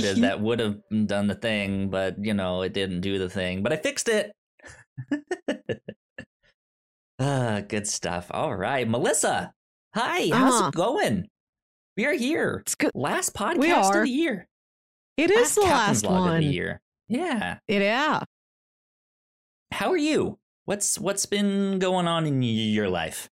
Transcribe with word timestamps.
started 0.00 0.22
that 0.24 0.40
would 0.40 0.60
have 0.60 0.78
done 1.06 1.26
the 1.26 1.34
thing, 1.34 1.88
but 1.90 2.16
you 2.18 2.34
know, 2.34 2.62
it 2.62 2.72
didn't 2.72 3.00
do 3.00 3.18
the 3.18 3.28
thing. 3.30 3.62
But 3.62 3.72
I 3.72 3.76
fixed 3.76 4.08
it. 4.08 4.32
ah, 7.18 7.60
good 7.68 7.86
stuff. 7.86 8.26
All 8.30 8.54
right, 8.54 8.88
Melissa. 8.88 9.52
Hi, 9.94 10.28
how's 10.32 10.54
Uh-huh. 10.54 10.68
it 10.68 10.74
going? 10.74 11.28
We 11.96 12.06
are 12.06 12.12
here. 12.14 12.58
It's 12.62 12.74
good. 12.74 12.90
Last 12.94 13.34
podcast 13.34 13.94
of 13.96 14.02
the 14.02 14.10
year. 14.10 14.46
It 15.16 15.30
is 15.30 15.54
the 15.54 15.62
Captain's 15.62 16.02
last 16.02 16.12
Log 16.12 16.30
of 16.30 16.36
the 16.38 16.44
year. 16.44 16.80
Yeah. 17.08 17.58
Yeah. 17.68 18.20
How 19.70 19.90
are 19.92 19.96
you? 19.96 20.38
What's 20.64 20.98
what's 20.98 21.26
been 21.26 21.78
going 21.78 22.08
on 22.08 22.26
in 22.26 22.40
y- 22.40 22.46
your 22.46 22.88
life? 22.88 23.28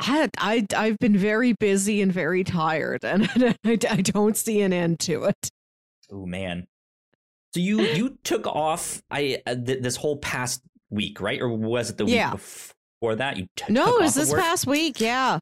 I, 0.00 0.30
I 0.38 0.64
I've 0.76 0.98
been 0.98 1.16
very 1.18 1.52
busy 1.54 2.00
and 2.00 2.12
very 2.12 2.44
tired, 2.44 3.04
and 3.04 3.28
I, 3.64 3.78
I 3.90 4.00
don't 4.00 4.36
see 4.36 4.60
an 4.62 4.72
end 4.72 5.00
to 5.00 5.24
it. 5.24 5.50
Oh 6.10 6.26
man. 6.26 6.66
So 7.54 7.60
you 7.60 7.80
you 7.80 8.18
took 8.24 8.46
off 8.46 9.02
I 9.10 9.42
uh, 9.46 9.54
th- 9.54 9.82
this 9.82 9.96
whole 9.96 10.18
past 10.18 10.62
week, 10.90 11.20
right? 11.20 11.40
Or 11.40 11.48
was 11.48 11.90
it 11.90 11.98
the 11.98 12.04
Yeah. 12.06 12.32
week 12.32 12.40
before 12.40 13.14
that? 13.16 13.36
You 13.36 13.46
t- 13.56 13.72
No, 13.72 13.96
it 13.98 14.02
was 14.02 14.14
this 14.14 14.32
past 14.32 14.66
week. 14.66 15.00
Yeah. 15.00 15.38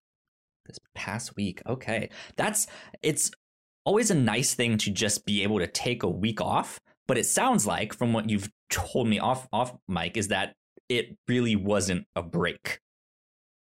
this 0.67 0.79
past 0.95 1.37
week. 1.37 1.63
Okay. 1.67 2.11
That's 2.37 2.67
it's 3.03 3.31
always 3.85 4.11
a 4.11 4.15
nice 4.15 4.55
thing 4.55 4.79
to 4.79 4.91
just 4.91 5.25
be 5.25 5.43
able 5.43 5.59
to 5.61 5.67
take 5.67 6.03
a 6.03 6.09
week 6.09 6.41
off, 6.41 6.81
but 7.07 7.17
it 7.19 7.25
sounds 7.27 7.67
like 7.67 7.93
from 7.95 8.13
what 8.13 8.29
you've 8.29 8.51
told 8.71 9.07
me 9.09 9.19
off 9.19 9.47
off 9.53 9.77
mic 9.89 10.17
is 10.17 10.29
that 10.29 10.55
it 10.89 11.17
really 11.29 11.55
wasn't 11.57 12.05
a 12.17 12.23
break. 12.23 12.81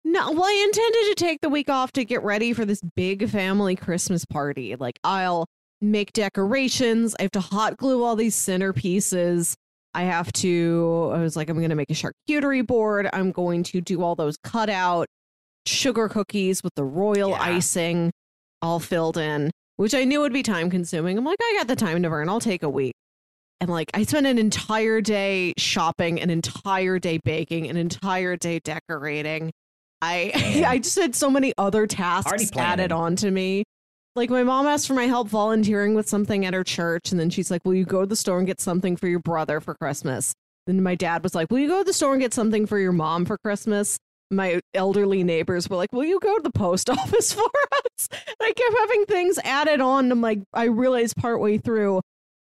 No, 0.04 0.32
well, 0.32 0.44
I 0.44 0.64
intended 0.66 1.16
to 1.16 1.24
take 1.24 1.40
the 1.40 1.48
week 1.48 1.68
off 1.68 1.92
to 1.92 2.04
get 2.04 2.24
ready 2.24 2.52
for 2.52 2.64
this 2.64 2.80
big 2.96 3.28
family 3.28 3.76
Christmas 3.76 4.24
party. 4.24 4.74
Like, 4.74 4.98
I'll 5.04 5.46
make 5.82 6.12
decorations. 6.12 7.14
I 7.18 7.22
have 7.22 7.32
to 7.32 7.40
hot 7.40 7.76
glue 7.76 8.02
all 8.04 8.16
these 8.16 8.36
centerpieces. 8.36 9.54
I 9.94 10.04
have 10.04 10.32
to, 10.34 11.10
I 11.14 11.18
was 11.18 11.36
like, 11.36 11.50
I'm 11.50 11.58
going 11.58 11.68
to 11.70 11.74
make 11.76 11.90
a 11.90 11.94
charcuterie 11.94 12.66
board. 12.66 13.10
I'm 13.12 13.30
going 13.32 13.62
to 13.64 13.80
do 13.82 14.02
all 14.02 14.14
those 14.14 14.36
cutout 14.42 15.06
sugar 15.66 16.08
cookies 16.08 16.62
with 16.62 16.74
the 16.76 16.84
royal 16.84 17.30
Yeah. 17.30 17.42
icing 17.42 18.10
all 18.62 18.80
filled 18.80 19.18
in, 19.18 19.50
which 19.76 19.94
I 19.94 20.04
knew 20.04 20.20
would 20.20 20.32
be 20.32 20.42
time 20.42 20.70
consuming. 20.70 21.18
I'm 21.18 21.24
like, 21.24 21.38
I 21.42 21.56
got 21.58 21.68
the 21.68 21.76
time 21.76 22.02
to 22.02 22.08
burn. 22.08 22.28
I'll 22.28 22.40
take 22.40 22.62
a 22.62 22.70
week. 22.70 22.94
And 23.60 23.70
like, 23.70 23.90
I 23.94 24.04
spent 24.04 24.26
an 24.26 24.38
entire 24.38 25.00
day 25.00 25.52
shopping, 25.58 26.20
an 26.20 26.30
entire 26.30 26.98
day 26.98 27.20
baking, 27.22 27.68
an 27.68 27.76
entire 27.76 28.36
day 28.36 28.60
decorating. 28.60 29.52
I 30.00 30.64
I 30.66 30.78
just 30.78 30.98
had 30.98 31.14
so 31.14 31.30
many 31.30 31.52
other 31.58 31.86
tasks 31.86 32.50
added 32.56 32.92
on 32.92 33.14
to 33.16 33.30
me. 33.30 33.64
Like 34.14 34.28
my 34.30 34.42
mom 34.42 34.66
asked 34.66 34.86
for 34.86 34.94
my 34.94 35.06
help 35.06 35.28
volunteering 35.28 35.94
with 35.94 36.08
something 36.08 36.44
at 36.44 36.52
her 36.54 36.64
church, 36.64 37.10
and 37.12 37.18
then 37.20 37.30
she's 37.30 37.50
like, 37.50 37.62
"Will 37.64 37.74
you 37.74 37.84
go 37.86 38.00
to 38.00 38.06
the 38.06 38.16
store 38.16 38.38
and 38.38 38.46
get 38.46 38.60
something 38.60 38.96
for 38.96 39.08
your 39.08 39.20
brother 39.20 39.60
for 39.60 39.74
Christmas?" 39.74 40.34
Then 40.66 40.82
my 40.82 40.94
dad 40.94 41.22
was 41.22 41.34
like, 41.34 41.50
"Will 41.50 41.58
you 41.60 41.68
go 41.68 41.78
to 41.78 41.84
the 41.84 41.92
store 41.94 42.12
and 42.12 42.20
get 42.20 42.34
something 42.34 42.66
for 42.66 42.78
your 42.78 42.92
mom 42.92 43.24
for 43.24 43.38
Christmas?" 43.38 43.98
My 44.30 44.60
elderly 44.74 45.24
neighbors 45.24 45.68
were 45.68 45.76
like, 45.76 45.92
"Will 45.92 46.04
you 46.04 46.20
go 46.20 46.36
to 46.36 46.42
the 46.42 46.50
post 46.52 46.90
office 46.90 47.32
for 47.32 47.50
us?" 47.86 48.08
And 48.10 48.36
I 48.40 48.52
kept 48.52 48.78
having 48.80 49.04
things 49.06 49.38
added 49.44 49.80
on. 49.80 50.04
And 50.04 50.12
I'm 50.12 50.20
like, 50.20 50.40
I 50.52 50.64
realized 50.64 51.16
partway 51.16 51.56
through, 51.58 52.00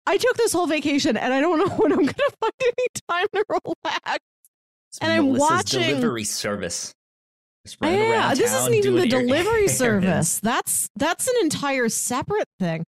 I 0.06 0.16
took 0.16 0.36
this 0.36 0.52
whole 0.54 0.66
vacation, 0.66 1.16
and 1.18 1.34
I 1.34 1.40
don't 1.40 1.58
know 1.58 1.68
when 1.76 1.92
I'm 1.92 1.98
gonna 1.98 2.30
find 2.40 2.52
any 2.62 2.86
time 3.10 3.26
to 3.34 3.44
relax. 3.50 4.18
It's 4.90 4.98
And 5.02 5.12
I'm 5.12 5.24
Melissa's 5.32 5.40
watching- 5.50 5.80
delivery 5.96 6.24
service. 6.24 6.94
Yeah, 7.80 8.34
this 8.34 8.50
town, 8.50 8.60
isn't 8.60 8.74
even 8.74 8.96
the 8.96 9.06
delivery 9.08 9.68
service. 9.68 10.40
That's 10.40 10.88
that's 10.96 11.28
an 11.28 11.34
entire 11.42 11.88
separate 11.88 12.48
thing. 12.58 12.84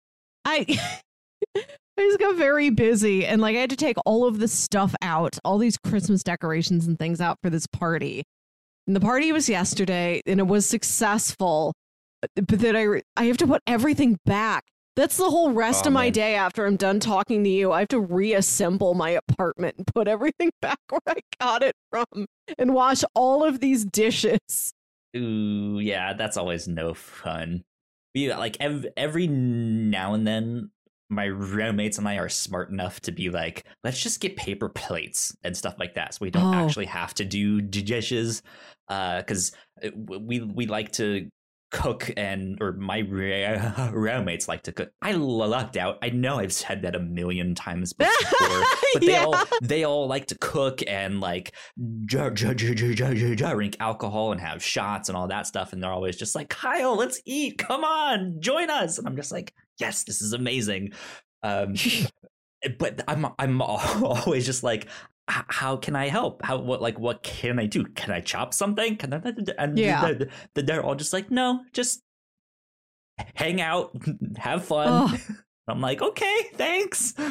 I 0.44 0.66
I 1.56 1.62
just 1.98 2.20
got 2.20 2.36
very 2.36 2.70
busy 2.70 3.26
and 3.26 3.40
like 3.40 3.56
I 3.56 3.60
had 3.60 3.70
to 3.70 3.76
take 3.76 3.96
all 4.06 4.26
of 4.26 4.38
the 4.38 4.48
stuff 4.48 4.94
out, 5.02 5.38
all 5.44 5.58
these 5.58 5.76
Christmas 5.76 6.22
decorations 6.22 6.86
and 6.86 6.98
things 6.98 7.20
out 7.20 7.38
for 7.42 7.50
this 7.50 7.66
party. 7.66 8.22
And 8.86 8.94
the 8.94 9.00
party 9.00 9.32
was 9.32 9.48
yesterday 9.48 10.22
and 10.26 10.40
it 10.40 10.46
was 10.46 10.64
successful. 10.66 11.72
But 12.22 12.46
but 12.46 12.58
then 12.60 12.76
I 12.76 13.02
I 13.16 13.24
have 13.24 13.36
to 13.38 13.46
put 13.46 13.62
everything 13.66 14.18
back. 14.24 14.64
That's 14.98 15.16
the 15.16 15.30
whole 15.30 15.52
rest 15.52 15.86
Oh, 15.86 15.88
of 15.88 15.92
my 15.92 16.06
man. 16.06 16.12
day 16.12 16.34
after 16.34 16.66
I'm 16.66 16.74
done 16.74 16.98
talking 16.98 17.44
to 17.44 17.48
you. 17.50 17.70
I 17.70 17.78
have 17.80 17.88
to 17.88 18.00
reassemble 18.00 18.94
my 18.94 19.10
apartment 19.10 19.76
and 19.78 19.86
put 19.86 20.08
everything 20.08 20.50
back 20.60 20.80
where 20.90 21.00
I 21.06 21.20
got 21.40 21.62
it 21.62 21.76
from 21.92 22.26
and 22.58 22.74
wash 22.74 23.04
all 23.14 23.44
of 23.44 23.60
these 23.60 23.84
dishes. 23.84 24.72
Ooh, 25.16 25.78
yeah, 25.80 26.14
that's 26.14 26.36
always 26.36 26.66
no 26.66 26.94
fun. 26.94 27.62
We 28.14 28.34
like 28.34 28.56
ev- 28.58 28.86
every 28.96 29.28
now 29.28 30.14
and 30.14 30.26
then, 30.26 30.70
my 31.10 31.26
roommates 31.26 31.96
and 31.98 32.06
I 32.08 32.18
are 32.18 32.28
smart 32.28 32.68
enough 32.70 33.00
to 33.02 33.12
be 33.12 33.30
like, 33.30 33.64
let's 33.84 34.02
just 34.02 34.20
get 34.20 34.36
paper 34.36 34.68
plates 34.68 35.34
and 35.44 35.56
stuff 35.56 35.76
like 35.78 35.94
that, 35.94 36.14
so 36.14 36.18
we 36.22 36.30
don't 36.30 36.52
Oh. 36.54 36.58
actually 36.58 36.86
have 36.86 37.14
to 37.14 37.24
do 37.24 37.60
dishes. 37.60 38.42
Uh, 38.88 39.18
because 39.18 39.52
uh, 39.84 39.90
we 39.94 40.40
we 40.40 40.66
like 40.66 40.90
to 40.92 41.28
cook 41.70 42.10
and 42.16 42.56
or 42.60 42.72
my 42.72 42.98
roommates 43.92 44.48
like 44.48 44.62
to 44.62 44.72
cook. 44.72 44.90
I 45.02 45.12
lucked 45.12 45.76
out. 45.76 45.98
I 46.02 46.10
know 46.10 46.38
I've 46.38 46.52
said 46.52 46.82
that 46.82 46.96
a 46.96 47.00
million 47.00 47.54
times 47.54 47.92
before, 47.98 48.64
but 48.94 49.00
they 49.00 49.12
Yeah. 49.12 49.24
all 49.24 49.44
they 49.62 49.84
all 49.84 50.06
like 50.06 50.26
to 50.26 50.38
cook 50.38 50.80
and 50.86 51.20
like 51.20 51.54
dr- 52.06 52.34
dr- 52.34 52.56
dr- 52.56 52.74
dr- 52.76 52.96
dr- 52.96 53.36
dr- 53.36 53.36
drink 53.54 53.76
alcohol 53.80 54.32
and 54.32 54.40
have 54.40 54.62
shots 54.62 55.08
and 55.08 55.16
all 55.16 55.28
that 55.28 55.46
stuff 55.46 55.72
and 55.72 55.82
they're 55.82 55.92
always 55.92 56.16
just 56.16 56.34
like 56.34 56.48
kyle 56.48 56.96
let's 56.96 57.20
eat 57.26 57.58
come 57.58 57.84
on 57.84 58.40
join 58.40 58.70
us 58.70 58.98
and 58.98 59.06
i'm 59.06 59.16
just 59.16 59.32
like 59.32 59.52
yes 59.78 60.04
this 60.04 60.22
is 60.22 60.32
amazing 60.32 60.90
um 61.42 61.74
but 62.78 63.02
i'm 63.08 63.26
i'm 63.38 63.60
always 63.62 64.46
just 64.46 64.62
like 64.62 64.84
"H- 64.84 64.90
how 65.28 65.76
can 65.76 65.94
i 65.96 66.08
help? 66.08 66.42
How 66.42 66.58
what 66.58 66.80
like 66.82 66.98
what 66.98 67.22
can 67.22 67.58
i 67.58 67.66
do? 67.66 67.84
Can 67.84 68.10
i 68.12 68.20
chop 68.20 68.52
something? 68.54 68.96
Can 68.96 69.12
I, 69.14 69.22
and 69.58 69.78
Yeah. 69.78 70.06
th- 70.14 70.30
th- 70.54 70.66
they're 70.66 70.82
all 70.82 70.94
just 70.94 71.12
like 71.12 71.30
no 71.30 71.60
just 71.72 72.02
hang 73.34 73.60
out 73.60 73.90
have 74.38 74.64
fun. 74.64 74.88
Ugh. 75.12 75.20
i'm 75.68 75.80
like 75.82 76.00
okay 76.02 76.36
thanks. 76.54 77.14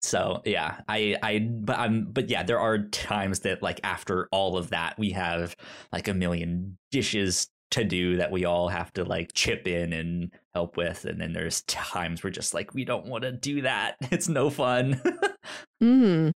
So 0.00 0.42
yeah, 0.44 0.80
I 0.88 1.16
I 1.22 1.40
but 1.40 1.76
I'm 1.78 2.04
but 2.12 2.30
yeah, 2.30 2.44
there 2.44 2.60
are 2.60 2.78
times 2.78 3.40
that 3.40 3.62
like 3.64 3.80
after 3.82 4.28
all 4.30 4.56
of 4.56 4.70
that, 4.70 4.96
we 4.96 5.10
have 5.10 5.56
like 5.92 6.06
a 6.06 6.14
million 6.14 6.78
dishes 6.92 7.48
to 7.70 7.84
do 7.84 8.16
that 8.16 8.30
we 8.30 8.44
all 8.44 8.68
have 8.68 8.92
to 8.94 9.04
like 9.04 9.32
chip 9.34 9.66
in 9.66 9.92
and 9.92 10.30
help 10.54 10.76
with, 10.76 11.04
and 11.04 11.20
then 11.20 11.32
there's 11.32 11.62
times 11.62 12.22
we're 12.22 12.30
just 12.30 12.54
like 12.54 12.74
we 12.74 12.84
don't 12.84 13.06
want 13.06 13.22
to 13.22 13.32
do 13.32 13.62
that. 13.62 13.96
It's 14.10 14.28
no 14.28 14.50
fun. 14.50 15.00
mm. 15.82 16.32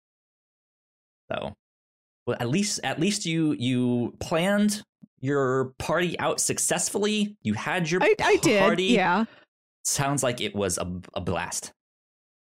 so, 1.33 1.55
well, 2.27 2.37
at 2.39 2.49
least 2.49 2.81
at 2.85 3.01
least 3.01 3.27
you 3.27 3.53
you 3.53 4.15
planned 4.21 4.83
your 5.21 5.73
party 5.79 6.19
out 6.19 6.41
successfully. 6.41 7.37
You 7.43 7.55
had 7.55 7.91
your 7.91 8.03
I, 8.03 8.15
I 8.23 8.37
did. 8.37 8.61
party. 8.61 8.85
Yeah. 8.85 9.25
sounds 9.85 10.23
like 10.23 10.41
it 10.41 10.55
was 10.55 10.79
a, 10.79 11.01
a 11.15 11.21
blast. 11.21 11.73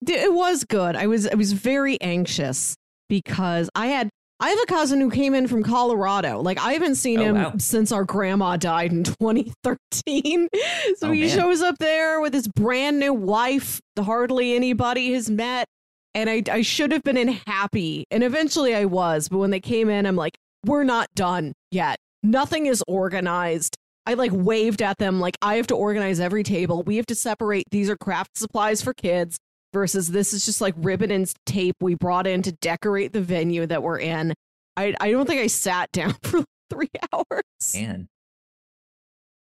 It 0.06 0.32
was 0.32 0.62
good. 0.64 0.94
I 0.94 1.06
was 1.06 1.26
I 1.26 1.34
was 1.34 1.52
very 1.52 2.00
anxious 2.00 2.76
because 3.08 3.68
I 3.74 3.88
had 3.88 4.10
I 4.38 4.50
have 4.50 4.58
a 4.62 4.66
cousin 4.66 5.00
who 5.00 5.10
came 5.10 5.34
in 5.34 5.46
from 5.48 5.62
Colorado. 5.62 6.40
Like 6.42 6.58
I 6.60 6.74
haven't 6.74 6.96
seen 6.96 7.20
Oh, 7.20 7.24
him 7.24 7.34
wow. 7.36 7.52
since 7.58 7.90
our 7.92 8.04
grandma 8.04 8.56
died 8.56 8.92
in 8.92 9.02
2013. 9.64 10.48
so 10.96 11.08
Oh, 11.08 11.12
he 11.12 11.22
man. 11.22 11.28
shows 11.30 11.62
up 11.62 11.78
there 11.78 12.20
with 12.20 12.34
his 12.34 12.48
brand 12.48 12.98
new 12.98 13.14
wife, 13.14 13.80
hardly 13.98 14.54
anybody 14.54 15.12
has 15.14 15.30
met. 15.30 15.66
And 16.14 16.28
I 16.30 16.42
I 16.50 16.62
should 16.62 16.92
have 16.92 17.02
been 17.02 17.16
in 17.16 17.38
happy. 17.46 18.04
And 18.10 18.22
eventually 18.22 18.74
I 18.74 18.84
was, 18.86 19.28
but 19.28 19.38
when 19.38 19.50
they 19.50 19.60
came 19.60 19.88
in, 19.88 20.06
I'm 20.06 20.16
like, 20.16 20.36
we're 20.64 20.84
not 20.84 21.08
done 21.14 21.52
yet. 21.70 21.96
Nothing 22.22 22.66
is 22.66 22.82
organized. 22.88 23.76
I 24.06 24.14
like 24.14 24.30
waved 24.32 24.82
at 24.82 24.98
them 24.98 25.18
like 25.20 25.36
I 25.42 25.56
have 25.56 25.66
to 25.68 25.74
organize 25.74 26.20
every 26.20 26.42
table. 26.42 26.82
We 26.82 26.96
have 26.96 27.06
to 27.06 27.14
separate 27.14 27.64
these 27.70 27.90
are 27.90 27.96
craft 27.96 28.36
supplies 28.38 28.80
for 28.82 28.94
kids 28.94 29.36
versus 29.72 30.10
this 30.10 30.32
is 30.32 30.44
just 30.44 30.60
like 30.60 30.74
ribbon 30.78 31.10
and 31.10 31.32
tape 31.44 31.76
we 31.80 31.94
brought 31.94 32.26
in 32.26 32.42
to 32.42 32.52
decorate 32.52 33.12
the 33.12 33.20
venue 33.20 33.66
that 33.66 33.82
we're 33.82 33.98
in. 33.98 34.32
I 34.76 34.94
I 35.00 35.10
don't 35.10 35.26
think 35.26 35.40
I 35.40 35.46
sat 35.46 35.90
down 35.92 36.14
for 36.22 36.38
like 36.38 36.46
three 36.70 36.90
hours. 37.12 37.42
Man. 37.74 38.08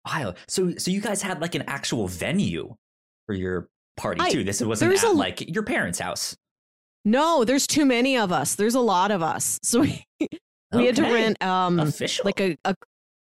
Wow. 0.06 0.34
So 0.48 0.74
so 0.76 0.90
you 0.90 1.00
guys 1.00 1.22
had 1.22 1.40
like 1.40 1.54
an 1.54 1.62
actual 1.66 2.08
venue 2.08 2.74
for 3.26 3.34
your 3.34 3.68
party 3.96 4.20
I- 4.20 4.30
too. 4.30 4.44
This 4.44 4.60
wasn't 4.62 4.92
at 4.94 5.02
a- 5.04 5.12
like 5.12 5.54
your 5.54 5.62
parents' 5.62 5.98
house. 5.98 6.36
No, 7.04 7.44
there's 7.44 7.66
too 7.66 7.84
many 7.84 8.16
of 8.16 8.30
us. 8.32 8.54
There's 8.54 8.76
a 8.76 8.80
lot 8.80 9.10
of 9.10 9.22
us. 9.22 9.58
So 9.64 9.80
we, 9.80 10.04
we 10.72 10.86
had 10.86 10.96
to 10.96 11.02
rent 11.02 11.42
um 11.42 11.78
Official. 11.80 12.24
like 12.24 12.40
a, 12.40 12.56
a 12.64 12.74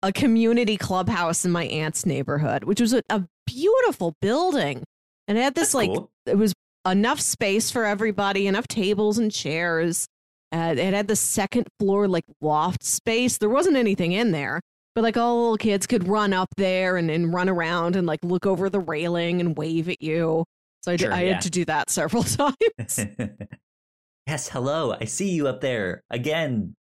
a 0.02 0.12
community 0.12 0.76
clubhouse 0.76 1.44
in 1.44 1.50
my 1.50 1.64
aunt's 1.64 2.04
neighborhood, 2.04 2.64
which 2.64 2.80
was 2.80 2.92
a, 2.92 3.02
a 3.08 3.24
beautiful 3.46 4.14
building. 4.20 4.82
And 5.26 5.38
it 5.38 5.42
had 5.42 5.54
this 5.54 5.68
That's 5.68 5.74
like 5.74 5.90
cool. 5.90 6.10
it 6.26 6.36
was 6.36 6.52
enough 6.86 7.20
space 7.20 7.70
for 7.70 7.84
everybody, 7.84 8.46
enough 8.46 8.68
tables 8.68 9.18
and 9.18 9.30
chairs. 9.32 10.06
Uh, 10.52 10.74
it 10.76 10.94
had 10.94 11.08
the 11.08 11.16
second 11.16 11.66
floor 11.80 12.06
like 12.06 12.24
loft 12.40 12.82
space. 12.84 13.38
There 13.38 13.48
wasn't 13.48 13.76
anything 13.76 14.12
in 14.12 14.30
there, 14.30 14.60
But 14.94 15.02
like 15.02 15.16
all 15.16 15.34
the 15.36 15.40
little 15.42 15.56
kids 15.56 15.86
could 15.86 16.06
run 16.06 16.32
up 16.32 16.48
there 16.56 16.96
and, 16.96 17.10
and 17.10 17.32
run 17.34 17.48
around 17.48 17.96
and 17.96 18.06
like 18.06 18.20
look 18.22 18.46
over 18.46 18.70
the 18.70 18.78
railing 18.80 19.40
and 19.40 19.56
wave 19.56 19.88
at 19.88 20.00
you. 20.00 20.44
So 20.82 20.92
I, 20.92 20.96
Sure, 20.96 21.12
I 21.12 21.22
yeah. 21.22 21.32
had 21.34 21.42
to 21.42 21.50
do 21.50 21.64
that 21.64 21.90
several 21.90 22.22
times. 22.22 22.54
yes, 24.26 24.48
hello. 24.48 24.96
I 25.00 25.06
see 25.06 25.30
you 25.30 25.48
up 25.48 25.60
there 25.60 26.02
again. 26.10 26.74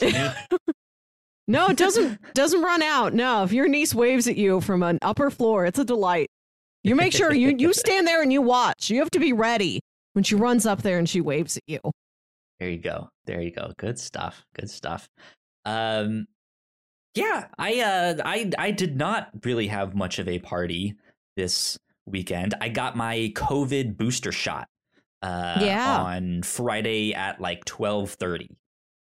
No, 1.46 1.66
it 1.68 1.76
doesn't 1.76 2.18
doesn't 2.32 2.62
run 2.62 2.82
out. 2.82 3.12
No, 3.12 3.44
if 3.44 3.52
your 3.52 3.68
niece 3.68 3.94
waves 3.94 4.26
at 4.26 4.36
you 4.38 4.62
from 4.62 4.82
an 4.82 4.98
upper 5.02 5.28
floor, 5.30 5.66
it's 5.66 5.78
a 5.78 5.84
delight. 5.84 6.28
You 6.84 6.94
make 6.94 7.12
sure 7.12 7.32
you 7.32 7.54
you 7.58 7.72
stand 7.72 8.06
there 8.06 8.22
and 8.22 8.32
you 8.32 8.42
watch. 8.42 8.90
You 8.90 8.98
have 9.00 9.10
to 9.12 9.18
be 9.18 9.32
ready 9.32 9.80
when 10.12 10.22
she 10.22 10.34
runs 10.34 10.66
up 10.66 10.82
there 10.82 10.98
and 10.98 11.08
she 11.08 11.20
waves 11.20 11.56
at 11.56 11.62
you. 11.66 11.80
There 12.60 12.68
you 12.68 12.78
go. 12.78 13.08
There 13.24 13.40
you 13.40 13.50
go. 13.50 13.72
Good 13.78 13.98
stuff. 13.98 14.44
Good 14.54 14.70
stuff. 14.70 15.08
Um 15.64 16.26
yeah, 17.14 17.46
I 17.58 17.80
uh 17.80 18.16
I 18.24 18.50
I 18.58 18.70
did 18.70 18.96
not 18.96 19.30
really 19.44 19.68
have 19.68 19.94
much 19.94 20.18
of 20.18 20.28
a 20.28 20.38
party 20.40 20.94
this 21.36 21.78
weekend. 22.06 22.54
I 22.60 22.68
got 22.68 22.96
my 22.96 23.32
COVID 23.34 23.96
booster 23.96 24.30
shot 24.32 24.68
uh 25.22 25.60
Yeah. 25.62 26.02
on 26.02 26.42
Friday 26.42 27.14
at 27.14 27.40
like 27.40 27.64
12:30. 27.64 28.48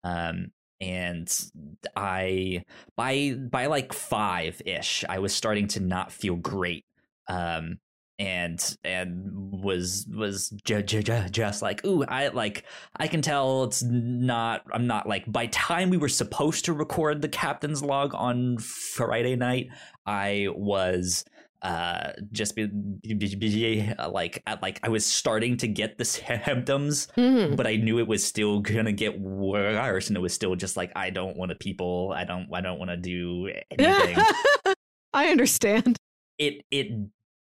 Um 0.04 0.50
and 0.80 1.50
I 1.96 2.64
by 2.96 3.32
by 3.32 3.66
like 3.66 3.90
5ish 3.92 5.04
I 5.08 5.18
was 5.18 5.34
starting 5.34 5.66
to 5.68 5.80
not 5.80 6.12
feel 6.12 6.36
great. 6.36 6.84
Um 7.28 7.78
and 8.20 8.76
and 8.84 9.24
was 9.34 10.06
was 10.08 10.50
ju- 10.64 10.82
just 10.82 11.62
like 11.62 11.84
ooh 11.84 12.04
i 12.04 12.28
like 12.28 12.62
i 12.94 13.08
can 13.08 13.20
tell 13.20 13.64
it's 13.64 13.82
not 13.82 14.62
i'm 14.72 14.86
not 14.86 15.08
like 15.08 15.24
by 15.32 15.46
time 15.46 15.90
we 15.90 15.96
were 15.96 16.08
supposed 16.08 16.64
to 16.64 16.72
record 16.72 17.20
the 17.22 17.28
captain's 17.28 17.82
log 17.82 18.14
on 18.14 18.56
friday 18.58 19.34
night 19.34 19.66
i 20.06 20.46
was 20.54 21.24
uh 21.62 22.12
just 22.30 22.54
be, 22.54 22.66
be, 22.66 23.14
be- 23.14 23.34
be- 23.34 23.92
uh, 23.98 24.08
like 24.08 24.40
at, 24.46 24.62
like 24.62 24.78
i 24.84 24.88
was 24.88 25.04
starting 25.04 25.56
to 25.56 25.66
get 25.66 25.98
the 25.98 26.04
symptoms 26.04 27.08
Mhm. 27.16 27.56
but 27.56 27.66
i 27.66 27.74
knew 27.74 27.98
it 27.98 28.06
was 28.06 28.22
still 28.24 28.60
gonna 28.60 28.92
get 28.92 29.18
worse 29.18 30.06
and 30.06 30.16
it 30.16 30.20
was 30.20 30.32
still 30.32 30.54
just 30.54 30.76
like 30.76 30.92
i 30.94 31.10
don't 31.10 31.36
want 31.36 31.48
to 31.50 31.56
people 31.56 32.12
i 32.16 32.22
don't 32.22 32.46
i 32.54 32.60
don't 32.60 32.78
want 32.78 32.92
to 32.92 32.96
do 32.96 33.50
anything 33.76 34.24
I 35.16 35.28
understand. 35.28 35.96
It 36.38 36.62
it 36.70 36.88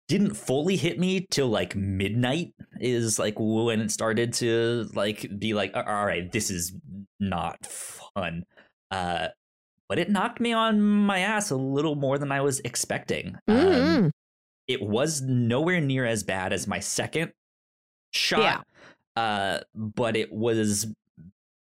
didn't 0.08 0.34
fully 0.34 0.76
hit 0.76 0.98
me 0.98 1.26
till 1.30 1.48
like 1.48 1.74
midnight 1.76 2.52
is 2.80 3.18
like 3.18 3.34
when 3.38 3.80
it 3.80 3.90
started 3.90 4.32
to 4.34 4.88
like 4.94 5.26
be 5.38 5.54
like 5.54 5.72
all 5.76 5.82
right 6.06 6.30
this 6.32 6.50
is 6.50 6.72
not 7.20 7.64
fun. 7.66 8.44
Uh 8.90 9.28
but 9.88 9.98
it 9.98 10.10
knocked 10.10 10.40
me 10.40 10.52
on 10.52 10.80
my 10.80 11.18
ass 11.20 11.50
a 11.50 11.56
little 11.56 11.94
more 11.94 12.18
than 12.18 12.32
i 12.32 12.40
was 12.40 12.60
expecting. 12.60 13.36
Um, 13.48 13.56
Mhm. 13.56 14.10
it 14.68 14.82
was 14.82 15.20
nowhere 15.22 15.80
near 15.80 16.04
as 16.06 16.22
bad 16.22 16.52
as 16.52 16.66
my 16.66 16.80
second 16.80 17.32
shot 18.12 18.40
uh 19.16 19.60
but 19.74 20.16
it 20.16 20.32
was 20.32 20.86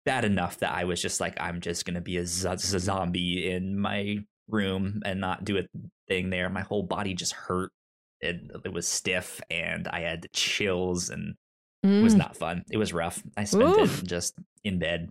bad 0.04 0.24
enough 0.24 0.58
that 0.58 0.72
i 0.72 0.84
was 0.84 1.00
just 1.00 1.20
like 1.20 1.40
i'm 1.40 1.60
just 1.60 1.84
gonna 1.84 2.00
be 2.00 2.16
a, 2.16 2.26
z- 2.26 2.56
z- 2.58 2.78
zombie 2.78 3.48
in 3.50 3.78
my 3.78 4.18
room 4.48 5.00
and 5.04 5.20
not 5.20 5.44
do 5.44 5.58
a 5.58 5.62
thing 6.12 6.30
there 6.30 6.48
my 6.50 6.60
whole 6.62 6.82
body 6.82 7.14
just 7.14 7.32
hurt 7.32 7.70
it, 8.20 8.40
it 8.64 8.72
was 8.72 8.86
stiff 8.86 9.40
and 9.50 9.88
i 9.88 10.00
had 10.00 10.26
chills 10.32 11.10
and 11.10 11.34
it 11.82 12.02
was 12.02 12.14
Mm. 12.14 12.18
not 12.18 12.36
fun 12.36 12.64
it 12.70 12.76
was 12.76 12.92
rough 12.92 13.22
i 13.36 13.44
spent 13.44 13.78
Oof. 13.78 14.02
it 14.02 14.06
just 14.08 14.34
in 14.64 14.78
bed 14.78 15.10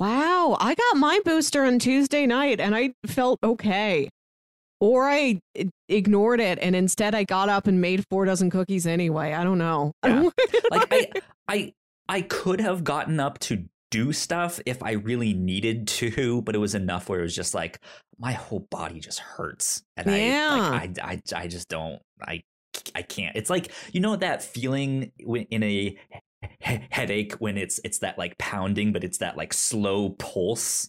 Wow, 0.00 0.56
I 0.60 0.74
got 0.74 0.96
my 0.96 1.20
booster 1.24 1.64
on 1.64 1.78
Tuesday 1.78 2.26
night 2.26 2.58
and 2.58 2.74
I 2.74 2.94
felt 3.06 3.38
okay. 3.44 4.08
Or 4.80 5.08
I 5.08 5.38
i- 5.56 5.70
ignored 5.88 6.40
it 6.40 6.58
and 6.60 6.74
instead 6.74 7.14
I 7.14 7.22
got 7.22 7.48
up 7.48 7.68
and 7.68 7.80
made 7.80 8.04
four 8.10 8.24
dozen 8.24 8.50
cookies 8.50 8.88
anyway. 8.88 9.32
I 9.32 9.44
don't 9.44 9.56
know. 9.58 9.92
Yeah. 10.04 10.28
like 10.72 10.88
I, 10.92 11.10
I 11.48 11.72
i 12.08 12.20
could 12.22 12.60
have 12.60 12.82
gotten 12.82 13.20
up 13.20 13.38
to 13.40 13.64
do 13.94 14.12
stuff 14.12 14.60
if 14.66 14.82
i 14.82 14.92
really 14.92 15.32
needed 15.34 15.86
to 15.86 16.42
but 16.46 16.54
it 16.54 16.58
was 16.58 16.74
enough 16.74 17.08
where 17.08 17.20
it 17.20 17.22
was 17.22 17.34
just 17.42 17.54
like 17.54 17.78
my 18.18 18.32
whole 18.32 18.66
body 18.70 18.98
just 19.00 19.18
hurts 19.20 19.82
and 19.96 20.06
Yeah. 20.10 20.50
I, 20.52 20.86
like, 20.86 20.98
I 21.00 21.12
i 21.36 21.42
i 21.42 21.46
just 21.46 21.68
don't 21.68 22.00
i 22.20 22.42
i 22.94 23.02
can't 23.02 23.36
it's 23.36 23.50
like 23.50 23.70
you 23.92 24.00
know 24.00 24.16
that 24.16 24.42
feeling 24.42 25.12
in 25.50 25.62
a 25.62 25.96
he- 26.60 26.80
headache 26.90 27.34
when 27.44 27.56
it's 27.56 27.80
it's 27.84 27.98
that 28.00 28.18
like 28.18 28.36
pounding 28.38 28.92
but 28.92 29.04
it's 29.04 29.18
that 29.18 29.36
like 29.36 29.52
slow 29.52 30.10
pulse 30.10 30.88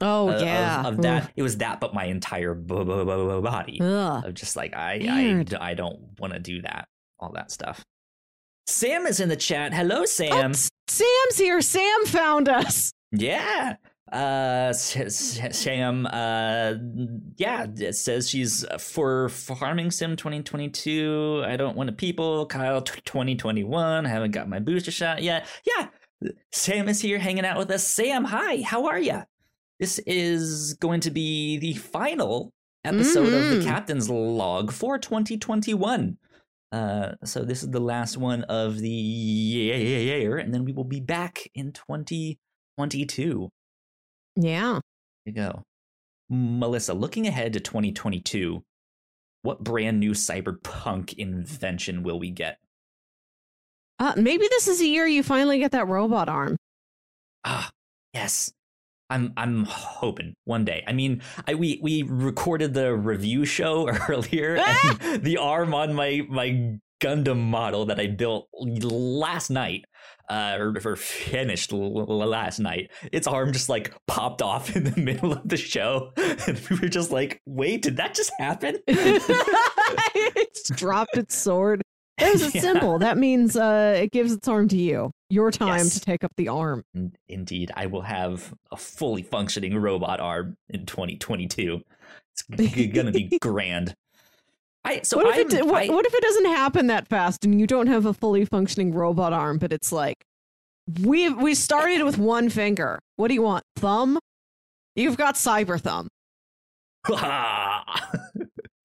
oh, 0.00 0.28
of- 0.30 0.40
yeah. 0.40 0.86
of, 0.86 1.02
that 1.02 1.30
it 1.36 1.42
was 1.42 1.58
that 1.58 1.80
but 1.80 1.92
my 1.94 2.04
entire 2.06 2.54
b- 2.54 2.74
b- 2.74 2.84
b- 2.84 3.40
body 3.42 3.78
Ugh. 3.82 4.24
of 4.26 4.34
just 4.34 4.56
like 4.56 4.74
I. 4.74 5.44
I, 5.60 5.70
I 5.70 5.74
don't 5.74 5.98
want 6.18 6.32
to 6.32 6.38
do 6.40 6.62
that 6.62 6.88
all 7.20 7.32
that 7.34 7.50
stuff. 7.50 7.84
Sam 8.66 9.06
is 9.06 9.20
in 9.20 9.28
the 9.28 9.36
chat. 9.36 9.72
Hello, 9.74 10.00
Oh, 10.00 10.04
Sam. 10.06 10.50
S- 10.52 10.70
Sam's 10.88 11.36
here. 11.38 11.60
Sam 11.60 12.06
found 12.06 12.48
us. 12.48 12.92
yeah. 13.12 13.76
Uh, 14.12 14.72
Sam. 14.72 16.06
Uh, 16.06 16.74
yeah. 17.36 17.66
It 17.76 17.94
says 17.96 18.28
she's 18.30 18.64
for 18.78 19.28
Farming 19.28 19.90
Sim 19.90 20.14
2022. 20.16 21.42
I 21.46 21.56
don't 21.56 21.76
want 21.76 21.88
to 21.88 21.92
people. 21.96 22.46
Kyle 22.46 22.80
2021. 22.82 24.06
I 24.06 24.08
haven't 24.08 24.30
got 24.30 24.48
my 24.48 24.60
booster 24.60 24.90
shot 24.90 25.22
yet. 25.22 25.46
Yeah. 25.66 25.88
Sam 26.52 26.88
is 26.88 27.00
here 27.00 27.18
hanging 27.18 27.44
out 27.44 27.58
with 27.58 27.70
us. 27.70 27.86
Sam, 27.86 28.24
hi. 28.24 28.62
How 28.62 28.86
are 28.86 29.00
you? 29.00 29.22
This 29.80 29.98
is 30.06 30.74
going 30.74 31.00
to 31.00 31.10
be 31.10 31.58
the 31.58 31.74
final 31.74 32.52
episode 32.84 33.32
of 33.32 33.42
Mhm. 33.42 33.58
the 33.58 33.64
Captain's 33.64 34.08
Log 34.08 34.70
for 34.70 34.96
2021. 34.98 36.16
Uh, 36.74 37.14
so 37.24 37.44
this 37.44 37.62
is 37.62 37.70
the 37.70 37.78
last 37.78 38.16
one 38.16 38.42
of 38.44 38.80
the 38.80 38.88
year, 38.90 40.38
and 40.38 40.52
then 40.52 40.64
we 40.64 40.72
will 40.72 40.82
be 40.82 40.98
back 40.98 41.48
in 41.54 41.70
2022. 41.70 43.48
Yeah. 44.34 44.72
There 44.72 44.80
you 45.24 45.32
go. 45.32 45.62
Melissa, 46.28 46.92
looking 46.92 47.28
ahead 47.28 47.52
to 47.52 47.60
2022, 47.60 48.64
what 49.42 49.62
brand 49.62 50.00
new 50.00 50.10
cyberpunk 50.10 51.14
invention 51.14 52.02
will 52.02 52.18
we 52.18 52.30
get? 52.30 52.58
Uh, 54.00 54.14
maybe 54.16 54.48
this 54.50 54.66
is 54.66 54.80
the 54.80 54.88
year 54.88 55.06
you 55.06 55.22
finally 55.22 55.60
get 55.60 55.70
that 55.70 55.86
robot 55.86 56.28
arm. 56.28 56.56
Ah, 57.44 57.70
yes. 58.12 58.50
I'm 59.10 59.32
I'm 59.36 59.64
hoping 59.64 60.34
one 60.44 60.64
day. 60.64 60.82
I 60.86 60.92
mean, 60.92 61.22
I 61.46 61.54
we 61.54 61.78
we 61.82 62.02
recorded 62.02 62.74
the 62.74 62.94
review 62.96 63.44
show 63.44 63.88
earlier, 64.08 64.56
and 64.56 65.22
the 65.22 65.36
arm 65.38 65.74
on 65.74 65.94
my 65.94 66.22
my 66.28 66.78
Gundam 67.02 67.38
model 67.40 67.84
that 67.86 68.00
I 68.00 68.06
built 68.06 68.48
last 68.54 69.50
night, 69.50 69.84
uh, 70.30 70.56
or, 70.58 70.74
or 70.84 70.96
finished 70.96 71.70
l- 71.72 72.00
l- 72.00 72.06
last 72.26 72.58
night. 72.60 72.90
Its 73.12 73.26
arm 73.26 73.52
just 73.52 73.68
like 73.68 73.92
popped 74.06 74.40
off 74.40 74.74
in 74.76 74.84
the 74.84 74.98
middle 74.98 75.32
of 75.32 75.46
the 75.46 75.56
show, 75.58 76.12
and 76.16 76.58
we 76.70 76.78
were 76.78 76.88
just 76.88 77.10
like, 77.10 77.42
"Wait, 77.46 77.82
did 77.82 77.98
that 77.98 78.14
just 78.14 78.32
happen?" 78.38 78.78
it's 78.88 80.68
dropped 80.70 81.16
its 81.16 81.34
sword. 81.36 81.82
It 82.18 82.32
was 82.32 82.42
a 82.42 82.50
Yeah. 82.56 82.60
symbol. 82.62 82.98
That 83.00 83.18
means 83.18 83.56
uh, 83.56 83.98
it 84.00 84.12
gives 84.12 84.32
its 84.32 84.46
arm 84.46 84.68
to 84.68 84.76
you. 84.76 85.10
Your 85.34 85.50
time 85.50 85.78
Yes. 85.78 85.94
to 85.94 86.00
take 86.00 86.22
up 86.22 86.32
the 86.36 86.48
arm. 86.48 86.84
Indeed, 87.28 87.72
I 87.74 87.86
will 87.86 88.02
have 88.02 88.54
a 88.70 88.76
fully 88.76 89.22
functioning 89.22 89.76
robot 89.76 90.20
arm 90.20 90.56
in 90.68 90.86
2022. 90.86 91.82
It's 92.32 92.44
g- 92.74 92.86
gonna 92.86 93.10
be 93.10 93.36
grand. 93.40 93.94
I 94.84 95.00
so 95.02 95.16
what 95.16 95.36
if 95.38 95.52
it 95.52 95.66
what, 95.66 95.82
I- 95.90 95.92
what 95.92 96.06
if 96.06 96.14
it 96.14 96.22
doesn't 96.22 96.44
happen 96.46 96.86
that 96.86 97.08
fast 97.08 97.44
and 97.44 97.58
you 97.58 97.66
don't 97.66 97.88
have 97.88 98.06
a 98.06 98.14
fully 98.14 98.44
functioning 98.44 98.92
robot 98.94 99.32
arm, 99.32 99.58
but 99.58 99.72
it's 99.72 99.90
like 99.90 100.24
we 101.00 101.28
we 101.30 101.54
started 101.54 102.04
with 102.04 102.16
one 102.18 102.48
finger. 102.48 103.00
What 103.16 103.28
do 103.28 103.34
you 103.34 103.42
want? 103.42 103.64
Thumb? 103.76 104.18
You've 104.94 105.16
got 105.16 105.34
cyber 105.34 105.80
thumb. 105.80 106.08
I 107.08 108.18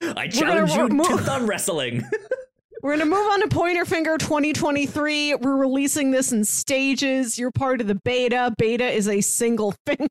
gonna 0.01 0.29
challenge 0.31 0.73
you 0.73 0.87
to 0.89 1.17
thumb 1.23 1.45
wrestling. 1.47 2.03
We're 2.81 2.93
gonna 2.97 3.05
move 3.09 3.25
on 3.31 3.41
to 3.41 3.47
Pointer 3.49 3.83
Finger 3.85 4.17
2023. 4.17 5.35
We're 5.35 5.57
releasing 5.57 6.11
this 6.11 6.31
in 6.31 6.45
stages. 6.45 7.37
You're 7.37 7.51
part 7.51 7.81
of 7.81 7.87
the 7.87 7.95
beta. 7.95 8.53
Beta 8.57 8.85
is 8.89 9.07
a 9.09 9.19
single 9.21 9.73
finger. 9.85 10.07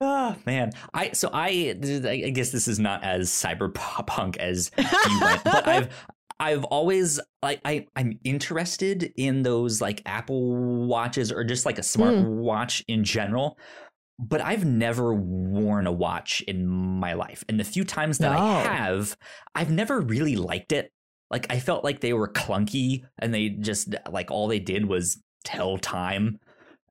oh 0.00 0.36
man, 0.46 0.72
I 0.94 1.10
so 1.12 1.28
I 1.32 1.76
I 1.82 2.30
guess 2.30 2.50
this 2.50 2.66
is 2.66 2.78
not 2.78 3.04
as 3.04 3.28
cyberpunk 3.30 4.38
as 4.38 4.70
you 4.78 5.20
went, 5.20 5.44
but 5.44 5.68
I've 5.68 6.06
I've 6.38 6.64
always 6.64 7.20
like 7.42 7.60
I 7.66 7.86
I'm 7.94 8.18
interested 8.24 9.12
in 9.16 9.42
those 9.42 9.82
like 9.82 10.00
Apple 10.06 10.86
watches 10.86 11.30
or 11.30 11.44
just 11.44 11.66
like 11.66 11.78
a 11.78 11.82
smart 11.82 12.14
Mm. 12.14 12.36
watch 12.38 12.82
in 12.88 13.04
general. 13.04 13.58
But 14.22 14.42
I've 14.42 14.64
never 14.64 15.14
worn 15.14 15.86
a 15.86 15.92
watch 15.92 16.42
in 16.42 16.66
my 16.66 17.14
life, 17.14 17.42
and 17.48 17.58
the 17.58 17.64
few 17.64 17.84
times 17.84 18.18
that 18.18 18.32
I 18.32 18.62
have, 18.62 19.16
I've 19.54 19.70
never 19.70 20.00
really 20.00 20.36
liked 20.36 20.72
it. 20.72 20.92
Like 21.30 21.46
I 21.50 21.58
felt 21.58 21.84
like 21.84 22.00
they 22.00 22.12
were 22.12 22.28
clunky, 22.28 23.04
and 23.18 23.32
they 23.32 23.48
just 23.48 23.94
like 24.10 24.30
all 24.30 24.46
they 24.46 24.58
did 24.58 24.84
was 24.84 25.22
tell 25.44 25.78
time. 25.78 26.38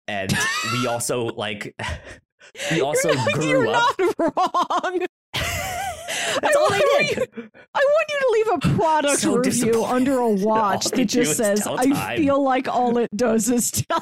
And 0.08 0.34
we 0.74 0.88
also 0.88 1.26
like 1.26 1.76
We 2.72 2.82
also 2.82 3.12
you're, 3.12 3.34
grew 3.34 3.50
you're 3.50 3.68
up. 3.68 3.96
not 4.00 4.16
wrong. 4.38 5.06
That's 5.34 6.56
I 6.56 6.60
all 6.60 6.70
they 6.70 6.80
want 6.80 7.08
did. 7.08 7.30
I 7.74 7.80
want 7.80 8.10
you 8.10 8.20
to 8.20 8.30
leave 8.32 8.48
a 8.48 8.78
product 8.78 9.20
So 9.20 9.36
review 9.36 9.84
under 9.84 10.20
a 10.20 10.30
watch 10.30 10.86
that 10.86 11.06
just 11.06 11.38
says, 11.38 11.66
I 11.68 12.16
feel 12.18 12.42
like 12.42 12.68
all 12.68 12.98
it 12.98 13.10
does 13.16 13.50
is 13.50 13.72
tell 13.72 14.02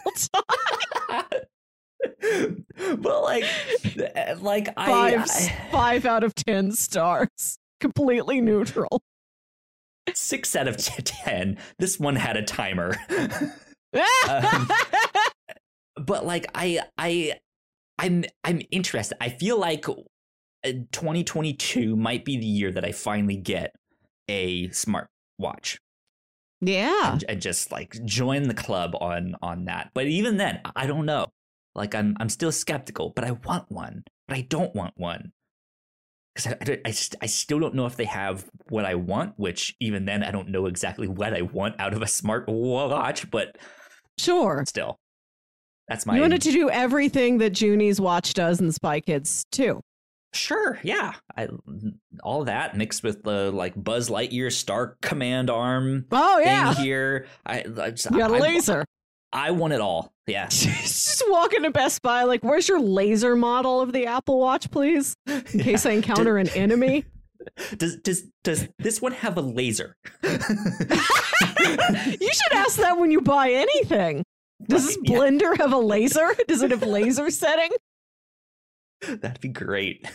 time. 1.10 1.26
But 3.00 3.24
like, 3.24 3.46
like 4.42 4.76
Five, 4.76 5.22
I 5.22 5.70
five 5.72 6.06
out 6.06 6.24
of 6.24 6.36
10 6.36 6.72
stars. 6.72 7.58
Completely 7.80 8.42
neutral. 8.42 9.02
six 10.14 10.56
out 10.56 10.68
of 10.68 10.78
ten. 10.78 11.58
This 11.80 12.00
one 12.00 12.16
had 12.16 12.38
a 12.38 12.42
timer. 12.44 12.96
Um, 14.28 14.70
but 15.96 16.26
like 16.26 16.46
I 16.56 16.82
I 16.98 17.34
I'm 18.00 18.26
I'm 18.44 18.62
interested. 18.72 19.18
I 19.22 19.30
feel 19.30 19.60
like 19.60 19.88
uh, 19.88 19.94
2022 20.64 21.96
might 21.96 22.26
be 22.26 22.38
the 22.38 22.46
year 22.46 22.72
that 22.72 22.84
I 22.84 22.92
finally 22.92 23.38
get 23.38 23.76
a 24.28 24.70
smart 24.70 25.08
watch 25.38 25.78
yeah. 26.62 27.14
and, 27.14 27.26
and 27.30 27.42
just 27.42 27.72
like 27.72 28.04
join 28.06 28.44
the 28.44 28.54
club 28.54 28.96
on 29.00 29.36
on 29.42 29.66
that. 29.66 29.92
But 29.94 30.08
even 30.08 30.38
then, 30.38 30.62
I 30.76 30.88
don't 30.88 31.06
know. 31.06 31.28
Like 31.78 31.96
I'm 31.96 32.18
I'm 32.20 32.30
still 32.30 32.52
skeptical, 32.52 33.14
but 33.16 33.24
I 33.24 33.32
want 33.32 33.72
one. 33.72 34.04
But 34.28 34.38
I 34.38 34.42
don't 34.42 34.76
want 34.76 34.94
one. 34.98 35.32
Because 36.36 36.54
I, 36.54 36.72
I, 36.74 36.82
I, 36.86 36.92
st- 36.92 37.20
I 37.22 37.26
still 37.28 37.60
don't 37.60 37.74
know 37.76 37.86
if 37.86 37.96
they 37.96 38.06
have 38.06 38.46
what 38.70 38.84
I 38.86 38.96
want, 38.96 39.34
which 39.38 39.76
even 39.80 40.06
then 40.06 40.24
I 40.24 40.32
don't 40.32 40.50
know 40.50 40.66
exactly 40.68 41.08
what 41.08 41.34
I 41.34 41.42
want 41.44 41.80
out 41.80 41.94
of 41.94 42.02
a 42.02 42.08
smart 42.08 42.46
watch, 42.48 43.30
but 43.32 43.58
Sure. 44.20 44.64
still. 44.68 44.98
That's 45.88 46.06
my 46.06 46.16
You 46.16 46.22
wanted 46.22 46.42
to 46.44 46.52
do 46.52 46.70
everything 46.70 47.38
that 47.38 47.52
Juni's 47.52 48.02
watch 48.02 48.34
does 48.34 48.60
in 48.60 48.72
Spy 48.72 49.00
Kids 49.00 49.46
too. 49.52 49.82
Sure, 50.34 50.78
yeah. 50.84 51.14
I 51.38 51.48
all 52.22 52.44
that 52.44 52.76
mixed 52.76 53.02
with 53.04 53.24
the 53.24 53.50
like 53.52 53.74
Buzz 53.82 54.10
Lightyear 54.10 54.52
Star 54.52 54.98
Command 55.02 55.50
arm 55.50 56.06
Oh, 56.12 56.40
yeah. 56.40 56.74
thing 56.74 56.84
here. 56.84 57.28
I, 57.46 57.64
I 57.82 57.92
just 57.92 58.12
You 58.12 58.18
got 58.18 58.32
a 58.32 58.36
I- 58.36 58.40
laser. 58.40 58.84
I 59.34 59.52
want 59.52 59.74
it 59.74 59.82
all. 59.82 60.14
Yeah. 60.26 60.48
just 60.48 61.24
walk 61.28 61.54
into 61.54 61.72
Best 61.72 62.02
Buy, 62.02 62.24
like, 62.24 62.44
where's 62.44 62.68
your 62.68 62.80
laser 62.80 63.36
model 63.36 63.82
of 63.82 63.94
the 63.94 64.06
Apple 64.06 64.40
Watch, 64.40 64.72
please? 64.72 65.16
In 65.28 65.60
case 65.60 65.86
I 65.86 65.92
encounter 65.92 66.38
an 66.38 66.50
enemy. 66.50 67.06
Does 67.78 67.96
does 67.98 68.24
does 68.44 68.68
this 68.78 69.02
one 69.02 69.14
have 69.14 69.38
a 69.38 69.42
laser? 69.42 69.96
You 70.24 70.30
should 72.34 72.54
ask 72.54 72.78
that 72.78 72.98
when 72.98 73.12
you 73.12 73.22
buy 73.22 73.52
anything. 73.52 74.24
Does 74.68 74.88
this 74.88 74.98
Yeah, 75.04 75.18
blender 75.18 75.58
have 75.58 75.72
a 75.72 75.78
laser? 75.78 76.36
Does 76.48 76.62
it 76.62 76.72
have 76.72 76.84
laser 76.84 77.30
setting? 77.30 77.70
that'd 79.08 79.40
be 79.42 79.50
great. 79.50 80.06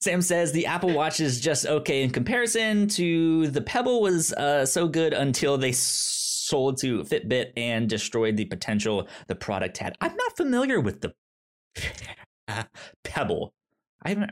Sam 0.00 0.22
says 0.22 0.52
the 0.52 0.66
Apple 0.66 0.92
Watch 0.92 1.20
is 1.20 1.40
just 1.40 1.66
okay 1.66 2.02
in 2.02 2.10
comparison 2.10 2.88
to 2.88 3.48
the 3.48 3.60
Pebble 3.60 4.00
was 4.00 4.32
uh, 4.32 4.64
so 4.64 4.88
good 4.88 5.12
until 5.12 5.58
they 5.58 5.72
sold 6.48 6.78
to 6.80 7.02
Fitbit 7.04 7.52
and 7.56 7.88
destroyed 7.88 8.36
the 8.36 8.44
potential 8.46 9.08
the 9.26 9.34
product 9.34 9.78
had. 9.78 9.96
I'm 10.00 10.14
not 10.16 10.36
familiar 10.36 10.80
with 10.80 11.00
the 11.00 11.12
uh, 12.48 12.64
Pebble. 13.04 13.52
I 14.02 14.10
haven't 14.10 14.30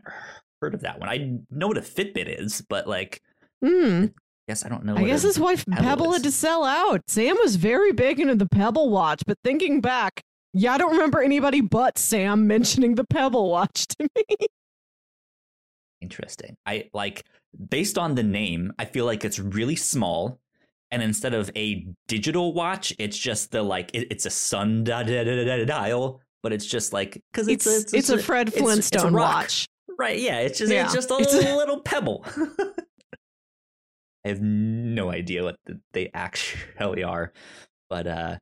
heard 0.63 0.75
of 0.75 0.81
that 0.83 0.99
one. 1.01 1.09
I 1.09 1.39
know 1.51 1.69
what 1.69 1.79
a 1.79 1.83
Fitbit 1.83 2.41
is, 2.41 2.63
but 2.69 2.87
like, 2.87 3.21
Hmm. 3.65 4.07
guess 4.49 4.65
I 4.65 4.69
don't 4.69 4.85
know. 4.85 4.97
I 4.97 5.05
guess 5.05 5.23
that's 5.23 5.39
why 5.39 5.57
Pebble 5.57 5.83
Pebble 5.83 6.13
had 6.13 6.23
to 6.25 6.31
sell 6.31 6.65
out. 6.65 7.01
Sam 7.09 7.37
was 7.43 7.57
very 7.57 7.93
big 7.93 8.21
into 8.21 8.35
the 8.35 8.47
Pebble 8.49 8.91
watch, 8.91 9.23
but 9.27 9.39
thinking 9.43 9.81
back, 9.81 10.23
yeah, 10.53 10.75
I 10.75 10.79
don't 10.79 10.93
remember 10.93 11.21
anybody 11.23 11.61
but 11.61 11.99
Sam 11.99 12.47
mentioning 12.47 12.95
the 12.95 13.05
Pebble 13.05 13.51
watch 13.51 13.87
to 13.89 14.09
me. 14.15 14.25
Interesting. 16.01 16.57
I 16.67 16.91
like 16.93 17.25
based 17.71 17.97
on 17.99 18.15
the 18.15 18.23
name, 18.23 18.73
I 18.79 18.85
feel 18.85 19.07
like 19.07 19.25
it's 19.25 19.39
really 19.39 19.77
small. 19.77 20.39
And 20.93 21.03
instead 21.03 21.35
of 21.35 21.51
a 21.57 21.85
digital 22.07 22.55
watch, 22.55 22.93
it's 22.99 23.19
just 23.19 23.51
the 23.51 23.63
like 23.63 23.91
it, 23.95 24.07
it's 24.11 24.25
a 24.27 24.31
sun 24.31 24.85
di- 24.85 25.03
di- 25.03 25.25
di- 25.25 25.45
di- 25.45 25.65
dial, 25.65 26.21
but 26.43 26.53
it's 26.53 26.67
just 26.67 26.93
like 26.93 27.21
because 27.33 27.49
It's 27.49 27.67
it's 27.67 27.93
it's, 27.93 28.09
a 28.11 28.19
Fred 28.19 28.49
it's- 28.49 28.55
it's 28.55 28.61
a 28.61 28.65
Flintstone 28.65 29.13
rock. 29.15 29.35
watch. 29.35 29.67
right. 29.99 30.19
Yeah, 30.19 30.39
it's 30.41 30.59
just 30.59 30.73
Yeah, 30.73 30.85
it's 30.85 30.95
just 30.95 31.11
a 31.11 31.17
it's 31.19 31.35
a- 31.35 31.57
little 31.57 31.81
pebble. 31.81 32.25
I 34.25 34.29
have 34.29 34.41
no 34.41 35.11
idea 35.13 35.45
what 35.45 35.57
the, 35.67 35.81
they 35.93 36.11
actually 36.13 37.03
are, 37.05 37.33
but 37.89 38.07
uh, 38.09 38.39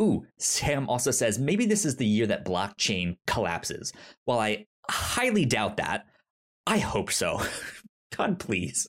ooh, 0.00 0.24
Sam 0.38 0.88
also 0.88 1.10
says 1.10 1.38
maybe 1.38 1.66
this 1.66 1.84
is 1.84 1.96
the 1.96 2.06
year 2.06 2.26
that 2.28 2.44
blockchain 2.44 3.16
collapses. 3.26 3.92
While 4.26 4.38
I 4.38 4.66
highly 4.88 5.44
doubt 5.44 5.78
that, 5.78 6.04
I 6.66 6.78
hope 6.78 7.10
so. 7.10 7.40
God, 8.16 8.38
please. 8.38 8.86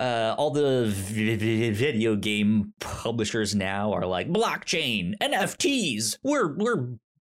Uh, 0.00 0.34
all 0.38 0.50
the 0.50 0.86
vi- 0.86 1.70
video 1.72 2.16
game 2.16 2.72
publishers 2.80 3.54
now 3.54 3.92
are 3.92 4.06
like 4.06 4.32
blockchain, 4.32 5.12
NFTs. 5.20 6.16
We're 6.22 6.56
we're 6.56 6.88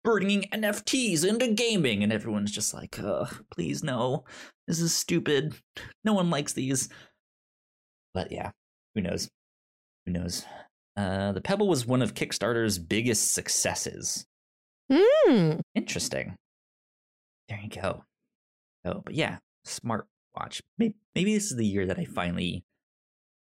bringing 0.05 0.43
NFTs 0.43 1.27
into 1.27 1.49
gaming, 1.49 2.03
and 2.03 2.13
everyone's 2.13 2.53
just 2.53 2.73
like, 2.73 2.97
please 3.51 3.83
no, 3.83 4.23
this 4.65 4.79
is 4.79 4.95
stupid. 4.95 5.55
No 6.05 6.13
one 6.13 6.29
likes 6.29 6.53
these. 6.53 6.87
But 8.13 8.31
yeah, 8.31 8.51
who 8.95 9.01
knows? 9.01 9.29
Who 10.05 10.13
knows? 10.13 10.45
Uh, 10.95 11.33
the 11.33 11.41
Pebble 11.41 11.67
was 11.67 11.85
one 11.85 12.01
of 12.01 12.13
Kickstarter's 12.13 12.79
biggest 12.79 13.33
successes. 13.33 14.25
Hmm. 14.89 15.55
Interesting. 15.75 16.35
There 17.49 17.59
you 17.61 17.69
go. 17.69 18.05
Oh, 18.85 19.01
but 19.03 19.15
yeah, 19.15 19.39
smart 19.65 20.05
watch. 20.35 20.61
Maybe, 20.77 20.95
maybe 21.15 21.33
this 21.33 21.51
is 21.51 21.57
the 21.57 21.65
year 21.65 21.85
that 21.85 21.99
I 21.99 22.05
finally 22.05 22.63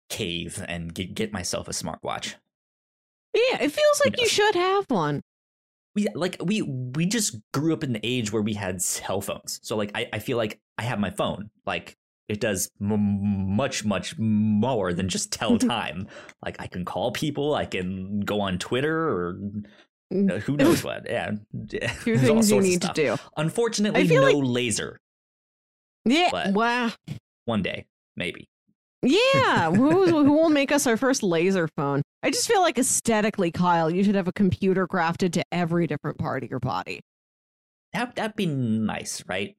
cave 0.10 0.64
and 0.68 0.94
get, 0.94 1.14
get 1.16 1.34
myself 1.34 1.68
a 1.68 1.72
smartwatch. 1.72 2.36
Yeah, 3.34 3.62
it 3.62 3.72
feels 3.72 4.02
like 4.06 4.20
you 4.20 4.28
should 4.28 4.56
have 4.56 4.86
one. 4.90 5.22
We 5.94 6.08
like 6.14 6.38
we 6.44 6.62
we 6.62 7.06
just 7.06 7.38
grew 7.54 7.74
up 7.74 7.84
in 7.84 7.94
the 7.94 8.00
age 8.04 8.32
where 8.32 8.42
we 8.42 8.54
had 8.54 8.82
cell 8.82 9.22
phones. 9.22 9.60
So 9.64 9.76
like 9.78 9.92
I, 9.96 10.08
I 10.14 10.20
feel 10.20 10.38
like 10.38 10.60
I 10.78 10.84
have 10.84 11.00
my 11.00 11.10
phone. 11.10 11.50
Like 11.66 11.96
it 12.28 12.40
does 12.42 12.70
m- 12.82 13.56
much 13.56 13.86
much 13.86 14.18
more 14.18 14.94
than 14.94 15.08
just 15.10 15.32
tell 15.32 15.58
time. 15.78 16.08
like 16.44 16.58
I 16.60 16.68
can 16.68 16.84
call 16.86 17.12
people. 17.12 17.56
I 17.56 17.66
can 17.66 18.22
go 18.22 18.42
on 18.42 18.58
Twitter 18.58 19.08
or 19.10 19.40
uh, 20.14 20.40
who 20.40 20.58
knows 20.58 20.84
what. 20.84 21.10
Yeah, 21.10 21.32
all 21.54 21.98
things 22.18 22.52
you 22.52 22.62
need 22.62 22.82
to 22.82 22.92
do. 22.94 23.16
Unfortunately, 23.38 24.02
I 24.02 24.04
no 24.04 24.22
like- 24.22 24.36
laser. 24.38 25.00
Yeah. 26.06 26.30
But- 26.32 26.54
wow. 26.54 26.92
One 27.46 27.62
day, 27.62 27.86
maybe. 28.16 28.48
Yeah. 29.02 29.72
who, 29.76 30.06
who 30.08 30.34
will 30.34 30.50
make 30.50 30.72
us 30.72 30.88
our 30.88 30.98
first 30.98 31.22
laser 31.24 31.68
phone? 31.68 32.02
I 32.24 32.32
just 32.32 32.48
feel 32.48 32.62
like 32.62 32.78
aesthetically, 32.80 33.52
Kyle, 33.52 33.90
you 33.90 34.04
should 34.04 34.16
have 34.16 34.28
a 34.28 34.34
computer 34.34 34.88
grafted 34.88 35.34
to 35.34 35.44
every 35.52 35.86
different 35.86 36.18
part 36.18 36.44
of 36.44 36.50
your 36.50 36.60
body. 36.60 37.02
That 37.94 38.16
that'd 38.16 38.36
be 38.36 38.48
nice, 38.48 39.24
right? 39.28 39.56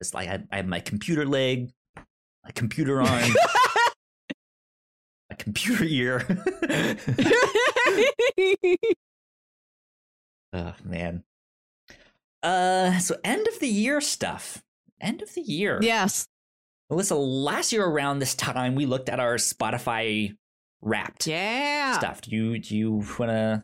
It's 0.00 0.14
like 0.14 0.28
I, 0.28 0.42
I 0.50 0.56
have 0.56 0.66
my 0.66 0.80
computer 0.80 1.26
leg, 1.26 1.70
my 1.96 2.50
computer 2.54 3.02
arm, 3.02 3.30
my 5.30 5.36
computer 5.36 5.84
ear. 5.84 6.26
oh 10.52 10.74
man. 10.84 11.24
Uh, 12.42 12.98
so 12.98 13.16
end 13.22 13.46
of 13.46 13.58
the 13.60 13.68
year 13.68 14.00
stuff. 14.00 14.62
End 15.00 15.22
of 15.22 15.34
the 15.34 15.40
year. 15.42 15.78
yes. 15.82 16.26
Melissa, 16.90 17.14
last 17.14 17.72
year 17.72 17.84
around 17.84 18.18
this 18.18 18.34
time, 18.34 18.74
we 18.74 18.84
looked 18.84 19.08
at 19.08 19.20
our 19.20 19.36
Spotify 19.36 20.34
Wrapped 20.82 21.26
Yeah. 21.26 21.96
stuff. 21.98 22.20
Do 22.22 22.30
you 22.34 22.58
do 22.58 22.76
you 22.76 22.92
want 23.18 23.30
to 23.30 23.62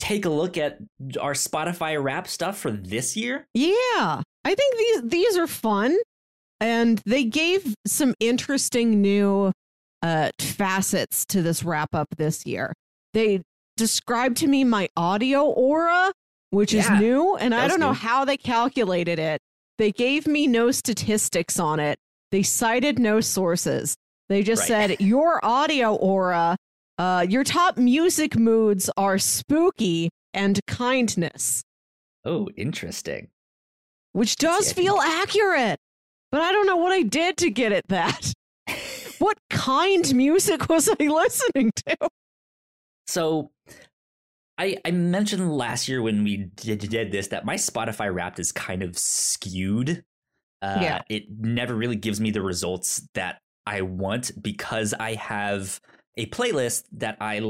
take 0.00 0.24
a 0.24 0.28
look 0.30 0.56
at 0.58 0.78
our 1.20 1.34
Spotify 1.34 2.02
Wrap 2.02 2.26
stuff 2.26 2.58
for 2.58 2.70
this 2.72 3.16
year? 3.16 3.46
Yeah. 3.54 4.22
I 4.44 4.54
think 4.54 4.76
these 4.76 5.02
these 5.04 5.36
are 5.36 5.46
fun 5.46 5.96
and 6.60 7.00
they 7.06 7.22
gave 7.24 7.74
some 7.86 8.14
interesting 8.18 9.00
new 9.00 9.52
uh 10.02 10.30
facets 10.40 11.24
to 11.26 11.42
this 11.42 11.62
wrap 11.62 11.94
up 11.94 12.08
this 12.16 12.44
year. 12.44 12.72
They 13.12 13.42
described 13.76 14.38
to 14.38 14.46
me 14.48 14.64
my 14.64 14.88
audio 14.96 15.44
aura, 15.44 16.12
which 16.50 16.74
is 16.74 16.88
new 16.90 17.36
and 17.36 17.54
I 17.54 17.68
don't 17.68 17.78
know 17.80 17.90
new. 17.92 17.94
how 17.98 18.24
they 18.24 18.36
calculated 18.36 19.18
it. 19.18 19.40
They 19.78 19.92
gave 19.92 20.26
me 20.26 20.46
no 20.46 20.70
statistics 20.70 21.58
on 21.58 21.80
it. 21.80 21.98
They 22.30 22.42
cited 22.42 22.98
no 22.98 23.20
sources. 23.20 23.96
They 24.28 24.42
just 24.42 24.62
Right. 24.62 24.88
said 24.90 25.00
your 25.00 25.44
audio 25.44 25.94
aura, 25.94 26.56
uh 26.98 27.26
your 27.28 27.42
top 27.44 27.76
music 27.76 28.36
moods 28.36 28.88
are 28.96 29.18
spooky 29.18 30.10
and 30.32 30.60
kindness 30.66 31.62
Oh, 32.24 32.48
interesting. 32.56 33.28
which 34.12 34.36
does 34.36 34.72
think- 34.72 34.86
feel 34.86 34.98
accurate. 35.00 35.78
But 36.30 36.40
I 36.40 36.52
don't 36.52 36.66
know 36.66 36.76
what 36.76 36.92
I 36.92 37.02
did 37.02 37.36
to 37.38 37.50
get 37.50 37.72
it 37.72 37.86
that. 37.88 38.32
what 39.18 39.38
kind 39.50 40.14
music 40.14 40.68
was 40.68 40.88
I 40.88 41.04
listening 41.04 41.70
to? 41.86 41.96
So 43.06 43.50
I, 44.58 44.76
I 44.84 44.90
mentioned 44.92 45.52
last 45.52 45.88
year 45.88 46.00
when 46.02 46.22
we 46.24 46.48
did, 46.56 46.78
did 46.78 47.10
this 47.12 47.28
that 47.28 47.44
my 47.44 47.56
Spotify 47.56 48.12
Wrapped 48.14 48.38
is 48.38 48.52
kind 48.52 48.82
of 48.82 48.96
skewed. 48.96 50.04
Uh, 50.62 50.78
Yeah. 50.80 51.02
It 51.08 51.24
never 51.28 51.74
really 51.74 51.96
gives 51.96 52.20
me 52.20 52.30
the 52.30 52.42
results 52.42 53.06
that 53.14 53.40
I 53.66 53.82
want 53.82 54.30
because 54.40 54.94
I 54.94 55.14
have 55.14 55.80
a 56.16 56.26
playlist 56.26 56.84
that 56.92 57.16
I 57.20 57.40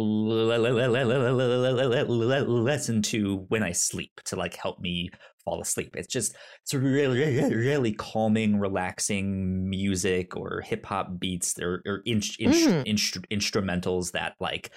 listen 2.09 3.03
to 3.03 3.45
when 3.49 3.63
I 3.63 3.73
sleep 3.73 4.21
to 4.27 4.37
like 4.37 4.55
help 4.57 4.81
me 4.81 5.11
fall 5.45 5.61
asleep. 5.61 5.95
It's 5.97 6.07
just 6.07 6.35
it's 6.63 6.73
really 6.73 7.55
really 7.55 7.93
calming, 7.93 8.59
relaxing 8.59 9.69
music 9.69 10.37
or 10.37 10.63
hip 10.63 10.87
hop 10.87 11.19
beats 11.19 11.59
or, 11.61 11.83
or 11.87 12.01
in, 12.07 12.23
in, 12.39 12.51
Mhm. 12.53 12.87
instru- 12.87 13.27
instrumentals 13.31 14.13
that 14.13 14.35
like 14.41 14.71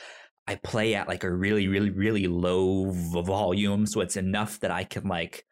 I 0.47 0.55
play 0.55 0.95
at 0.95 1.07
like 1.07 1.23
a 1.23 1.31
really 1.31 1.67
really 1.67 1.89
really 1.89 2.27
low 2.27 2.91
volume, 2.91 3.85
so 3.85 4.01
it's 4.01 4.17
enough 4.17 4.59
that 4.61 4.71
I 4.71 4.83
can 4.83 5.03
like 5.07 5.45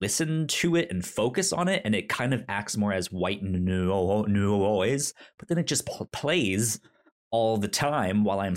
listen 0.00 0.46
to 0.48 0.74
it 0.76 0.90
and 0.90 1.04
focus 1.06 1.52
on 1.52 1.68
it, 1.68 1.82
and 1.84 1.94
it 1.94 2.08
kind 2.08 2.34
of 2.34 2.44
acts 2.48 2.76
more 2.76 2.92
as 2.92 3.12
white 3.12 3.42
no- 3.42 4.22
noise. 4.22 5.14
But 5.38 5.48
then 5.48 5.58
it 5.58 5.66
just 5.66 5.86
pl- 5.86 6.08
plays 6.12 6.80
all 7.30 7.56
the 7.56 7.68
time 7.68 8.24
while 8.24 8.40
I'm 8.40 8.54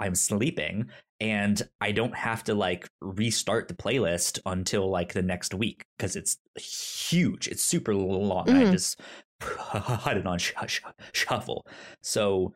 I'm 0.00 0.14
sleeping, 0.16 0.86
and 1.20 1.62
I 1.80 1.92
don't 1.92 2.16
have 2.16 2.42
to 2.44 2.54
like 2.54 2.88
restart 3.00 3.68
the 3.68 3.74
playlist 3.74 4.40
until 4.46 4.90
like 4.90 5.12
the 5.12 5.22
next 5.22 5.54
week 5.54 5.84
because 5.96 6.16
it's 6.16 6.38
huge. 6.56 7.46
It's 7.46 7.62
super 7.62 7.94
long. 7.94 8.48
I 8.50 8.64
Mhm. 8.64 8.72
just 8.72 9.00
put 9.40 10.16
it 10.16 10.26
on 10.26 10.38
sh- 10.38 10.52
sh- 10.66 10.80
shuffle. 11.12 11.66
So, 12.02 12.54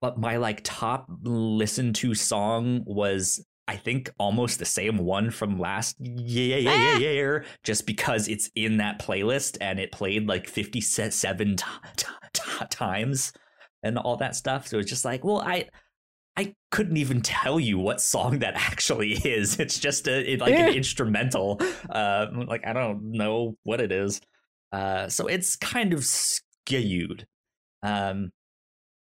but 0.00 0.18
my 0.18 0.36
like 0.36 0.60
top 0.64 1.06
listened 1.22 1.94
to 1.96 2.14
song 2.14 2.82
was 2.86 3.44
I 3.66 3.76
think 3.76 4.10
almost 4.18 4.58
the 4.58 4.64
same 4.64 4.96
one 4.98 5.30
from 5.30 5.58
last 5.58 5.96
year, 6.00 6.64
Ah. 6.70 6.96
year, 6.96 7.44
just 7.64 7.86
because 7.86 8.26
it's 8.26 8.50
in 8.54 8.78
that 8.78 8.98
playlist 8.98 9.58
and 9.60 9.78
it 9.78 9.92
played 9.92 10.26
like 10.26 10.48
57 10.48 11.56
t- 11.56 11.64
t- 11.96 12.06
t- 12.32 12.42
times 12.70 13.32
and 13.82 13.98
all 13.98 14.16
that 14.16 14.34
stuff. 14.34 14.66
So 14.68 14.78
it's 14.78 14.88
just 14.88 15.04
like, 15.04 15.22
well, 15.22 15.40
I 15.42 15.66
I 16.36 16.54
couldn't 16.70 16.96
even 16.96 17.20
tell 17.20 17.58
you 17.60 17.78
what 17.78 18.00
song 18.00 18.38
that 18.38 18.54
actually 18.56 19.12
is. 19.12 19.58
It's 19.60 19.78
just 19.78 20.06
a 20.08 20.32
it, 20.32 20.40
like 20.40 20.54
an 20.54 20.72
instrumental. 20.74 21.60
Uh, 21.90 22.26
like 22.46 22.66
I 22.66 22.72
don't 22.72 23.10
know 23.12 23.56
what 23.64 23.80
it 23.82 23.92
is. 23.92 24.20
Uh, 24.72 25.08
so 25.08 25.26
it's 25.26 25.56
kind 25.56 25.92
of 25.92 26.04
skewed. 26.06 27.26
Um, 27.82 28.30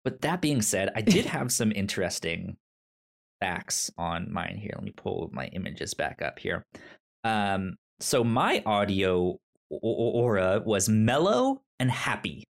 but 0.04 0.20
that 0.22 0.40
being 0.40 0.62
said, 0.62 0.90
I 0.94 1.00
did 1.02 1.26
have 1.26 1.52
some 1.52 1.72
interesting 1.72 2.56
facts 3.40 3.90
on 3.98 4.32
mine 4.32 4.56
here. 4.60 4.72
Let 4.74 4.84
me 4.84 4.92
pull 4.92 5.30
my 5.32 5.46
images 5.48 5.94
back 5.94 6.22
up 6.22 6.38
here. 6.38 6.64
Um, 7.24 7.76
so 8.00 8.22
my 8.24 8.62
audio 8.66 9.38
aura 9.70 10.62
was 10.64 10.88
mellow 10.88 11.62
and 11.78 11.90
happy. 11.90 12.44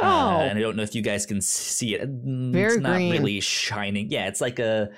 Uh, 0.00 0.04
Oh, 0.04 0.40
and 0.42 0.58
I 0.58 0.60
don't 0.62 0.76
know 0.76 0.82
if 0.82 0.94
you 0.94 1.02
guys 1.02 1.26
can 1.26 1.40
see 1.40 1.94
it. 1.94 2.02
Mm, 2.08 2.52
Very 2.52 2.74
it's 2.74 2.82
not 2.82 2.96
green. 2.96 3.12
really 3.12 3.40
shining. 3.40 4.10
Yeah, 4.10 4.28
it's 4.28 4.40
like 4.40 4.58
a 4.58 4.90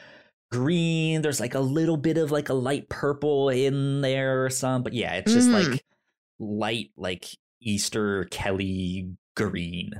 green. 0.52 1.22
There's 1.22 1.40
like 1.40 1.54
a 1.54 1.60
little 1.60 1.96
bit 1.96 2.18
of 2.18 2.30
like 2.30 2.48
a 2.48 2.54
light 2.54 2.88
purple 2.88 3.48
in 3.48 4.00
there 4.02 4.44
or 4.44 4.50
some, 4.50 4.82
but 4.82 4.92
yeah, 4.92 5.14
it's 5.14 5.32
just 5.32 5.48
Mhm. 5.48 5.70
like 5.72 5.84
light, 6.38 6.90
like 6.96 7.26
Easter 7.62 8.24
Kelly 8.30 9.14
green. 9.36 9.92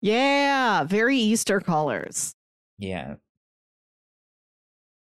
Yeah, 0.00 0.84
very 0.84 1.16
Easter 1.16 1.60
colors. 1.60 2.34
Yeah. 2.78 3.14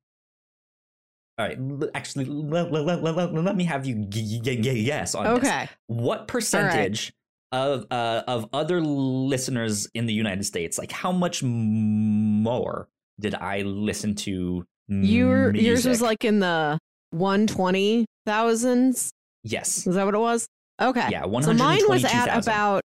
all 1.39 1.47
right, 1.47 1.59
l- 1.59 1.91
actually, 1.95 2.25
let, 2.25 2.73
let, 2.73 3.05
let, 3.05 3.35
let, 3.35 3.57
me 3.57 3.65
have 3.65 3.85
you 3.85 4.07
g- 4.07 4.41
g- 4.41 4.57
g- 4.57 4.85
guess 4.85 5.15
on 5.15 5.35
this. 5.35 5.45
Okay. 5.45 5.69
What 5.87 6.29
percentage 6.29 7.13
of 7.57 7.87
uh, 7.91 8.23
of 8.29 8.49
other 8.53 8.81
listeners 8.81 9.89
in 9.95 10.07
the 10.07 10.13
United 10.13 10.45
States, 10.45 10.79
like 10.79 10.93
how 10.93 11.11
much 11.13 11.43
more 11.43 12.89
did 13.19 13.35
I 13.35 13.63
listen 13.63 14.15
to? 14.17 14.65
Your 14.89 15.55
yours 15.57 15.85
was 15.87 16.01
like 16.01 16.25
in 16.25 16.39
the 16.41 16.79
one 17.11 17.47
twenty 17.47 18.07
thousands. 18.27 19.11
yes, 19.43 19.87
Is 19.87 19.95
that 19.97 20.05
what 20.05 20.15
it 20.15 20.19
was? 20.19 20.47
Okay. 20.81 21.09
yeah, 21.11 21.25
one 21.25 21.43
So 21.43 21.53
mine 21.55 21.81
was 21.89 22.05
at 22.05 22.11
thousand. 22.27 22.39
about 22.43 22.83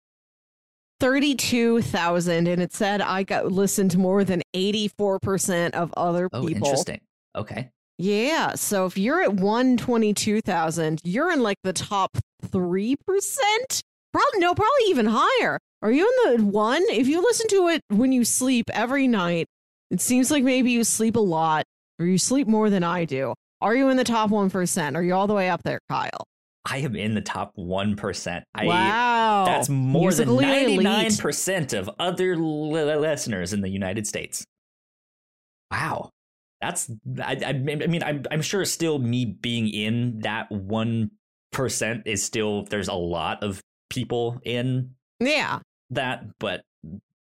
thirty-two 0.99 1.81
thousand, 1.81 2.47
and 2.47 2.61
it 2.61 2.73
said 2.73 3.01
I 3.01 3.23
got 3.23 3.51
listened 3.51 3.91
to 3.91 3.97
more 3.99 4.23
than 4.23 4.41
eighty-four 4.53 5.19
percent 5.19 5.75
of 5.75 5.93
other 5.97 6.29
Oh, 6.33 6.45
people. 6.45 6.67
interesting. 6.67 7.01
Okay, 7.35 7.69
Yeah. 7.97 8.55
So 8.55 8.85
if 8.85 8.97
you're 8.97 9.21
at 9.21 9.33
one 9.33 9.77
twenty-two 9.77 10.41
thousand, 10.41 11.01
you're 11.03 11.31
in 11.31 11.41
like 11.43 11.57
the 11.63 11.73
top 11.73 12.17
three 12.45 12.95
percent. 13.05 13.81
Probably 14.13 14.39
no, 14.39 14.53
probably 14.53 14.85
even 14.87 15.07
higher. 15.09 15.57
Are 15.81 15.91
you 15.91 16.11
in 16.25 16.37
the 16.37 16.45
one? 16.45 16.83
If 16.89 17.07
you 17.07 17.21
listen 17.21 17.47
to 17.49 17.69
it 17.69 17.81
when 17.89 18.11
you 18.11 18.23
sleep 18.25 18.65
every 18.73 19.07
night, 19.07 19.47
it 19.89 20.01
seems 20.01 20.29
like 20.29 20.43
maybe 20.43 20.71
you 20.71 20.83
sleep 20.83 21.15
a 21.15 21.19
lot 21.19 21.63
or 21.99 22.05
you 22.05 22.17
sleep 22.17 22.47
more 22.47 22.69
than 22.69 22.83
I 22.83 23.05
do. 23.05 23.33
Are 23.61 23.75
you 23.75 23.89
in 23.89 23.97
the 23.97 24.03
top 24.03 24.29
one 24.29 24.49
percent? 24.49 24.95
Are 24.95 25.03
you 25.03 25.13
all 25.13 25.27
the 25.27 25.33
way 25.33 25.49
up 25.49 25.63
there, 25.63 25.79
Kyle? 25.89 26.25
I 26.65 26.77
am 26.77 26.95
in 26.95 27.15
the 27.15 27.21
top 27.21 27.53
one 27.55 27.95
percent. 27.95 28.43
I 28.53 28.65
wow. 28.65 29.45
that's 29.45 29.69
more 29.69 30.11
than 30.13 30.27
Musically 30.27 30.45
elite. 30.45 30.83
ninety-nine 30.83 31.17
percent 31.17 31.73
of 31.73 31.89
other 31.97 32.35
li- 32.35 32.95
listeners 32.95 33.53
in 33.53 33.61
the 33.61 33.69
United 33.69 34.05
States. 34.05 34.45
Wow, 35.71 36.09
that's 36.59 36.91
I, 37.23 37.37
I, 37.43 37.49
I 37.49 37.53
mean 37.53 38.03
I'm 38.03 38.23
I'm 38.29 38.41
sure 38.41 38.65
still 38.65 38.99
me 38.99 39.25
being 39.25 39.67
in 39.69 40.19
that 40.19 40.51
one 40.51 41.11
percent 41.51 42.03
is 42.05 42.23
still 42.23 42.65
there's 42.65 42.87
a 42.87 42.93
lot 42.93 43.41
of 43.41 43.61
people 43.91 44.39
in 44.43 44.95
Yeah. 45.19 45.59
that, 45.91 46.23
but 46.39 46.63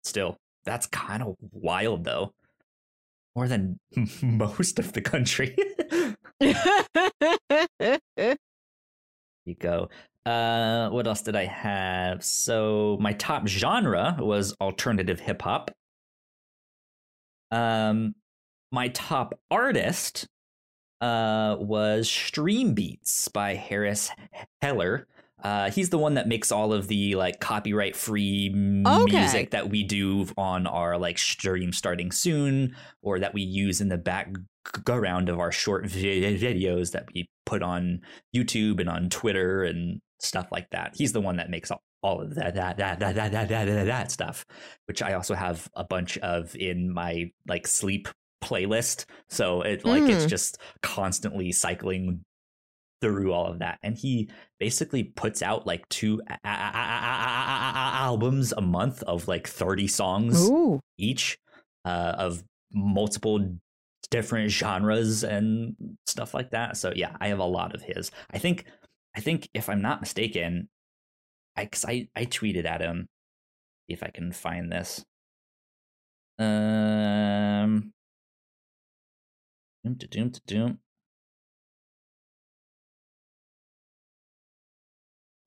still 0.04 0.36
that's 0.64 0.86
kind 0.88 1.22
of 1.22 1.36
wild 1.52 2.04
though. 2.04 2.32
More 3.36 3.46
than 3.48 3.78
most 4.22 4.78
of 4.78 4.92
the 4.92 5.00
country. 5.00 5.56
you 9.44 9.54
go. 9.58 9.88
Uh, 10.24 10.88
what 10.90 11.06
else 11.06 11.22
did 11.22 11.36
I 11.36 11.44
have? 11.44 12.24
So 12.24 12.96
my 13.00 13.12
top 13.12 13.46
genre 13.46 14.16
was 14.18 14.54
alternative 14.60 15.20
hip 15.20 15.42
hop. 15.42 15.70
Um, 17.52 18.14
my 18.72 18.88
top 18.88 19.38
artist 19.50 20.26
uh 21.02 21.56
was 21.60 22.10
Stream 22.10 22.72
Beats 22.74 23.28
by 23.28 23.54
Harris 23.54 24.10
Heller. 24.62 25.06
Uh, 25.46 25.70
he's 25.70 25.90
the 25.90 25.98
one 25.98 26.14
that 26.14 26.26
makes 26.26 26.50
all 26.50 26.72
of 26.72 26.88
the 26.88 27.14
like 27.14 27.38
copyright 27.38 27.94
free 27.94 28.50
Okay. 28.84 29.20
music 29.20 29.50
that 29.50 29.68
we 29.70 29.84
do 29.84 30.26
on 30.36 30.66
our 30.66 30.98
like 30.98 31.18
stream 31.18 31.72
starting 31.72 32.10
soon, 32.10 32.74
or 33.02 33.20
that 33.20 33.32
we 33.32 33.42
use 33.42 33.80
in 33.80 33.88
the 33.88 33.96
background 33.98 35.28
of 35.28 35.38
our 35.38 35.52
short 35.52 35.86
vi- 35.86 36.36
videos 36.36 36.90
that 36.92 37.06
we 37.14 37.28
put 37.44 37.62
on 37.62 38.00
YouTube 38.34 38.80
and 38.80 38.88
on 38.88 39.08
Twitter 39.08 39.62
and 39.62 40.00
stuff 40.20 40.48
like 40.50 40.68
that. 40.70 40.94
He's 40.96 41.12
the 41.12 41.20
one 41.20 41.36
that 41.36 41.48
makes 41.48 41.70
all, 41.70 41.82
all 42.02 42.20
of 42.20 42.34
that 42.34 42.54
that 42.56 42.76
that 42.78 42.98
that 42.98 43.14
that 43.14 43.30
that, 43.30 43.48
that, 43.48 43.84
that, 43.86 44.10
stuff, 44.10 44.44
which 44.86 45.00
I 45.00 45.12
also 45.14 45.34
have 45.34 45.68
a 45.76 45.84
bunch 45.84 46.18
of 46.18 46.56
in 46.56 46.92
my 46.92 47.30
like 47.46 47.68
sleep 47.68 48.08
playlist. 48.42 49.04
So 49.28 49.62
it 49.62 49.84
like 49.84 50.02
it's 50.04 50.24
Mm. 50.24 50.28
just 50.28 50.58
constantly 50.82 51.52
cycling 51.52 52.24
through 53.00 53.32
all 53.32 53.46
of 53.46 53.58
that, 53.58 53.78
and 53.82 53.96
he 53.96 54.30
basically 54.58 55.04
puts 55.04 55.42
out 55.42 55.66
like 55.66 55.88
two 55.88 56.22
a- 56.28 56.32
a- 56.44 56.48
a- 56.48 57.96
albums 58.06 58.52
a 58.52 58.60
month 58.62 59.02
of 59.02 59.28
like 59.28 59.46
thirty 59.46 59.86
songs 59.86 60.48
Ooh. 60.48 60.80
each 60.98 61.38
uh, 61.84 62.14
of 62.16 62.42
multiple 62.72 63.58
different 64.10 64.50
genres 64.50 65.24
and 65.24 65.74
stuff 66.06 66.32
like 66.34 66.50
that. 66.50 66.76
So 66.76 66.92
yeah, 66.94 67.16
I 67.20 67.28
have 67.28 67.38
a 67.38 67.44
lot 67.44 67.74
of 67.74 67.82
his. 67.82 68.10
I 68.30 68.38
think 68.38 68.64
I 69.14 69.20
think 69.20 69.48
if 69.54 69.68
I'm 69.68 69.82
not 69.82 70.00
mistaken, 70.00 70.68
I 71.56 71.66
cause 71.66 71.84
I, 71.86 72.08
I 72.14 72.24
tweeted 72.26 72.64
at 72.66 72.80
him 72.80 73.08
see 73.88 73.94
if 73.94 74.02
I 74.02 74.08
can 74.08 74.32
find 74.32 74.70
this. 74.72 75.04
Um 76.38 77.92
doom 79.84 79.96
to 79.98 80.06
doom 80.06 80.30
to 80.30 80.40
doom. 80.46 80.78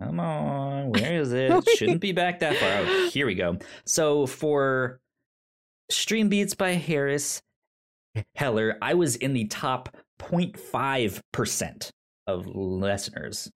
Come 0.01 0.19
on, 0.19 0.91
where 0.91 1.19
is 1.21 1.33
it? 1.33 1.51
It 1.51 1.67
Shouldn't 1.77 1.99
be 2.01 2.11
back 2.13 2.39
that 2.39 2.55
far. 2.57 2.69
Oh, 2.87 3.09
here 3.09 3.25
we 3.25 3.35
go. 3.35 3.57
So 3.85 4.25
for 4.25 4.99
Stream 5.91 6.29
Beats 6.29 6.53
by 6.53 6.71
Harris 6.71 7.41
Heller, 8.35 8.77
I 8.81 8.93
was 8.93 9.15
in 9.17 9.33
the 9.33 9.45
top 9.45 9.95
0.5% 10.19 11.89
of 12.27 12.47
listeners 12.47 13.49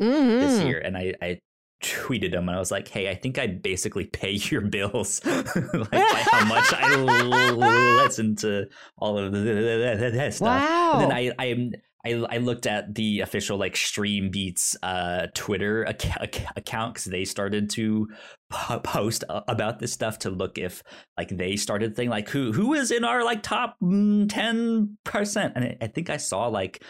Mhm. 0.00 0.40
this 0.40 0.62
year. 0.62 0.78
And 0.78 0.96
I, 0.96 1.14
I 1.22 1.38
tweeted 1.82 2.32
him 2.34 2.48
and 2.48 2.56
I 2.56 2.58
was 2.58 2.70
like, 2.70 2.88
hey, 2.88 3.08
I 3.10 3.14
think 3.14 3.38
I 3.38 3.46
basically 3.46 4.04
pay 4.06 4.32
your 4.32 4.60
bills 4.62 5.24
like 5.24 5.90
by 5.90 6.24
how 6.30 6.44
much 6.46 6.72
I 6.72 6.92
l- 6.94 7.56
listen 8.04 8.36
to 8.36 8.66
all 8.98 9.18
of 9.18 9.32
that 9.32 10.30
stuff. 10.34 10.46
Wow. 10.46 10.92
And 10.94 11.02
then 11.02 11.12
I, 11.16 11.32
I 11.38 11.70
I, 12.06 12.36
I 12.36 12.38
looked 12.38 12.66
at 12.66 12.94
the 12.94 13.20
official 13.20 13.58
like 13.58 13.76
Stream 13.76 14.30
Beats 14.30 14.76
uh, 14.82 15.26
Twitter 15.34 15.84
ac- 15.86 16.12
ac- 16.20 16.46
account 16.54 16.94
because 16.94 17.06
they 17.06 17.24
started 17.24 17.68
to 17.70 18.08
po- 18.48 18.78
post 18.78 19.24
a- 19.28 19.42
about 19.48 19.80
this 19.80 19.92
stuff 19.92 20.20
to 20.20 20.30
look 20.30 20.56
if 20.56 20.82
like 21.18 21.30
they 21.30 21.56
started 21.56 21.96
thing 21.96 22.08
like 22.08 22.28
who 22.28 22.52
who 22.52 22.74
is 22.74 22.92
in 22.92 23.04
our 23.04 23.24
like 23.24 23.42
top 23.42 23.76
mm, 23.82 24.28
ten 24.28 24.96
percent, 25.04 25.54
and 25.56 25.64
I, 25.64 25.76
I 25.82 25.86
think 25.88 26.08
I 26.08 26.16
saw 26.16 26.46
like 26.46 26.84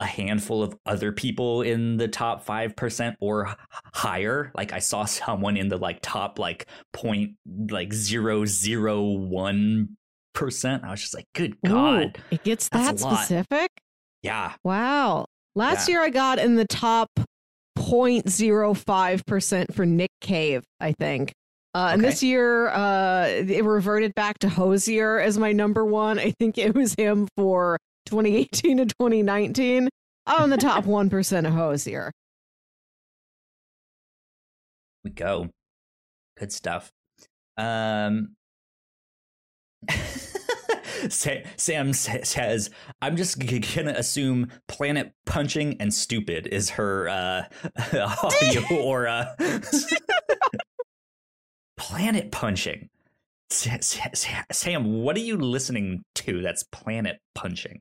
a 0.00 0.06
handful 0.06 0.62
of 0.62 0.76
other 0.86 1.10
people 1.10 1.62
in 1.62 1.96
the 1.96 2.06
top 2.06 2.44
five 2.44 2.76
percent 2.76 3.16
or 3.20 3.48
h- 3.48 3.56
higher. 3.92 4.52
Like 4.54 4.72
I 4.72 4.78
saw 4.78 5.04
someone 5.04 5.56
in 5.56 5.68
the 5.68 5.78
like 5.78 5.98
top 6.00 6.38
like 6.38 6.68
point 6.92 7.32
like 7.70 7.92
zero 7.92 8.44
zero 8.44 9.02
one 9.02 9.96
percent. 10.32 10.84
I 10.84 10.92
was 10.92 11.00
just 11.00 11.14
like, 11.14 11.26
good 11.34 11.56
Ooh, 11.66 11.70
god, 11.70 12.22
it 12.30 12.44
gets 12.44 12.68
that 12.68 13.00
specific. 13.00 13.70
Yeah. 14.22 14.54
Wow. 14.64 15.26
Last 15.54 15.88
Yeah. 15.88 15.92
year 15.94 16.02
I 16.02 16.10
got 16.10 16.38
in 16.38 16.56
the 16.56 16.66
top 16.66 17.08
0.05% 17.78 19.74
for 19.74 19.86
Nick 19.86 20.10
Cave, 20.20 20.64
I 20.80 20.92
think. 20.92 21.32
Uh, 21.74 21.90
And 21.92 22.02
this 22.02 22.22
year, 22.22 22.68
uh, 22.68 23.26
it 23.28 23.64
reverted 23.64 24.14
back 24.14 24.38
to 24.40 24.48
Hozier 24.48 25.18
as 25.20 25.38
my 25.38 25.52
number 25.52 25.84
one. 25.84 26.18
I 26.18 26.32
think 26.38 26.58
it 26.58 26.74
was 26.74 26.94
him 26.94 27.28
for 27.36 27.78
2018 28.06 28.78
and 28.80 28.90
2019. 28.98 29.88
I'm 30.26 30.44
in 30.44 30.50
the 30.50 30.56
top 30.56 30.84
1% 30.86 31.46
of 31.46 31.52
Hozier. 31.52 32.10
we 35.04 35.10
go. 35.10 35.48
Good 36.36 36.52
stuff. 36.52 36.90
Um, 37.56 38.34
Sam 41.56 41.92
says, 41.92 42.70
"I'm 43.00 43.16
just 43.16 43.38
gonna 43.38 43.94
assume 43.96 44.48
planet 44.66 45.12
punching 45.26 45.76
and 45.80 45.92
stupid 45.92 46.46
is 46.46 46.70
her 46.70 47.08
uh, 47.08 47.42
audio 48.22 48.76
aura." 48.76 49.34
planet 51.76 52.30
punching. 52.32 52.88
Sa- 53.50 53.78
Sa- 53.80 54.10
Sa- 54.14 54.44
Sam, 54.52 55.02
what 55.02 55.16
are 55.16 55.20
you 55.20 55.36
listening 55.36 56.02
to? 56.16 56.42
That's 56.42 56.64
planet 56.64 57.18
punching. 57.34 57.80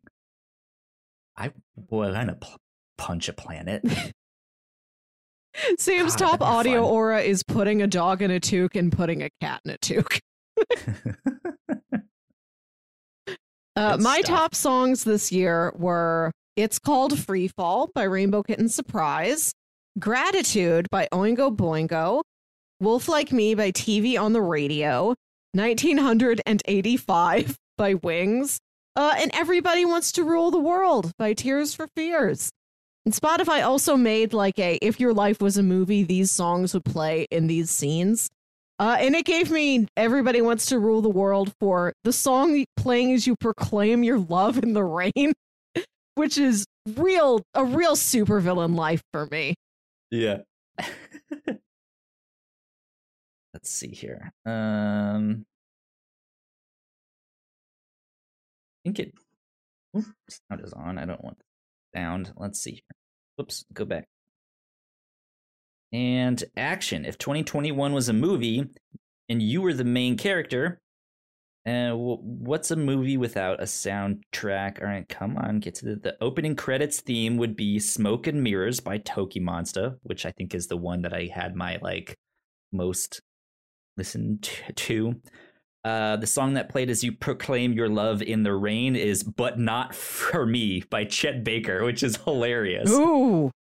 I 1.36 1.52
want 1.76 2.30
to 2.30 2.36
p- 2.36 2.56
punch 2.98 3.30
a 3.30 3.34
planet. 3.34 3.84
Sam's 5.78 6.16
God, 6.16 6.38
top 6.38 6.42
audio 6.42 6.84
fun. 6.84 6.92
aura 6.92 7.22
is 7.22 7.44
putting 7.44 7.82
a 7.82 7.88
dog 7.88 8.22
in 8.22 8.32
a 8.32 8.40
toque 8.40 8.76
and 8.76 8.92
putting 8.92 9.24
a 9.24 9.30
cat 9.42 9.62
in 9.66 9.72
a 9.72 9.78
toque. 9.80 10.20
Uh, 13.78 13.96
my 14.00 14.22
stuff. 14.22 14.36
top 14.36 14.56
songs 14.56 15.04
this 15.04 15.32
year 15.32 15.72
were 15.76 16.32
It's 16.56 16.80
Called 16.80 17.20
Free 17.20 17.48
Fall 17.48 17.92
by 17.94 18.02
Rainbow 18.04 18.42
Kitten 18.42 18.70
Surprise, 18.70 19.54
Gratitude 20.00 20.88
by 20.90 21.08
Oingo 21.14 21.56
Boingo, 21.56 22.24
Wolf 22.80 23.08
Like 23.08 23.32
Me 23.32 23.54
by 23.54 23.70
TV 23.70 24.20
on 24.20 24.34
the 24.34 24.42
Radio, 24.42 25.14
1985 25.54 27.56
by 27.78 27.94
Wings, 27.94 28.58
uh, 28.96 29.14
and 29.20 29.30
Everybody 29.36 29.86
Wants 29.86 30.12
to 30.14 30.24
Rule 30.24 30.50
the 30.50 30.60
World 30.60 31.12
by 31.20 31.34
Tears 31.34 31.76
for 31.76 31.86
Fears. 31.96 32.50
And 33.06 33.14
Spotify 33.14 33.64
also 33.64 33.96
made 33.96 34.34
like 34.34 34.58
a 34.58 34.80
if 34.82 35.00
your 35.00 35.14
life 35.14 35.40
was 35.40 35.56
a 35.56 35.62
movie, 35.62 36.02
these 36.02 36.32
songs 36.32 36.74
would 36.74 36.84
play 36.84 37.28
in 37.30 37.46
these 37.46 37.70
scenes. 37.70 38.28
Uh, 38.80 38.98
and 39.00 39.16
it 39.16 39.26
gave 39.26 39.50
me 39.50 39.88
Everybody 39.98 40.42
Wants 40.42 40.68
to 40.68 40.78
Rule 40.78 41.02
the 41.02 41.10
World 41.10 41.52
for 41.60 41.94
the 42.04 42.14
song 42.14 42.64
playing 42.76 43.12
as 43.14 43.26
you 43.26 43.36
proclaim 43.40 44.04
your 44.04 44.20
love 44.20 44.60
in 44.60 44.74
the 44.74 44.84
rain, 44.84 45.34
which 46.16 46.38
is 46.38 46.66
real 46.96 47.42
a 47.56 47.66
real 47.66 47.96
supervillain 47.96 48.76
life 48.76 49.02
for 49.12 49.28
me. 49.32 49.56
Yeah. 50.12 50.38
Let's 53.54 53.70
see 53.72 53.90
here. 53.90 54.32
Um 54.46 55.46
I 58.86 58.90
think 58.90 59.00
it 59.00 59.14
Oops, 59.98 60.12
sound 60.50 60.62
is 60.64 60.74
on. 60.74 60.98
I 61.00 61.06
don't 61.06 61.24
want 61.24 61.38
sound. 61.96 62.32
Let's 62.38 62.60
see 62.60 62.72
here. 62.74 62.82
Whoops, 63.38 63.66
go 63.74 63.86
back. 63.86 64.06
And 65.92 66.44
action. 66.56 67.06
If 67.06 67.18
2021 67.18 67.94
was 67.94 68.10
a 68.10 68.14
movie 68.14 68.66
and 69.30 69.42
you 69.42 69.62
were 69.62 69.74
the 69.74 69.84
main 69.84 70.18
character, 70.18 70.82
uh, 71.68 71.92
what's 71.92 72.72
a 72.72 72.76
movie 72.78 73.18
without 73.18 73.60
a 73.60 73.66
soundtrack? 73.66 74.82
All 74.82 74.88
right, 74.88 75.08
come 75.08 75.38
on, 75.38 75.60
get 75.60 75.76
to 75.76 75.86
the, 75.86 75.96
the 75.96 76.18
opening 76.22 76.56
credits 76.56 77.02
theme 77.02 77.36
would 77.38 77.58
be 77.58 77.78
"Smoke 77.78 78.26
and 78.26 78.42
Mirrors" 78.42 78.80
by 78.80 79.00
Toki 79.00 79.42
Monster, 79.42 79.98
which 80.04 80.26
I 80.26 80.32
think 80.32 80.56
is 80.56 80.68
the 80.68 80.78
one 80.78 81.02
that 81.02 81.14
I 81.14 81.30
had 81.34 81.56
my 81.56 81.78
like 81.82 82.16
most 82.72 83.22
listened 83.98 84.50
to. 84.76 85.16
Uh, 85.84 86.16
the 86.16 86.28
song 86.28 86.54
that 86.54 86.70
played 86.70 86.90
as 86.90 87.04
you 87.04 87.12
proclaim 87.12 87.74
your 87.74 87.90
love 87.90 88.22
in 88.22 88.44
the 88.44 88.54
rain 88.54 88.96
is 88.96 89.24
"But 89.24 89.60
Not 89.60 89.94
for 89.94 90.46
Me" 90.46 90.84
by 90.90 91.04
Chet 91.04 91.44
Baker, 91.44 91.84
which 91.84 92.02
is 92.02 92.16
hilarious. 92.24 92.90
Ooh. 92.92 93.52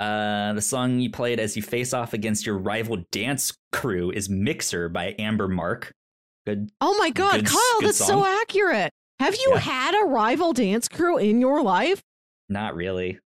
Uh, 0.00 0.54
the 0.54 0.62
song 0.62 0.98
you 0.98 1.10
played 1.10 1.38
as 1.38 1.56
you 1.56 1.62
face 1.62 1.92
off 1.92 2.14
against 2.14 2.46
your 2.46 2.56
rival 2.58 2.96
dance 3.12 3.52
crew 3.70 4.10
is 4.10 4.28
"Mixer" 4.30 4.88
by 4.88 5.14
Amber 5.18 5.46
Mark. 5.46 5.92
Good 6.46 6.70
Oh 6.80 6.96
my 6.98 7.10
god, 7.10 7.36
Good- 7.40 7.46
Kyle, 7.48 7.80
good 7.80 7.88
that's 7.90 7.98
so 7.98 8.24
accurate. 8.24 8.90
Have 9.18 9.34
you 9.34 9.50
Yeah. 9.52 9.58
had 9.58 9.94
a 10.02 10.06
rival 10.06 10.54
dance 10.54 10.88
crew 10.88 11.18
in 11.18 11.40
your 11.40 11.62
life? 11.62 12.00
Not 12.48 12.74
really. 12.74 13.18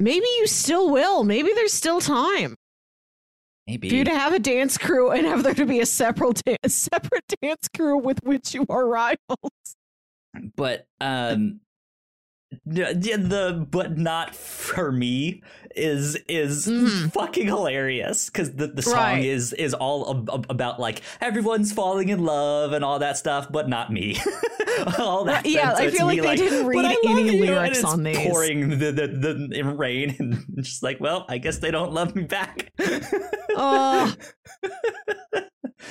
Maybe 0.00 0.26
you 0.40 0.46
still 0.48 0.90
will. 0.90 1.22
Maybe 1.22 1.52
there's 1.54 1.72
still 1.72 2.00
time 2.00 2.56
Maybe. 3.68 3.88
for 3.88 3.94
you 3.94 4.04
to 4.04 4.10
have 4.14 4.32
a 4.32 4.38
dance 4.40 4.76
crew 4.76 5.10
and 5.12 5.24
have 5.26 5.44
there 5.44 5.54
to 5.54 5.64
be 5.64 5.78
a 5.80 5.86
separate 5.86 6.42
da- 6.44 6.56
a 6.64 6.68
separate 6.68 7.24
dance 7.40 7.68
crew 7.74 7.96
with 7.96 8.18
which 8.24 8.52
you 8.54 8.66
are 8.68 8.86
rivals. 8.88 9.76
but 10.56 10.86
um 11.00 11.60
the, 12.64 13.66
but 13.70 13.98
not 13.98 14.34
for 14.34 14.92
me 14.92 15.42
is 15.74 16.16
is 16.28 16.66
Mhm. 16.66 17.12
fucking 17.12 17.46
hilarious 17.46 18.26
because 18.30 18.52
the, 18.54 18.68
the 18.68 18.82
song 18.82 18.94
Right. 18.94 19.24
is 19.24 19.52
is 19.52 19.74
all 19.74 20.10
ab- 20.10 20.30
ab- 20.32 20.46
about 20.48 20.78
like 20.80 21.02
everyone's 21.20 21.72
falling 21.72 22.08
in 22.08 22.24
love 22.24 22.72
and 22.72 22.84
all 22.84 23.00
that 23.00 23.18
stuff 23.18 23.48
but 23.50 23.68
not 23.68 23.92
me 23.92 24.16
all 24.98 25.24
that 25.24 25.44
Right, 25.44 25.46
yeah. 25.46 25.74
So 25.74 25.82
I 25.82 25.90
feel 25.90 26.06
like 26.06 26.22
they 26.22 26.36
didn't 26.36 26.66
read 26.66 26.84
any 26.84 26.96
love 27.14 27.26
you," 27.26 27.30
and 27.32 27.40
lyrics 27.40 27.84
on 27.84 28.02
these. 28.04 28.16
pouring 28.16 28.70
the, 28.78 28.92
the, 28.92 29.06
the 29.08 29.50
in 29.58 29.76
rain 29.76 30.14
and 30.18 30.44
just 30.64 30.82
like 30.82 30.98
well 31.00 31.26
i 31.28 31.36
guess 31.38 31.58
they 31.58 31.70
don't 31.70 31.92
love 31.92 32.14
me 32.16 32.22
back 32.22 32.72
Oh. 33.58 34.14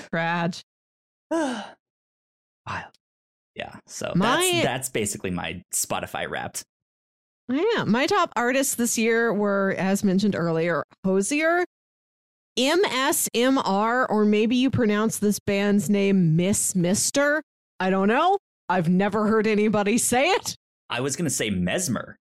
Crad. 0.09 0.63
Wild. 1.31 1.65
Yeah, 3.55 3.75
so 3.87 4.11
My- 4.15 4.25
that's 4.51 4.63
that's 4.63 4.89
basically 4.89 5.31
my 5.31 5.61
Spotify 5.73 6.29
wrapped. 6.29 6.63
Yeah, 7.47 7.83
my 7.85 8.05
top 8.07 8.31
artists 8.35 8.75
this 8.75 8.97
year 8.97 9.31
were, 9.33 9.75
as 9.77 10.03
mentioned 10.03 10.35
earlier, 10.35 10.83
Hozier, 11.05 11.63
MSMR, 12.57 14.07
or 14.09 14.25
maybe 14.25 14.55
you 14.55 14.69
pronounce 14.69 15.19
this 15.19 15.39
band's 15.39 15.89
name 15.89 16.35
Miss 16.35 16.75
Mister. 16.75 17.41
I 17.79 17.89
don't 17.89 18.07
know. 18.07 18.37
I've 18.67 18.89
never 18.89 19.27
heard 19.27 19.45
anybody 19.47 19.97
say 19.97 20.29
it. 20.29 20.55
I 20.89 21.01
was 21.01 21.15
gonna 21.15 21.29
say 21.29 21.49
Mesmer. 21.49 22.17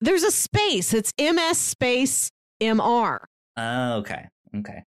There's 0.00 0.22
a 0.22 0.30
space. 0.30 0.94
It's 0.94 1.12
MS 1.18 1.58
space 1.58 2.30
MR. 2.62 3.18
Oh, 3.56 3.94
okay, 3.98 4.28
okay. 4.56 4.84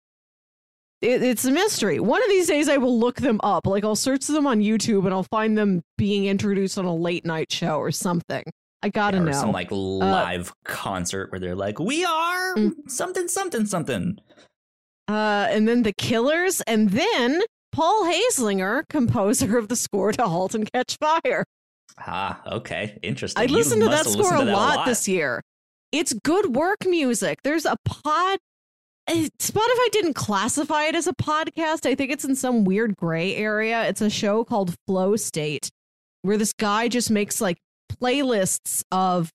It, 1.02 1.22
it's 1.22 1.46
a 1.46 1.52
mystery. 1.52 2.00
One 2.00 2.24
of 2.24 2.30
these 2.30 2.48
days, 2.48 2.68
I 2.70 2.78
will 2.78 2.98
look 3.00 3.18
them 3.18 3.40
up. 3.44 3.68
Like 3.68 3.84
I'll 3.84 3.96
search 3.96 4.26
them 4.28 4.48
on 4.48 4.60
YouTube 4.62 5.06
and 5.06 5.14
I'll 5.14 5.24
find 5.24 5.58
them 5.58 5.82
being 5.98 6.26
introduced 6.26 6.78
on 6.78 6.86
a 6.86 6.96
late 6.96 7.26
night 7.26 7.52
show 7.52 7.78
or 7.78 7.92
something. 7.92 8.44
I 8.82 8.90
gotta 8.90 9.18
or 9.18 9.22
know. 9.22 9.32
some 9.32 9.52
like 9.52 9.70
live 9.72 10.54
concert 10.66 11.32
where 11.32 11.40
they're 11.40 11.56
like, 11.56 11.80
"We 11.80 12.06
are 12.06 12.56
Mm. 12.56 12.74
something, 12.88 13.28
something, 13.28 13.66
something." 13.66 14.20
uh, 15.08 15.48
and 15.50 15.68
then 15.68 15.84
the 15.84 15.94
Killers, 15.94 16.62
and 16.62 16.90
then 16.90 17.42
Paul 17.72 18.06
Haslinger, 18.06 18.84
composer 18.90 19.58
of 19.58 19.68
the 19.68 19.76
score 19.76 20.12
to 20.14 20.28
*Halt 20.28 20.54
and 20.56 20.72
Catch 20.72 20.98
Fire*. 21.00 21.44
Ah, 22.00 22.42
okay, 22.52 23.00
interesting. 23.02 23.42
I 23.42 23.46
listened 23.48 23.82
to 23.82 23.90
that 23.90 24.06
score 24.06 24.18
listened 24.24 24.38
a 24.38 24.40
to 24.42 24.46
that 24.46 24.54
lot, 24.56 24.86
this 24.86 25.08
year. 25.08 25.42
It's 25.92 26.14
good 26.24 26.56
work 26.56 26.86
music. 26.86 27.40
There's 27.44 27.66
a 27.66 27.76
pod 27.86 28.38
Uh, 29.08 29.30
Spotify 29.39 29.91
didn't 29.91 30.15
classify 30.15 30.84
it 30.84 30.96
as 30.96 31.08
a 31.08 31.13
podcast. 31.13 31.86
I 31.86 31.96
think 31.96 32.12
it's 32.12 32.26
in 32.26 32.36
some 32.36 32.65
weird 32.65 32.96
gray 32.98 33.36
area. 33.36 33.88
It's 33.88 34.02
a 34.02 34.10
show 34.10 34.43
called 34.43 34.76
Flow 34.86 35.15
State, 35.15 35.70
where 36.24 36.38
this 36.38 36.54
guy 36.54 36.89
just 36.89 37.10
makes 37.10 37.39
like 37.39 37.58
playlists 38.02 38.84
of 38.91 39.30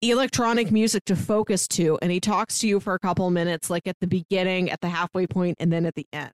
electronic 0.00 0.70
music 0.70 1.04
to 1.06 1.16
focus 1.16 1.66
to, 1.68 1.98
and 2.00 2.12
he 2.12 2.20
talks 2.20 2.60
to 2.60 2.68
you 2.68 2.80
for 2.80 2.94
a 2.94 2.98
couple 2.98 3.28
minutes, 3.30 3.68
like 3.68 3.86
at 3.86 3.96
the 4.00 4.06
beginning, 4.06 4.70
at 4.70 4.80
the 4.80 4.88
halfway 4.88 5.26
point, 5.26 5.56
and 5.60 5.72
then 5.72 5.84
at 5.86 5.94
the 5.94 6.06
end. 6.12 6.30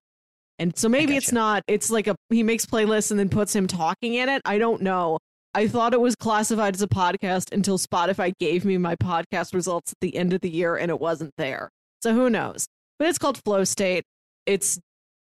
And 0.58 0.76
so 0.76 0.88
maybe 0.88 1.16
it's 1.16 1.32
not, 1.32 1.62
it's 1.66 1.90
like 1.90 2.06
a, 2.06 2.16
he 2.30 2.42
makes 2.42 2.64
playlists 2.64 3.10
and 3.10 3.20
then 3.20 3.28
puts 3.28 3.54
him 3.54 3.66
talking 3.66 4.14
in 4.14 4.28
it. 4.28 4.40
I 4.44 4.58
don't 4.58 4.82
know. 4.82 5.18
I 5.54 5.68
thought 5.68 5.94
it 5.94 6.00
was 6.00 6.14
classified 6.14 6.74
as 6.74 6.82
a 6.82 6.86
podcast 6.86 7.52
until 7.52 7.78
Spotify 7.78 8.32
gave 8.38 8.64
me 8.64 8.78
my 8.78 8.96
podcast 8.96 9.54
results 9.54 9.92
at 9.92 9.98
the 10.00 10.16
end 10.16 10.32
of 10.32 10.40
the 10.42 10.50
year 10.50 10.76
and 10.76 10.90
it 10.90 11.00
wasn't 11.00 11.32
there. 11.36 11.70
So 12.02 12.14
who 12.14 12.30
knows? 12.30 12.66
But 12.98 13.08
it's 13.08 13.18
called 13.18 13.38
Flow 13.44 13.64
State. 13.64 14.04
It's 14.46 14.78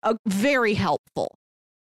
a, 0.03 0.15
very 0.25 0.73
helpful. 0.73 1.35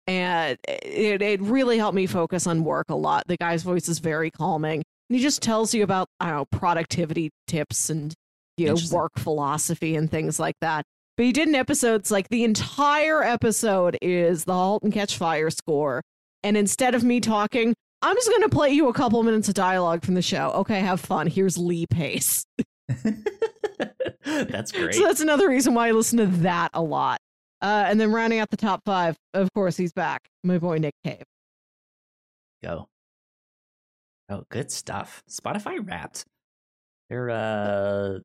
And 0.06 0.58
it, 0.68 1.20
it 1.20 1.40
really 1.40 1.78
helped 1.78 1.96
me 1.96 2.06
focus 2.06 2.46
on 2.46 2.64
work 2.64 2.90
a 2.90 2.94
lot. 2.94 3.24
The 3.26 3.36
guy's 3.36 3.62
voice 3.62 3.88
is 3.88 3.98
very 3.98 4.30
calming. 4.30 4.82
And 5.08 5.16
he 5.16 5.22
just 5.22 5.42
tells 5.42 5.74
you 5.74 5.82
about, 5.82 6.08
I 6.20 6.26
don't 6.26 6.36
know, 6.36 6.58
productivity 6.58 7.30
tips 7.46 7.90
and, 7.90 8.14
you 8.56 8.66
know, 8.66 8.76
work 8.92 9.12
philosophy 9.18 9.96
and 9.96 10.10
things 10.10 10.38
like 10.38 10.56
that. 10.60 10.84
But 11.16 11.26
he 11.26 11.32
did 11.32 11.48
an 11.48 11.54
episode, 11.54 12.02
it's 12.02 12.10
like 12.10 12.28
the 12.28 12.44
entire 12.44 13.22
episode 13.22 13.96
is 14.02 14.44
the 14.44 14.52
Halt 14.52 14.82
and 14.82 14.92
Catch 14.92 15.16
Fire 15.16 15.50
score. 15.50 16.02
And 16.42 16.56
instead 16.56 16.94
of 16.94 17.02
me 17.02 17.20
talking, 17.20 17.74
I'm 18.02 18.16
just 18.16 18.28
going 18.28 18.42
to 18.42 18.48
play 18.48 18.70
you 18.70 18.88
a 18.88 18.92
couple 18.92 19.22
minutes 19.22 19.48
of 19.48 19.54
dialogue 19.54 20.04
from 20.04 20.14
the 20.14 20.22
show. 20.22 20.50
Okay, 20.56 20.80
have 20.80 21.00
fun. 21.00 21.26
Here's 21.26 21.56
Lee 21.56 21.86
Pace. 21.86 22.44
That's 24.24 24.72
great. 24.72 24.94
So 24.94 25.02
that's 25.02 25.20
another 25.20 25.48
reason 25.48 25.74
why 25.74 25.88
I 25.88 25.92
listen 25.92 26.18
to 26.18 26.26
that 26.38 26.70
a 26.74 26.82
lot. 26.82 27.20
Uh, 27.62 27.84
and 27.88 28.00
then 28.00 28.12
rounding 28.12 28.38
out 28.38 28.50
the 28.50 28.56
top 28.56 28.82
five, 28.84 29.16
of 29.34 29.48
course, 29.54 29.76
he's 29.76 29.92
back. 29.92 30.22
My 30.44 30.58
boy 30.58 30.78
Nick 30.78 30.94
Cave. 31.04 31.22
Go. 32.62 32.88
Oh, 34.28 34.42
good 34.50 34.70
stuff. 34.70 35.22
Spotify 35.30 35.78
Wrapped. 35.86 36.24
They're 37.08 37.30
uh 37.30 38.18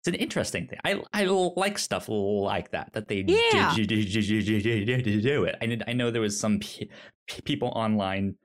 it's 0.00 0.08
an 0.08 0.14
interesting 0.14 0.66
thing. 0.66 0.78
I 0.84 1.02
I 1.12 1.24
like 1.24 1.78
stuff 1.78 2.06
like 2.08 2.70
that 2.70 2.92
that 2.94 3.08
they 3.08 3.24
Yeah. 3.26 3.74
do, 3.74 3.84
it. 5.44 5.56
I 5.60 5.66
I 5.86 5.92
know 5.92 6.10
there 6.10 6.22
was 6.22 6.38
some 6.38 6.60
pe- 6.60 6.86
pe- 7.28 7.42
people 7.42 7.68
online 7.68 8.36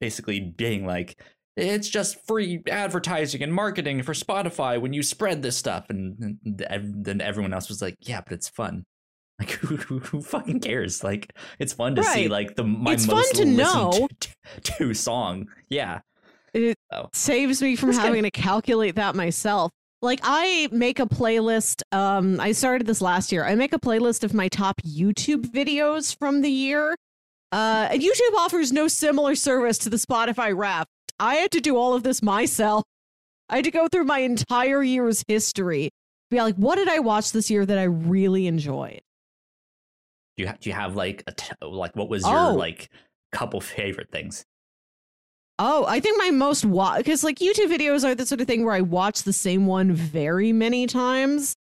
basically 0.00 0.40
being 0.40 0.86
like 0.86 1.20
it's 1.60 1.88
just 1.88 2.26
free 2.26 2.62
advertising 2.70 3.42
and 3.42 3.52
marketing 3.52 4.02
for 4.02 4.12
Spotify 4.14 4.80
when 4.80 4.92
you 4.92 5.02
spread 5.02 5.42
this 5.42 5.56
stuff 5.56 5.86
and 5.90 6.38
then 6.44 7.20
everyone 7.20 7.52
else 7.52 7.68
was 7.68 7.80
like, 7.82 7.96
"Yeah, 8.00 8.20
but 8.22 8.32
it's 8.32 8.48
fun." 8.48 8.84
Like 9.40 9.52
who, 9.52 9.76
who, 9.76 9.98
who 10.00 10.20
fucking 10.20 10.60
cares? 10.60 11.02
Like 11.02 11.34
it's 11.58 11.72
fun 11.72 11.94
to 11.94 12.04
see 12.04 12.28
like 12.28 12.56
the 12.56 12.62
my 12.64 12.92
It's 12.92 13.06
fun 13.06 13.24
to 13.36 13.46
know. 13.46 14.06
to, 14.20 14.30
to 14.62 14.92
song. 14.92 15.46
Yeah. 15.70 16.00
It 16.52 16.76
Oh. 16.92 17.08
saves 17.14 17.62
me 17.62 17.74
from 17.74 17.92
having 17.92 18.24
to 18.24 18.30
calculate 18.30 18.96
that 18.96 19.14
myself. 19.14 19.70
Like 20.02 20.20
I 20.24 20.68
make 20.72 20.98
a 21.00 21.06
playlist. 21.06 21.80
Um, 21.90 22.38
I 22.38 22.52
started 22.52 22.86
this 22.86 23.00
last 23.00 23.32
year. 23.32 23.46
I 23.46 23.54
make 23.54 23.72
a 23.72 23.78
playlist 23.78 24.24
of 24.24 24.34
my 24.34 24.48
top 24.48 24.82
YouTube 24.82 25.46
videos 25.46 26.14
from 26.18 26.42
the 26.42 26.50
year. 26.50 26.94
Uh, 27.50 27.88
and 27.90 28.02
YouTube 28.02 28.34
offers 28.36 28.72
no 28.72 28.88
similar 28.88 29.34
service 29.34 29.78
to 29.78 29.88
the 29.88 29.96
Spotify 29.96 30.54
Wrapped. 30.54 30.90
I 31.20 31.36
had 31.36 31.50
to 31.52 31.60
do 31.60 31.76
all 31.76 31.94
of 31.94 32.02
this 32.02 32.22
myself. 32.22 32.84
I 33.48 33.56
had 33.56 33.64
to 33.66 33.70
go 33.70 33.86
through 33.88 34.04
my 34.04 34.20
entire 34.20 34.82
year's 34.82 35.24
history. 35.28 35.90
Be 36.30 36.38
like, 36.40 36.54
what 36.56 36.76
did 36.76 36.88
I 36.88 37.00
watch 37.00 37.32
this 37.32 37.50
year 37.50 37.66
that 37.66 37.78
I 37.78 37.82
really 37.84 38.46
enjoyed? 38.46 39.00
Do 40.36 40.42
you 40.42 40.46
have, 40.46 40.60
do 40.60 40.70
you 40.70 40.74
have 40.74 40.96
like 40.96 41.22
a 41.26 41.32
t- 41.32 41.52
like 41.60 41.94
what 41.96 42.08
was 42.08 42.24
Oh. 42.24 42.30
your 42.50 42.52
like 42.58 42.88
couple 43.32 43.60
favorite 43.76 44.10
things? 44.10 44.44
Oh, 45.58 45.84
I 45.86 46.00
think 46.00 46.16
my 46.18 46.30
most 46.30 46.64
watch 46.64 46.98
because 46.98 47.22
like 47.22 47.38
YouTube 47.38 47.66
videos 47.76 48.02
are 48.04 48.14
the 48.14 48.24
sort 48.24 48.40
of 48.40 48.46
thing 48.46 48.64
where 48.64 48.74
I 48.74 48.80
watch 48.80 49.24
the 49.24 49.32
same 49.32 49.66
one 49.66 49.92
very 49.92 50.52
many 50.52 50.86
times. 50.86 51.54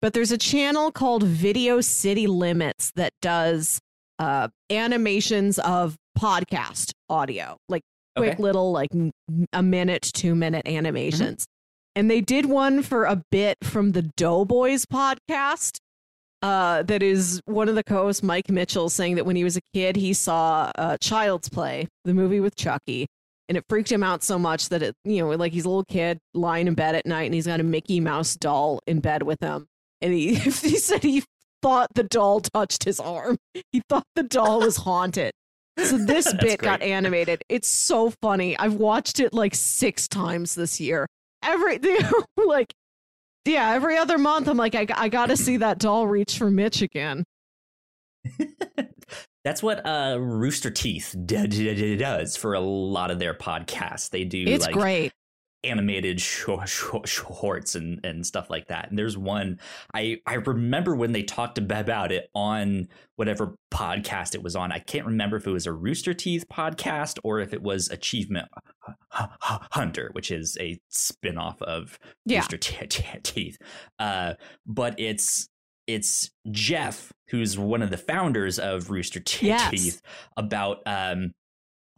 But 0.00 0.14
there's 0.14 0.32
a 0.32 0.38
channel 0.38 0.90
called 0.90 1.22
Video 1.22 1.80
City 1.80 2.26
Limits 2.26 2.92
that 2.96 3.12
does 3.20 3.78
uh 4.18 4.48
animations 4.70 5.58
of 5.58 5.96
podcast 6.18 6.92
audio, 7.10 7.58
like 7.68 7.82
quick 8.16 8.32
Okay. 8.34 8.42
little 8.42 8.72
like 8.72 8.90
a 9.52 9.62
minute, 9.62 10.02
two 10.14 10.34
minute 10.34 10.66
animations. 10.66 11.46
And 11.94 12.10
they 12.10 12.20
did 12.20 12.46
one 12.46 12.82
for 12.82 13.04
a 13.04 13.22
bit 13.30 13.58
from 13.62 13.92
the 13.92 14.02
Doughboys 14.16 14.86
podcast. 14.86 15.78
Uh, 16.40 16.82
that 16.82 17.02
is 17.02 17.40
one 17.44 17.68
of 17.68 17.74
the 17.76 17.84
co-hosts, 17.84 18.22
Mike 18.22 18.50
Mitchell, 18.50 18.88
saying 18.88 19.14
that 19.14 19.24
when 19.26 19.36
he 19.36 19.44
was 19.44 19.56
a 19.56 19.60
kid, 19.74 19.94
he 19.96 20.12
saw 20.12 20.72
uh, 20.76 20.96
Child's 21.00 21.48
Play, 21.48 21.86
the 22.04 22.14
movie 22.14 22.40
with 22.40 22.56
Chucky, 22.56 23.06
and 23.48 23.56
it 23.56 23.64
freaked 23.68 23.92
him 23.92 24.02
out 24.02 24.24
so 24.24 24.38
much 24.40 24.68
that 24.70 24.82
it, 24.82 24.94
you 25.04 25.18
know, 25.22 25.30
like 25.30 25.52
he's 25.52 25.64
a 25.64 25.68
little 25.68 25.84
kid 25.84 26.18
lying 26.34 26.66
in 26.66 26.74
bed 26.74 26.96
at 26.96 27.06
night, 27.06 27.24
and 27.26 27.34
he's 27.34 27.46
got 27.46 27.60
a 27.60 27.62
Mickey 27.62 28.00
Mouse 28.00 28.34
doll 28.34 28.80
in 28.88 28.98
bed 28.98 29.22
with 29.22 29.40
him, 29.40 29.66
and 30.00 30.12
he 30.12 30.34
he 30.36 30.50
said 30.50 31.02
he 31.04 31.22
thought 31.62 31.90
the 31.94 32.02
doll 32.02 32.40
touched 32.40 32.84
his 32.84 32.98
arm. 32.98 33.36
He 33.70 33.82
thought 33.88 34.06
the 34.16 34.24
doll 34.24 34.60
was 34.60 34.78
haunted. 34.78 35.30
So 35.78 35.98
this 35.98 36.32
bit 36.40 36.60
got 36.60 36.82
animated. 36.82 37.42
It's 37.48 37.68
so 37.68 38.10
funny. 38.20 38.58
I've 38.58 38.74
watched 38.74 39.20
it 39.20 39.32
like 39.32 39.54
six 39.54 40.08
times 40.08 40.54
this 40.54 40.80
year. 40.80 41.06
Every 41.42 41.78
like, 42.36 42.72
yeah, 43.44 43.72
every 43.72 43.96
other 43.96 44.18
month 44.18 44.48
I'm 44.48 44.56
like, 44.56 44.74
I, 44.74 44.86
I 44.94 45.08
got 45.08 45.26
to 45.26 45.36
see 45.36 45.56
that 45.58 45.78
doll 45.78 46.06
reach 46.06 46.38
for 46.38 46.50
Mitch 46.50 46.82
again. 46.82 47.24
That's 49.44 49.60
what 49.60 49.84
uh 49.84 50.18
Rooster 50.20 50.70
Teeth 50.70 51.16
d- 51.24 51.48
d- 51.48 51.74
d- 51.74 51.96
does 51.96 52.36
for 52.36 52.54
a 52.54 52.60
lot 52.60 53.10
of 53.10 53.18
their 53.18 53.34
podcasts. 53.34 54.10
They 54.10 54.22
do 54.24 54.44
It's 54.46 54.66
like 54.66 54.74
great. 54.74 55.12
Animated 55.64 56.20
short, 56.20 56.68
short, 56.68 57.08
shorts 57.08 57.74
and, 57.74 58.00
and 58.04 58.26
stuff 58.26 58.50
like 58.50 58.66
that. 58.68 58.90
And 58.90 58.98
there's 58.98 59.16
one 59.16 59.60
I 59.94 60.18
I 60.26 60.34
remember 60.34 60.94
when 60.96 61.12
they 61.12 61.22
talked 61.22 61.58
about 61.58 62.10
it 62.12 62.28
on 62.34 62.88
whatever 63.16 63.54
podcast 63.72 64.34
it 64.34 64.42
was 64.42 64.56
on. 64.56 64.72
I 64.72 64.78
can't 64.80 65.06
remember 65.06 65.36
if 65.36 65.46
it 65.46 65.50
was 65.52 65.66
a 65.66 65.72
Rooster 65.72 66.14
Teeth 66.14 66.44
podcast 66.52 67.18
or 67.22 67.40
if 67.40 67.52
it 67.52 67.62
was 67.62 67.88
Achievement 67.90 68.48
Hunter, 69.10 70.10
which 70.12 70.30
is 70.30 70.56
a 70.60 70.78
spin-off 70.88 71.60
of 71.62 71.98
Yeah. 72.24 72.38
Rooster 72.40 72.58
Te- 72.58 72.86
Te- 72.86 73.20
Teeth. 73.22 73.58
Uh, 73.98 74.34
but 74.66 74.98
it's 74.98 75.48
it's 75.86 76.30
Jeff, 76.50 77.12
who's 77.30 77.58
one 77.58 77.82
of 77.82 77.90
the 77.90 77.98
founders 77.98 78.58
of 78.58 78.90
Rooster 78.90 79.20
Te- 79.20 79.48
Yes. 79.48 79.70
Teeth, 79.70 80.02
about 80.36 80.78
um 80.86 81.32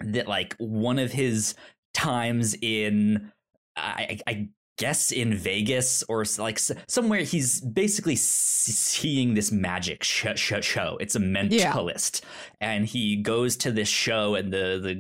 that 0.01 0.27
like 0.27 0.55
one 0.59 0.99
of 0.99 1.13
his 1.13 1.55
times 1.95 2.57
in 2.61 3.31
I, 3.77 4.19
I 4.27 4.49
guess 4.77 5.13
in 5.13 5.35
Vegas 5.35 6.03
or 6.09 6.25
like 6.39 6.59
somewhere 6.59 7.21
he's 7.21 7.61
basically 7.61 8.17
seeing 8.17 9.35
this 9.35 9.53
magic 9.53 10.03
sh- 10.03 10.27
sh- 10.35 10.53
show. 10.63 10.97
It's 11.01 11.15
a 11.15 11.21
mentalist, 11.21 12.23
yeah. 12.23 12.73
and 12.73 12.87
he 12.87 13.17
goes 13.17 13.57
to 13.59 13.73
this 13.73 13.89
show, 13.89 14.35
and 14.35 14.53
the 14.53 14.81
the 14.83 14.95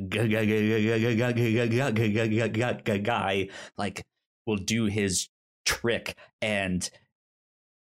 guy 2.98 3.48
like 3.76 4.04
will 4.46 4.56
do 4.56 4.84
his 4.86 5.28
trick 5.64 6.16
and 6.42 6.88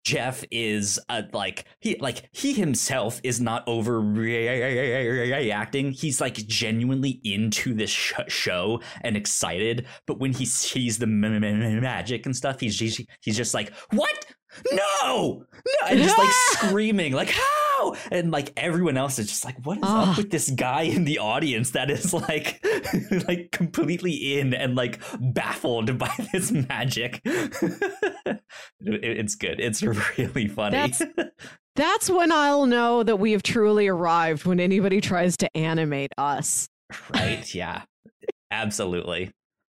Jeff 0.04 0.44
is 0.52 1.00
uh, 1.10 1.24
like 1.32 1.66
he 1.80 1.96
like 2.00 2.30
he 2.32 2.54
himself 2.54 3.22
is 3.24 3.40
not 3.40 3.66
overreacting. 3.68 5.94
He's 5.94 6.20
like 6.20 6.36
genuinely 6.36 7.22
into 7.24 7.74
this 7.74 7.90
sh- 7.90 8.14
show 8.28 8.82
and 9.02 9.16
excited. 9.16 9.86
But 10.06 10.20
when 10.20 10.34
he 10.34 10.46
sees 10.46 10.98
the 10.98 11.06
m- 11.06 11.24
m- 11.24 11.82
magic 11.82 12.26
and 12.26 12.36
stuff, 12.36 12.60
he's, 12.60 12.78
he's 12.80 13.38
just 13.38 13.54
like, 13.54 13.72
"What? 13.92 14.26
No, 14.72 15.46
no!" 15.46 15.88
And 15.88 16.00
just 16.00 16.18
like 16.18 16.32
screaming, 16.52 17.14
like, 17.14 17.30
"How?" 17.30 17.96
And 18.12 18.32
like 18.32 18.54
everyone 18.58 18.98
else 18.98 19.20
is 19.20 19.28
just 19.28 19.44
like, 19.46 19.58
"What 19.66 19.78
is 19.78 19.84
Ugh. 19.86 20.10
up 20.10 20.18
with 20.18 20.30
this 20.32 20.50
guy 20.52 20.84
in 20.84 21.04
the 21.06 21.20
audience 21.20 21.72
that 21.72 21.90
is 21.92 22.14
like, 22.30 22.66
like 23.28 23.52
completely 23.52 24.38
in 24.40 24.54
and 24.54 24.76
like 24.76 25.00
baffled 25.20 25.98
by 25.98 26.12
this 26.32 26.52
magic?" 26.52 27.22
It- 27.26 28.42
it's 28.80 29.36
good. 29.36 29.60
It's 29.60 29.82
really 29.84 30.48
funny. 30.48 30.72
That's- 30.78 31.02
That's 31.76 32.10
when 32.10 32.32
I'll 32.32 32.66
know 32.68 33.02
that 33.04 33.16
we 33.18 33.32
have 33.32 33.42
truly 33.44 33.88
arrived 33.88 34.46
when 34.46 34.60
anybody 34.60 35.02
tries 35.02 35.36
to 35.38 35.58
animate 35.58 36.12
us. 36.20 36.70
right 37.12 37.56
yeah 37.56 37.82
absolutely 38.52 39.32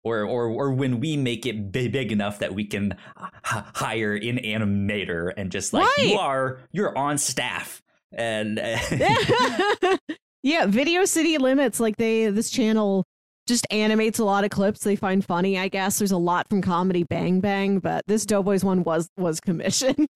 or 0.06 0.24
or 0.24 0.46
or 0.48 0.72
when 0.72 1.00
we 1.02 1.18
make 1.18 1.46
it 1.46 1.72
big, 1.72 1.92
big 1.92 2.12
enough 2.12 2.40
that 2.40 2.54
we 2.54 2.64
can 2.64 2.94
h- 2.94 3.64
hire 3.74 4.14
an 4.14 4.38
animator 4.38 5.34
and 5.36 5.52
just 5.52 5.74
like 5.74 5.88
you 5.98 6.18
are 6.18 6.60
you're 6.72 6.98
on 6.98 7.18
staff 7.18 7.82
and 8.14 8.60
uh, 8.60 8.78
yeah, 10.44 10.66
Video 10.68 11.06
City 11.06 11.38
Limits, 11.38 11.80
like 11.80 11.98
they 11.98 12.30
this 12.30 12.50
channel 12.50 13.04
just 13.48 13.68
animates 13.70 14.20
a 14.20 14.26
lot 14.26 14.44
of 14.44 14.50
clips 14.50 14.82
they 14.82 14.96
find 14.96 15.24
funny, 15.24 15.58
I 15.60 15.68
guess. 15.68 16.00
There's 16.00 16.12
a 16.12 16.18
lot 16.18 16.48
from 16.50 16.62
Comedy 16.62 17.04
Bang 17.04 17.42
Bang, 17.42 17.80
but 17.80 18.04
this 18.08 18.26
Doughboys 18.26 18.64
one 18.64 18.84
was 18.84 19.10
was 19.18 19.40
commissioned. 19.40 20.08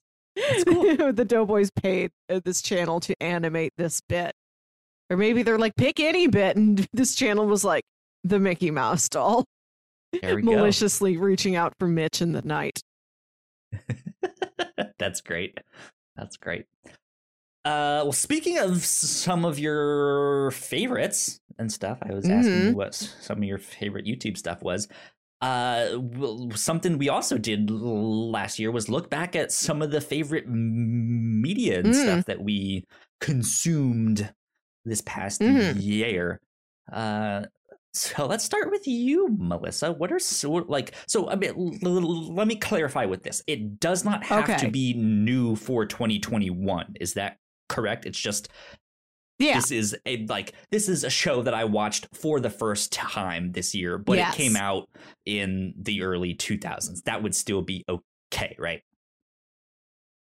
cool. 0.66 1.12
the 1.14 1.26
Doughboys 1.28 1.70
paid 1.72 2.12
uh, 2.30 2.40
this 2.44 2.62
channel 2.62 3.00
to 3.02 3.16
animate 3.22 3.74
this 3.78 4.02
bit. 4.08 4.34
Or 5.10 5.18
maybe 5.18 5.42
they're 5.42 5.58
like, 5.58 5.76
pick 5.76 6.00
any 6.00 6.28
bit. 6.28 6.56
And 6.56 6.88
this 6.94 7.16
channel 7.16 7.48
was 7.48 7.64
like, 7.64 7.84
the 8.24 8.40
Mickey 8.40 8.70
Mouse 8.70 9.08
doll, 9.10 9.46
We 10.14 10.20
go. 10.20 10.42
maliciously 10.42 11.18
reaching 11.18 11.56
out 11.56 11.74
for 11.80 11.88
Mitch 11.88 12.22
in 12.22 12.32
the 12.34 12.42
night. 12.42 12.82
That's 14.98 15.22
great. 15.22 15.58
That's 16.16 16.38
great. 16.38 16.66
Uh, 17.66 18.02
well, 18.04 18.12
speaking 18.12 18.58
of 18.58 18.84
some 18.84 19.46
of 19.46 19.60
your 19.60 20.52
favorites 20.52 21.40
and 21.58 21.72
stuff, 21.72 22.00
I 22.02 22.14
was 22.14 22.28
asking 22.30 22.54
Mhm. 22.54 22.70
you 22.70 22.76
what 22.76 22.96
some 22.96 23.38
of 23.40 23.44
your 23.44 23.58
favorite 23.58 24.06
YouTube 24.06 24.38
stuff 24.38 24.62
was. 24.64 24.88
Uh, 25.42 25.98
well, 26.00 26.50
something 26.56 26.98
we 26.98 27.08
also 27.10 27.38
did 27.38 27.70
last 27.70 28.60
year 28.60 28.72
was 28.72 28.90
look 28.90 29.10
back 29.10 29.36
at 29.36 29.52
some 29.52 29.82
of 29.82 29.92
the 29.92 30.02
favorite 30.02 30.46
media 30.50 31.80
and 31.80 31.90
Mm. 31.94 32.02
stuff 32.02 32.26
that 32.26 32.42
we 32.42 32.86
consumed 33.22 34.34
this 34.86 35.02
past 35.06 35.40
Mhm. 35.42 35.82
year. 35.82 36.40
Uh, 36.92 37.46
so 37.94 38.26
let's 38.28 38.44
start 38.44 38.70
with 38.72 38.88
you, 38.88 39.36
Melissa. 39.38 39.92
What 39.92 40.12
are 40.12 40.20
so 40.20 40.52
like? 40.52 40.94
So 41.08 41.30
I 41.30 41.36
mean, 41.36 41.80
l- 41.84 41.98
l- 41.98 42.34
let 42.34 42.48
me 42.48 42.56
clarify 42.56 43.06
with 43.06 43.24
this. 43.24 43.42
It 43.48 43.80
does 43.80 44.06
not 44.06 44.24
have 44.26 44.58
to 44.62 44.70
be 44.70 44.94
new 44.94 45.56
for 45.56 45.86
2021. 45.86 46.96
Is 47.00 47.14
that 47.16 47.38
correct? 47.68 48.06
It's 48.06 48.20
just 48.20 48.50
Yeah. 49.40 49.56
this 49.56 49.72
is 49.72 49.96
a 50.06 50.26
like 50.28 50.54
this 50.70 50.88
is 50.90 51.04
a 51.04 51.10
show 51.10 51.42
that 51.44 51.54
I 51.54 51.64
watched 51.66 52.08
for 52.14 52.40
the 52.40 52.50
first 52.50 52.92
time 52.92 53.52
this 53.54 53.74
year, 53.74 53.98
but 53.98 54.18
Yes. 54.18 54.34
it 54.34 54.38
came 54.38 54.56
out 54.56 54.90
in 55.26 55.74
the 55.78 56.02
early 56.04 56.36
2000s. 56.36 57.04
That 57.04 57.24
would 57.24 57.34
still 57.36 57.62
be 57.62 57.86
okay, 57.90 58.56
right? 58.60 58.82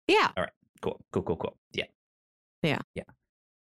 Yeah. 0.06 0.30
All 0.36 0.42
right. 0.44 0.52
Cool, 0.82 1.00
cool, 1.12 1.22
cool, 1.22 1.36
cool. 1.36 1.56
Yeah, 1.72 1.84
Yeah. 2.62 2.78
yeah. 2.94 3.04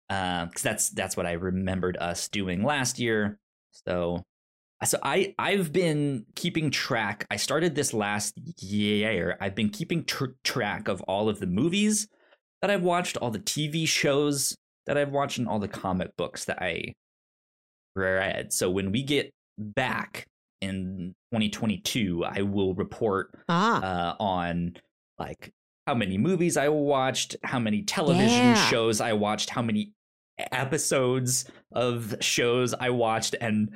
Uh, 0.09 0.45
because 0.45 0.61
that's 0.61 0.89
that's 0.91 1.17
what 1.17 1.25
I 1.25 1.33
remembered 1.33 1.97
us 1.97 2.29
doing 2.29 2.63
last 2.63 2.99
year. 2.99 3.39
So, 3.71 4.23
so 4.83 4.97
I 5.03 5.33
I've 5.39 5.71
been 5.71 6.25
keeping 6.35 6.69
track. 6.71 7.25
I 7.31 7.35
started 7.37 7.75
this 7.75 7.93
last 7.93 8.33
year. 8.61 9.37
I've 9.41 9.55
been 9.55 9.69
keeping 9.69 10.03
tr- 10.05 10.35
track 10.43 10.87
of 10.87 11.01
all 11.03 11.29
of 11.29 11.39
the 11.39 11.47
movies 11.47 12.07
that 12.61 12.71
I've 12.71 12.83
watched, 12.83 13.17
all 13.17 13.31
the 13.31 13.39
TV 13.39 13.87
shows 13.87 14.55
that 14.85 14.97
I've 14.97 15.11
watched, 15.11 15.37
and 15.37 15.47
all 15.47 15.59
the 15.59 15.67
comic 15.67 16.11
books 16.17 16.45
that 16.45 16.61
I 16.61 16.93
read. 17.95 18.53
So 18.53 18.69
when 18.69 18.91
we 18.91 19.03
get 19.03 19.31
back 19.57 20.25
in 20.61 21.13
2022, 21.31 22.23
I 22.25 22.41
will 22.41 22.73
report 22.75 23.31
Ah. 23.49 23.81
uh, 23.81 24.15
on 24.19 24.75
like 25.19 25.51
how 25.87 25.93
many 25.95 26.17
movies 26.17 26.57
I 26.57 26.69
watched, 26.69 27.35
how 27.43 27.59
many 27.59 27.81
television 27.83 28.27
Yeah. 28.29 28.69
shows 28.69 29.01
I 29.01 29.13
watched, 29.13 29.49
how 29.49 29.61
many 29.61 29.93
episodes 30.39 31.45
of 31.71 32.15
shows 32.21 32.73
I 32.73 32.89
watched, 32.91 33.35
and 33.39 33.71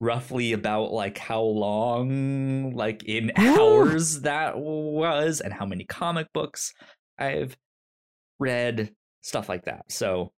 roughly 0.00 0.52
about 0.52 0.92
like 0.92 1.18
how 1.18 1.42
long, 1.42 2.74
like 2.74 3.04
in 3.04 3.32
hours 3.36 4.22
that 4.22 4.58
was, 4.58 5.40
and 5.40 5.52
how 5.52 5.66
many 5.66 5.84
comic 5.84 6.32
books 6.32 6.74
I've 7.18 7.56
read, 8.38 8.92
stuff 9.22 9.48
like 9.48 9.64
that. 9.66 9.84
So 9.90 10.32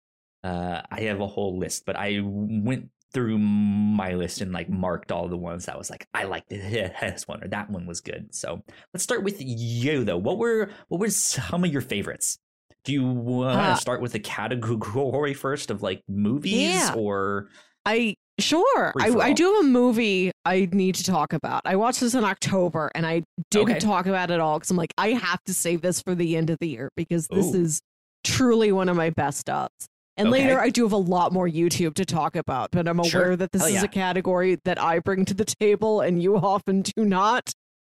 uh, 0.44 0.82
I 0.90 1.02
have 1.02 1.20
a 1.20 1.26
whole 1.26 1.58
list, 1.58 1.84
but 1.86 1.96
I 1.96 2.20
went 2.22 2.88
through 3.14 3.38
my 3.38 4.14
list 4.14 4.40
and 4.40 4.52
like 4.52 4.70
marked 4.70 5.12
all 5.12 5.28
the 5.28 5.36
ones 5.36 5.66
that 5.66 5.76
was 5.76 5.90
like 5.90 6.06
I 6.14 6.24
liked 6.24 6.48
this 6.50 7.28
one 7.28 7.44
or 7.44 7.48
that 7.48 7.70
one 7.70 7.86
was 7.86 8.00
good. 8.00 8.34
So 8.34 8.62
let's 8.92 9.04
start 9.04 9.22
with 9.22 9.36
you 9.38 10.04
though. 10.04 10.16
What 10.18 10.38
were 10.38 10.70
what 10.88 11.00
were 11.00 11.10
some 11.10 11.64
of 11.64 11.72
your 11.72 11.82
favorites? 11.82 12.38
Do 12.84 12.92
you 12.92 13.06
want 13.06 13.58
Uh, 13.58 13.74
to 13.74 13.80
start 13.80 14.00
with 14.00 14.12
the 14.12 14.18
category 14.18 15.34
first 15.46 15.70
of 15.70 15.82
like 15.82 16.02
movies 16.08 16.52
Yeah. 16.74 16.94
or 16.96 17.48
I 17.84 18.14
sure. 18.40 18.92
I, 19.00 19.10
I 19.10 19.32
do 19.32 19.52
have 19.54 19.64
a 19.64 19.68
movie 19.68 20.32
I 20.44 20.68
need 20.72 20.94
to 20.96 21.04
talk 21.04 21.32
about. 21.32 21.62
I 21.64 21.76
watched 21.76 22.00
this 22.00 22.14
in 22.14 22.24
October 22.24 22.90
and 22.94 23.06
I 23.06 23.22
didn't 23.50 23.70
Okay. 23.70 23.78
talk 23.80 24.06
about 24.06 24.30
it 24.30 24.40
all 24.40 24.58
because 24.58 24.70
I'm 24.70 24.76
like, 24.76 24.92
I 24.98 25.10
have 25.10 25.42
to 25.46 25.54
save 25.54 25.82
this 25.82 26.00
for 26.02 26.14
the 26.14 26.36
end 26.36 26.50
of 26.50 26.58
the 26.60 26.68
year 26.68 26.90
because 26.96 27.28
this 27.28 27.54
Ooh. 27.54 27.60
is 27.62 27.80
truly 28.24 28.72
one 28.72 28.88
of 28.88 28.96
my 28.96 29.10
best 29.10 29.48
ups. 29.50 29.86
And 30.16 30.28
Okay. 30.28 30.42
later, 30.46 30.60
I 30.60 30.68
do 30.70 30.82
have 30.82 30.92
a 30.92 30.96
lot 30.96 31.32
more 31.32 31.48
YouTube 31.48 31.94
to 31.94 32.04
talk 32.04 32.36
about, 32.36 32.70
but 32.70 32.86
I'm 32.86 32.98
aware 32.98 33.10
Sure. 33.10 33.36
that 33.36 33.50
this 33.52 33.62
Hell 33.62 33.68
is 33.68 33.74
yeah. 33.76 33.84
a 33.84 33.88
category 33.88 34.58
that 34.64 34.80
I 34.80 34.98
bring 34.98 35.24
to 35.26 35.34
the 35.34 35.44
table 35.44 36.00
and 36.00 36.22
you 36.22 36.36
often 36.36 36.82
do 36.82 37.04
not. 37.04 37.50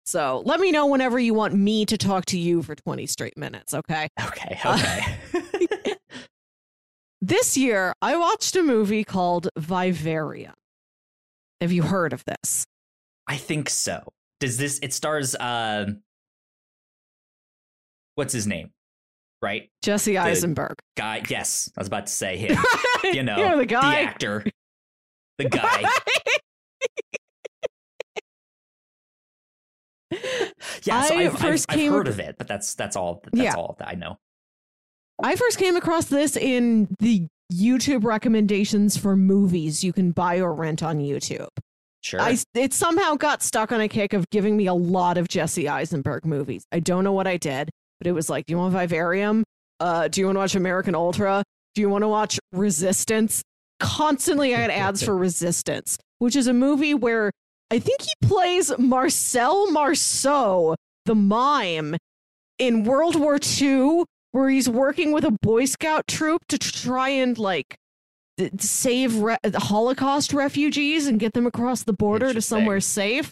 So 0.05 0.41
let 0.45 0.59
me 0.59 0.71
know 0.71 0.85
whenever 0.87 1.17
you 1.17 1.33
want 1.33 1.53
me 1.53 1.85
to 1.85 1.97
talk 1.97 2.25
to 2.25 2.37
you 2.37 2.61
for 2.61 2.75
20 2.75 3.05
straight 3.07 3.37
minutes, 3.37 3.73
okay? 3.73 4.09
okay, 4.25 4.59
Uh, 4.63 4.77
okay. 5.33 5.95
This 7.25 7.55
year, 7.55 7.93
I 8.01 8.17
watched 8.17 8.53
a 8.57 8.63
movie 8.63 9.05
called 9.05 9.47
Vivarium. 9.57 10.55
Have 11.61 11.71
you 11.71 11.83
heard 11.83 12.11
of 12.11 12.21
this? 12.25 12.65
I 13.27 13.37
think 13.37 13.69
so. 13.69 14.03
Does 14.41 14.57
this 14.57 14.77
it 14.83 14.91
stars 14.91 15.33
uh 15.35 15.85
what's 18.15 18.33
his 18.33 18.45
name? 18.45 18.71
Right? 19.41 19.69
Jesse 19.81 20.17
Eisenberg. 20.17 20.75
Guy 20.97 21.21
yes, 21.29 21.71
I 21.77 21.79
was 21.79 21.87
about 21.87 22.07
to 22.07 22.11
say 22.11 22.35
him. 22.45 22.57
You 23.05 23.23
know, 23.23 23.37
You're 23.37 23.51
the 23.51 23.55
the 23.59 23.65
guy. 23.67 24.01
actor. 24.01 24.43
The 25.37 25.45
guy. 25.49 25.83
Yeah, 30.83 31.03
so 31.03 31.15
I 31.15 31.23
I've, 31.23 31.33
I've, 31.35 31.39
first 31.39 31.65
I've 31.69 31.89
heard 31.91 32.07
of 32.07 32.19
it, 32.19 32.35
but 32.37 32.47
that's 32.47 32.73
that's 32.75 32.95
all 32.95 33.21
that's 33.23 33.37
Yeah. 33.43 33.53
all 33.55 33.75
that 33.79 33.87
I 33.87 33.93
know. 33.93 34.17
I 35.21 35.35
first 35.35 35.57
came 35.59 35.75
across 35.75 36.05
this 36.05 36.35
in 36.35 36.87
the 36.99 37.27
YouTube 37.53 38.03
recommendations 38.03 38.97
for 38.97 39.15
movies 39.15 39.83
you 39.83 39.93
can 39.93 40.11
buy 40.11 40.39
or 40.39 40.53
rent 40.53 40.81
on 40.81 40.99
YouTube. 40.99 41.47
Sure. 42.01 42.19
I 42.19 42.37
it 42.53 42.73
somehow 42.73 43.15
got 43.15 43.41
stuck 43.43 43.71
on 43.71 43.79
a 43.79 43.87
kick 43.87 44.13
of 44.13 44.29
giving 44.29 44.57
me 44.57 44.67
a 44.67 44.73
lot 44.73 45.17
of 45.17 45.27
Jesse 45.29 45.69
Eisenberg 45.69 46.25
movies. 46.25 46.65
I 46.71 46.79
don't 46.79 47.03
know 47.03 47.13
what 47.13 47.27
I 47.27 47.37
did, 47.37 47.69
but 47.99 48.07
it 48.07 48.11
was 48.11 48.29
like, 48.29 48.45
do 48.45 48.51
you 48.53 48.57
want 48.57 48.73
Vivarium? 48.73 49.43
Uh, 49.79 50.07
do 50.07 50.19
you 50.21 50.25
want 50.27 50.35
to 50.35 50.39
watch 50.39 50.55
American 50.55 50.95
Ultra? 50.95 51.43
Do 51.75 51.81
you 51.81 51.89
want 51.89 52.03
to 52.03 52.07
watch 52.07 52.39
Resistance? 52.51 53.41
Constantly, 53.79 54.53
I 54.55 54.59
had 54.59 54.71
ads 54.71 55.01
for 55.05 55.15
Resistance, 55.15 55.97
which 56.19 56.35
is 56.35 56.47
a 56.47 56.53
movie 56.53 56.93
where 56.93 57.31
I 57.73 57.79
think 57.79 58.03
he 58.03 58.27
plays 58.27 58.71
Marcel 58.77 59.71
Marceau, 59.71 60.75
the 61.05 61.15
mime, 61.15 61.97
in 62.59 62.83
World 62.83 63.19
War 63.19 63.39
II, 63.59 64.03
where 64.31 64.47
he's 64.47 64.69
working 64.69 65.11
with 65.11 65.25
a 65.25 65.31
Boy 65.41 65.65
Scout 65.65 66.05
troop 66.07 66.45
to 66.49 66.59
try 66.59 67.09
and 67.09 67.35
like 67.35 67.75
save 68.59 69.15
re- 69.15 69.37
Holocaust 69.55 70.33
refugees 70.33 71.07
and 71.07 71.19
get 71.19 71.33
them 71.33 71.47
across 71.47 71.81
the 71.81 71.93
border 71.93 72.31
to 72.31 72.43
somewhere 72.43 72.79
safe. 72.79 73.31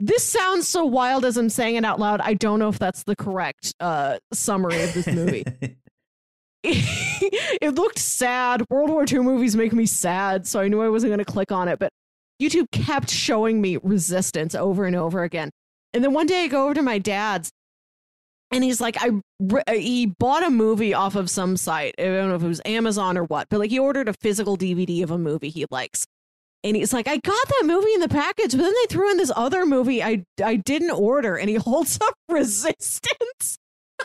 This 0.00 0.24
sounds 0.24 0.66
so 0.66 0.84
wild 0.84 1.24
as 1.24 1.36
I'm 1.36 1.48
saying 1.48 1.76
it 1.76 1.84
out 1.84 2.00
loud. 2.00 2.20
I 2.20 2.34
don't 2.34 2.58
know 2.58 2.68
if 2.68 2.80
that's 2.80 3.04
the 3.04 3.14
correct 3.14 3.74
uh, 3.78 4.18
summary 4.32 4.82
of 4.82 4.92
this 4.92 5.06
movie. 5.06 5.44
it 6.64 7.74
looked 7.76 7.98
sad. 7.98 8.64
World 8.70 8.90
War 8.90 9.04
II 9.08 9.20
movies 9.20 9.54
make 9.54 9.72
me 9.72 9.86
sad, 9.86 10.48
so 10.48 10.60
I 10.60 10.66
knew 10.66 10.80
I 10.80 10.88
wasn't 10.88 11.10
going 11.10 11.24
to 11.24 11.24
click 11.24 11.50
on 11.52 11.68
it. 11.68 11.78
But 11.78 11.92
YouTube 12.42 12.70
kept 12.72 13.10
showing 13.10 13.60
me 13.60 13.78
Resistance 13.82 14.54
over 14.54 14.84
and 14.84 14.96
over 14.96 15.22
again. 15.22 15.50
And 15.94 16.02
then 16.02 16.12
one 16.12 16.26
day 16.26 16.44
I 16.44 16.48
go 16.48 16.64
over 16.64 16.74
to 16.74 16.82
my 16.82 16.98
dad's, 16.98 17.50
and 18.52 18.62
he's 18.62 18.80
like, 18.80 18.96
I 19.00 19.10
uh, 19.66 19.72
he 19.72 20.06
bought 20.06 20.44
a 20.44 20.50
movie 20.50 20.92
off 20.94 21.16
of 21.16 21.30
some 21.30 21.56
site. 21.56 21.94
I 21.98 22.02
don't 22.02 22.28
know 22.28 22.34
if 22.34 22.42
it 22.42 22.48
was 22.48 22.60
Amazon 22.64 23.16
or 23.16 23.24
what, 23.24 23.48
but 23.50 23.58
like 23.58 23.70
he 23.70 23.78
ordered 23.78 24.08
a 24.08 24.14
physical 24.14 24.56
DVD 24.56 25.02
of 25.02 25.10
a 25.10 25.18
movie 25.18 25.48
he 25.48 25.66
likes. 25.70 26.06
And 26.64 26.76
he's 26.76 26.92
like, 26.92 27.08
I 27.08 27.16
got 27.16 27.48
that 27.48 27.62
movie 27.64 27.92
in 27.92 28.00
the 28.00 28.08
package, 28.08 28.52
but 28.52 28.58
then 28.62 28.72
they 28.72 28.86
threw 28.88 29.10
in 29.10 29.16
this 29.16 29.32
other 29.34 29.66
movie 29.66 30.02
I 30.02 30.24
I 30.44 30.56
didn't 30.56 30.90
order, 30.90 31.36
and 31.36 31.48
he 31.48 31.54
holds 31.56 31.98
up 32.00 32.14
Resistance. 32.28 33.56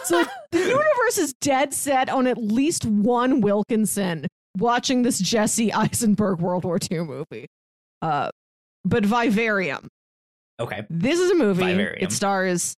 So 0.03 0.25
the 0.51 0.59
universe 0.59 1.17
is 1.17 1.33
dead 1.41 1.73
set 1.73 2.09
on 2.09 2.27
at 2.27 2.37
least 2.37 2.85
one 2.85 3.41
Wilkinson 3.41 4.27
watching 4.57 5.03
this 5.03 5.19
Jesse 5.19 5.73
Eisenberg 5.73 6.39
World 6.39 6.63
War 6.63 6.79
II 6.89 6.99
movie. 6.99 7.47
Uh, 8.01 8.29
but 8.85 9.05
Vivarium. 9.05 9.87
okay. 10.59 10.85
This 10.89 11.19
is 11.19 11.31
a 11.31 11.35
movie. 11.35 11.63
Vivarium. 11.65 12.03
It 12.03 12.11
stars 12.11 12.75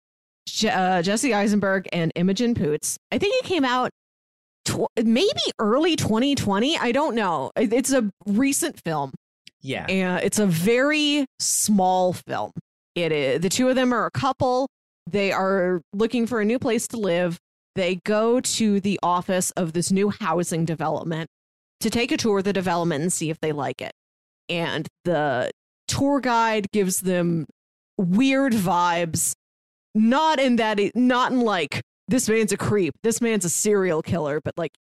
Je- 0.48 0.68
uh, 0.68 1.02
Jesse 1.02 1.34
Eisenberg 1.34 1.88
and 1.92 2.12
Imogen 2.14 2.54
Poots. 2.54 2.96
I 3.12 3.18
think 3.18 3.34
it 3.42 3.46
came 3.46 3.64
out 3.64 3.90
tw- 4.64 4.86
maybe 5.02 5.28
early 5.58 5.96
2020. 5.96 6.78
I 6.78 6.92
don't 6.92 7.14
know. 7.14 7.50
It's 7.56 7.92
a 7.92 8.08
recent 8.26 8.80
film 8.84 9.12
Yeah. 9.60 9.86
and 9.88 10.22
it's 10.24 10.38
a 10.38 10.46
very 10.46 11.26
small 11.40 12.12
film. 12.14 12.52
It 12.94 13.12
is 13.12 13.40
the 13.40 13.48
two 13.48 13.68
of 13.68 13.76
them 13.76 13.92
are 13.92 14.06
a 14.06 14.10
couple. 14.10 14.68
They 15.10 15.32
are 15.32 15.80
looking 15.92 16.26
for 16.26 16.40
a 16.40 16.44
new 16.44 16.58
place 16.58 16.86
to 16.88 16.96
live. 16.96 17.38
They 17.74 17.96
go 18.04 18.40
to 18.40 18.80
the 18.80 18.98
office 19.02 19.50
of 19.52 19.72
this 19.72 19.92
new 19.92 20.10
housing 20.10 20.64
development 20.64 21.28
to 21.80 21.90
take 21.90 22.10
a 22.12 22.16
tour 22.16 22.38
of 22.38 22.44
the 22.44 22.52
development 22.52 23.02
and 23.02 23.12
see 23.12 23.30
if 23.30 23.38
they 23.40 23.52
like 23.52 23.80
it. 23.80 23.92
And 24.48 24.86
the 25.04 25.50
tour 25.86 26.20
guide 26.20 26.66
gives 26.72 27.00
them 27.00 27.46
weird 27.96 28.52
vibes, 28.52 29.32
not 29.94 30.38
in 30.38 30.56
that, 30.56 30.80
it, 30.80 30.96
not 30.96 31.32
in 31.32 31.40
like 31.40 31.80
this 32.08 32.28
man's 32.28 32.52
a 32.52 32.56
creep. 32.56 32.94
This 33.02 33.20
man's 33.20 33.44
a 33.44 33.50
serial 33.50 34.02
killer, 34.02 34.40
but 34.42 34.54
like 34.56 34.72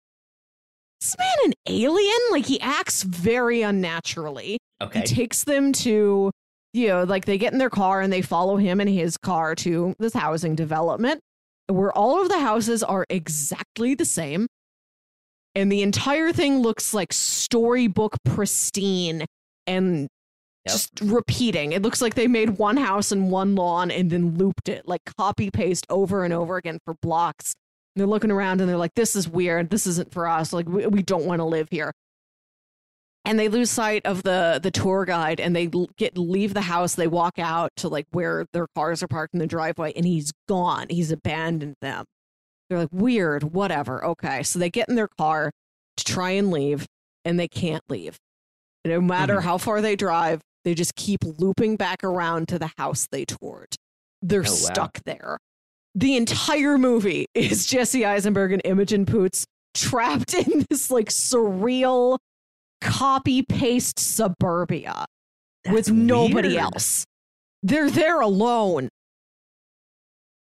this 1.01 1.17
man 1.19 1.37
an 1.45 1.53
alien? 1.69 2.19
Like 2.31 2.47
he 2.47 2.61
acts 2.61 3.03
very 3.03 3.63
unnaturally. 3.63 4.59
Okay. 4.81 5.01
He 5.01 5.07
takes 5.07 5.45
them 5.45 5.73
to, 5.73 6.31
you 6.73 6.89
know, 6.89 7.05
like 7.05 7.25
they 7.25 7.39
get 7.39 7.53
in 7.53 7.59
their 7.59 7.71
car 7.71 8.01
and 8.01 8.13
they 8.13 8.23
follow 8.23 8.57
him 8.57 8.81
and 8.81 8.89
his 8.89 9.17
car 9.17 9.55
to 9.57 9.95
this 9.99 10.15
housing 10.15 10.55
development 10.55 11.21
where 11.69 11.93
all 11.93 12.23
of 12.23 12.29
the 12.29 12.39
houses 12.39 12.83
are 12.83 13.05
exactly 13.09 13.95
the 13.95 14.05
same. 14.05 14.47
And 15.55 15.73
the 15.73 15.83
entire 15.83 16.33
thing 16.33 16.59
looks 16.59 16.93
like 16.93 17.13
storybook 17.13 18.17
pristine 18.25 19.25
and 19.67 20.09
Yep. 20.67 20.73
just 20.73 21.01
repeating. 21.01 21.73
It 21.73 21.83
looks 21.83 22.03
like 22.03 22.15
they 22.15 22.27
made 22.27 22.59
one 22.59 22.77
house 22.77 23.13
and 23.13 23.31
one 23.31 23.55
lawn 23.55 23.91
and 23.93 24.11
then 24.11 24.37
looped 24.37 24.69
it, 24.69 24.87
like 24.89 25.03
copy 25.17 25.49
paste 25.49 25.87
over 25.89 26.25
and 26.25 26.35
over 26.35 26.57
again 26.57 26.81
for 26.85 26.95
blocks. 26.95 27.55
And 27.95 28.01
they're 28.01 28.09
looking 28.09 28.33
around 28.33 28.61
and 28.61 28.69
they're 28.69 28.77
like, 28.77 28.95
this 28.95 29.15
is 29.15 29.29
weird. 29.29 29.71
This 29.71 29.87
isn't 29.87 30.13
for 30.13 30.27
us. 30.27 30.53
Like, 30.53 30.69
we, 30.69 30.85
we 30.89 31.03
don't 31.03 31.25
want 31.25 31.39
to 31.39 31.45
live 31.45 31.69
here. 31.71 31.93
And 33.25 33.39
they 33.39 33.49
lose 33.49 33.71
sight 33.71 34.07
of 34.07 34.23
the 34.23 34.61
the 34.63 34.71
tour 34.71 35.05
guide 35.05 35.41
and 35.41 35.55
they 35.55 35.69
get 35.97 36.17
leave 36.17 36.55
the 36.55 36.61
house. 36.63 36.95
They 36.95 37.09
walk 37.09 37.39
out 37.39 37.71
to 37.79 37.89
like 37.89 38.07
where 38.13 38.47
their 38.53 38.67
cars 38.75 39.03
are 39.03 39.09
parked 39.09 39.35
in 39.35 39.41
the 39.41 39.47
driveway 39.49 39.93
and 39.95 40.05
he's 40.05 40.33
gone. 40.49 40.87
He's 40.91 41.11
abandoned 41.11 41.75
them. 41.81 42.05
They're 42.69 42.79
like, 42.81 42.93
weird, 42.93 43.53
whatever. 43.53 44.05
Okay. 44.05 44.43
So 44.43 44.59
they 44.59 44.71
get 44.71 44.89
in 44.89 44.95
their 44.97 45.09
car 45.09 45.51
to 45.97 46.05
try 46.05 46.31
and 46.31 46.51
leave 46.51 46.87
and 47.25 47.39
they 47.39 47.49
can't 47.49 47.83
leave. 47.89 48.17
No 48.87 49.01
matter 49.01 49.37
Mhm. 49.39 49.43
how 49.43 49.59
far 49.59 49.81
they 49.81 49.97
drive, 49.97 50.41
they 50.65 50.75
just 50.75 50.95
keep 50.95 51.21
looping 51.25 51.77
back 51.77 52.03
around 52.05 52.49
to 52.49 52.59
the 52.59 52.71
house 52.79 53.07
they 53.11 53.25
toured. 53.25 53.75
They're 54.23 54.41
Oh, 54.41 54.51
wow. 54.51 54.73
stuck 54.73 55.01
there. 55.05 55.39
The 55.95 56.17
entire 56.17 56.79
movie 56.79 57.27
is 57.35 57.67
Jesse 57.67 58.05
Eisenberg 58.05 58.53
and 58.53 58.63
Imogen 58.65 59.07
Poots 59.07 59.45
trapped 59.75 60.35
in 60.35 60.65
this 60.71 60.91
like 60.91 61.09
surreal 61.09 62.19
copy 62.81 63.43
paste 63.43 63.99
suburbia 63.99 65.05
with 65.71 65.91
nobody 65.91 66.49
weird. 66.51 66.61
else. 66.61 67.05
They're 67.63 67.91
there 67.91 68.21
alone. 68.21 68.89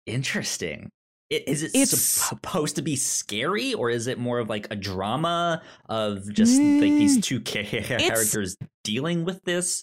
Interesting. 0.07 0.91
I- 1.33 1.43
Is 1.47 1.63
it 1.63 1.71
It's- 1.75 1.91
supposed 2.01 2.77
to 2.77 2.83
be 2.83 2.97
scary, 2.97 3.75
or 3.75 3.91
is 3.91 4.07
it 4.07 4.19
more 4.19 4.39
of 4.39 4.49
like 4.49 4.67
a 4.71 4.77
drama 4.77 5.63
of 5.89 6.33
just 6.33 6.53
like 6.61 6.81
these 6.81 7.19
Mm, 7.19 7.23
two 7.23 7.41
characters 7.41 8.57
dealing 8.85 9.25
with 9.25 9.43
this? 9.45 9.83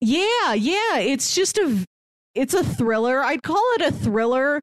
Yeah, 0.00 0.54
yeah. 0.54 0.98
It's 0.98 1.34
just 1.34 1.58
a 1.58 1.84
it's 2.34 2.54
a 2.54 2.64
thriller. 2.64 3.22
I'd 3.22 3.42
call 3.42 3.62
it 3.76 3.82
a 3.82 3.92
thriller. 3.92 4.60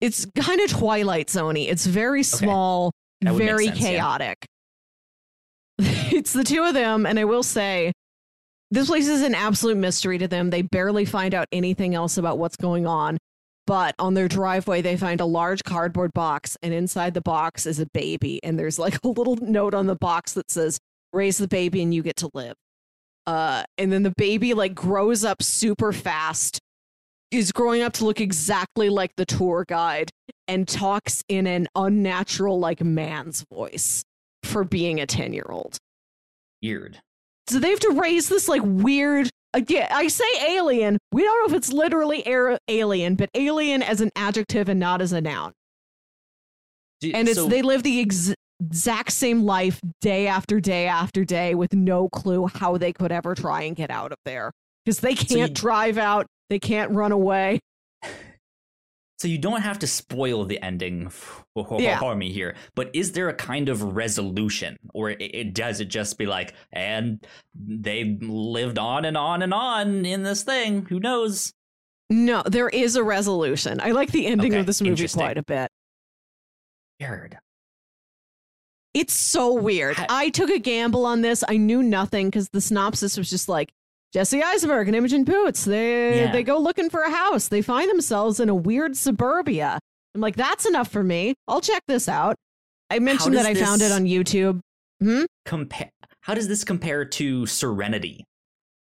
It's 0.00 0.26
kind 0.36 0.60
of 0.60 0.70
Twilight 0.70 1.28
Zoney. 1.28 1.68
It's 1.68 1.86
very 1.86 2.22
small, 2.22 2.92
make 3.22 3.36
very 3.36 3.66
sense, 3.66 3.80
yeah. 3.80 3.88
chaotic. 3.88 4.46
it's 5.78 6.32
the 6.32 6.44
two 6.44 6.62
of 6.62 6.74
them, 6.74 7.06
and 7.06 7.18
I 7.18 7.24
will 7.24 7.42
say 7.42 7.92
this 8.70 8.88
place 8.88 9.08
is 9.08 9.22
an 9.22 9.34
absolute 9.34 9.76
mystery 9.76 10.18
to 10.18 10.28
them. 10.28 10.50
They 10.50 10.62
barely 10.62 11.04
find 11.04 11.34
out 11.34 11.46
anything 11.50 11.94
else 11.94 12.18
about 12.18 12.38
what's 12.38 12.56
going 12.56 12.86
on. 12.86 13.16
But 13.66 13.94
on 13.98 14.14
their 14.14 14.28
driveway, 14.28 14.80
they 14.80 14.96
find 14.96 15.20
a 15.20 15.26
large 15.26 15.64
cardboard 15.64 16.12
box, 16.12 16.56
and 16.62 16.72
inside 16.72 17.14
the 17.14 17.20
box 17.20 17.66
is 17.66 17.80
a 17.80 17.86
baby. 17.92 18.40
And 18.44 18.58
there's 18.58 18.78
like 18.78 18.98
a 19.04 19.08
little 19.08 19.36
note 19.36 19.74
on 19.74 19.86
the 19.86 19.96
box 19.96 20.32
that 20.34 20.50
says, 20.50 20.78
Raise 21.12 21.38
the 21.38 21.48
baby 21.48 21.82
and 21.82 21.94
you 21.94 22.02
get 22.02 22.16
to 22.16 22.30
live. 22.34 22.54
Uh, 23.26 23.64
and 23.78 23.92
then 23.92 24.02
the 24.02 24.12
baby 24.16 24.54
like 24.54 24.74
grows 24.74 25.24
up 25.24 25.42
super 25.42 25.92
fast, 25.92 26.60
is 27.30 27.52
growing 27.52 27.82
up 27.82 27.92
to 27.94 28.04
look 28.04 28.20
exactly 28.20 28.88
like 28.88 29.12
the 29.16 29.24
tour 29.24 29.64
guide, 29.66 30.10
and 30.46 30.68
talks 30.68 31.22
in 31.28 31.46
an 31.46 31.66
unnatural, 31.74 32.58
like 32.58 32.82
man's 32.82 33.44
voice 33.52 34.04
for 34.44 34.62
being 34.64 35.00
a 35.00 35.06
10 35.06 35.32
year 35.32 35.46
old. 35.48 35.78
Weird. 36.62 37.00
So 37.48 37.58
they 37.58 37.70
have 37.70 37.80
to 37.80 37.90
raise 37.90 38.28
this 38.28 38.48
like 38.48 38.62
weird. 38.64 39.30
Again, 39.56 39.88
I 39.90 40.08
say 40.08 40.24
alien. 40.54 40.98
We 41.12 41.22
don't 41.22 41.38
know 41.48 41.54
if 41.54 41.58
it's 41.58 41.72
literally 41.72 42.26
air, 42.26 42.58
alien, 42.68 43.14
but 43.14 43.30
alien 43.34 43.82
as 43.82 44.02
an 44.02 44.10
adjective 44.14 44.68
and 44.68 44.78
not 44.78 45.00
as 45.00 45.12
a 45.12 45.20
noun. 45.22 45.52
Do- 47.00 47.10
And 47.14 47.26
it's 47.26 47.38
so- 47.38 47.48
they 47.48 47.62
live 47.62 47.82
the 47.82 48.00
ex- 48.02 48.34
exact 48.60 49.12
same 49.12 49.42
life 49.44 49.80
day 50.02 50.26
after 50.26 50.60
day 50.60 50.86
after 50.86 51.24
day 51.24 51.54
with 51.54 51.72
no 51.72 52.08
clue 52.10 52.46
how 52.46 52.76
they 52.76 52.92
could 52.92 53.10
ever 53.10 53.34
try 53.34 53.62
and 53.62 53.74
get 53.74 53.90
out 53.90 54.12
of 54.12 54.18
there 54.26 54.52
because 54.84 55.00
they 55.00 55.14
can't 55.14 55.50
you- 55.50 55.54
drive 55.54 55.96
out, 55.96 56.26
they 56.50 56.58
can't 56.58 56.90
run 56.90 57.12
away. 57.12 57.60
So 59.18 59.28
you 59.28 59.38
don't 59.38 59.62
have 59.62 59.78
to 59.78 59.86
spoil 59.86 60.44
the 60.44 60.60
ending 60.62 61.08
for 61.08 61.80
Yeah. 61.80 62.14
me 62.14 62.30
here, 62.30 62.54
but 62.74 62.90
is 62.94 63.12
there 63.12 63.30
a 63.30 63.34
kind 63.34 63.70
of 63.70 63.82
resolution, 63.82 64.76
or 64.92 65.10
it, 65.10 65.20
it 65.22 65.54
does 65.54 65.80
it 65.80 65.86
just 65.86 66.18
be 66.18 66.26
like, 66.26 66.52
and 66.70 67.26
they 67.54 68.18
lived 68.20 68.78
on 68.78 69.06
and 69.06 69.16
on 69.16 69.42
and 69.42 69.54
on 69.54 70.04
in 70.04 70.22
this 70.22 70.42
thing? 70.42 70.84
Who 70.90 71.00
knows? 71.00 71.54
No, 72.10 72.42
there 72.44 72.68
is 72.68 72.94
a 72.94 73.02
resolution. 73.02 73.80
I 73.80 73.92
like 73.92 74.12
the 74.12 74.26
ending 74.26 74.52
Okay, 74.52 74.60
of 74.60 74.66
this 74.66 74.82
movie 74.82 75.08
quite 75.08 75.38
a 75.38 75.42
bit. 75.42 75.70
Weird. 77.00 77.38
It's 78.92 79.12
so 79.14 79.52
weird. 79.54 79.96
Ha- 79.96 80.06
I 80.08 80.28
took 80.30 80.50
a 80.50 80.58
gamble 80.58 81.04
on 81.06 81.22
this. 81.22 81.42
I 81.48 81.56
knew 81.56 81.82
nothing 81.82 82.28
because 82.28 82.48
the 82.50 82.60
synopsis 82.60 83.16
was 83.16 83.28
just 83.30 83.48
like 83.48 83.72
Jesse 84.12 84.42
Eisenberg 84.42 84.88
and 84.88 84.96
Imogen 84.96 85.24
Poots. 85.24 85.64
They 85.64 86.20
Yeah. 86.20 86.32
they 86.32 86.42
go 86.42 86.58
looking 86.58 86.88
for 86.90 87.00
a 87.02 87.10
house. 87.10 87.48
They 87.48 87.62
find 87.62 87.90
themselves 87.90 88.40
in 88.40 88.48
a 88.48 88.54
weird 88.54 88.96
suburbia. 88.96 89.78
I'm 90.14 90.20
like, 90.20 90.36
that's 90.36 90.64
enough 90.66 90.88
for 90.88 91.02
me. 91.02 91.34
I'll 91.48 91.60
check 91.60 91.82
this 91.88 92.08
out. 92.08 92.36
I 92.90 92.98
mentioned 93.00 93.36
that 93.36 93.46
I 93.46 93.54
found 93.54 93.82
it 93.82 93.92
on 93.92 94.04
YouTube. 94.04 94.60
Hmm? 95.02 95.24
Compare. 95.44 95.90
How 96.20 96.34
does 96.34 96.48
this 96.48 96.64
compare 96.64 97.04
to 97.04 97.46
Serenity? 97.46 98.24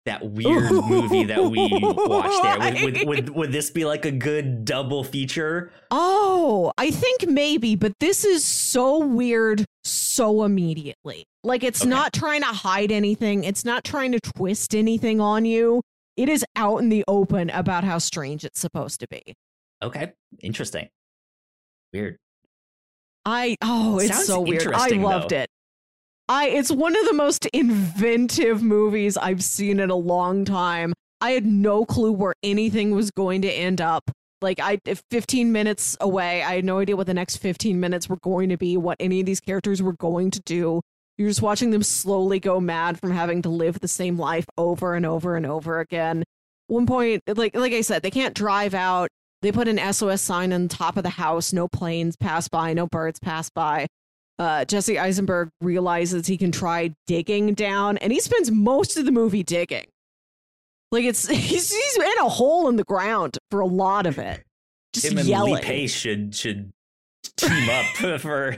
That 0.06 0.26
weird 0.32 0.70
movie 0.72 1.24
that 1.24 1.42
we 1.44 1.70
watched 1.82 2.44
there. 2.44 2.84
Would, 2.86 2.94
would, 2.94 3.08
would, 3.08 3.30
would 3.36 3.52
this 3.54 3.70
be 3.72 3.86
like 3.86 4.04
a 4.04 4.12
good 4.12 4.66
double 4.66 5.04
feature? 5.06 5.72
Oh, 5.92 6.74
I 6.78 6.92
think 6.92 7.28
maybe, 7.28 7.76
but 7.78 7.94
this 8.02 8.26
is 8.26 8.44
so 8.44 8.98
weird 9.00 9.64
so 9.86 10.44
immediately. 10.44 11.24
Like 11.46 11.64
it's 11.64 11.82
Okay. 11.84 11.90
not 11.90 12.12
trying 12.12 12.42
to 12.42 12.48
hide 12.48 12.92
anything. 12.92 13.46
It's 13.46 13.64
not 13.64 13.86
trying 13.86 14.12
to 14.12 14.20
twist 14.20 14.76
anything 14.76 15.22
on 15.22 15.46
you. 15.46 15.82
It 16.18 16.28
is 16.28 16.44
out 16.58 16.78
in 16.80 16.90
the 16.90 17.06
open 17.08 17.50
about 17.50 17.86
how 17.86 17.98
strange 17.98 18.44
it's 18.44 18.60
supposed 18.60 19.00
to 19.00 19.08
be. 19.08 19.22
Okay, 19.82 20.12
interesting. 20.42 20.90
Weird. 21.94 22.18
I 23.26 23.56
oh, 23.62 24.00
it's 24.00 24.14
Sounds 24.14 24.26
so 24.28 24.42
weird. 24.42 24.68
I 24.74 24.90
loved 24.90 25.30
though. 25.30 25.38
it. 25.38 25.50
I 26.30 26.48
it's 26.48 26.72
one 26.72 26.96
of 26.96 27.06
the 27.06 27.14
most 27.14 27.46
inventive 27.48 28.64
movies 28.64 29.18
I've 29.18 29.44
seen 29.44 29.80
in 29.80 29.90
a 29.90 29.96
long 29.96 30.46
time. 30.46 30.94
I 31.20 31.32
had 31.32 31.46
no 31.46 31.86
clue 31.86 32.12
where 32.12 32.34
anything 32.44 32.92
was 32.92 33.12
going 33.12 33.42
to 33.42 33.52
end 33.52 33.82
up. 33.82 34.10
Like 34.42 34.60
I 34.60 34.80
15 35.10 35.52
minutes 35.52 35.98
away, 36.00 36.42
I 36.42 36.56
had 36.56 36.66
no 36.66 36.80
idea 36.80 36.96
what 36.96 37.08
the 37.08 37.14
next 37.14 37.38
15 37.38 37.80
minutes 37.80 38.08
were 38.08 38.20
going 38.22 38.50
to 38.50 38.58
be, 38.58 38.78
what 38.78 38.98
any 39.00 39.20
of 39.20 39.26
these 39.26 39.40
characters 39.40 39.82
were 39.82 39.94
going 39.94 40.32
to 40.32 40.42
do. 40.42 40.82
You're 41.18 41.30
just 41.30 41.42
watching 41.42 41.72
them 41.72 41.84
slowly 41.84 42.40
go 42.40 42.60
mad 42.60 43.00
from 43.00 43.12
having 43.12 43.42
to 43.44 43.50
live 43.50 43.80
the 43.80 43.88
same 43.88 44.18
life 44.18 44.46
over 44.58 44.96
and 44.96 45.06
over 45.06 45.36
and 45.36 45.46
over 45.46 45.80
again. 45.80 46.24
One 46.68 46.86
point, 46.86 47.22
like 47.28 47.56
like 47.56 47.74
I 47.74 47.82
said, 47.82 48.02
they 48.02 48.12
can't 48.12 48.34
drive 48.34 48.74
out. 48.74 49.10
They 49.42 49.52
put 49.52 49.68
an 49.68 49.94
SOS 49.94 50.22
sign 50.22 50.54
on 50.54 50.70
top 50.70 50.96
of 50.96 51.04
the 51.04 51.10
house. 51.10 51.52
No 51.52 51.68
planes 51.68 52.16
pass 52.16 52.48
by. 52.48 52.74
No 52.74 52.88
birds 52.88 53.20
pass 53.20 53.50
by. 53.50 53.88
Uh, 54.40 54.66
Jesse 54.66 54.98
Eisenberg 54.98 55.50
realizes 55.62 56.26
he 56.26 56.38
can 56.38 56.52
try 56.52 56.94
digging 57.08 57.54
down, 57.54 57.98
and 57.98 58.12
he 58.12 58.20
spends 58.20 58.50
most 58.50 58.98
of 58.98 59.06
the 59.06 59.12
movie 59.12 59.44
digging. 59.44 59.86
Like 60.92 61.06
it's 61.06 61.28
he's 61.30 61.72
he's 61.72 61.98
in 61.98 62.20
a 62.20 62.30
hole 62.30 62.70
in 62.70 62.76
the 62.76 62.84
ground 62.84 63.38
for 63.52 63.60
a 63.60 63.66
lot 63.66 64.06
of 64.06 64.18
it, 64.18 64.44
just 64.94 65.08
Him 65.08 65.18
and 65.18 65.28
yelling. 65.28 65.56
Lee 65.56 65.62
Pace 65.62 65.94
should 65.94 66.36
should 66.36 66.72
team 67.38 67.70
up 67.70 67.86
for 68.20 68.58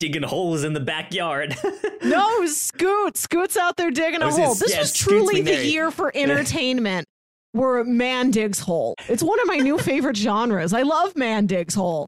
digging 0.00 0.22
holes 0.22 0.64
in 0.64 0.72
the 0.72 0.80
backyard. 0.80 1.56
No, 2.02 2.46
Scoot. 2.46 3.16
Scoot's 3.16 3.56
out 3.56 3.76
there 3.76 3.90
digging 3.90 4.22
a 4.22 4.30
hole. 4.30 4.54
This 4.54 4.72
yeah, 4.72 4.80
was 4.80 4.92
truly 4.92 5.42
the 5.42 5.64
year 5.66 5.90
for 5.90 6.12
entertainment 6.14 7.06
where 7.52 7.82
man 7.84 8.30
digs 8.30 8.60
hole. 8.60 8.94
It's 9.08 9.22
one 9.22 9.40
of 9.40 9.46
my 9.46 9.56
new 9.56 9.78
favorite 9.78 10.16
genres. 10.16 10.72
I 10.72 10.82
love 10.82 11.16
man 11.16 11.46
digs 11.46 11.74
hole. 11.74 12.06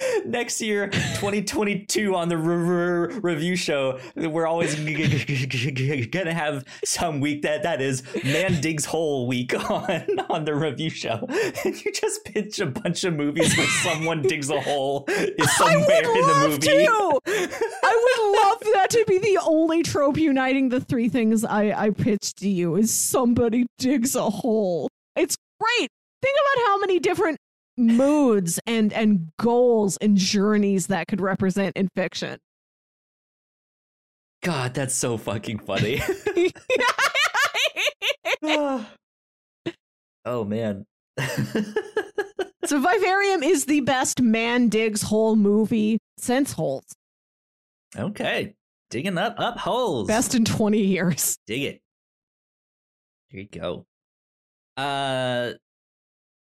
Next 0.24 0.60
year, 0.60 0.88
2022, 0.88 2.14
on 2.14 2.28
the 2.28 2.36
re- 2.36 2.56
re- 2.56 3.18
review 3.20 3.56
show, 3.56 3.98
we're 4.14 4.46
always 4.46 4.74
g- 4.76 4.94
g- 4.94 5.46
g- 5.46 6.06
gonna 6.06 6.32
have 6.34 6.64
some 6.84 7.20
week 7.20 7.42
that 7.42 7.62
that 7.64 7.80
is 7.80 8.02
Man 8.24 8.60
Digs 8.60 8.84
Hole 8.84 9.26
week 9.26 9.54
on 9.70 10.06
on 10.30 10.44
the 10.44 10.54
review 10.54 10.90
show. 10.90 11.26
And 11.64 11.84
you 11.84 11.92
just 11.92 12.24
pitch 12.24 12.60
a 12.60 12.66
bunch 12.66 13.04
of 13.04 13.14
movies 13.14 13.56
where 13.56 13.66
someone 13.66 14.22
digs 14.22 14.50
a 14.50 14.60
hole 14.60 15.04
is 15.08 15.56
somewhere 15.56 16.02
in 16.02 16.12
the 16.12 16.20
love 16.32 16.50
movie. 16.50 16.66
to. 16.66 17.20
I 17.82 18.04
would 18.04 18.42
love 18.42 18.74
that 18.74 18.90
to 18.90 19.04
be 19.08 19.18
the 19.18 19.38
only 19.42 19.82
trope 19.82 20.16
uniting 20.16 20.68
the 20.68 20.80
three 20.80 21.08
things 21.08 21.44
I, 21.44 21.72
I 21.86 21.90
pitched 21.90 22.38
to 22.38 22.48
you 22.48 22.76
is 22.76 22.92
somebody 22.94 23.66
digs 23.78 24.14
a 24.14 24.30
hole. 24.30 24.88
It's 25.16 25.36
great. 25.60 25.88
Think 26.22 26.36
about 26.54 26.66
how 26.66 26.78
many 26.78 26.98
different 26.98 27.38
moods 27.78 28.60
and 28.66 28.92
and 28.92 29.30
goals 29.38 29.96
and 29.98 30.16
journeys 30.16 30.88
that 30.88 31.08
could 31.08 31.20
represent 31.20 31.76
in 31.76 31.88
fiction. 31.94 32.38
God, 34.42 34.74
that's 34.74 34.94
so 34.94 35.16
fucking 35.16 35.58
funny. 35.60 36.00
oh 40.24 40.44
man. 40.44 40.86
so 42.64 42.80
Vivarium 42.80 43.42
is 43.42 43.64
the 43.64 43.80
best 43.80 44.22
man 44.22 44.68
digs 44.68 45.02
hole 45.02 45.34
movie 45.34 45.98
since 46.18 46.52
Holes. 46.52 46.94
Okay. 47.96 48.54
Digging 48.90 49.18
up 49.18 49.34
up 49.38 49.58
holes. 49.58 50.06
Best 50.06 50.34
in 50.34 50.44
20 50.44 50.78
years. 50.78 51.38
Dig 51.46 51.62
it. 51.62 51.80
There 53.30 53.40
you 53.40 53.48
go. 53.48 53.84
Uh 54.76 55.52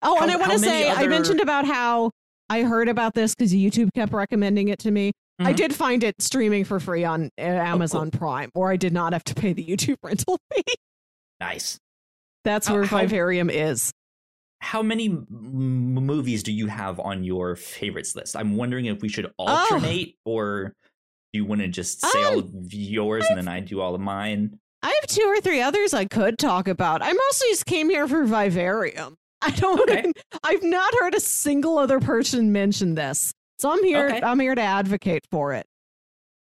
Oh, 0.02 0.16
How- 0.18 0.24
and 0.24 0.32
I 0.32 0.36
want 0.38 0.52
to 0.54 0.60
say 0.60 0.90
I 0.90 1.08
mentioned 1.08 1.40
about 1.42 1.66
how 1.66 2.12
I 2.50 2.64
heard 2.64 2.88
about 2.90 3.14
this 3.14 3.36
because 3.36 3.54
YouTube 3.54 3.90
kept 3.94 4.14
recommending 4.14 4.70
it 4.70 4.80
to 4.80 4.92
me. 4.92 5.12
I 5.40 5.54
Mhm. 5.54 5.56
did 5.56 5.76
find 5.76 6.04
it 6.04 6.22
streaming 6.22 6.66
for 6.66 6.80
free 6.80 7.04
on 7.06 7.30
uh, 7.38 7.42
Amazon 7.42 8.12
Prime, 8.12 8.50
or 8.56 8.72
I 8.72 8.76
did 8.76 8.92
not 8.94 9.14
have 9.14 9.24
to 9.26 9.36
pay 9.36 9.54
the 9.54 9.64
YouTube 9.66 9.98
rental 10.04 10.38
fee. 10.54 10.64
nice. 11.40 11.80
That's 12.44 12.70
where 12.70 12.84
how- 12.86 13.00
Vivarium 13.02 13.50
is. 13.50 13.92
How 14.62 14.82
many 14.82 15.06
m- 15.08 15.26
movies 15.94 16.44
do 16.44 16.52
you 16.52 16.68
have 16.68 17.00
on 17.00 17.24
your 17.24 17.56
favorites 17.56 18.16
list? 18.16 18.36
I'm 18.36 18.58
wondering 18.58 18.86
if 18.86 19.02
we 19.02 19.08
Oh. 19.08 19.12
should 19.12 19.32
alternate 19.38 20.16
or 20.26 20.74
do 21.32 21.38
you 21.40 21.46
want 21.46 21.62
to 21.62 21.68
just 21.70 22.02
say 22.02 22.24
all 22.24 22.40
Um, 22.40 22.54
of 22.66 22.74
yours 22.74 23.26
and 23.30 23.38
then 23.38 23.48
I 23.48 23.62
do 23.62 23.80
all 23.80 23.96
of 23.96 24.02
mine? 24.02 24.60
I 24.82 24.88
have 24.90 25.08
two 25.08 25.24
or 25.24 25.40
three 25.40 25.62
others 25.62 25.94
I 25.94 26.06
could 26.06 26.38
talk 26.38 26.68
about. 26.68 27.02
I 27.02 27.14
mostly 27.14 27.48
just 27.52 27.66
came 27.66 27.90
here 27.90 28.08
for 28.08 28.26
Vivarium. 28.26 29.16
I 29.42 29.52
don't. 29.52 29.80
Okay. 29.90 30.12
I've 30.44 30.64
not 30.64 30.94
heard 31.00 31.16
a 31.16 31.20
single 31.20 31.78
other 31.78 32.00
person 32.00 32.52
mention 32.52 32.96
this, 32.96 33.34
so 33.58 33.72
I'm 33.72 33.84
here. 33.84 34.08
Okay. 34.08 34.22
I'm 34.22 34.40
here 34.40 34.56
to 34.56 34.62
advocate 34.62 35.26
for 35.32 35.54
it. 35.54 35.66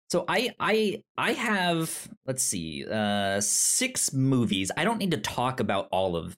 So 0.10 0.24
I 0.28 0.54
I 0.60 1.04
I 1.18 1.34
have 1.34 2.08
let's 2.26 2.42
see 2.42 2.86
uh 2.90 3.42
six 3.42 4.14
movies. 4.14 4.72
I 4.78 4.84
don't 4.86 4.98
need 5.00 5.12
to 5.12 5.18
talk 5.18 5.60
about 5.60 5.90
all 5.92 6.16
of 6.16 6.36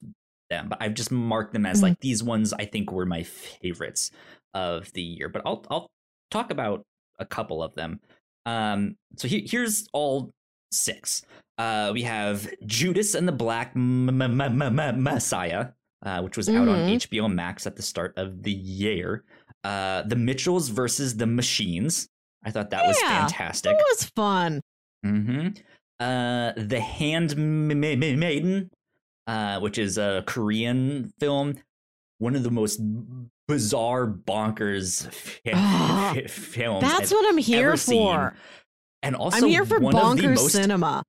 them, 0.49 0.69
but 0.69 0.81
I've 0.81 0.95
just 0.95 1.11
marked 1.11 1.53
them 1.53 1.65
as 1.67 1.79
Mhm. 1.79 1.83
like 1.83 1.99
these 1.99 2.23
ones 2.23 2.51
I 2.51 2.65
think 2.65 2.91
were 2.91 3.05
my 3.05 3.21
favorites 3.23 4.09
of 4.55 4.91
the 4.93 5.03
year. 5.03 5.29
But 5.29 5.43
I'll 5.45 5.63
I'll 5.69 5.87
talk 6.31 6.49
about 6.51 6.83
a 7.19 7.25
couple 7.25 7.61
of 7.61 7.75
them. 7.75 7.99
Um 8.47 8.95
so 9.17 9.27
he, 9.27 9.47
here's 9.47 9.87
all 9.93 10.31
six. 10.71 11.21
Uh 11.59 11.91
we 11.93 12.01
have 12.01 12.49
Judas 12.65 13.13
and 13.13 13.27
the 13.27 13.31
Black 13.31 13.73
M- 13.75 14.19
M- 14.19 14.41
M- 14.41 15.03
Messiah, 15.03 15.67
uh, 16.05 16.21
which 16.21 16.37
was 16.37 16.47
out 16.49 16.67
on. 16.67 16.77
HBO 16.89 17.31
Max 17.33 17.65
at 17.67 17.75
the 17.75 17.81
start 17.81 18.13
of 18.17 18.43
the 18.43 18.51
year. 18.53 19.23
Uh 19.63 20.03
The 20.03 20.15
Mitchells 20.15 20.69
versus 20.69 21.17
the 21.17 21.25
Machines. 21.27 22.07
I 22.45 22.51
thought 22.51 22.69
that 22.69 22.85
was 22.87 22.97
fantastic. 23.01 23.71
It 23.73 23.85
was 23.91 24.05
fun. 24.15 24.61
Mm-hmm. 25.05 25.47
Uh, 25.99 26.53
the 26.55 26.79
Handmaiden, 26.79 28.69
uh, 29.27 29.59
which 29.59 29.77
is 29.77 29.97
a 29.97 30.23
Korean 30.25 31.11
film, 31.19 31.55
one 32.19 32.35
of 32.35 32.43
the 32.43 32.51
most 32.51 32.79
bizarre, 33.47 34.07
bonkers 34.07 35.11
fi- 35.11 35.51
Ah, 35.53 36.11
fi- 36.15 36.27
films. 36.27 36.81
That's 36.81 37.11
I've 37.11 37.17
what 37.17 37.27
I'm 37.29 37.37
here 37.37 37.67
ever 37.67 37.77
seen. 37.77 38.01
for. 38.15 38.35
and 39.03 39.15
also 39.15 39.37
I'm 39.45 39.49
here 39.49 39.65
for 39.65 39.79
one 39.79 39.95
of 39.95 40.17
the 40.17 40.23
bonkers 40.23 40.35
most, 40.35 40.51
cinema. 40.53 41.03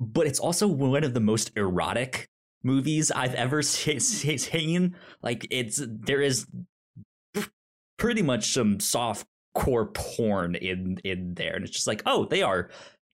but 0.00 0.26
it's 0.26 0.38
also 0.38 0.66
one 0.68 1.04
of 1.04 1.14
the 1.14 1.20
most 1.20 1.50
erotic 1.56 2.28
movies 2.66 3.10
I've 3.10 3.34
ever 3.34 3.62
se- 3.74 4.00
se- 4.00 4.36
seen. 4.36 4.96
Like 5.22 5.46
it's 5.50 5.80
there 5.86 6.20
is 6.20 6.46
pretty 7.98 8.22
much 8.22 8.52
some 8.52 8.80
soft 8.80 9.26
core 9.54 9.86
porn 9.86 10.54
in 10.56 10.98
in 11.04 11.34
there, 11.34 11.54
and 11.54 11.64
it's 11.64 11.72
just 11.72 11.86
like, 11.86 12.02
oh, 12.04 12.26
they 12.26 12.42
are 12.42 12.68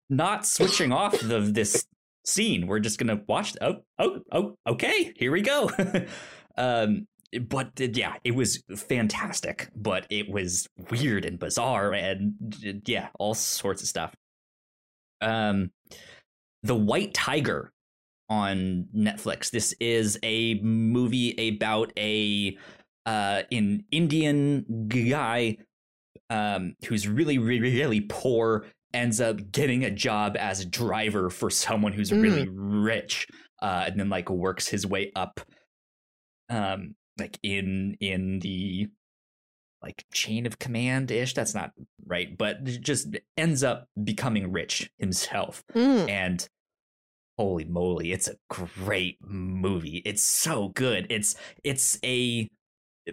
not 0.08 0.46
switching 0.46 0.92
off 0.92 1.18
the 1.22 1.40
this 1.40 1.86
scene. 2.26 2.66
We're 2.66 2.80
just 2.80 2.98
gonna 2.98 3.20
watch. 3.28 3.54
Oh, 3.60 3.82
oh, 3.98 4.20
oh, 4.32 4.56
okay, 4.66 5.12
here 5.16 5.32
we 5.32 5.42
go. 5.42 5.70
um, 6.56 7.06
but 7.48 7.78
yeah, 7.78 8.14
it 8.24 8.34
was 8.34 8.62
fantastic, 8.74 9.68
but 9.76 10.06
it 10.10 10.28
was 10.28 10.68
weird 10.90 11.24
and 11.24 11.38
bizarre, 11.38 11.92
and 11.92 12.34
yeah, 12.86 13.08
all 13.18 13.34
sorts 13.34 13.82
of 13.82 13.88
stuff. 13.88 14.14
Um, 15.20 15.70
the 16.62 16.74
White 16.74 17.14
Tiger 17.14 17.72
on 18.30 18.86
Netflix. 18.96 19.50
This 19.50 19.74
is 19.80 20.18
a 20.22 20.54
movie 20.60 21.34
about 21.56 21.92
a 21.98 22.56
uh 23.06 23.42
an 23.50 23.84
Indian 23.90 24.86
guy 24.88 25.56
um 26.30 26.74
who's 26.86 27.08
really 27.08 27.38
really 27.38 27.76
really 27.78 28.00
poor 28.02 28.66
ends 28.94 29.20
up 29.20 29.50
getting 29.52 29.84
a 29.84 29.90
job 29.90 30.36
as 30.38 30.60
a 30.60 30.64
driver 30.66 31.28
for 31.30 31.50
someone 31.50 31.92
who's 31.92 32.10
Mm. 32.10 32.22
really 32.22 32.48
rich 32.48 33.26
uh 33.62 33.84
and 33.86 33.98
then 33.98 34.08
like 34.10 34.28
works 34.30 34.68
his 34.68 34.86
way 34.86 35.10
up 35.16 35.40
um 36.48 36.94
like 37.18 37.38
in 37.42 37.96
in 38.00 38.38
the 38.40 38.88
like 39.82 40.04
chain 40.12 40.46
of 40.46 40.58
command 40.58 41.10
ish 41.10 41.32
that's 41.34 41.54
not 41.54 41.70
right 42.06 42.36
but 42.36 42.64
just 42.64 43.16
ends 43.36 43.62
up 43.62 43.86
becoming 44.04 44.52
rich 44.52 44.90
himself 44.98 45.64
Mm. 45.74 46.08
and 46.10 46.48
holy 47.40 47.64
moly 47.64 48.12
it's 48.12 48.28
a 48.28 48.34
great 48.50 49.16
movie 49.26 50.02
it's 50.04 50.22
so 50.22 50.68
good 50.84 51.06
it's 51.08 51.34
it's 51.64 51.98
a 52.04 52.48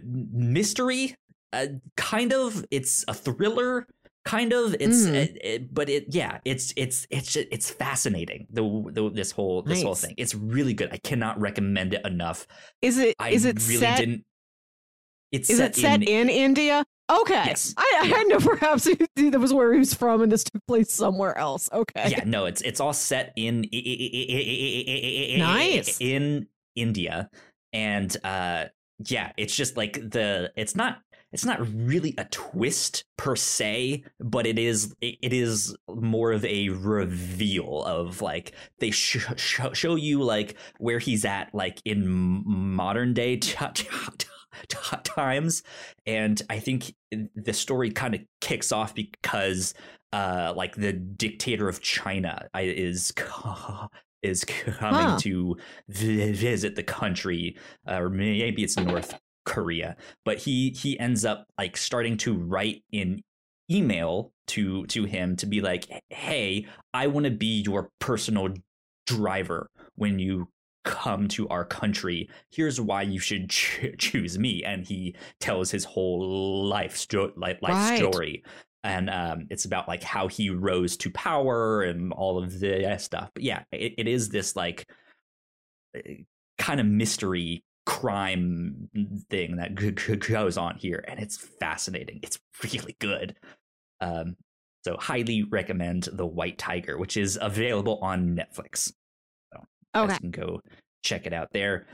mystery 0.04 1.16
uh, 1.54 1.68
kind 1.96 2.34
of 2.34 2.66
it's 2.72 3.06
a 3.08 3.14
thriller 3.14 3.88
kind 4.26 4.52
of 4.52 4.76
it's 4.82 5.06
Mm. 5.08 5.14
it, 5.16 5.38
it- 5.42 5.74
but 5.74 5.88
it 5.88 6.04
yeah 6.14 6.40
it's 6.44 6.74
it's 6.76 7.08
it's 7.10 7.38
it's 7.38 7.70
fascinating 7.72 8.48
the, 8.52 8.64
the 8.92 9.10
this 9.10 9.32
whole 9.32 9.62
this 9.62 9.82
whole 9.82 9.96
thing 9.96 10.14
it's 10.18 10.36
really 10.36 10.74
good 10.74 10.90
i 10.92 10.98
cannot 10.98 11.40
recommend 11.40 11.94
it 11.94 12.06
enough 12.06 12.46
Is 12.82 12.98
it? 12.98 13.16
i 13.20 13.30
Is 13.30 13.46
it 13.46 13.56
really 13.70 13.80
set? 13.80 13.98
didn't 14.00 14.26
it's 15.32 15.50
Is 15.50 15.58
set 15.58 15.72
it 15.78 15.82
set 15.82 16.02
in, 16.04 16.08
in, 16.08 16.30
India? 16.30 16.86
Okay. 17.10 17.44
Yes. 17.46 17.74
I, 17.78 18.12
I 18.16 18.24
know 18.24 18.40
perhaps 18.40 18.84
that 19.16 19.40
was 19.40 19.54
where 19.54 19.72
he 19.74 19.80
was 19.80 19.94
from, 19.94 20.22
and 20.22 20.32
this 20.32 20.44
took 20.44 20.62
place 20.68 20.92
somewhere 20.92 21.38
else. 21.38 21.70
Okay. 21.72 22.10
yeah 22.10 22.24
no 22.26 22.46
it's 22.46 22.62
it's 22.62 22.80
all 22.80 22.94
set 22.94 23.32
in 23.36 23.62
Nice. 25.40 25.98
in 26.02 26.48
india 26.76 27.30
and 27.74 28.16
uh 28.24 28.66
yeah 29.10 29.32
it's 29.38 29.56
just 29.56 29.78
like 29.78 29.94
the 29.94 30.52
it's 30.56 30.76
not 30.76 31.00
it's 31.34 31.44
not 31.46 31.60
really 31.74 32.14
a 32.18 32.26
twist 32.26 33.04
per 33.18 33.36
se 33.36 34.04
but 34.20 34.46
it 34.48 34.58
is 34.60 34.94
it 35.02 35.18
it 35.22 35.34
is 35.34 35.76
more 35.94 36.32
of 36.32 36.46
a 36.46 36.70
reveal 36.70 37.84
of 37.84 38.22
like 38.22 38.54
they 38.80 38.92
sh- 38.92 39.26
sh- 39.36 39.60
show 39.74 39.96
you 39.96 40.22
like 40.24 40.56
where 40.78 41.00
he's 41.00 41.26
at 41.26 41.54
like 41.54 41.82
in 41.86 42.44
modern 42.46 43.14
day 43.14 43.36
t- 43.38 43.56
t- 43.74 44.28
t- 44.70 44.78
times 45.04 45.64
and 46.06 46.42
i 46.50 46.60
think 46.60 46.94
the 47.36 47.54
story 47.54 47.92
kind 47.92 48.16
of 48.16 48.22
kicks 48.42 48.72
off 48.72 48.94
because 48.96 49.74
uh 50.14 50.54
like 50.56 50.76
the 50.76 50.94
dictator 50.94 51.68
of 51.68 51.82
china 51.82 52.48
is 52.56 53.12
is 54.24 54.44
coming 54.44 55.06
Huh. 55.08 55.18
to 55.20 55.58
vi- 55.90 56.32
visit 56.32 56.76
the 56.76 56.84
country 56.84 57.56
uh, 57.88 58.02
or 58.02 58.10
maybe 58.10 58.64
it's 58.64 58.78
north 58.78 59.18
korea 59.46 59.96
but 60.26 60.40
he 60.40 60.72
he 60.72 61.00
ends 61.00 61.24
up 61.24 61.46
like 61.58 61.78
starting 61.78 62.18
to 62.18 62.34
write 62.34 62.84
in 62.92 63.22
email 63.72 64.32
to 64.48 64.86
to 64.88 65.04
him 65.06 65.36
to 65.36 65.46
be 65.46 65.62
like 65.62 65.88
hey 66.10 66.66
i 66.94 67.08
want 67.08 67.26
to 67.26 67.32
be 67.32 67.62
your 67.66 67.90
personal 68.00 68.50
driver 69.06 69.70
when 69.96 70.20
you 70.20 70.48
come 70.88 71.28
to 71.30 71.48
our 71.50 71.66
country. 71.66 72.30
Here's 72.50 72.80
why 72.82 73.02
you 73.04 73.20
should 73.20 73.50
ch- 73.56 73.94
choose 73.98 74.40
me. 74.40 74.64
And 74.64 74.86
he 74.86 75.16
tells 75.40 75.70
his 75.72 75.84
whole 75.84 76.66
life 76.68 76.96
sto- 76.96 77.34
life, 77.36 77.58
life 77.62 77.74
Right. 77.74 77.98
story. 77.98 78.44
And 78.84 79.10
um, 79.10 79.48
it's 79.50 79.66
about 79.66 79.88
like 79.88 80.02
how 80.04 80.28
he 80.28 80.50
rose 80.50 80.96
to 80.98 81.10
power 81.12 81.82
and 81.84 82.14
all 82.14 82.42
of 82.42 82.60
this 82.60 83.04
stuff. 83.04 83.30
But 83.34 83.44
yeah 83.44 83.64
it, 83.72 83.94
it 83.98 84.08
is 84.08 84.30
this 84.30 84.56
like 84.56 84.88
kind 86.58 86.80
of 86.80 86.86
mystery 86.86 87.64
crime 87.86 88.90
thing 89.30 89.58
that 89.58 89.76
g- 89.76 89.92
g- 89.92 90.16
goes 90.16 90.58
on 90.58 90.78
here. 90.78 91.04
And 91.08 91.20
it's 91.20 91.38
fascinating. 91.38 92.20
It's 92.24 92.40
really 92.64 92.96
good. 93.00 93.36
Um, 94.00 94.36
so 94.86 94.96
highly 94.98 95.44
recommend 95.44 96.08
the 96.14 96.26
white 96.26 96.58
tiger 96.58 96.98
which 96.98 97.18
is 97.18 97.38
available 97.42 98.00
on 98.02 98.38
netflix 98.38 98.94
you 99.96 100.02
Okay. 100.02 100.08
guys 100.10 100.20
can 100.20 100.32
go 100.32 100.62
check 101.04 101.26
it 101.26 101.34
out 101.34 101.48
there 101.54 101.88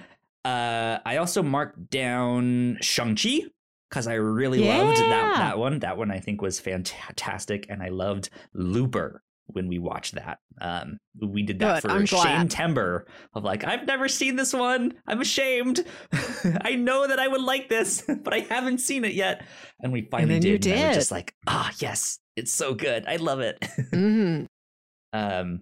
uh, 0.46 0.98
i 1.06 1.18
also 1.18 1.42
marked 1.44 1.90
down 1.90 2.78
shang-chi 2.82 3.42
because 3.90 4.08
i 4.08 4.14
really 4.16 4.60
loved 4.60 4.98
that, 4.98 5.36
that 5.38 5.58
one 5.58 5.80
that 5.80 5.98
one 5.98 6.12
i 6.12 6.20
think 6.20 6.42
was 6.42 6.60
fantastic 6.60 7.66
and 7.70 7.82
i 7.84 7.90
loved 7.90 8.30
looper 8.54 9.22
when 9.48 9.68
we 9.68 9.78
watched 9.78 10.16
that. 10.16 10.40
Um, 10.62 10.98
we 11.22 11.44
did 11.44 11.60
that 11.60 11.76
Good, 11.76 11.82
for 11.90 11.92
I'm 11.96 12.06
Shame 12.06 12.18
glad. 12.22 12.50
Timber 12.50 13.06
of 13.34 13.44
like, 13.44 13.66
I've 13.66 13.86
never 13.86 14.08
seen 14.08 14.38
this 14.38 14.54
one. 14.54 14.94
I'm 15.06 15.20
ashamed. 15.20 15.84
I 16.62 16.76
know 16.76 17.06
that 17.06 17.20
I 17.20 17.28
would 17.28 17.42
like 17.42 17.68
this, 17.68 18.04
but 18.24 18.34
I 18.34 18.40
haven't 18.40 18.78
seen 18.78 19.04
it 19.04 19.14
yet. 19.14 19.46
And 19.82 19.92
we 19.92 20.08
finally 20.10 20.40
then 20.40 20.50
you 20.50 20.58
did. 20.58 20.72
and 20.72 20.82
I 20.82 20.88
was 20.88 20.96
just 20.96 21.12
like, 21.12 21.36
ah, 21.46 21.70
yes, 21.80 22.20
it's 22.38 22.54
so 22.54 22.74
good. 22.74 23.04
I 23.06 23.18
love 23.18 23.42
it. 23.42 23.62
hmm 23.94 24.46
Um, 25.12 25.62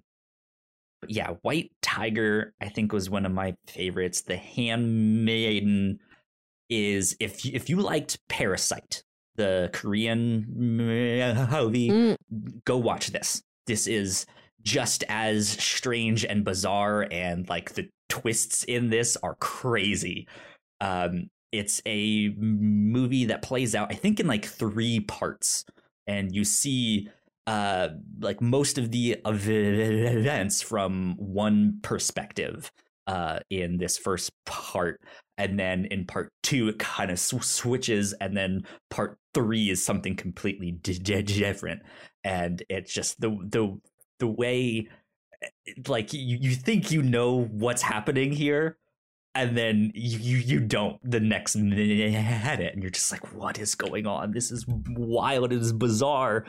but 1.01 1.09
yeah, 1.11 1.31
White 1.41 1.71
Tiger, 1.81 2.53
I 2.61 2.69
think 2.69 2.93
was 2.93 3.09
one 3.09 3.25
of 3.25 3.31
my 3.31 3.55
favorites. 3.67 4.21
The 4.21 4.37
Handmaiden 4.37 5.99
is 6.69 7.15
if 7.19 7.45
if 7.45 7.69
you 7.69 7.77
liked 7.77 8.19
Parasite, 8.29 9.03
the 9.35 9.69
Korean 9.73 10.45
movie, 10.55 11.89
Mm. 11.89 12.15
go 12.65 12.77
watch 12.77 13.07
this. 13.11 13.41
This 13.67 13.87
is 13.87 14.25
just 14.61 15.03
as 15.09 15.49
strange 15.49 16.23
and 16.23 16.43
bizarre, 16.45 17.07
and 17.11 17.47
like 17.49 17.73
the 17.73 17.89
twists 18.09 18.63
in 18.63 18.89
this 18.89 19.17
are 19.23 19.35
crazy. 19.35 20.27
Um, 20.79 21.29
it's 21.51 21.81
a 21.85 22.29
movie 22.37 23.25
that 23.25 23.41
plays 23.41 23.75
out, 23.75 23.91
I 23.91 23.95
think, 23.95 24.19
in 24.19 24.27
like 24.27 24.45
three 24.45 24.99
parts, 25.01 25.65
and 26.07 26.33
you 26.33 26.43
see 26.45 27.09
uh 27.51 27.89
like 28.19 28.41
most 28.41 28.77
of 28.77 28.91
the 28.91 29.17
events 29.25 30.61
from 30.61 31.15
one 31.17 31.79
perspective 31.81 32.71
uh 33.07 33.39
in 33.49 33.77
this 33.77 33.97
first 33.97 34.31
part 34.45 35.01
and 35.37 35.59
then 35.59 35.85
in 35.85 36.05
part 36.05 36.31
two 36.43 36.69
it 36.69 36.77
kind 36.79 37.09
of 37.09 37.19
sw- 37.19 37.43
switches 37.43 38.13
and 38.13 38.37
then 38.37 38.61
part 38.89 39.17
three 39.33 39.69
is 39.69 39.83
something 39.83 40.15
completely 40.15 40.71
di- 40.71 40.99
di- 40.99 41.21
different. 41.21 41.81
And 42.23 42.61
it's 42.69 42.93
just 42.93 43.19
the 43.19 43.29
the 43.29 43.79
the 44.19 44.27
way 44.27 44.87
like 45.87 46.13
you, 46.13 46.37
you 46.39 46.51
think 46.51 46.91
you 46.91 47.01
know 47.01 47.45
what's 47.45 47.81
happening 47.81 48.31
here 48.31 48.77
and 49.33 49.57
then 49.57 49.91
you, 49.95 50.19
you 50.19 50.37
you 50.37 50.59
don't 50.59 50.99
the 51.09 51.19
next 51.19 51.55
minute 51.55 52.73
and 52.73 52.83
you're 52.83 52.91
just 52.91 53.11
like 53.11 53.33
what 53.33 53.57
is 53.57 53.73
going 53.73 54.05
on? 54.05 54.31
This 54.31 54.51
is 54.51 54.65
wild. 54.67 55.51
It 55.51 55.61
is 55.61 55.73
bizarre 55.73 56.45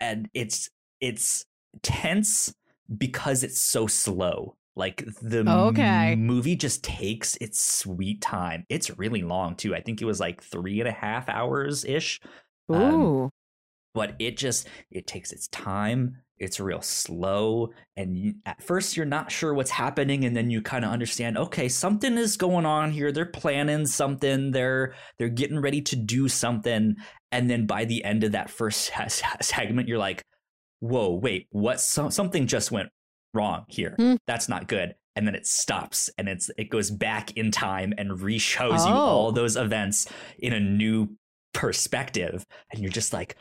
and 0.00 0.28
it's 0.34 0.68
it's 1.00 1.44
tense 1.82 2.52
because 2.96 3.42
it's 3.44 3.60
so 3.60 3.86
slow. 3.86 4.56
Like 4.76 5.04
the 5.20 5.44
Okay. 5.48 6.12
m- 6.12 6.26
movie 6.26 6.56
just 6.56 6.82
takes 6.84 7.36
its 7.36 7.60
sweet 7.60 8.20
time. 8.20 8.64
It's 8.68 8.96
really 8.98 9.22
long 9.22 9.56
too. 9.56 9.74
I 9.74 9.80
think 9.80 10.00
it 10.00 10.04
was 10.06 10.20
like 10.20 10.42
three 10.42 10.80
and 10.80 10.88
a 10.88 10.92
half 10.92 11.28
hours 11.28 11.84
ish 11.84 12.20
Um, 12.68 12.80
Ooh. 13.02 13.30
but 13.94 14.14
it 14.18 14.36
just 14.36 14.68
it 14.90 15.06
takes 15.06 15.32
its 15.32 15.48
time 15.48 16.18
it's 16.40 16.58
real 16.58 16.80
slow 16.80 17.70
and 17.96 18.16
you, 18.16 18.34
at 18.46 18.62
first 18.62 18.96
you're 18.96 19.06
not 19.06 19.30
sure 19.30 19.52
what's 19.54 19.70
happening 19.70 20.24
and 20.24 20.34
then 20.34 20.50
you 20.50 20.62
kind 20.62 20.84
of 20.84 20.90
understand 20.90 21.36
okay 21.38 21.68
something 21.68 22.16
is 22.18 22.36
going 22.36 22.64
on 22.66 22.90
here. 22.90 23.12
They're 23.12 23.26
planning 23.26 23.86
something. 23.86 24.50
They're 24.50 24.94
they're 25.18 25.28
getting 25.28 25.60
ready 25.60 25.82
to 25.82 25.96
do 25.96 26.28
something. 26.28 26.96
And 27.30 27.48
then 27.50 27.66
by 27.66 27.84
the 27.84 28.02
end 28.02 28.24
of 28.24 28.32
that 28.32 28.50
first 28.50 28.80
se- 28.96 29.08
se- 29.08 29.26
segment 29.42 29.86
you're 29.86 29.98
like 29.98 30.22
whoa 30.80 31.14
wait 31.14 31.46
what? 31.50 31.78
So, 31.80 32.08
something 32.08 32.46
just 32.46 32.72
went 32.72 32.88
wrong 33.34 33.64
here. 33.68 33.94
Hmm. 33.96 34.14
that's 34.26 34.48
not 34.48 34.66
good. 34.66 34.94
And 35.16 35.26
then 35.26 35.34
it 35.34 35.46
stops 35.46 36.08
and 36.16 36.26
it's 36.28 36.50
it 36.56 36.70
goes 36.70 36.90
back 36.90 37.36
in 37.36 37.50
time 37.50 37.92
and 37.98 38.20
re-shows 38.20 38.86
you 38.86 38.92
Oh. 38.92 38.96
all 38.96 39.32
those 39.32 39.56
events 39.56 40.06
in 40.38 40.52
a 40.54 40.60
new 40.60 41.10
perspective 41.52 42.44
and 42.72 42.80
you're 42.82 42.90
just 42.92 43.12
like 43.12 43.36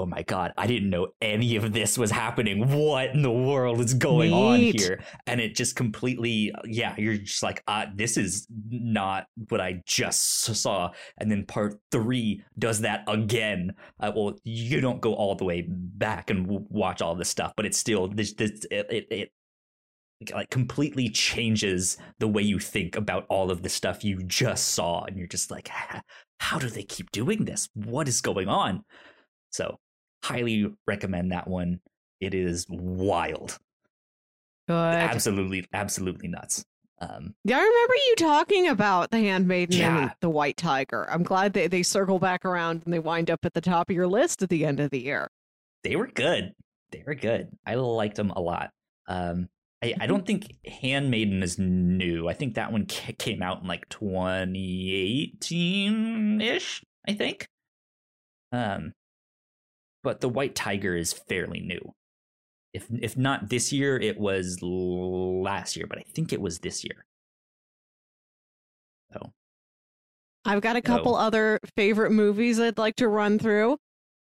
oh 0.00 0.06
my 0.06 0.22
god 0.22 0.52
i 0.56 0.66
didn't 0.66 0.90
know 0.90 1.08
any 1.20 1.56
of 1.56 1.72
this 1.72 1.98
was 1.98 2.10
happening. 2.10 2.68
What 2.68 3.10
in 3.10 3.22
the 3.22 3.30
world 3.30 3.80
is 3.80 3.94
going 3.94 4.32
on 4.32 4.58
here? 4.58 5.02
And 5.26 5.40
it 5.40 5.54
just 5.54 5.76
completely 5.76 6.52
yeah 6.64 6.94
you're 6.96 7.16
just 7.16 7.42
like 7.42 7.62
uh, 7.66 7.86
this 7.94 8.16
is 8.16 8.46
not 8.70 9.26
what 9.48 9.60
i 9.60 9.82
just 9.86 10.44
saw. 10.44 10.90
And 11.18 11.30
then 11.30 11.44
part 11.46 11.78
three 11.90 12.42
does 12.58 12.80
that 12.80 13.04
again. 13.06 13.74
Uh, 13.98 14.12
well 14.14 14.38
you 14.44 14.80
don't 14.80 15.00
go 15.00 15.14
all 15.14 15.34
the 15.34 15.44
way 15.44 15.66
back 15.68 16.30
and 16.30 16.46
w- 16.46 16.66
watch 16.68 17.02
all 17.02 17.14
this 17.14 17.28
stuff 17.28 17.52
but 17.56 17.66
it's 17.66 17.78
still 17.78 18.08
this, 18.08 18.32
this 18.34 18.66
it, 18.70 18.86
it, 18.90 19.06
it 19.10 19.32
like 20.34 20.50
completely 20.50 21.08
changes 21.08 21.96
the 22.18 22.28
way 22.28 22.42
you 22.42 22.58
think 22.58 22.96
about 22.96 23.24
all 23.28 23.50
of 23.50 23.62
the 23.62 23.68
stuff 23.68 24.04
you 24.04 24.22
just 24.24 24.68
saw 24.68 25.04
and 25.04 25.16
you're 25.16 25.26
just 25.26 25.50
like 25.50 25.70
how 26.40 26.58
do 26.58 26.68
they 26.68 26.82
keep 26.82 27.10
doing 27.12 27.44
this? 27.44 27.68
What 27.74 28.08
is 28.08 28.20
going 28.20 28.48
on? 28.48 28.84
So 29.52 29.78
highly 30.22 30.66
recommend 30.86 31.32
that 31.32 31.48
one 31.48 31.80
it 32.20 32.34
is 32.34 32.66
wild 32.68 33.58
Good. 34.68 34.74
absolutely 34.74 35.66
absolutely 35.72 36.28
nuts 36.28 36.64
um 37.00 37.34
Yeah, 37.44 37.56
I 37.56 37.60
remember 37.62 37.94
you 38.08 38.14
talking 38.16 38.68
about 38.68 39.10
the 39.10 39.18
Handmaiden 39.18 39.78
Yeah. 39.78 40.02
and 40.02 40.12
the 40.20 40.28
White 40.30 40.58
Tiger. 40.58 41.08
I'm 41.10 41.22
glad 41.22 41.54
they, 41.54 41.66
they 41.66 41.82
circle 41.82 42.18
back 42.18 42.44
around 42.44 42.82
and 42.84 42.92
they 42.92 42.98
wind 42.98 43.30
up 43.30 43.40
at 43.44 43.54
the 43.54 43.62
top 43.62 43.88
of 43.88 43.96
your 43.96 44.06
list 44.06 44.42
at 44.42 44.50
the 44.50 44.66
end 44.66 44.80
of 44.80 44.90
the 44.90 45.00
year. 45.00 45.30
they 45.82 45.96
were 45.96 46.08
good 46.08 46.52
they 46.92 47.02
were 47.06 47.14
good 47.14 47.48
i 47.64 47.74
liked 47.76 48.16
them 48.16 48.30
a 48.32 48.40
lot 48.40 48.70
um 49.08 49.48
I, 49.82 49.94
I 49.98 50.06
don't 50.06 50.26
think 50.26 50.56
Handmaiden 50.66 51.42
is 51.42 51.58
new. 51.58 52.28
I 52.28 52.34
think 52.34 52.56
that 52.56 52.70
one 52.70 52.84
ca- 52.86 53.14
came 53.18 53.40
out 53.42 53.62
in 53.62 53.66
like 53.66 53.88
2018 53.88 56.38
ish. 56.42 56.84
I 57.08 57.14
think. 57.14 57.48
Um, 58.52 58.92
but 60.02 60.20
the 60.20 60.28
White 60.28 60.54
Tiger 60.54 60.96
is 60.96 61.12
fairly 61.12 61.60
new. 61.60 61.92
If 62.72 62.86
if 63.00 63.16
not 63.16 63.48
this 63.48 63.72
year, 63.72 63.96
it 63.98 64.18
was 64.18 64.58
last 64.62 65.76
year, 65.76 65.86
but 65.88 65.98
I 65.98 66.04
think 66.14 66.32
it 66.32 66.40
was 66.40 66.60
this 66.60 66.84
year. 66.84 67.04
So 69.12 69.32
I've 70.44 70.60
got 70.60 70.76
a 70.76 70.82
couple 70.82 71.16
other 71.16 71.58
favorite 71.76 72.12
movies 72.12 72.60
I'd 72.60 72.78
like 72.78 72.96
to 72.96 73.08
run 73.08 73.38
through. 73.38 73.76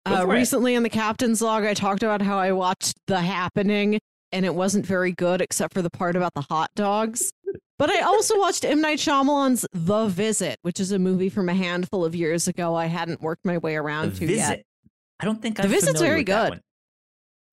Uh, 0.05 0.25
recently 0.27 0.75
in 0.75 0.83
the 0.83 0.89
Captain's 0.89 1.41
Log, 1.41 1.63
I 1.63 1.73
talked 1.73 2.03
about 2.03 2.21
how 2.21 2.37
I 2.37 2.51
watched 2.51 2.93
The 3.07 3.21
Happening 3.21 3.99
and 4.31 4.45
it 4.45 4.53
wasn't 4.53 4.85
very 4.85 5.11
good 5.13 5.41
except 5.41 5.73
for 5.73 5.81
the 5.81 5.89
part 5.89 6.15
about 6.15 6.33
the 6.35 6.41
hot 6.41 6.69
dogs. 6.75 7.31
But 7.79 7.89
I 7.89 8.01
also 8.01 8.37
watched 8.39 8.65
M. 8.65 8.81
Night 8.81 8.99
Shyamalan's 8.99 9.65
The 9.73 10.07
Visit, 10.07 10.59
which 10.61 10.79
is 10.79 10.91
a 10.91 10.99
movie 10.99 11.29
from 11.29 11.49
a 11.49 11.53
handful 11.53 12.05
of 12.05 12.13
years 12.13 12.47
ago 12.47 12.75
I 12.75 12.85
hadn't 12.85 13.21
worked 13.21 13.45
my 13.45 13.57
way 13.57 13.73
the 13.73 13.77
around 13.77 14.15
to 14.17 14.27
visit. 14.27 14.35
yet. 14.35 14.63
I 15.19 15.25
don't 15.25 15.41
think 15.41 15.59
I'm 15.59 15.69
Visit's 15.69 15.93
familiar 15.93 16.09
very 16.13 16.23
good. 16.23 16.49
one. 16.49 16.61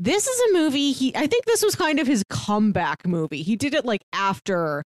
This 0.01 0.27
is 0.27 0.51
a 0.51 0.53
movie 0.59 0.91
he 0.93 1.15
I 1.15 1.27
think 1.27 1.45
this 1.45 1.63
was 1.63 1.77
kind 1.77 2.01
of 2.01 2.07
his 2.07 2.25
comeback 2.29 3.07
movie. 3.07 3.43
He 3.43 3.57
did 3.57 3.75
it 3.75 3.85
like 3.85 4.03
after 4.13 4.83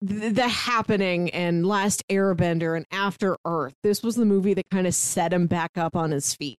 the, 0.00 0.30
the 0.30 0.48
happening 0.48 1.30
and 1.30 1.66
Last 1.66 2.02
Airbender 2.10 2.76
and 2.76 2.84
After 2.90 3.36
Earth. 3.46 3.74
This 3.82 4.02
was 4.02 4.16
the 4.16 4.24
movie 4.24 4.54
that 4.54 4.68
kind 4.70 4.86
of 4.86 4.94
set 4.94 5.32
him 5.32 5.46
back 5.46 5.72
up 5.76 5.94
on 5.96 6.10
his 6.10 6.34
feet. 6.34 6.58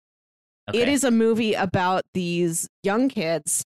It 0.74 0.82
Okay. 0.84 0.92
is 0.94 1.04
a 1.04 1.12
movie 1.12 1.54
about 1.54 2.04
these 2.14 2.68
young 2.84 3.10
kids 3.10 3.64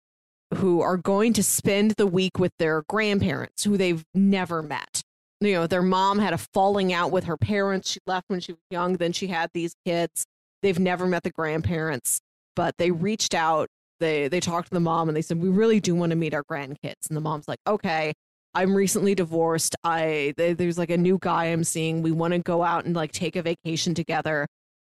who 0.54 0.80
are 0.82 0.96
going 0.96 1.32
to 1.32 1.42
spend 1.42 1.92
the 1.92 2.06
week 2.06 2.38
with 2.38 2.52
their 2.58 2.84
grandparents 2.88 3.64
who 3.64 3.76
they've 3.76 4.04
never 4.14 4.62
met. 4.62 5.02
You 5.40 5.52
know, 5.54 5.66
their 5.66 5.82
mom 5.82 6.18
had 6.20 6.32
a 6.32 6.38
falling 6.38 6.92
out 6.92 7.10
with 7.10 7.24
her 7.24 7.36
parents. 7.36 7.90
She 7.90 8.00
left 8.06 8.26
when 8.28 8.40
she 8.40 8.52
was 8.52 8.60
young. 8.70 8.94
Then 8.94 9.12
she 9.12 9.26
had 9.26 9.50
these 9.52 9.74
kids. 9.84 10.24
They've 10.62 10.78
never 10.78 11.06
met 11.06 11.22
the 11.22 11.30
grandparents, 11.30 12.20
but 12.54 12.76
they 12.78 12.90
reached 12.90 13.34
out. 13.34 13.68
They 14.00 14.28
they 14.28 14.40
talked 14.40 14.68
to 14.68 14.74
the 14.74 14.80
mom 14.80 15.08
and 15.08 15.16
they 15.16 15.22
said, 15.22 15.40
"We 15.40 15.48
really 15.48 15.80
do 15.80 15.94
want 15.94 16.10
to 16.10 16.16
meet 16.16 16.34
our 16.34 16.44
grandkids." 16.44 17.08
And 17.08 17.16
the 17.16 17.20
mom's 17.20 17.48
like, 17.48 17.60
"Okay, 17.66 18.12
I'm 18.54 18.74
recently 18.74 19.14
divorced. 19.14 19.76
I 19.84 20.34
th- 20.36 20.56
there's 20.58 20.78
like 20.78 20.90
a 20.90 20.96
new 20.96 21.18
guy 21.20 21.46
I'm 21.46 21.64
seeing. 21.64 22.02
We 22.02 22.12
want 22.12 22.32
to 22.34 22.38
go 22.40 22.62
out 22.62 22.84
and 22.84 22.94
like 22.94 23.12
take 23.12 23.36
a 23.36 23.42
vacation 23.42 23.94
together. 23.94 24.46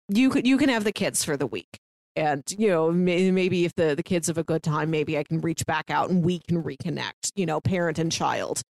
You 0.08 0.30
could 0.30 0.46
you 0.46 0.58
can 0.58 0.68
have 0.68 0.84
the 0.84 0.92
kids 0.92 1.24
for 1.24 1.36
the 1.36 1.46
week." 1.46 1.78
and 2.16 2.42
you 2.58 2.68
know 2.68 2.92
may, 2.92 3.30
maybe 3.30 3.64
if 3.64 3.74
the 3.74 3.94
the 3.94 4.02
kids 4.02 4.28
have 4.28 4.38
a 4.38 4.44
good 4.44 4.62
time 4.62 4.90
maybe 4.90 5.18
i 5.18 5.24
can 5.24 5.40
reach 5.40 5.66
back 5.66 5.90
out 5.90 6.10
and 6.10 6.24
we 6.24 6.38
can 6.38 6.62
reconnect 6.62 7.30
you 7.34 7.46
know 7.46 7.60
parent 7.60 7.98
and 7.98 8.12
child 8.12 8.62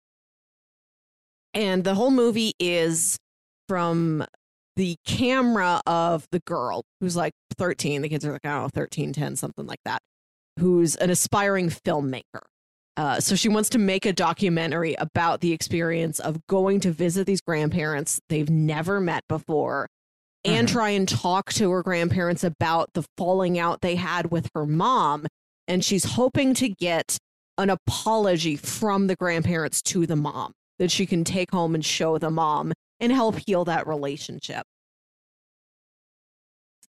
and 1.53 1.83
the 1.83 1.95
whole 1.95 2.11
movie 2.11 2.53
is 2.59 3.17
from 3.67 4.25
the 4.75 4.97
camera 5.05 5.81
of 5.87 6.27
the 6.31 6.39
girl 6.41 6.83
who's 6.99 7.15
like 7.15 7.33
13 7.57 8.01
the 8.01 8.09
kids 8.09 8.25
are 8.25 8.31
like 8.33 8.45
i 8.45 8.49
don't 8.51 8.63
know 8.63 8.69
13 8.69 9.13
10 9.13 9.35
something 9.35 9.65
like 9.65 9.79
that 9.85 10.01
who's 10.59 10.95
an 10.97 11.09
aspiring 11.09 11.69
filmmaker 11.69 12.41
uh, 12.97 13.19
so 13.19 13.35
she 13.35 13.49
wants 13.49 13.67
to 13.67 13.77
make 13.77 14.05
a 14.05 14.13
documentary 14.13 14.93
about 14.95 15.41
the 15.41 15.51
experience 15.51 16.19
of 16.19 16.39
going 16.47 16.79
to 16.79 16.91
visit 16.91 17.27
these 17.27 17.41
grandparents 17.41 18.21
they've 18.29 18.49
never 18.49 19.01
met 19.01 19.21
before 19.27 19.87
and 20.45 20.67
Mhm. 20.67 20.71
try 20.71 20.89
and 20.91 21.09
talk 21.09 21.51
to 21.53 21.71
her 21.71 21.83
grandparents 21.83 22.41
about 22.43 22.93
the 22.93 23.03
falling 23.17 23.59
out 23.59 23.81
they 23.81 23.95
had 23.95 24.31
with 24.31 24.47
her 24.55 24.65
mom. 24.65 25.25
And 25.67 25.83
she's 25.83 26.03
hoping 26.13 26.53
to 26.53 26.69
get 26.69 27.17
an 27.57 27.69
apology 27.69 28.55
from 28.55 29.07
the 29.07 29.15
grandparents 29.15 29.81
to 29.81 30.05
the 30.05 30.15
mom 30.15 30.53
that 30.79 30.91
she 30.91 31.05
can 31.05 31.23
take 31.23 31.51
home 31.51 31.73
and 31.75 31.83
show 31.83 32.17
the 32.17 32.29
mom 32.29 32.71
and 32.99 33.11
help 33.11 33.37
heal 33.45 33.65
that 33.65 33.87
relationship. 33.87 34.65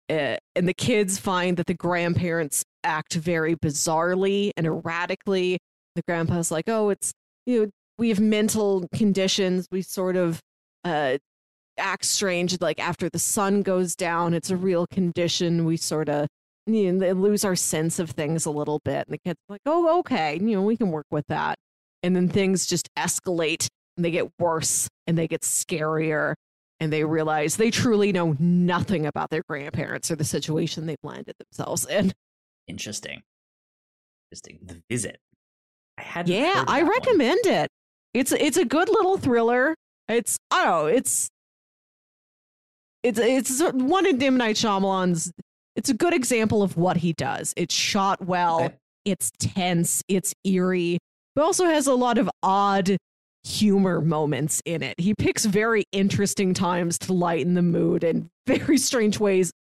uh, 0.09 0.37
and 0.55 0.67
the 0.67 0.73
kids 0.73 1.17
find 1.17 1.57
that 1.57 1.65
the 1.65 1.73
grandparents 1.73 2.63
act 2.83 3.15
very 3.15 3.55
bizarrely 3.55 4.51
and 4.55 4.67
erratically. 4.67 5.57
The 5.95 6.03
grandpa's 6.07 6.51
like, 6.51 6.69
"Oh, 6.69 6.89
it's 6.89 7.11
you 7.45 7.63
know, 7.65 7.71
we 7.97 8.09
have 8.09 8.19
mental 8.19 8.87
conditions. 8.93 9.67
We 9.71 9.81
sort 9.81 10.15
of 10.15 10.39
uh, 10.83 11.17
act 11.77 12.05
strange. 12.05 12.59
Like 12.61 12.79
after 12.79 13.09
the 13.09 13.19
sun 13.19 13.61
goes 13.63 13.95
down, 13.95 14.33
it's 14.33 14.51
a 14.51 14.57
real 14.57 14.85
condition. 14.87 15.65
We 15.65 15.77
sort 15.77 16.09
of 16.09 16.27
you 16.67 16.91
know, 16.91 17.11
lose 17.13 17.45
our 17.45 17.55
sense 17.55 17.99
of 17.99 18.11
things 18.11 18.45
a 18.45 18.51
little 18.51 18.79
bit." 18.85 19.07
And 19.07 19.13
the 19.13 19.19
kids 19.19 19.39
like, 19.49 19.61
"Oh, 19.65 19.99
okay, 19.99 20.35
you 20.35 20.55
know, 20.55 20.61
we 20.61 20.77
can 20.77 20.91
work 20.91 21.07
with 21.11 21.25
that." 21.29 21.57
And 22.03 22.15
then 22.15 22.29
things 22.29 22.67
just 22.67 22.89
escalate 22.95 23.67
and 23.97 24.05
they 24.05 24.11
get 24.11 24.27
worse 24.39 24.87
and 25.07 25.17
they 25.17 25.27
get 25.27 25.41
scarier 25.41 26.33
and 26.79 26.91
they 26.91 27.03
realize 27.03 27.55
they 27.57 27.71
truly 27.71 28.11
know 28.11 28.35
nothing 28.39 29.05
about 29.05 29.29
their 29.29 29.43
grandparents 29.47 30.11
or 30.11 30.15
the 30.15 30.23
situation 30.25 30.85
they've 30.85 30.97
landed 31.03 31.35
themselves 31.39 31.85
in. 31.85 32.11
Interesting. 32.67 33.21
Interesting. 34.31 34.59
The 34.65 34.81
visit. 34.89 35.19
I 35.97 36.01
had 36.01 36.27
Yeah, 36.27 36.63
I 36.67 36.81
recommend 36.81 37.39
one. 37.45 37.53
it. 37.53 37.69
It's 38.13 38.31
it's 38.31 38.57
a 38.57 38.65
good 38.65 38.89
little 38.89 39.17
thriller. 39.17 39.75
It's 40.09 40.37
I 40.51 40.63
don't 40.65 40.73
know, 40.73 40.85
it's 40.87 41.29
it's 43.03 43.19
it's 43.19 43.61
one 43.73 44.05
of 44.05 44.21
M 44.21 44.37
Night 44.37 44.55
Shyamalan's. 44.55 45.31
It's 45.75 45.89
a 45.89 45.93
good 45.93 46.13
example 46.13 46.63
of 46.63 46.77
what 46.77 46.97
he 46.97 47.13
does. 47.13 47.53
It's 47.57 47.73
shot 47.75 48.25
well. 48.25 48.63
Okay. 48.65 48.75
It's 49.05 49.31
tense. 49.39 50.01
It's 50.07 50.33
eerie, 50.43 50.97
but 51.35 51.43
also 51.43 51.65
has 51.65 51.85
a 51.87 51.93
lot 51.93 52.17
of 52.17 52.29
odd 52.41 52.97
humor 53.45 54.01
moments 54.01 54.61
in 54.65 54.81
it. 54.81 54.99
He 54.99 55.13
picks 55.13 55.45
very 55.45 55.85
interesting 55.91 56.53
times 56.53 56.97
to 56.99 57.13
lighten 57.13 57.53
the 57.53 57.61
mood 57.61 58.03
and 58.03 58.29
very 58.47 58.77
strange 58.77 59.19
ways 59.19 59.51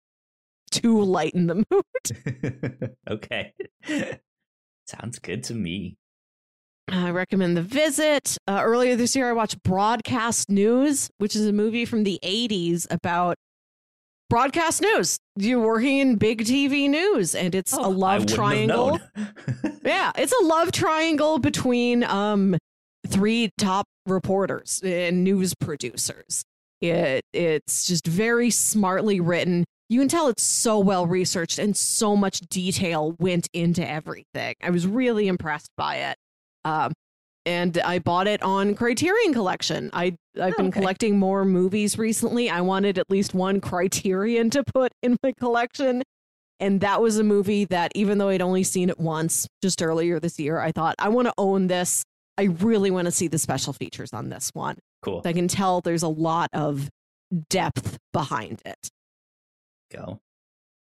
to 0.73 1.01
lighten 1.03 1.47
the 1.47 1.65
mood. 1.71 2.97
okay. 3.11 3.53
Sounds 4.87 5.19
good 5.19 5.45
to 5.45 5.55
me. 5.55 5.97
I 6.89 7.11
recommend 7.11 7.57
The 7.57 7.63
Visit. 7.63 8.37
Uh, 8.47 8.61
earlier 8.63 8.97
this 8.97 9.17
year, 9.17 9.29
I 9.31 9.33
watched 9.33 9.63
Broadcast 9.63 10.51
News, 10.51 11.11
which 11.17 11.35
is 11.35 11.47
a 11.47 11.53
movie 11.53 11.87
from 11.87 12.05
the 12.05 12.19
80s 12.23 12.87
about 12.91 13.37
broadcast 14.29 14.83
news. 14.83 15.19
You're 15.37 15.61
working 15.61 15.99
in 15.99 16.17
big 16.17 16.45
TV 16.45 16.91
news, 16.91 17.35
and 17.35 17.55
it's 17.55 17.73
oh, 17.73 17.87
a 17.87 17.89
love 17.89 18.27
triangle. 18.27 18.99
yeah, 19.83 20.13
it's 20.17 20.35
a 20.39 20.45
love 20.45 20.73
triangle 20.73 21.39
between 21.39 22.05
um 22.05 22.59
three 23.07 23.51
top 23.59 23.87
reporters 24.07 24.81
and 24.85 25.25
news 25.25 25.55
producers. 25.55 26.45
It 26.81 27.23
it's 27.33 27.87
just 27.87 28.07
very 28.07 28.51
smartly 28.51 29.21
written. 29.21 29.65
You 29.89 30.01
can 30.01 30.09
tell 30.09 30.29
it's 30.29 30.43
so 30.43 30.79
well 30.79 31.07
researched 31.07 31.59
and 31.59 31.77
so 31.77 32.17
much 32.17 32.41
detail 32.41 33.15
went 33.19 33.49
into 33.53 33.89
everything. 33.89 34.55
I 34.63 34.71
was 34.71 34.87
really 34.87 35.29
impressed 35.29 35.71
by 35.77 35.97
it. 35.97 36.17
Um, 36.65 36.93
and 37.47 37.79
I 37.79 37.99
bought 37.99 38.27
it 38.27 38.43
on 38.43 38.75
Criterion 38.75 39.35
Collection. 39.35 39.91
I 39.93 40.17
I've 40.41 40.55
oh, 40.55 40.57
been 40.57 40.67
okay. 40.69 40.81
collecting 40.81 41.19
more 41.19 41.45
movies 41.45 41.99
recently. 41.99 42.51
I 42.51 42.63
wanted 42.63 42.99
at 42.99 43.11
least 43.11 43.35
one 43.35 43.61
Criterion 43.61 44.51
to 44.51 44.65
put 44.65 44.93
in 45.03 45.17
my 45.23 45.33
collection. 45.39 46.03
And 46.61 46.81
that 46.81 47.03
was 47.03 47.19
a 47.19 47.25
movie 47.25 47.65
that 47.67 47.93
even 47.95 48.19
though 48.19 48.29
I'd 48.29 48.41
only 48.41 48.63
seen 48.63 48.89
it 48.89 48.99
once 48.99 49.47
just 49.63 49.83
earlier 49.83 50.21
this 50.21 50.39
year, 50.39 50.59
I 50.61 50.73
thought 50.73 50.95
I 50.99 51.09
want 51.09 51.27
to 51.29 51.35
own 51.37 51.67
this. 51.67 52.05
I 52.37 52.45
really 52.45 52.91
want 52.91 53.07
to 53.07 53.13
see 53.13 53.29
the 53.29 53.39
special 53.39 53.73
features 53.73 54.13
on 54.13 54.29
this 54.29 54.51
one. 54.55 54.79
Cool. 55.03 55.23
I 55.25 55.33
can 55.33 55.49
tell 55.49 55.81
there's 55.81 56.03
a 56.03 56.09
lot 56.09 56.51
of 56.53 56.91
depth 57.49 57.99
behind 58.13 58.61
it. 58.65 58.89
Go. 59.93 60.21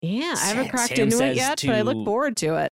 Yeah, 0.02 0.36
I 0.38 0.46
haven't 0.46 0.70
cracked 0.70 0.96
Sam 0.96 1.08
into 1.08 1.24
it 1.24 1.36
yet, 1.36 1.60
to, 1.60 1.68
but 1.68 1.76
I 1.76 1.82
look 1.82 2.06
forward 2.06 2.36
to 2.38 2.56
it. 2.56 2.72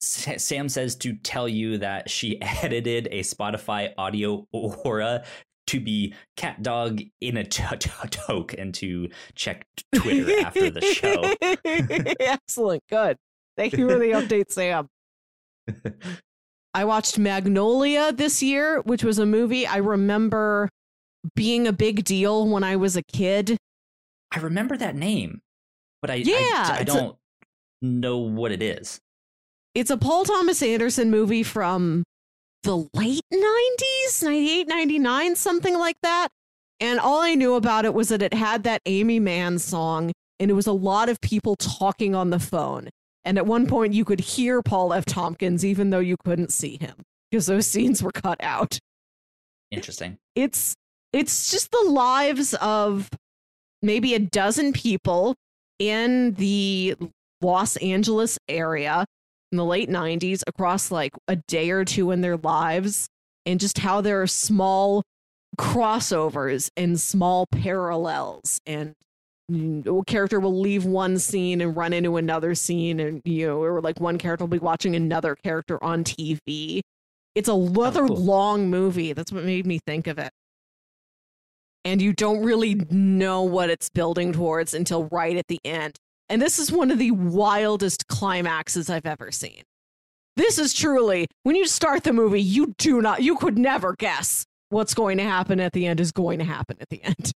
Sam 0.00 0.68
says 0.68 0.96
to 0.96 1.14
tell 1.14 1.48
you 1.48 1.78
that 1.78 2.10
she 2.10 2.40
edited 2.62 3.08
a 3.10 3.20
Spotify 3.20 3.92
audio 3.96 4.46
aura 4.52 5.24
to 5.66 5.80
be 5.80 6.14
cat 6.36 6.62
dog 6.62 7.00
in 7.20 7.36
a 7.38 7.44
toke 7.44 8.54
and 8.54 8.74
to 8.74 9.08
check 9.34 9.66
Twitter 9.94 10.44
after 10.44 10.70
the 10.70 10.82
show. 10.82 11.34
Excellent. 12.20 12.82
Good. 12.90 13.16
Thank 13.56 13.74
you 13.74 13.88
for 13.88 13.98
the 13.98 14.10
update, 14.10 14.50
Sam. 14.50 14.88
I 16.74 16.84
watched 16.84 17.18
Magnolia 17.18 18.12
this 18.12 18.42
year, 18.42 18.80
which 18.82 19.04
was 19.04 19.18
a 19.20 19.26
movie 19.26 19.66
I 19.66 19.76
remember 19.76 20.68
being 21.36 21.66
a 21.66 21.72
big 21.72 22.04
deal 22.04 22.48
when 22.48 22.64
I 22.64 22.76
was 22.76 22.96
a 22.96 23.02
kid. 23.02 23.56
I 24.32 24.40
remember 24.40 24.76
that 24.76 24.96
name, 24.96 25.40
but 26.02 26.10
I 26.10 26.16
yeah, 26.16 26.66
I, 26.72 26.78
I 26.80 26.82
don't 26.82 27.16
a, 27.82 27.86
know 27.86 28.18
what 28.18 28.50
it 28.50 28.60
is. 28.60 28.98
It's 29.74 29.90
a 29.90 29.96
Paul 29.96 30.24
Thomas 30.24 30.62
Anderson 30.62 31.10
movie 31.10 31.44
from 31.44 32.02
the 32.64 32.88
late 32.94 33.22
90s, 33.32 34.22
98, 34.22 34.68
99, 34.68 35.36
something 35.36 35.78
like 35.78 35.96
that. 36.02 36.28
And 36.80 36.98
all 36.98 37.20
I 37.20 37.34
knew 37.34 37.54
about 37.54 37.84
it 37.84 37.94
was 37.94 38.08
that 38.08 38.22
it 38.22 38.34
had 38.34 38.64
that 38.64 38.80
Aimee 38.84 39.20
Mann 39.20 39.58
song, 39.60 40.12
and 40.40 40.50
it 40.50 40.54
was 40.54 40.66
a 40.66 40.72
lot 40.72 41.08
of 41.08 41.20
people 41.20 41.54
talking 41.56 42.14
on 42.14 42.30
the 42.30 42.40
phone. 42.40 42.88
And 43.24 43.38
at 43.38 43.46
one 43.46 43.66
point, 43.66 43.94
you 43.94 44.04
could 44.04 44.20
hear 44.20 44.62
Paul 44.62 44.92
F. 44.92 45.04
Tompkins, 45.04 45.64
even 45.64 45.90
though 45.90 46.00
you 46.00 46.16
couldn't 46.24 46.52
see 46.52 46.78
him, 46.80 46.94
because 47.30 47.46
those 47.46 47.66
scenes 47.66 48.02
were 48.02 48.12
cut 48.12 48.38
out. 48.40 48.78
Interesting. 49.70 50.18
It's 50.34 50.74
it's 51.12 51.50
just 51.50 51.70
the 51.70 51.90
lives 51.90 52.54
of 52.54 53.08
maybe 53.82 54.14
a 54.14 54.18
dozen 54.18 54.72
people 54.72 55.34
in 55.78 56.32
the 56.34 56.96
Los 57.40 57.76
Angeles 57.76 58.38
area 58.48 59.04
in 59.52 59.58
the 59.58 59.64
late 59.64 59.88
90s 59.88 60.42
across 60.46 60.90
like 60.90 61.12
a 61.28 61.36
day 61.36 61.70
or 61.70 61.84
two 61.84 62.10
in 62.10 62.20
their 62.20 62.36
lives 62.36 63.06
and 63.46 63.60
just 63.60 63.78
how 63.78 64.00
there 64.00 64.22
are 64.22 64.26
small 64.26 65.02
crossovers 65.56 66.70
and 66.76 67.00
small 67.00 67.46
parallels 67.46 68.58
and 68.66 68.94
character 70.06 70.40
will 70.40 70.58
leave 70.58 70.84
one 70.84 71.18
scene 71.18 71.60
and 71.60 71.76
run 71.76 71.92
into 71.92 72.16
another 72.16 72.54
scene 72.54 72.98
and 72.98 73.20
you 73.24 73.46
know 73.46 73.62
or 73.62 73.80
like 73.82 74.00
one 74.00 74.16
character 74.16 74.44
will 74.44 74.48
be 74.48 74.58
watching 74.58 74.96
another 74.96 75.36
character 75.36 75.82
on 75.84 76.02
tv 76.02 76.80
it's 77.34 77.48
a 77.48 77.54
rather 77.54 78.04
oh, 78.04 78.08
cool. 78.08 78.16
long 78.16 78.70
movie. 78.70 79.12
That's 79.12 79.32
what 79.32 79.44
made 79.44 79.66
me 79.66 79.78
think 79.78 80.06
of 80.06 80.18
it. 80.18 80.30
And 81.84 82.00
you 82.00 82.12
don't 82.12 82.42
really 82.42 82.74
know 82.90 83.42
what 83.42 83.70
it's 83.70 83.90
building 83.90 84.32
towards 84.32 84.72
until 84.72 85.06
right 85.08 85.36
at 85.36 85.48
the 85.48 85.60
end. 85.64 85.96
And 86.28 86.40
this 86.40 86.58
is 86.58 86.72
one 86.72 86.90
of 86.90 86.98
the 86.98 87.10
wildest 87.10 88.06
climaxes 88.06 88.88
i've 88.88 89.04
ever 89.04 89.30
seen. 89.30 89.62
This 90.36 90.58
is 90.58 90.72
truly 90.72 91.26
when 91.42 91.56
you 91.56 91.66
start 91.66 92.04
the 92.04 92.12
movie 92.12 92.40
you 92.40 92.74
do 92.78 93.02
not 93.02 93.22
you 93.22 93.36
could 93.36 93.58
never 93.58 93.94
guess 93.94 94.44
what's 94.70 94.94
going 94.94 95.18
to 95.18 95.24
happen 95.24 95.60
at 95.60 95.72
the 95.72 95.86
end 95.86 96.00
is 96.00 96.10
going 96.10 96.38
to 96.38 96.44
happen 96.44 96.76
at 96.80 96.88
the 96.88 97.02
end. 97.02 97.32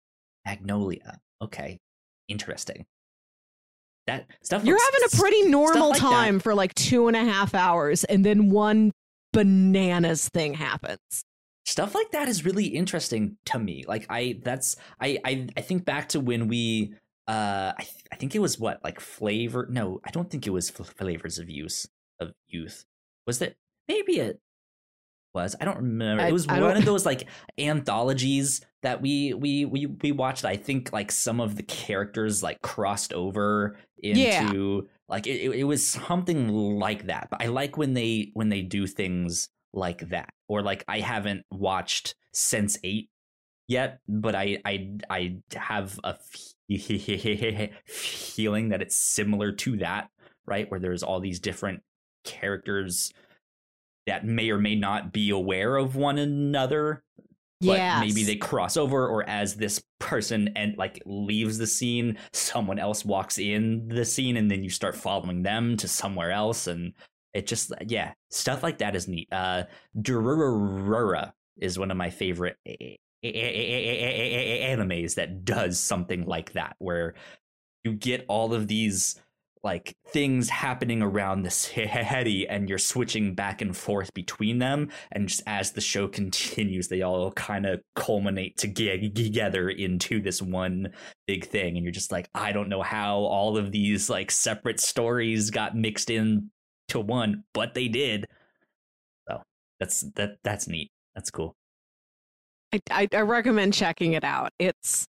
Magnolia. 0.45 1.19
Okay 1.41 1.77
interesting. 2.27 2.85
That 4.07 4.25
stuff. 4.41 4.63
You're 4.63 4.79
having 4.81 5.01
a 5.05 5.17
pretty 5.17 5.49
normal 5.49 5.89
like 5.89 5.99
time 5.99 6.35
that. 6.35 6.43
for 6.43 6.55
like 6.55 6.73
two 6.75 7.07
and 7.07 7.17
a 7.17 7.23
half 7.23 7.53
hours, 7.53 8.03
and 8.05 8.25
then 8.25 8.49
one 8.49 8.91
bananas 9.33 10.29
thing 10.29 10.53
happens. 10.53 10.99
Stuff 11.65 11.93
like 11.93 12.11
that 12.11 12.29
is 12.29 12.45
really 12.45 12.65
interesting 12.65 13.37
to 13.47 13.59
me. 13.59 13.83
Like 13.85 14.05
I, 14.09 14.39
that's 14.43 14.77
I, 15.01 15.19
I, 15.25 15.47
I 15.57 15.61
think 15.61 15.83
back 15.83 16.09
to 16.09 16.21
when 16.21 16.47
we, 16.47 16.93
uh, 17.27 17.73
I, 17.77 17.81
th- 17.81 18.05
I 18.09 18.15
think 18.15 18.35
it 18.35 18.39
was 18.39 18.57
what 18.57 18.81
like 18.85 19.01
flavor. 19.01 19.67
No, 19.69 19.99
I 20.05 20.11
don't 20.11 20.29
think 20.29 20.47
it 20.47 20.51
was 20.51 20.69
flavors 20.69 21.39
of 21.39 21.49
use 21.49 21.85
of 22.21 22.31
youth. 22.47 22.85
Was 23.25 23.39
that 23.39 23.55
maybe 23.89 24.19
it 24.19 24.39
was? 25.35 25.57
I 25.59 25.65
don't 25.65 25.77
remember. 25.77 26.23
I, 26.23 26.29
it 26.29 26.33
was 26.33 26.47
one 26.47 26.77
of 26.77 26.85
those 26.85 27.05
like 27.05 27.27
anthologies 27.57 28.61
that 28.83 29.01
we 29.01 29.33
we 29.33 29.65
we 29.65 29.85
we 29.85 30.11
watched 30.11 30.45
i 30.45 30.55
think 30.55 30.91
like 30.93 31.11
some 31.11 31.39
of 31.39 31.55
the 31.55 31.63
characters 31.63 32.43
like 32.43 32.61
crossed 32.61 33.13
over 33.13 33.77
into 33.99 34.83
yeah. 34.85 34.91
like 35.09 35.25
it, 35.25 35.59
it 35.59 35.63
was 35.63 35.85
something 35.85 36.49
like 36.49 37.07
that 37.07 37.27
but 37.29 37.41
i 37.41 37.47
like 37.47 37.77
when 37.77 37.93
they 37.93 38.31
when 38.33 38.49
they 38.49 38.61
do 38.61 38.85
things 38.85 39.49
like 39.73 40.09
that 40.09 40.29
or 40.47 40.61
like 40.61 40.83
i 40.87 40.99
haven't 40.99 41.43
watched 41.51 42.15
sense 42.33 42.77
8 42.83 43.09
yet 43.67 43.99
but 44.07 44.35
i 44.35 44.59
i 44.63 44.89
i 45.09 45.37
have 45.55 45.99
a 46.03 46.15
feeling 47.85 48.69
that 48.69 48.81
it's 48.81 48.95
similar 48.95 49.51
to 49.51 49.77
that 49.77 50.09
right 50.45 50.69
where 50.69 50.79
there's 50.79 51.03
all 51.03 51.19
these 51.19 51.39
different 51.39 51.81
characters 52.23 53.11
that 54.05 54.25
may 54.25 54.49
or 54.49 54.57
may 54.57 54.75
not 54.75 55.11
be 55.11 55.29
aware 55.29 55.75
of 55.75 55.95
one 55.95 56.17
another 56.17 57.03
but 57.61 57.99
maybe 57.99 58.23
they 58.23 58.35
cross 58.35 58.77
over 58.77 59.07
or 59.07 59.27
as 59.27 59.55
this 59.55 59.81
person 59.99 60.49
and 60.55 60.77
like 60.77 61.01
leaves 61.05 61.57
the 61.57 61.65
scene 61.67 62.17
someone 62.31 62.77
else 62.77 63.03
walks 63.03 63.39
in 63.39 63.87
the 63.87 64.05
scene 64.05 64.37
and 64.37 64.51
then 64.51 64.63
you 64.63 64.69
start 64.69 64.95
following 64.95 65.41
them 65.41 65.75
to 65.77 65.87
somewhere 65.87 66.31
else 66.31 66.67
and 66.67 66.93
it 67.33 67.47
just 67.47 67.71
yeah 67.87 68.13
stuff 68.29 68.61
like 68.61 68.77
that 68.77 68.95
is 68.95 69.07
neat 69.07 69.27
uh 69.31 69.63
Durarara 69.99 71.33
is 71.57 71.79
one 71.79 71.89
of 71.89 71.97
my 71.97 72.11
favorite 72.11 72.57
animes 73.23 75.15
that 75.15 75.43
does 75.43 75.79
something 75.79 76.25
like 76.25 76.53
that 76.53 76.75
where 76.77 77.15
you 77.83 77.93
get 77.93 78.25
all 78.27 78.53
of 78.53 78.67
these 78.67 79.19
like 79.67 79.93
things 80.07 80.47
happening 80.49 81.01
around 81.01 81.41
this 81.41 81.67
Hetty 81.67 82.47
and 82.47 82.69
you're 82.69 82.77
switching 82.77 83.35
back 83.35 83.61
and 83.61 83.75
forth 83.75 84.13
between 84.13 84.59
them 84.59 84.87
and 85.11 85.27
just 85.27 85.43
as 85.45 85.73
the 85.73 85.81
show 85.81 86.07
continues 86.19 86.87
they 86.87 87.01
all 87.01 87.33
kind 87.33 87.65
of 87.65 87.81
culminate 87.93 88.57
together 88.57 89.69
into 89.69 90.21
this 90.21 90.41
one 90.41 90.93
big 91.27 91.45
thing 91.45 91.75
and 91.75 91.83
you're 91.83 91.91
just 91.91 92.13
like 92.13 92.29
I 92.33 92.53
don't 92.53 92.69
know 92.69 92.81
how 92.81 93.17
all 93.17 93.57
of 93.57 93.73
these 93.73 94.09
like 94.09 94.31
separate 94.31 94.79
stories 94.79 95.49
got 95.49 95.75
mixed 95.75 96.09
in 96.09 96.49
to 96.87 97.01
one 97.01 97.43
but 97.53 97.73
they 97.73 97.89
did. 97.89 98.25
So 99.27 99.41
that's 99.81 99.99
that 100.15 100.37
that's 100.45 100.69
neat. 100.69 100.91
That's 101.13 101.29
cool. 101.29 101.57
I, 102.71 102.79
I, 102.89 103.07
I 103.13 103.21
recommend 103.21 103.73
checking 103.73 104.13
it 104.13 104.23
out. 104.23 104.53
It's 104.59 105.07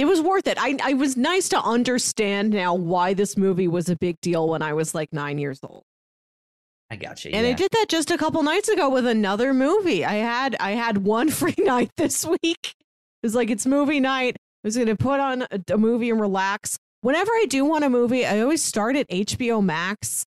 it 0.00 0.06
was 0.06 0.22
worth 0.22 0.46
it. 0.46 0.56
I, 0.58 0.78
I 0.82 0.94
was 0.94 1.18
nice 1.18 1.50
to 1.50 1.60
understand 1.60 2.50
now 2.54 2.74
why 2.74 3.12
this 3.12 3.36
movie 3.36 3.68
was 3.68 3.90
a 3.90 3.96
big 3.96 4.18
deal 4.22 4.48
when 4.48 4.62
I 4.62 4.72
was 4.72 4.94
like 4.94 5.12
nine 5.12 5.36
years 5.36 5.60
old. 5.62 5.82
I 6.90 6.96
got 6.96 7.22
you. 7.22 7.32
And 7.32 7.46
yeah. 7.46 7.52
I 7.52 7.54
did 7.54 7.70
that 7.72 7.86
just 7.90 8.10
a 8.10 8.16
couple 8.16 8.42
nights 8.42 8.70
ago 8.70 8.88
with 8.88 9.06
another 9.06 9.52
movie. 9.52 10.02
I 10.02 10.14
had 10.14 10.56
I 10.58 10.70
had 10.70 10.98
one 10.98 11.28
free 11.40 11.54
night 11.58 11.90
this 11.98 12.24
week. 12.24 12.40
It 12.42 13.22
was 13.22 13.34
like 13.34 13.50
it's 13.50 13.66
movie 13.66 14.00
night. 14.00 14.36
I 14.64 14.68
was 14.68 14.76
gonna 14.78 14.96
put 14.96 15.20
on 15.20 15.42
a, 15.42 15.60
a 15.70 15.76
movie 15.76 16.08
and 16.08 16.18
relax. 16.18 16.78
Whenever 17.02 17.30
I 17.32 17.44
do 17.46 17.66
want 17.66 17.84
a 17.84 17.90
movie, 17.90 18.24
I 18.24 18.40
always 18.40 18.62
start 18.62 18.96
at 18.96 19.06
HBO 19.10 19.62
Max 19.62 20.24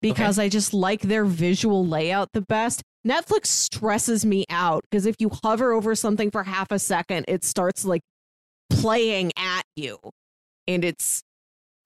because 0.00 0.38
okay. 0.38 0.46
I 0.46 0.48
just 0.48 0.72
like 0.72 1.02
their 1.02 1.26
visual 1.26 1.86
layout 1.86 2.30
the 2.32 2.40
best. 2.40 2.80
Netflix 3.06 3.46
stresses 3.48 4.24
me 4.24 4.46
out 4.48 4.82
because 4.90 5.04
if 5.04 5.16
you 5.18 5.30
hover 5.42 5.72
over 5.72 5.94
something 5.94 6.30
for 6.30 6.44
half 6.44 6.70
a 6.72 6.78
second, 6.78 7.26
it 7.28 7.44
starts 7.44 7.84
like 7.84 8.00
playing 8.80 9.32
at 9.36 9.64
you. 9.76 9.98
And 10.66 10.84
it's 10.84 11.22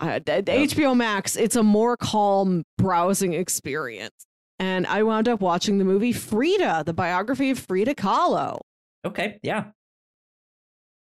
uh. 0.00 0.20
HBO 0.20 0.96
Max, 0.96 1.36
it's 1.36 1.56
a 1.56 1.62
more 1.62 1.96
calm 1.96 2.64
browsing 2.78 3.32
experience. 3.32 4.26
And 4.58 4.86
I 4.86 5.02
wound 5.02 5.28
up 5.28 5.40
watching 5.40 5.78
the 5.78 5.84
movie 5.84 6.12
Frida, 6.12 6.84
the 6.86 6.92
biography 6.92 7.50
of 7.50 7.58
Frida 7.58 7.94
Kahlo. 7.94 8.60
Okay, 9.04 9.38
yeah. 9.42 9.66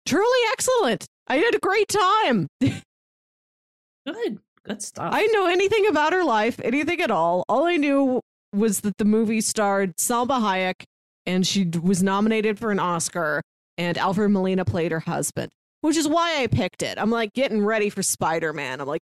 Truly 0.05 0.39
excellent. 0.51 1.05
I 1.27 1.37
had 1.37 1.55
a 1.55 1.59
great 1.59 1.87
time. 1.87 2.47
good, 2.61 4.39
good 4.63 4.81
stuff. 4.81 5.13
I 5.13 5.21
didn't 5.21 5.33
know 5.33 5.47
anything 5.47 5.87
about 5.87 6.13
her 6.13 6.23
life, 6.23 6.59
anything 6.63 7.01
at 7.01 7.11
all. 7.11 7.43
All 7.49 7.65
I 7.65 7.77
knew 7.77 8.21
was 8.53 8.81
that 8.81 8.97
the 8.97 9.05
movie 9.05 9.41
starred 9.41 9.95
Salma 9.97 10.39
Hayek 10.39 10.83
and 11.25 11.45
she 11.45 11.65
was 11.65 12.01
nominated 12.01 12.57
for 12.57 12.71
an 12.71 12.79
Oscar, 12.79 13.43
and 13.77 13.97
Alfred 13.99 14.31
Molina 14.31 14.65
played 14.65 14.91
her 14.91 15.01
husband 15.01 15.51
which 15.82 15.97
is 15.97 16.07
why 16.07 16.41
I 16.41 16.47
picked 16.47 16.84
it. 16.84 16.97
I'm 16.97 17.11
like 17.11 17.34
getting 17.34 17.63
ready 17.63 17.89
for 17.89 18.03
Spider 18.03 18.53
Man. 18.53 18.82
I'm 18.82 18.88
like, 18.88 19.01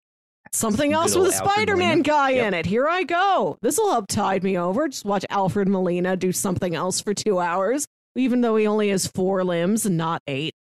something 0.51 0.93
else 0.93 1.15
with 1.15 1.30
a 1.30 1.32
Spider 1.32 1.75
Man 1.75 2.01
guy 2.01 2.32
yep. 2.32 2.47
in 2.47 2.53
it. 2.53 2.65
Here 2.65 2.88
I 2.88 3.03
go. 3.03 3.57
This 3.61 3.78
will 3.78 3.91
help 3.91 4.07
tide 4.07 4.43
me 4.43 4.57
over. 4.57 4.88
Just 4.88 5.05
watch 5.05 5.25
Alfred 5.30 5.67
Molina 5.67 6.15
do 6.15 6.32
something 6.32 6.75
else 6.75 7.01
for 7.01 7.13
two 7.13 7.39
hours, 7.39 7.86
even 8.15 8.41
though 8.41 8.55
he 8.55 8.67
only 8.67 8.89
has 8.89 9.07
four 9.07 9.43
limbs 9.43 9.86
and 9.86 9.97
not 9.97 10.21
eight. 10.28 10.53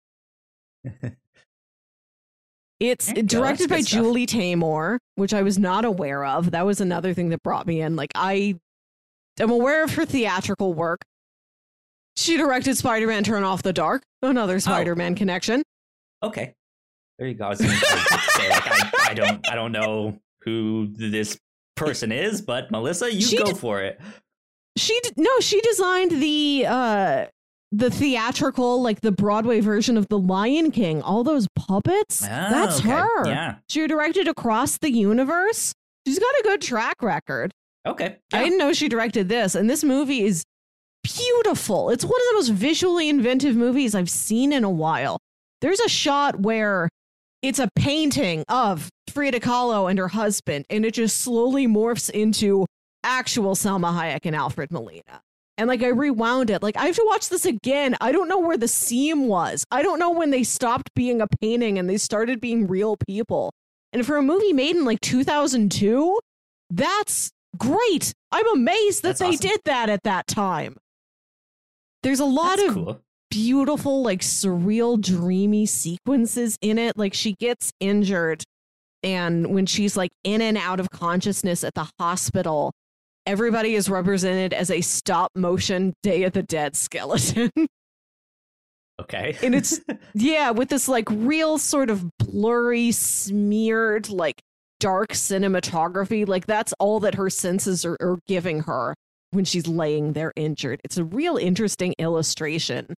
It's 2.79 3.11
directed 3.11 3.71
by 3.71 3.81
stuff. 3.81 3.91
Julie 3.91 4.27
Taymor, 4.27 4.99
which 5.15 5.33
I 5.33 5.41
was 5.41 5.59
not 5.59 5.87
aware 5.87 6.27
of. 6.27 6.51
That 6.51 6.67
was 6.67 6.79
another 6.79 7.15
thing 7.15 7.31
that 7.31 7.43
brought 7.43 7.67
me 7.67 7.81
in. 7.81 7.97
Like 7.97 8.13
I 8.15 8.57
am 9.41 9.51
aware 9.51 9.83
of 9.83 9.95
her 9.95 10.05
theatrical 10.05 10.75
work. 10.75 11.01
She 12.17 12.37
directed 12.37 12.77
Spider-Man 12.77 13.25
Turn 13.25 13.45
Off 13.45 13.63
the 13.63 13.73
Dark, 13.73 14.03
another 14.23 14.57
oh. 14.57 14.59
Spider-Man 14.59 15.13
oh. 15.13 15.17
connection 15.17 15.63
okay, 16.23 16.55
there 17.19 17.29
you 17.29 17.35
go. 17.35 17.49
I, 17.49 17.55
say, 17.55 17.67
like, 18.51 18.67
I, 18.67 18.91
I, 19.11 19.15
don't, 19.15 19.51
I 19.51 19.55
don't 19.55 19.73
know 19.73 20.19
who 20.43 20.89
this 20.89 21.39
person 21.77 22.13
is, 22.13 22.41
but 22.41 22.71
Melissa, 22.71 23.13
you 23.13 23.23
she 23.23 23.39
go 23.39 23.45
did, 23.45 23.59
for 23.59 23.83
it. 23.83 24.01
She 24.77 24.99
did, 25.03 25.15
no, 25.17 25.41
she 25.41 25.61
designed 25.61 26.11
the 26.23 26.65
uh 26.69 27.27
the 27.73 27.91
theatrical, 27.91 28.81
like 28.81 29.01
the 29.01 29.13
Broadway 29.13 29.61
version 29.61 29.97
of 29.97 30.09
The 30.09 30.19
Lion 30.19 30.71
King. 30.71 31.03
All 31.03 31.25
those 31.25 31.49
puppets. 31.57 32.23
Oh, 32.23 32.27
that's 32.27 32.81
okay. 32.81 32.91
her. 32.91 33.27
Yeah, 33.27 33.57
she 33.69 33.87
directed 33.87 34.29
Across 34.29 34.79
the 34.79 34.91
Universe. 34.91 35.75
She's 36.07 36.19
got 36.19 36.35
a 36.41 36.43
good 36.45 36.63
track 36.63 37.03
record. 37.03 37.53
Okay, 37.87 38.17
yeah. 38.33 38.39
I 38.39 38.45
didn't 38.45 38.59
know 38.59 38.73
she 38.73 38.89
directed 38.89 39.29
this, 39.29 39.55
and 39.55 39.69
this 39.69 39.83
movie 39.83 40.23
is 40.23 40.45
beautiful. 41.03 41.91
It's 41.91 42.05
one 42.05 42.13
of 42.13 42.27
the 42.31 42.35
most 42.35 42.49
visually 42.51 43.09
inventive 43.09 43.57
movies 43.57 43.95
I've 43.95 44.11
seen 44.11 44.53
in 44.53 44.65
a 44.65 44.71
while. 44.71 45.19
There's 45.61 45.81
a 45.81 45.89
shot 45.89 46.41
where 46.41 46.89
it's 47.43 47.59
a 47.59 47.69
painting 47.77 48.45
of 48.49 48.89
Frida 49.11 49.41
Kahlo 49.41 49.89
and 49.89 49.99
her 49.99 50.09
husband, 50.09 50.65
and 50.69 50.85
it 50.85 50.95
just 50.95 51.21
slowly 51.21 51.67
morphs 51.67 52.11
into 52.11 52.67
actual 53.05 53.55
Salma 53.55 53.93
Hayek 53.93 54.21
and 54.25 54.35
Alfred 54.35 54.71
Molina. 54.71 55.23
And 55.59 55.69
like 55.69 55.83
I 55.83 55.89
rewound 55.89 56.51
it, 56.51 56.63
like 56.63 56.77
I 56.77 56.87
have 56.87 56.97
to 56.97 57.05
watch 57.07 57.31
this 57.31 57.47
again. 57.47 57.97
I 58.01 58.13
don't 58.13 58.29
know 58.29 58.39
where 58.39 58.59
the 58.59 58.69
seam 58.69 59.27
was. 59.27 59.65
I 59.71 59.83
don't 59.83 59.99
know 59.99 60.11
when 60.11 60.31
they 60.31 60.43
stopped 60.43 60.91
being 60.95 61.23
a 61.23 61.27
painting 61.41 61.79
and 61.79 61.89
they 61.89 61.97
started 61.97 62.41
being 62.41 62.67
real 62.67 62.97
people. 63.07 63.53
And 63.93 64.05
for 64.05 64.19
a 64.19 64.23
movie 64.23 64.53
made 64.53 64.77
in 64.77 64.85
like 64.85 65.01
2002, 65.01 66.19
that's 66.69 67.31
great. 67.57 68.13
I'm 68.33 68.47
amazed 68.53 69.03
that 69.03 69.17
that's 69.17 69.21
they 69.21 69.29
awesome. 69.29 69.49
did 69.49 69.61
that 69.65 69.89
at 69.89 70.03
that 70.03 70.27
time. 70.27 70.77
There's 72.03 72.21
a 72.21 72.27
lot 72.27 72.59
that's 72.59 72.69
of 72.69 72.75
cool 72.75 73.01
beautiful, 73.37 74.03
like 74.03 74.21
surreal, 74.21 74.99
dreamy 74.99 75.67
sequences 75.67 76.57
in 76.63 76.79
it. 76.79 76.97
Like 76.97 77.13
she 77.13 77.35
gets 77.35 77.71
injured, 77.81 78.43
and 79.03 79.55
when 79.55 79.67
she's 79.67 79.95
like 79.95 80.11
in 80.25 80.41
and 80.41 80.57
out 80.57 80.81
of 80.81 80.89
consciousness 80.91 81.63
at 81.63 81.75
the 81.75 81.87
hospital, 81.99 82.73
everybody 83.27 83.75
is 83.75 83.91
represented 83.91 84.55
as 84.55 84.71
a 84.71 84.81
stop 84.81 85.31
motion 85.35 85.93
Day 86.03 86.23
of 86.23 86.33
the 86.33 86.43
Dead 86.43 86.75
skeleton. 86.77 87.51
Okay. 88.99 89.37
and 89.43 89.55
it's, 89.55 89.79
yeah, 90.15 90.53
with 90.53 90.71
this 90.71 90.89
like 90.89 91.05
real 91.11 91.59
sort 91.59 91.91
of 91.91 92.03
blurry, 92.17 92.93
smeared, 92.93 94.09
like 94.09 94.41
dark 94.81 95.11
cinematography. 95.11 96.27
Like 96.27 96.47
that's 96.47 96.73
all 96.79 97.01
that 97.01 97.15
her 97.17 97.29
senses 97.29 97.85
are, 97.85 97.99
are 98.01 98.19
giving 98.27 98.61
her 98.61 98.95
when 99.33 99.45
she's 99.45 99.69
laying 99.69 100.15
there 100.15 100.33
injured. 100.35 100.81
It's 100.83 100.97
a 100.97 101.05
real 101.05 101.37
interesting 101.37 101.95
illustration. 101.99 102.95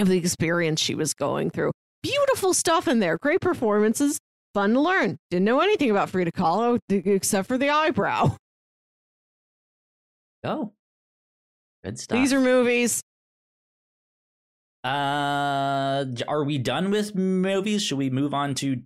Of 0.00 0.08
the 0.08 0.16
experience 0.18 0.80
she 0.80 0.94
was 0.94 1.14
going 1.14 1.50
through. 1.50 1.72
Beautiful 2.02 2.54
stuff 2.54 2.88
in 2.88 3.00
there. 3.00 3.18
Great 3.20 3.40
performances. 3.40 4.18
Fun 4.54 4.74
to 4.74 4.80
learn. 4.80 5.18
Didn't 5.30 5.44
know 5.44 5.60
anything 5.60 5.90
about 5.90 6.10
Frida 6.10 6.32
Kahlo 6.32 6.78
except 6.88 7.48
for 7.48 7.58
the 7.58 7.70
eyebrow. 7.70 8.36
Oh, 10.44 10.72
good 11.84 11.98
stuff. 11.98 12.16
These 12.16 12.32
are 12.32 12.40
movies. 12.40 13.02
Uh, 14.84 16.04
are 16.28 16.44
we 16.44 16.58
done 16.58 16.90
with 16.90 17.14
movies? 17.14 17.82
Should 17.82 17.98
we 17.98 18.10
move 18.10 18.32
on 18.32 18.54
to 18.56 18.80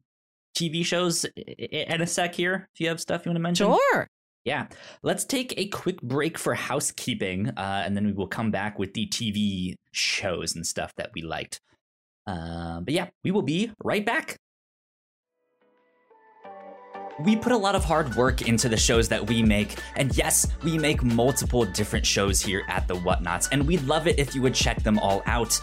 TV 0.57 0.85
shows 0.85 1.25
in 1.37 2.01
a 2.01 2.07
sec 2.07 2.35
here? 2.35 2.69
If 2.75 2.81
you 2.81 2.89
have 2.89 3.01
stuff 3.01 3.25
you 3.25 3.31
want 3.31 3.37
to 3.37 3.43
mention, 3.43 3.67
sure. 3.67 4.09
Yeah, 4.45 4.66
let's 5.03 5.24
take 5.24 5.55
a 5.57 5.68
quick 5.68 6.03
break 6.03 6.36
for 6.36 6.55
housekeeping, 6.55 7.51
uh, 7.51 7.82
and 7.84 7.97
then 7.97 8.07
we 8.07 8.12
will 8.12 8.26
come 8.26 8.51
back 8.51 8.78
with 8.78 8.93
the 8.95 9.07
TV 9.07 9.76
shows 9.93 10.57
and 10.57 10.66
stuff 10.66 10.93
that 10.97 11.11
we 11.14 11.22
liked. 11.22 11.61
Uh, 12.26 12.80
but 12.80 12.93
yeah, 12.93 13.09
we 13.22 13.30
will 13.30 13.43
be 13.43 13.70
right 13.84 14.05
back. 14.05 14.36
We 17.20 17.36
put 17.36 17.53
a 17.53 17.57
lot 17.57 17.76
of 17.76 17.84
hard 17.84 18.16
work 18.16 18.43
into 18.49 18.68
the 18.68 18.76
shows 18.76 19.09
that 19.11 19.28
we 19.28 19.43
make, 19.43 19.78
and 19.97 20.16
yes, 20.16 20.49
we 20.64 20.76
make 20.76 21.05
multiple 21.05 21.64
different 21.64 22.05
shows 22.05 22.40
here 22.40 22.64
at 22.68 22.88
the 22.88 22.95
Whatnauts, 22.95 23.49
and 23.53 23.64
we'd 23.64 23.82
love 23.82 24.09
it 24.09 24.18
if 24.18 24.34
you 24.34 24.43
would 24.43 24.55
check 24.55 24.82
them 24.82 24.99
all 24.99 25.22
out. 25.26 25.61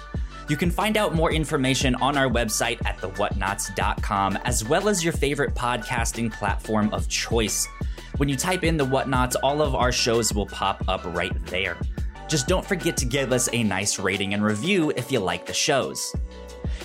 You 0.47 0.55
can 0.55 0.71
find 0.71 0.95
out 0.95 1.13
more 1.13 1.31
information 1.31 1.95
on 1.95 2.17
our 2.17 2.29
website 2.29 2.83
at 2.85 2.97
thewhatnauts.com, 2.97 4.37
as 4.45 4.63
well 4.63 4.87
as 4.87 5.03
your 5.03 5.13
favorite 5.13 5.53
podcasting 5.53 6.31
platform 6.31 6.93
of 6.93 7.07
choice. 7.09 7.67
When 8.19 8.27
you 8.27 8.35
type 8.35 8.65
in 8.65 8.75
the 8.75 8.85
whatnauts, 8.85 9.37
all 9.41 9.61
of 9.61 9.75
our 9.75 9.93
shows 9.93 10.33
will 10.33 10.45
pop 10.45 10.83
up 10.89 11.05
right 11.15 11.33
there. 11.45 11.77
Just 12.27 12.49
don't 12.49 12.65
forget 12.65 12.97
to 12.97 13.05
give 13.05 13.31
us 13.31 13.47
a 13.53 13.63
nice 13.63 13.97
rating 13.97 14.33
and 14.33 14.43
review 14.43 14.91
if 14.97 15.09
you 15.09 15.21
like 15.21 15.45
the 15.45 15.53
shows. 15.53 16.13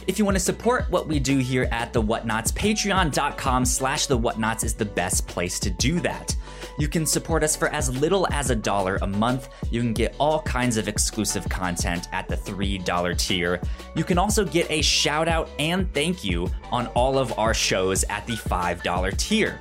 If 0.06 0.16
you 0.16 0.24
want 0.24 0.36
to 0.36 0.40
support 0.40 0.88
what 0.90 1.08
we 1.08 1.18
do 1.18 1.38
here 1.38 1.66
at 1.72 1.92
The 1.92 2.00
Whatnauts, 2.00 2.52
patreon.com 2.52 3.64
slash 3.64 4.06
The 4.06 4.16
Whatnauts 4.16 4.62
is 4.62 4.74
the 4.74 4.84
best 4.84 5.26
place 5.26 5.58
to 5.58 5.70
do 5.70 5.98
that. 6.00 6.36
You 6.78 6.86
can 6.86 7.04
support 7.04 7.42
us 7.42 7.56
for 7.56 7.66
as 7.70 7.90
little 8.00 8.28
as 8.30 8.50
a 8.50 8.54
dollar 8.54 9.00
a 9.02 9.06
month. 9.08 9.48
You 9.72 9.80
can 9.80 9.92
get 9.92 10.14
all 10.20 10.40
kinds 10.42 10.76
of 10.76 10.86
exclusive 10.86 11.48
content 11.48 12.06
at 12.12 12.28
the 12.28 12.36
$3 12.36 13.18
tier. 13.18 13.60
You 13.96 14.04
can 14.04 14.18
also 14.18 14.44
get 14.44 14.70
a 14.70 14.82
shout 14.82 15.26
out 15.26 15.50
and 15.58 15.92
thank 15.92 16.22
you 16.22 16.48
on 16.70 16.86
all 16.94 17.18
of 17.18 17.36
our 17.40 17.54
shows 17.54 18.04
at 18.04 18.24
the 18.28 18.34
$5 18.34 19.16
tier. 19.16 19.60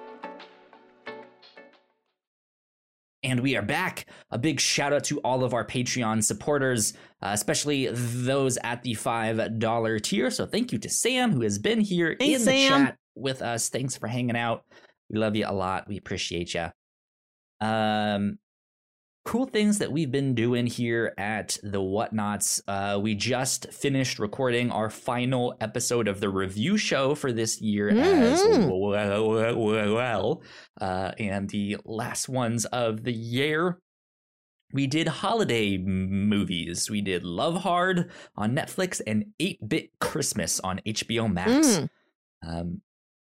And 3.23 3.41
we 3.41 3.55
are 3.55 3.61
back. 3.61 4.07
A 4.31 4.39
big 4.39 4.59
shout 4.59 4.93
out 4.93 5.03
to 5.05 5.19
all 5.19 5.43
of 5.43 5.53
our 5.53 5.65
Patreon 5.65 6.23
supporters, 6.23 6.93
uh, 7.21 7.29
especially 7.33 7.87
those 7.91 8.57
at 8.63 8.81
the 8.81 8.93
$5 8.95 10.01
tier. 10.03 10.31
So 10.31 10.45
thank 10.47 10.71
you 10.71 10.79
to 10.79 10.89
Sam, 10.89 11.31
who 11.31 11.41
has 11.41 11.59
been 11.59 11.79
here 11.81 12.15
Hey, 12.19 12.33
in 12.33 12.39
Sam. 12.39 12.71
the 12.81 12.85
chat 12.87 12.97
with 13.15 13.41
us. 13.43 13.69
Thanks 13.69 13.95
for 13.95 14.07
hanging 14.07 14.35
out. 14.35 14.63
We 15.09 15.19
love 15.19 15.35
you 15.35 15.45
a 15.47 15.53
lot. 15.53 15.87
We 15.87 15.97
appreciate 15.97 16.53
you. 16.55 16.67
Um, 17.59 18.39
cool 19.23 19.45
things 19.45 19.77
that 19.77 19.91
we've 19.91 20.11
been 20.11 20.33
doing 20.33 20.65
here 20.65 21.13
at 21.17 21.57
the 21.61 21.79
Whatnauts. 21.79 22.61
Uh, 22.67 22.99
we 22.99 23.13
just 23.13 23.71
finished 23.71 24.17
recording 24.17 24.71
our 24.71 24.89
final 24.89 25.55
episode 25.61 26.07
of 26.07 26.19
the 26.19 26.29
review 26.29 26.75
show 26.75 27.13
for 27.13 27.31
this 27.31 27.61
year 27.61 27.89
as 27.89 28.41
Mhm. 28.41 28.67
well, 28.67 29.93
well, 29.93 30.41
uh, 30.79 31.11
and 31.19 31.49
the 31.51 31.77
last 31.85 32.29
ones 32.29 32.65
of 32.65 33.03
the 33.03 33.13
year. 33.13 33.79
We 34.73 34.87
did 34.87 35.07
holiday 35.07 35.77
movies. 35.77 36.89
We 36.89 37.01
did 37.01 37.23
Love 37.23 37.61
Hard 37.61 38.09
on 38.35 38.55
Netflix 38.55 39.01
and 39.05 39.25
8 39.39 39.67
Bit 39.67 39.99
Christmas 39.99 40.59
on 40.61 40.79
HBO 40.85 41.27
Max. 41.27 41.67
Mm. 41.77 41.89
Um, 42.41 42.81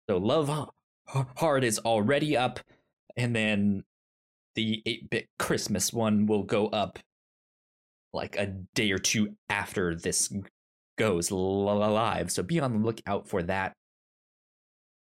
so 0.09 0.17
Love 0.17 0.69
Hard 1.07 1.63
is 1.63 1.79
already 1.79 2.35
up, 2.37 2.59
and 3.15 3.33
then 3.35 3.83
the 4.55 4.81
8 4.85 5.09
bit 5.09 5.27
Christmas 5.37 5.93
one 5.93 6.25
will 6.25 6.43
go 6.43 6.67
up 6.67 6.99
like 8.13 8.37
a 8.37 8.47
day 8.75 8.91
or 8.91 8.97
two 8.97 9.35
after 9.49 9.95
this 9.95 10.33
goes 10.97 11.31
live. 11.31 12.31
So 12.31 12.43
be 12.43 12.59
on 12.59 12.73
the 12.73 12.85
lookout 12.85 13.27
for 13.27 13.43
that. 13.43 13.73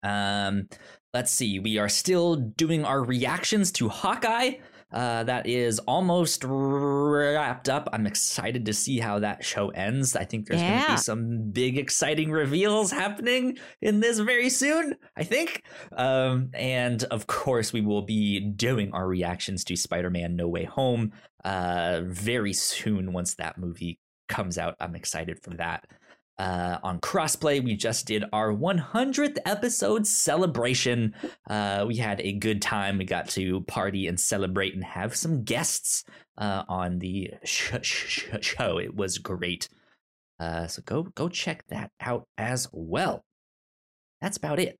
Um, 0.03 0.69
let's 1.13 1.31
see. 1.31 1.59
We 1.59 1.77
are 1.77 1.89
still 1.89 2.35
doing 2.35 2.85
our 2.85 3.03
reactions 3.03 3.71
to 3.73 3.89
Hawkeye. 3.89 4.53
Uh, 4.91 5.23
that 5.23 5.45
is 5.45 5.77
almost 5.79 6.43
wrapped 6.43 7.69
up. 7.69 7.87
I'm 7.93 8.07
excited 8.07 8.65
to 8.65 8.73
see 8.73 8.99
how 8.99 9.19
that 9.19 9.45
show 9.45 9.69
ends. 9.69 10.15
I 10.15 10.25
think 10.25 10.47
there's 10.47 10.61
going 10.61 10.83
to 10.83 10.91
be 10.91 10.97
some 10.97 11.51
big, 11.51 11.77
exciting 11.77 12.31
reveals 12.31 12.91
happening 12.91 13.57
in 13.81 13.99
this 13.99 14.17
very 14.19 14.49
soon. 14.49 14.95
I 15.15 15.23
think. 15.23 15.63
Um, 15.95 16.49
and 16.53 17.03
of 17.05 17.27
course, 17.27 17.71
we 17.71 17.81
will 17.81 18.01
be 18.01 18.39
doing 18.39 18.91
our 18.91 19.07
reactions 19.07 19.63
to 19.65 19.75
Spider-Man: 19.75 20.35
No 20.35 20.47
Way 20.47 20.65
Home 20.65 21.11
uh, 21.43 22.01
very 22.05 22.53
soon 22.53 23.13
once 23.13 23.35
that 23.35 23.57
movie 23.57 23.99
comes 24.27 24.57
out. 24.57 24.75
I'm 24.79 24.95
excited 24.95 25.41
for 25.43 25.51
that. 25.51 25.85
Uh, 26.39 26.79
on 26.83 26.99
crossplay, 27.01 27.61
we 27.61 27.75
just 27.75 28.07
did 28.07 28.23
our 28.31 28.53
100th 28.53 29.37
episode 29.45 30.07
celebration. 30.07 31.13
Uh, 31.49 31.83
we 31.85 31.97
had 31.97 32.21
a 32.21 32.31
good 32.31 32.61
time. 32.61 32.97
We 32.97 33.03
got 33.03 33.27
to 33.31 33.59
party 33.63 34.07
and 34.07 34.17
celebrate 34.17 34.73
and 34.73 34.83
have 34.83 35.15
some 35.17 35.43
guests 35.43 36.05
uh, 36.37 36.63
on 36.69 36.99
the 36.99 37.31
sh- 37.43 37.73
sh- 37.81 38.07
sh- 38.07 38.25
show. 38.41 38.77
It 38.79 38.95
was 38.95 39.17
great. 39.17 39.67
Uh, 40.39 40.67
so 40.67 40.81
go 40.85 41.03
go 41.03 41.27
check 41.27 41.65
that 41.67 41.91
out 41.99 42.25
as 42.37 42.69
well. 42.71 43.25
That's 44.21 44.37
about 44.37 44.59
it 44.59 44.77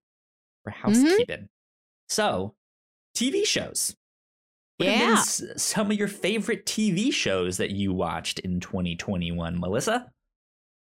for 0.64 0.70
housekeeping. 0.72 1.50
So, 2.08 2.56
TV 3.16 3.46
shows. 3.46 3.96
What 4.78 4.88
Yeah. 4.88 5.16
some 5.18 5.92
of 5.92 5.98
your 5.98 6.08
favorite 6.08 6.66
TV 6.66 7.12
shows 7.12 7.58
that 7.58 7.72
you 7.72 7.94
watched 7.94 8.40
in 8.40 8.62
2021, 8.62 9.60
Melissa? 9.60 10.10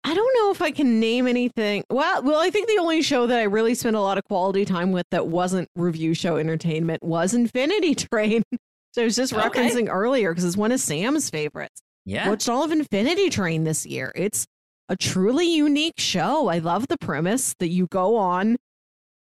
I 0.09 0.15
don't 0.15 0.35
know 0.37 0.53
if 0.53 0.63
I 0.63 0.71
can 0.71 1.01
name 1.01 1.27
anything. 1.27 1.83
Well, 1.91 2.23
well, 2.23 2.41
I 2.41 2.49
think 2.51 2.69
the 2.69 2.79
only 2.79 3.03
show 3.03 3.27
that 3.27 3.39
I 3.41 3.43
really 3.43 3.75
spent 3.75 3.97
a 3.97 4.01
lot 4.01 4.19
of 4.19 4.25
quality 4.25 4.65
time 4.65 4.93
with 4.93 5.05
that 5.11 5.27
wasn't 5.27 5.69
review 5.75 6.15
show 6.15 6.37
entertainment 6.37 7.03
was 7.03 7.35
Infinity 7.35 7.95
Train. 8.13 8.45
so 8.93 9.03
I 9.03 9.05
was 9.05 9.17
just 9.17 9.33
Okay. 9.35 9.49
referencing 9.69 9.89
earlier 9.91 10.31
because 10.31 10.45
it's 10.45 10.57
one 10.57 10.71
of 10.71 10.79
Sam's 10.79 11.29
favorites. 11.29 11.81
Yeah. 12.05 12.29
Watched 12.29 12.49
all 12.49 12.63
of 12.63 12.71
Infinity 12.71 13.31
Train 13.31 13.65
this 13.65 13.85
year. 13.85 14.13
It's 14.15 14.47
a 14.89 14.95
truly 14.97 15.53
unique 15.53 15.99
show. 15.99 16.47
I 16.47 16.59
love 16.59 16.87
the 16.87 16.99
premise 16.99 17.57
that 17.59 17.71
you 17.71 17.89
go 17.91 18.15
on 18.17 18.57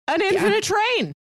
an 0.07 0.23
infinite 0.23 0.63
train. 0.63 1.13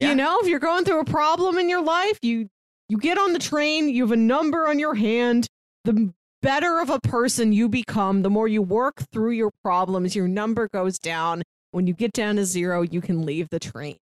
Yeah. 0.00 0.08
You 0.08 0.14
know, 0.16 0.40
if 0.40 0.48
you're 0.48 0.58
going 0.58 0.84
through 0.84 0.98
a 1.00 1.04
problem 1.04 1.56
in 1.56 1.68
your 1.68 1.82
life, 1.82 2.18
you 2.22 2.48
you 2.88 2.98
get 2.98 3.16
on 3.16 3.32
the 3.32 3.38
train, 3.38 3.88
you 3.88 4.02
have 4.02 4.10
a 4.12 4.16
number 4.16 4.66
on 4.66 4.80
your 4.80 4.96
hand. 4.96 5.46
The 5.84 6.12
better 6.42 6.80
of 6.80 6.90
a 6.90 7.00
person 7.00 7.52
you 7.52 7.68
become, 7.68 8.22
the 8.22 8.30
more 8.30 8.48
you 8.48 8.62
work 8.62 9.02
through 9.12 9.32
your 9.32 9.50
problems, 9.62 10.14
your 10.16 10.28
number 10.28 10.68
goes 10.72 10.98
down. 10.98 11.42
When 11.72 11.86
you 11.86 11.94
get 11.94 12.12
down 12.12 12.36
to 12.36 12.44
zero, 12.44 12.82
you 12.82 13.00
can 13.00 13.24
leave 13.26 13.48
the 13.50 13.58
train. 13.58 13.96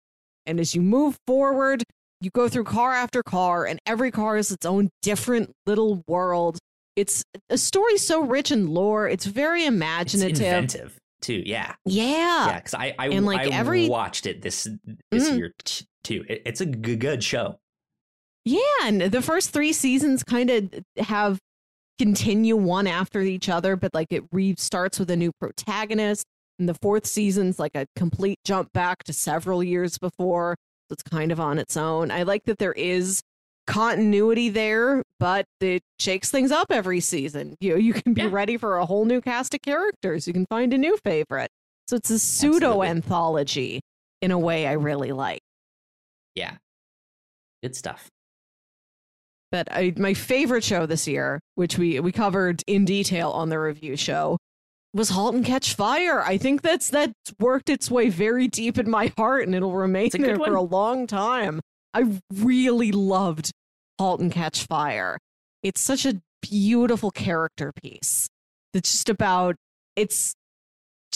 And 0.46 0.60
as 0.60 0.74
you 0.74 0.82
move 0.82 1.16
forward, 1.26 1.82
you 2.20 2.30
go 2.34 2.48
through 2.48 2.64
car 2.64 2.92
after 2.92 3.22
car, 3.22 3.64
and 3.66 3.78
every 3.86 4.10
car 4.10 4.36
is 4.36 4.50
its 4.50 4.66
own 4.66 4.90
different 5.02 5.50
little 5.66 6.02
world. 6.06 6.58
It's 6.96 7.22
a 7.50 7.58
story 7.58 7.96
so 7.98 8.20
rich 8.20 8.50
in 8.52 8.68
lore. 8.68 9.08
It's 9.08 9.24
very 9.24 9.62
It's 9.62 9.68
imaginative. 9.68 10.40
inventive 10.40 10.96
too. 11.22 11.42
Yeah. 11.44 11.74
yeah. 11.86 12.04
Yeah. 12.46 12.54
Because 12.56 12.74
I 12.74 12.94
I, 12.98 13.08
And, 13.08 13.24
like, 13.26 13.40
I 13.40 13.56
every- 13.56 13.88
watched 13.88 14.26
it 14.26 14.42
this 14.42 14.68
this 15.10 15.28
Mm. 15.30 15.38
year 15.38 15.52
too. 16.04 16.24
It, 16.28 16.42
it's 16.46 16.60
a 16.60 16.66
good 16.66 17.24
show. 17.24 17.58
Yeah, 18.44 18.60
and 18.84 19.00
the 19.00 19.22
first 19.22 19.50
three 19.50 19.72
seasons 19.72 20.22
kind 20.22 20.50
of 20.50 20.70
have 20.98 21.38
continue 21.98 22.56
one 22.56 22.86
after 22.86 23.20
each 23.20 23.48
other, 23.48 23.76
but 23.76 23.94
like 23.94 24.08
it 24.10 24.28
restarts 24.30 24.98
with 24.98 25.10
a 25.10 25.16
new 25.16 25.32
protagonist. 25.40 26.24
And 26.58 26.68
the 26.68 26.74
fourth 26.74 27.06
season's 27.06 27.58
like 27.58 27.74
a 27.74 27.86
complete 27.96 28.38
jump 28.44 28.72
back 28.72 29.02
to 29.04 29.12
several 29.12 29.62
years 29.62 29.98
before. 29.98 30.56
So 30.88 30.92
it's 30.92 31.02
kind 31.02 31.32
of 31.32 31.40
on 31.40 31.58
its 31.58 31.76
own. 31.76 32.10
I 32.10 32.22
like 32.24 32.44
that 32.44 32.58
there 32.58 32.72
is 32.72 33.20
continuity 33.66 34.50
there, 34.50 35.02
but 35.18 35.46
it 35.60 35.82
shakes 35.98 36.30
things 36.30 36.52
up 36.52 36.66
every 36.70 37.00
season. 37.00 37.56
You 37.60 37.70
know, 37.70 37.76
you 37.76 37.94
can 37.94 38.12
be 38.14 38.22
Yeah. 38.22 38.28
ready 38.30 38.56
for 38.56 38.76
a 38.76 38.86
whole 38.86 39.04
new 39.04 39.20
cast 39.20 39.54
of 39.54 39.62
characters. 39.62 40.26
You 40.26 40.32
can 40.32 40.46
find 40.50 40.72
a 40.74 40.78
new 40.78 40.96
favorite. 41.02 41.50
So 41.88 41.96
it's 41.96 42.10
a 42.10 42.18
pseudo 42.18 42.82
anthology 42.82 43.80
in 44.22 44.30
a 44.30 44.38
way 44.38 44.66
I 44.66 44.72
really 44.72 45.12
like. 45.12 45.40
Yeah. 46.34 46.56
Good 47.62 47.74
stuff. 47.74 48.08
But 49.54 49.68
I, 49.70 49.94
my 49.96 50.14
favorite 50.14 50.64
show 50.64 50.84
this 50.84 51.06
year, 51.06 51.38
which 51.54 51.78
we 51.78 52.00
we 52.00 52.10
covered 52.10 52.64
in 52.66 52.84
detail 52.84 53.30
on 53.30 53.50
the 53.50 53.60
review 53.60 53.96
show, 53.96 54.36
was 54.92 55.10
*Halt 55.10 55.36
and 55.36 55.44
Catch 55.44 55.74
Fire*. 55.74 56.22
I 56.22 56.38
think 56.38 56.62
that's 56.62 56.90
that's 56.90 57.14
worked 57.38 57.68
its 57.68 57.88
way 57.88 58.08
very 58.08 58.48
deep 58.48 58.78
in 58.78 58.90
my 58.90 59.12
heart, 59.16 59.46
and 59.46 59.54
it'll 59.54 59.76
remain 59.76 60.06
It's 60.06 60.16
a 60.16 60.18
good 60.18 60.26
there 60.26 60.36
for 60.38 60.56
a 60.56 60.60
long 60.60 61.06
time. 61.06 61.60
I 61.94 62.20
really 62.32 62.90
loved 62.90 63.52
*Halt 64.00 64.18
and 64.18 64.32
Catch 64.32 64.64
Fire*. 64.66 65.18
It's 65.62 65.80
such 65.80 66.04
a 66.04 66.20
beautiful 66.42 67.12
character 67.12 67.72
piece. 67.80 68.26
It's 68.72 68.90
just 68.90 69.08
about 69.08 69.54
it's 69.94 70.34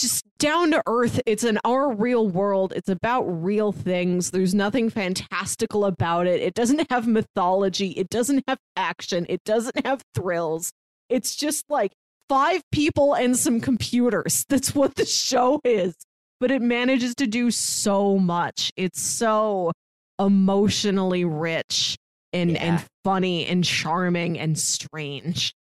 just 0.01 0.23
down 0.37 0.71
to 0.71 0.81
earth. 0.87 1.19
It's 1.25 1.43
in 1.43 1.59
our 1.65 1.93
real 1.93 2.27
world. 2.27 2.73
It's 2.75 2.89
about 2.89 3.23
real 3.23 3.71
things. 3.71 4.31
There's 4.31 4.53
nothing 4.55 4.89
fantastical 4.89 5.85
about 5.85 6.27
it. 6.27 6.41
It 6.41 6.53
doesn't 6.53 6.89
have 6.91 7.07
mythology. 7.07 7.89
It 7.91 8.09
doesn't 8.09 8.43
have 8.47 8.57
action. 8.75 9.25
It 9.29 9.43
doesn't 9.43 9.85
have 9.85 10.01
thrills. 10.15 10.71
It's 11.09 11.35
just 11.35 11.65
like 11.69 11.91
five 12.27 12.61
people 12.71 13.13
and 13.15 13.35
some 13.37 13.59
computers. 13.61 14.45
That's 14.49 14.73
what 14.75 14.95
the 14.95 15.05
show 15.05 15.59
is. 15.63 15.95
But 16.39 16.51
it 16.51 16.61
manages 16.61 17.15
to 17.15 17.27
do 17.27 17.51
so 17.51 18.17
much. 18.17 18.71
It's 18.77 19.01
so 19.01 19.71
emotionally 20.19 21.25
rich 21.25 21.97
and, 22.31 22.51
Yeah. 22.51 22.63
and 22.63 22.85
funny 23.03 23.45
and 23.45 23.63
charming 23.63 24.39
and 24.39 24.57
strange. 24.57 25.53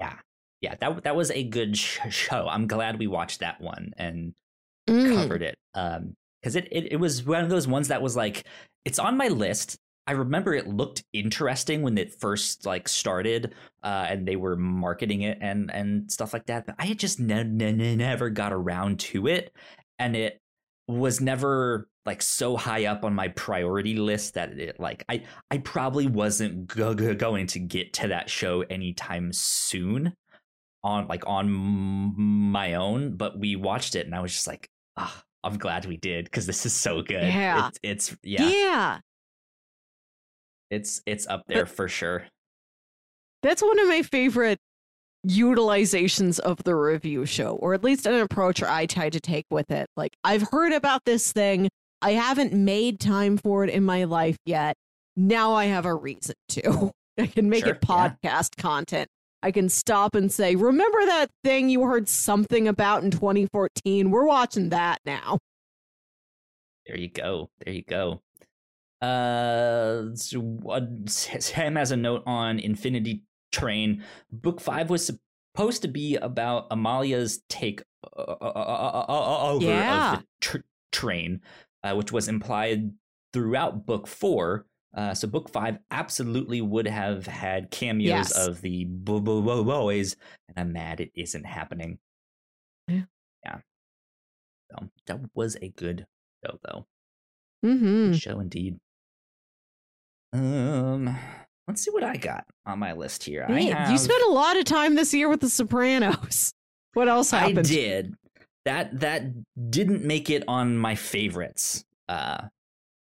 Yeah, 0.00 0.16
that 0.62 1.04
that 1.04 1.16
was 1.16 1.30
a 1.30 1.44
good 1.44 1.76
sh- 1.76 1.98
show. 2.10 2.46
I'm 2.48 2.66
glad 2.66 2.98
we 2.98 3.06
watched 3.06 3.40
that 3.40 3.60
one 3.60 3.92
and 3.96 4.34
Mm. 4.88 5.14
covered 5.16 5.42
it. 5.42 5.56
Um, 5.74 6.14
because 6.40 6.54
it, 6.54 6.68
it 6.70 6.92
it 6.92 6.96
was 6.96 7.24
one 7.24 7.42
of 7.42 7.50
those 7.50 7.66
ones 7.66 7.88
that 7.88 8.00
was 8.02 8.14
like, 8.14 8.44
it's 8.84 9.00
on 9.00 9.16
my 9.16 9.26
list. 9.28 9.76
I 10.06 10.12
remember 10.12 10.54
it 10.54 10.68
looked 10.68 11.02
interesting 11.12 11.82
when 11.82 11.98
it 11.98 12.14
first 12.20 12.64
like 12.64 12.88
started, 12.88 13.52
uh, 13.82 14.06
and 14.08 14.28
they 14.28 14.36
were 14.36 14.54
marketing 14.54 15.22
it 15.22 15.38
and 15.40 15.72
and 15.72 16.10
stuff 16.12 16.32
like 16.32 16.46
that. 16.46 16.66
But 16.66 16.76
I 16.78 16.86
had 16.86 17.00
just 17.00 17.18
ne- 17.18 17.42
ne- 17.42 17.72
ne- 17.72 17.96
never 17.96 18.30
got 18.30 18.52
around 18.52 19.00
to 19.00 19.26
it, 19.26 19.52
and 19.98 20.14
it 20.14 20.38
was 20.86 21.20
never 21.20 21.88
like 22.04 22.22
so 22.22 22.56
high 22.56 22.84
up 22.86 23.02
on 23.04 23.12
my 23.12 23.26
priority 23.26 23.96
list 23.96 24.34
that 24.34 24.56
it 24.56 24.78
like 24.78 25.04
I 25.08 25.24
I 25.50 25.58
probably 25.58 26.06
wasn't 26.06 26.68
go- 26.68 26.94
go- 26.94 27.14
going 27.16 27.48
to 27.48 27.58
get 27.58 27.92
to 27.94 28.08
that 28.08 28.30
show 28.30 28.60
anytime 28.70 29.32
soon. 29.32 30.14
On 30.86 31.08
like 31.08 31.24
on 31.26 31.50
my 31.50 32.74
own, 32.74 33.16
but 33.16 33.38
we 33.38 33.56
watched 33.56 33.96
it 33.96 34.06
and 34.06 34.14
I 34.14 34.20
was 34.20 34.32
just 34.32 34.46
like, 34.46 34.68
ah, 34.96 35.22
I'm 35.42 35.58
glad 35.58 35.84
we 35.84 35.96
did 35.96 36.24
because 36.26 36.46
this 36.46 36.64
is 36.64 36.72
so 36.72 37.02
good. 37.02 37.24
Yeah. 37.24 37.68
It's, 37.68 37.78
it's 37.82 38.16
yeah, 38.22 38.48
yeah. 38.48 38.98
it's 40.70 41.02
it's 41.04 41.26
up 41.26 41.42
there 41.48 41.66
for 41.66 41.88
sure. 41.88 42.24
That's 43.42 43.62
one 43.62 43.78
of 43.78 43.88
my 43.88 44.02
favorite 44.02 44.58
utilizations 45.26 46.38
of 46.38 46.62
the 46.64 46.74
review 46.74 47.26
show, 47.26 47.56
or 47.56 47.74
at 47.74 47.84
least 47.84 48.06
an 48.06 48.14
approach 48.14 48.62
I 48.62 48.86
try 48.86 49.10
to 49.10 49.20
take 49.20 49.46
with 49.50 49.70
it. 49.70 49.88
Like, 49.96 50.12
I've 50.24 50.48
heard 50.50 50.72
about 50.72 51.04
this 51.04 51.32
thing, 51.32 51.68
I 52.00 52.12
haven't 52.12 52.52
made 52.52 53.00
time 53.00 53.36
for 53.36 53.64
it 53.64 53.70
in 53.70 53.84
my 53.84 54.04
life 54.04 54.36
yet. 54.44 54.76
Now 55.16 55.54
I 55.54 55.66
have 55.66 55.86
a 55.86 55.94
reason 55.94 56.34
to. 56.50 56.92
I 57.18 57.26
can 57.26 57.48
make 57.48 57.64
Sure, 57.64 57.74
it 57.74 57.80
podcast 57.80 58.56
content. 58.58 59.08
I 59.42 59.50
can 59.52 59.68
stop 59.68 60.14
and 60.14 60.30
say, 60.32 60.54
Remember 60.56 61.04
that 61.06 61.30
thing 61.44 61.68
you 61.68 61.82
heard 61.82 62.08
something 62.08 62.66
about 62.68 63.04
in 63.04 63.10
2014? 63.10 64.10
We're 64.10 64.26
watching 64.26 64.70
that 64.70 65.00
now. 65.04 65.38
There 66.86 66.96
you 66.98 67.08
go. 67.10 67.50
There 67.64 67.74
you 67.74 67.82
go. 67.82 68.22
Uh, 69.02 70.14
so, 70.14 70.58
uh, 70.70 70.80
Sam 71.06 71.76
has 71.76 71.90
a 71.90 71.96
note 71.96 72.22
on 72.26 72.58
Infinity 72.58 73.22
Train. 73.52 74.02
Book 74.32 74.60
five 74.60 74.88
was 74.90 75.06
supposed 75.54 75.82
to 75.82 75.88
be 75.88 76.16
about 76.16 76.66
Amelia's 76.70 77.42
take 77.48 77.82
uh, 78.16 78.20
uh, 78.20 79.06
over 79.52 79.64
Yeah. 79.64 80.14
of 80.14 80.18
the 80.20 80.26
tr- 80.40 80.56
train, 80.92 81.40
uh, 81.82 81.94
which 81.94 82.10
was 82.12 82.28
implied 82.28 82.92
throughout 83.32 83.84
book 83.86 84.06
four. 84.06 84.66
Uh, 84.96 85.12
so 85.14 85.28
book 85.28 85.48
five 85.50 85.78
absolutely 85.90 86.62
would 86.62 86.86
have 86.86 87.26
had 87.26 87.70
cameos 87.70 88.08
Yes. 88.08 88.32
of 88.48 88.62
the 88.62 88.86
bo- 88.86 89.20
bo- 89.20 89.42
bo- 89.42 89.62
boys, 89.62 90.16
and 90.48 90.58
I'm 90.58 90.72
mad 90.72 91.00
it 91.00 91.12
isn't 91.14 91.44
happening. 91.44 91.98
Yeah. 92.88 93.02
Yeah. 93.44 93.58
So 94.70 94.88
that 95.06 95.20
was 95.34 95.56
a 95.60 95.68
good 95.68 96.06
show, 96.44 96.58
though. 96.64 96.86
Mm-hmm. 97.64 98.12
Good 98.12 98.20
show 98.20 98.40
indeed. 98.40 98.78
Um, 100.32 101.16
let's 101.68 101.82
see 101.82 101.90
what 101.90 102.04
I 102.04 102.16
got 102.16 102.46
on 102.64 102.78
my 102.78 102.92
list 102.92 103.24
here. 103.24 103.46
I 103.48 103.52
Hey, 103.52 103.66
have, 103.70 103.90
You 103.90 103.98
spent 103.98 104.22
a 104.22 104.30
lot 104.30 104.56
of 104.56 104.64
time 104.64 104.94
this 104.94 105.12
year 105.14 105.28
with 105.28 105.40
The 105.40 105.48
Sopranos. 105.50 106.52
What 106.94 107.08
else 107.08 107.30
happened? 107.30 107.58
I 107.58 107.62
did 107.62 108.14
that. 108.64 109.00
That 109.00 109.24
didn't 109.70 110.02
make 110.02 110.30
it 110.30 110.44
on 110.48 110.78
my 110.78 110.94
favorites. 110.94 111.84
Uh, 112.08 112.44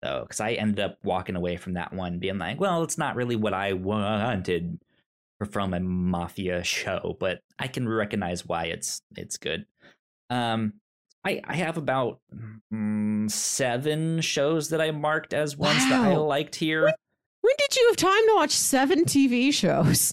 though, 0.04 0.22
because 0.24 0.40
I 0.40 0.52
ended 0.54 0.80
up 0.80 0.98
walking 1.04 1.36
away 1.36 1.58
from 1.58 1.74
that 1.74 1.94
one, 1.94 2.20
being 2.20 2.38
like, 2.38 2.60
well, 2.60 2.84
it's 2.84 2.98
not 2.98 3.16
really 3.16 3.36
what 3.36 3.54
I 3.54 3.74
wanted 3.74 4.80
from 5.52 5.74
a 5.74 5.80
mafia 5.80 6.64
show, 6.64 7.18
but 7.20 7.40
I 7.60 7.68
can 7.68 7.88
recognize 7.88 8.46
why 8.46 8.66
it's 8.66 9.02
it's 9.16 9.38
good. 9.38 9.66
Um, 10.30 10.74
I 11.26 11.42
I 11.44 11.56
have 11.56 11.78
about 11.78 12.20
mm, 12.74 13.30
seven 13.32 14.22
shows 14.22 14.70
that 14.70 14.82
I 14.82 14.92
marked 14.92 15.34
as 15.34 15.58
ones 15.58 15.88
that 15.90 16.02
I 16.02 16.16
liked 16.16 16.56
here. 16.56 16.84
When 16.84 17.54
did 17.58 17.76
you 17.76 17.88
have 17.88 17.98
time 17.98 18.28
to 18.28 18.34
watch 18.36 18.52
seven 18.52 19.06
TV 19.06 19.54
shows? 19.54 20.12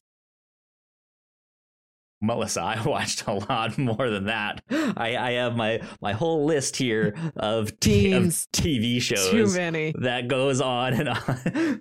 Melissa, 2.22 2.60
I 2.62 2.82
watched 2.86 3.26
a 3.26 3.34
lot 3.34 3.78
more 3.78 4.10
than 4.10 4.24
that. 4.26 4.62
I, 4.70 5.16
I 5.16 5.30
have 5.32 5.56
my 5.56 5.80
my 6.00 6.12
whole 6.12 6.44
list 6.44 6.76
here 6.76 7.14
of, 7.36 7.78
t- 7.80 8.12
of. 8.12 8.24
TV 8.52 9.00
Too 9.30 9.46
many. 9.54 9.94
that 10.00 10.28
goes 10.28 10.60
on 10.60 10.92
and 10.94 11.08
on. 11.08 11.80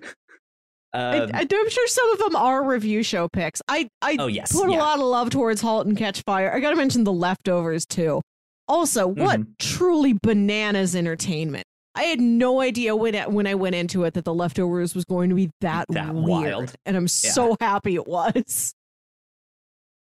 I, 0.92 1.18
um, 1.18 1.30
I, 1.32 1.42
am 1.42 1.70
sure 1.70 1.86
some 1.86 2.12
of 2.12 2.18
them 2.18 2.34
are 2.36 2.64
review 2.64 3.04
show 3.04 3.28
picks. 3.28 3.62
I, 3.68 3.88
I 4.02 4.16
oh 4.18 4.26
yes, 4.26 4.52
put 4.52 4.68
a 4.68 4.72
lot 4.72 4.98
of 4.98 5.04
love 5.04 5.30
towards 5.30 5.60
*Halt 5.60 5.86
and 5.86 5.96
Catch 5.96 6.22
Fire*. 6.22 6.52
I 6.52 6.58
got 6.58 6.70
to 6.70 6.76
mention 6.76 7.04
*The 7.04 7.12
Leftovers* 7.12 7.86
too. 7.86 8.20
Also, 8.66 9.06
what 9.06 9.40
Mhm. 9.40 9.46
truly 9.58 10.18
bananas 10.20 10.96
entertainment! 10.96 11.64
I 11.94 12.04
had 12.04 12.20
no 12.20 12.60
idea 12.60 12.96
when 12.96 13.14
I, 13.14 13.26
when 13.28 13.46
I 13.46 13.54
went 13.54 13.76
into 13.76 14.02
it 14.02 14.14
that 14.14 14.24
*The 14.24 14.34
Leftovers* 14.34 14.94
was 14.96 15.04
going 15.04 15.28
to 15.28 15.36
be 15.36 15.50
that, 15.60 15.86
That 15.90 16.12
weird, 16.12 16.26
wild. 16.28 16.74
and 16.86 16.96
I'm 16.96 17.06
so 17.08 17.56
happy 17.60 17.94
it 17.94 18.08
was. 18.08 18.74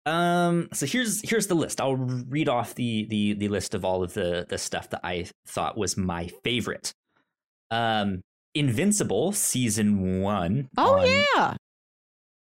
Um, 0.05 0.69
so 0.73 0.85
here's 0.85 1.27
here's 1.27 1.47
the 1.47 1.55
list. 1.55 1.81
I'll 1.81 1.95
read 1.95 2.47
off 2.49 2.75
the 2.75 3.05
the 3.09 3.33
the 3.33 3.47
list 3.47 3.73
of 3.73 3.83
all 3.83 4.03
of 4.03 4.13
the 4.13 4.45
the 4.47 4.57
stuff 4.57 4.89
that 4.91 5.01
I 5.03 5.27
thought 5.47 5.77
was 5.77 5.97
my 5.97 6.27
favorite. 6.43 6.91
Um, 7.71 8.21
Invincible 8.53 9.31
season 9.33 10.21
one. 10.21 10.69
Oh 10.77 11.03
yeah, 11.03 11.55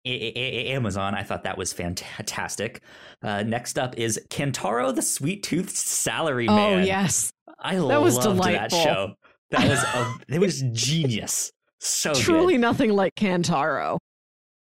A- 0.06 0.10
A- 0.10 0.34
A- 0.36 0.76
Amazon. 0.76 1.16
I 1.16 1.24
thought 1.24 1.44
that 1.44 1.58
was 1.58 1.74
fantastic. 1.74 2.82
Uh, 3.24 3.44
next 3.44 3.80
up 3.80 3.98
is 3.98 4.20
Kantaro 4.30 4.94
the 4.94 5.02
Sweet 5.02 5.42
Tooth 5.44 5.70
Salary 5.76 6.48
Man. 6.48 6.80
oh 6.80 6.84
yes, 6.84 7.32
I 7.60 7.76
That 7.78 8.02
was 8.02 8.16
loved 8.18 8.44
that 8.44 8.72
show. 8.72 9.14
That 9.52 9.68
was 9.70 9.82
a, 9.84 10.16
it 10.36 10.40
was 10.40 10.62
genius. 10.74 11.50
So 11.80 12.14
truly 12.14 12.56
good. 12.56 12.62
nothing 12.62 12.92
like 12.92 13.16
Kantaro. 13.16 13.98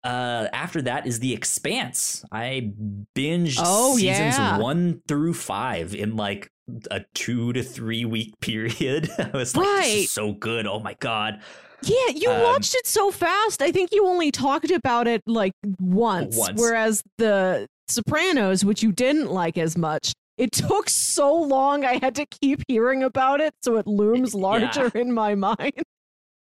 Uh, 0.03 0.49
after 0.53 0.81
that 0.83 1.07
is 1.07 1.21
The 1.21 1.33
Expanse. 1.35 2.25
I 2.33 2.73
binged 3.15 3.59
Oh, 3.63 3.97
seasons 3.97 4.39
yeah. 4.39 4.59
one 4.59 5.03
through 5.07 5.35
five 5.35 5.95
in 5.95 6.17
like 6.17 6.51
a 6.91 7.03
two 7.15 7.53
to 7.53 7.63
three 7.63 8.05
week 8.05 8.33
period. 8.41 9.11
I 9.19 9.31
was 9.35 9.55
like, 9.57 9.67
this 9.85 9.95
is 10.05 10.11
so 10.11 10.33
good. 10.33 10.67
Oh 10.67 10.81
my 10.81 10.95
god. 11.01 11.43
Yeah, 11.83 12.09
you 12.15 12.31
Um, 12.31 12.43
watched 12.43 12.75
it 12.75 12.87
so 12.87 13.11
fast. 13.11 13.63
I 13.63 13.73
think 13.73 13.91
you 13.93 14.07
only 14.07 14.31
talked 14.31 14.71
about 14.71 15.07
it 15.07 15.23
like 15.27 15.53
once, 15.81 16.37
Once. 16.37 16.61
whereas 16.61 17.03
the 17.19 17.67
Sopranos, 17.89 18.65
which 18.65 18.83
you 18.83 18.93
didn't 18.93 19.31
like 19.31 19.57
as 19.59 19.77
much, 19.79 20.13
it 20.39 20.53
took 20.53 20.89
so 20.91 21.35
long. 21.35 21.85
I 21.85 21.99
had 22.03 22.15
to 22.17 22.27
keep 22.27 22.63
hearing 22.69 23.03
about 23.03 23.41
it, 23.41 23.53
so 23.63 23.77
it 23.79 23.87
looms 23.87 24.33
Yeah. 24.35 24.41
larger 24.41 24.89
in 24.95 25.13
my 25.13 25.35
mind. 25.47 25.83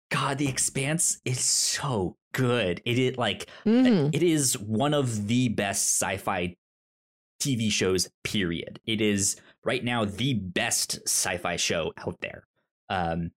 God, 0.09 0.37
The 0.37 0.47
Expanse 0.47 1.19
is 1.25 1.39
so 1.39 2.15
good. 2.33 2.81
It 2.85 2.97
is 2.97 3.17
like 3.17 3.49
Mhm. 3.65 4.13
it 4.13 4.23
is 4.23 4.57
one 4.57 4.93
of 4.93 5.27
the 5.27 5.49
best 5.49 6.01
sci-fi 6.01 6.55
TV 7.39 7.69
shows. 7.69 8.09
Period. 8.23 8.79
It 8.85 9.01
is 9.01 9.35
right 9.63 9.83
now 9.83 10.05
the 10.05 10.33
best 10.35 10.99
sci-fi 11.05 11.55
show 11.57 11.93
out 11.97 12.19
there. 12.21 12.43
Um, 12.89 13.31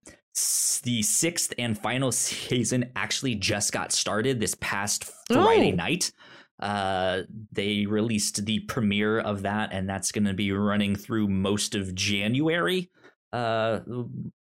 the 0.85 1.03
sixth 1.03 1.53
and 1.59 1.77
final 1.79 2.13
season 2.13 2.91
actually 2.95 3.35
just 3.35 3.73
got 3.73 3.91
started 3.93 4.39
this 4.41 4.55
past 4.61 5.11
Friday 5.29 5.73
Oh. 5.73 5.77
night. 5.77 6.13
Uh, 6.61 7.23
they 7.53 7.87
released 7.87 8.45
the 8.45 8.61
premiere 8.61 9.19
of 9.19 9.43
that, 9.43 9.73
and 9.73 9.89
that's 9.89 10.13
going 10.13 10.27
to 10.27 10.35
be 10.35 10.53
running 10.53 10.95
through 10.95 11.27
most 11.27 11.75
of 11.75 11.95
January. 11.95 12.91
Uh, 13.33 13.81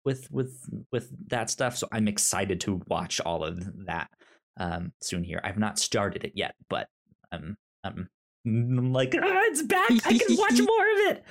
with 0.05 0.30
with 0.32 0.68
with 0.91 1.11
that 1.28 1.49
stuff, 1.49 1.76
so 1.76 1.86
I'm 1.93 2.09
excited 2.09 2.61
to 2.62 2.80
watch 2.88 3.20
all 3.20 3.45
of 3.45 3.86
that 3.86 4.11
um 4.57 4.93
soon 5.01 5.22
here. 5.22 5.41
I've 5.45 5.59
not 5.59 5.78
started 5.78 6.24
it 6.24 6.32
yet, 6.34 6.55
but 6.68 6.88
um 7.30 7.57
um 7.84 8.09
I'm 8.45 8.93
like 8.93 9.14
ah, 9.16 9.41
it's 9.45 9.62
back. 9.62 9.91
I 10.05 10.18
can 10.18 10.36
watch 10.36 10.59
more 10.66 10.93
of 10.93 10.99
it. 11.16 11.24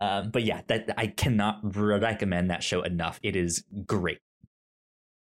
Um, 0.00 0.30
but 0.30 0.44
yeah, 0.44 0.60
that 0.68 0.94
I 0.96 1.06
cannot 1.08 1.60
recommend 1.76 2.50
that 2.50 2.62
show 2.62 2.82
enough. 2.82 3.18
It 3.22 3.34
is 3.34 3.64
great, 3.86 4.18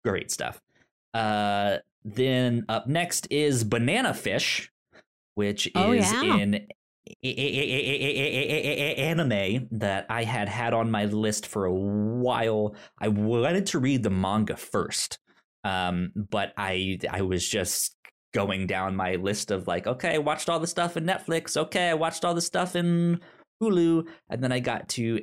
great 0.03 0.30
stuff. 0.30 0.61
Uh, 1.14 1.77
then 2.03 2.65
up 2.69 2.86
next 2.88 3.27
is 3.32 3.64
Banana 3.64 4.14
Fish, 4.14 4.72
which 5.36 5.72
Oh, 5.73 5.94
is 5.94 6.11
yeah. 6.11 6.36
in 6.36 6.68
anime 8.98 9.68
that 9.72 10.06
I 10.10 10.24
had 10.24 10.50
had 10.50 10.74
on 10.74 10.92
my 10.92 11.06
list 11.06 11.48
for 11.48 11.66
a 11.66 11.74
while. 11.74 12.76
I 13.00 13.08
wanted 13.10 13.68
to 13.68 13.80
read 13.80 14.04
the 14.04 14.10
manga 14.10 14.56
first, 14.56 15.20
um, 15.64 16.12
but 16.16 16.54
I 16.58 17.00
I 17.10 17.22
was 17.22 17.48
just 17.48 17.96
going 18.34 18.68
down 18.68 18.96
my 18.96 19.16
list 19.16 19.52
of 19.52 19.68
like, 19.68 19.88
okay, 19.88 20.16
I 20.16 20.20
watched 20.20 20.50
all 20.50 20.60
the 20.60 20.68
stuff 20.68 20.98
in 20.98 21.06
Netflix. 21.06 21.58
Okay, 21.58 21.90
I 21.90 21.94
watched 21.94 22.24
all 22.26 22.34
the 22.34 22.42
stuff 22.42 22.76
in 22.76 23.20
Hulu, 23.62 24.08
and 24.30 24.44
then 24.44 24.52
I 24.52 24.60
got 24.60 24.90
to 24.90 25.22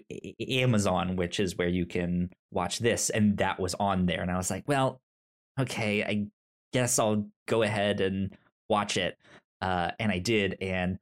Amazon, 0.48 1.16
which 1.16 1.38
is 1.38 1.56
where 1.56 1.68
you 1.68 1.86
can 1.86 2.30
watch 2.50 2.78
this, 2.78 3.10
and 3.10 3.36
that 3.38 3.60
was 3.60 3.74
on 3.74 4.06
there, 4.06 4.22
and 4.22 4.30
I 4.30 4.36
was 4.36 4.50
like, 4.50 4.64
well, 4.66 5.00
okay, 5.60 6.02
I 6.02 6.26
guess 6.72 6.98
I'll 6.98 7.28
go 7.46 7.62
ahead 7.62 8.00
and 8.00 8.36
watch 8.68 8.96
it, 8.96 9.16
uh, 9.60 9.92
and 10.00 10.10
I 10.10 10.18
did, 10.18 10.56
and 10.60 10.98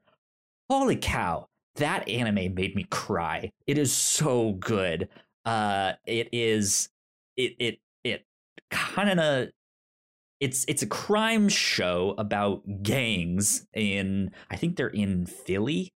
holy 0.78 0.96
cow, 0.96 1.46
that 1.76 2.08
anime 2.08 2.54
made 2.54 2.74
me 2.74 2.86
cry. 2.90 3.50
It 3.66 3.76
is 3.76 3.92
so 3.92 4.52
good. 4.52 5.08
Uh, 5.44 5.92
it 6.06 6.28
is 6.32 6.88
it 7.36 7.54
it 7.58 7.78
it 8.04 8.24
kind 8.70 9.20
of 9.20 9.48
it's 10.40 10.64
it's 10.68 10.82
a 10.82 10.86
crime 10.86 11.50
show 11.50 12.14
about 12.16 12.62
gangs 12.82 13.66
in 13.74 14.30
I 14.50 14.56
think 14.56 14.76
they're 14.76 14.88
in 14.88 15.26
Philly 15.26 15.92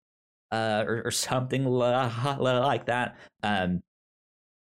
uh, 0.52 0.84
or, 0.88 1.04
or 1.06 1.12
something 1.12 1.66
like 1.66 2.86
that. 2.86 3.16
Um, 3.44 3.84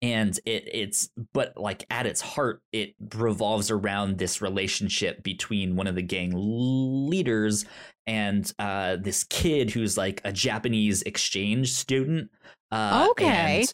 and 0.02 0.38
it 0.44 0.68
it's 0.72 1.08
but 1.32 1.56
like 1.56 1.86
at 1.88 2.06
its 2.06 2.20
heart 2.20 2.60
it 2.72 2.94
revolves 3.14 3.70
around 3.70 4.18
this 4.18 4.42
relationship 4.42 5.22
between 5.22 5.76
one 5.76 5.86
of 5.86 5.94
the 5.94 6.02
gang 6.02 6.32
leaders 6.34 7.64
and 8.06 8.52
uh 8.58 8.96
this 8.96 9.24
kid 9.24 9.70
who's 9.70 9.96
like 9.96 10.20
a 10.24 10.32
Japanese 10.32 11.02
exchange 11.02 11.72
student 11.72 12.30
uh 12.72 13.06
Okay. 13.10 13.60
and 13.60 13.72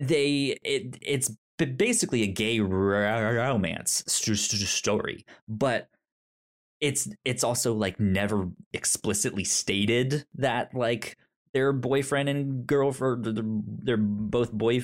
they 0.00 0.58
it 0.64 0.96
it's 1.02 1.30
basically 1.76 2.22
a 2.22 2.26
gay 2.26 2.58
romance 2.58 4.02
st- 4.08 4.38
st- 4.38 4.62
story 4.62 5.24
but 5.46 5.88
it's 6.80 7.08
it's 7.24 7.44
also 7.44 7.74
like 7.74 8.00
never 8.00 8.48
explicitly 8.72 9.44
stated 9.44 10.24
that 10.34 10.74
like 10.74 11.16
they're 11.52 11.72
boyfriend 11.72 12.28
and 12.28 12.66
girlfriend 12.66 13.24
they're, 13.24 13.44
they're 13.84 13.96
both 13.96 14.50
boy 14.52 14.80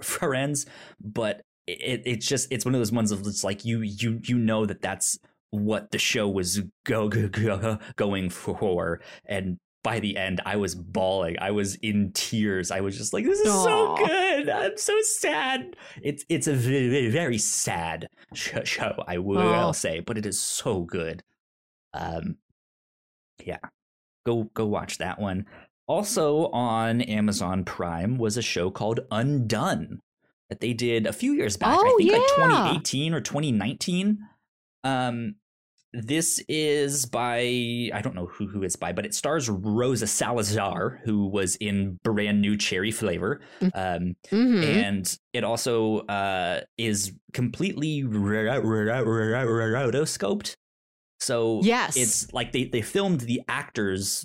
friends 0.00 0.66
but 1.00 1.40
it, 1.66 2.02
it's 2.04 2.26
just 2.26 2.50
it's 2.52 2.64
one 2.64 2.74
of 2.74 2.80
those 2.80 2.92
ones 2.92 3.10
of 3.12 3.20
it's 3.26 3.44
like 3.44 3.64
you 3.64 3.80
you 3.80 4.20
you 4.24 4.38
know 4.38 4.66
that 4.66 4.80
that's 4.82 5.18
what 5.50 5.90
the 5.90 5.98
show 5.98 6.28
was 6.28 6.60
go, 6.84 7.08
go, 7.08 7.28
go 7.28 7.78
going 7.96 8.30
for 8.30 9.00
and 9.26 9.58
by 9.84 9.98
the 10.00 10.16
end 10.16 10.40
i 10.46 10.56
was 10.56 10.74
bawling. 10.74 11.36
I 11.40 11.50
was 11.50 11.74
in 11.76 12.12
tears. 12.12 12.70
I 12.70 12.80
was 12.80 12.96
just 12.96 13.12
like 13.12 13.24
this 13.24 13.40
is 13.40 13.52
so 13.52 13.96
good. 13.96 14.48
I'm 14.48 14.76
so 14.76 14.94
sad. 15.02 15.74
It's 16.02 16.24
it's 16.28 16.46
a 16.46 16.54
very, 16.54 17.08
very 17.10 17.38
sad 17.38 18.06
sh- 18.32 18.54
show 18.64 19.02
i 19.08 19.18
will 19.18 19.38
Oh. 19.40 19.72
say 19.72 20.00
but 20.00 20.16
it 20.18 20.24
is 20.26 20.40
so 20.40 20.82
good. 20.82 21.22
Um 21.94 22.36
yeah. 23.44 23.58
Go 24.24 24.44
go 24.54 24.66
watch 24.66 24.98
that 24.98 25.18
one 25.20 25.46
also 25.86 26.46
on 26.52 27.00
amazon 27.02 27.64
prime 27.64 28.16
was 28.18 28.36
a 28.36 28.42
show 28.42 28.70
called 28.70 29.00
undone 29.10 30.00
that 30.48 30.60
they 30.60 30.72
did 30.72 31.06
a 31.06 31.12
few 31.12 31.32
years 31.32 31.56
back 31.56 31.78
i 31.78 31.82
Oh, 31.82 31.96
think 31.98 32.12
like 32.12 32.22
yeah. 32.22 32.36
2018 32.36 33.14
or 33.14 33.20
2019 33.20 34.18
um 34.84 35.34
this 35.94 36.42
is 36.48 37.04
by 37.04 37.40
I 37.92 38.00
don't 38.02 38.14
know 38.14 38.24
who 38.24 38.46
who 38.46 38.62
it's 38.62 38.76
by, 38.76 38.94
but 38.94 39.04
it 39.04 39.12
stars 39.12 39.50
Rosa 39.50 40.06
Salazar, 40.06 41.02
who 41.04 41.26
was 41.26 41.56
in 41.56 41.98
brand 42.02 42.40
new 42.40 42.56
cherry 42.56 42.90
flavor. 42.90 43.42
Um, 43.74 44.16
Mhm. 44.30 44.64
and 44.64 45.18
it 45.34 45.44
also 45.44 45.98
uh, 46.06 46.62
is 46.78 47.12
completely 47.34 48.04
ro- 48.04 48.58
ro- 48.60 48.60
ro- 48.62 49.02
ro- 49.04 49.44
ro- 49.44 49.90
rotoscoped. 49.90 50.54
So 51.20 51.60
Yes. 51.62 51.94
it's 51.98 52.32
like 52.32 52.52
they 52.52 52.64
they 52.64 52.80
filmed 52.80 53.20
the 53.20 53.42
actors 53.46 54.24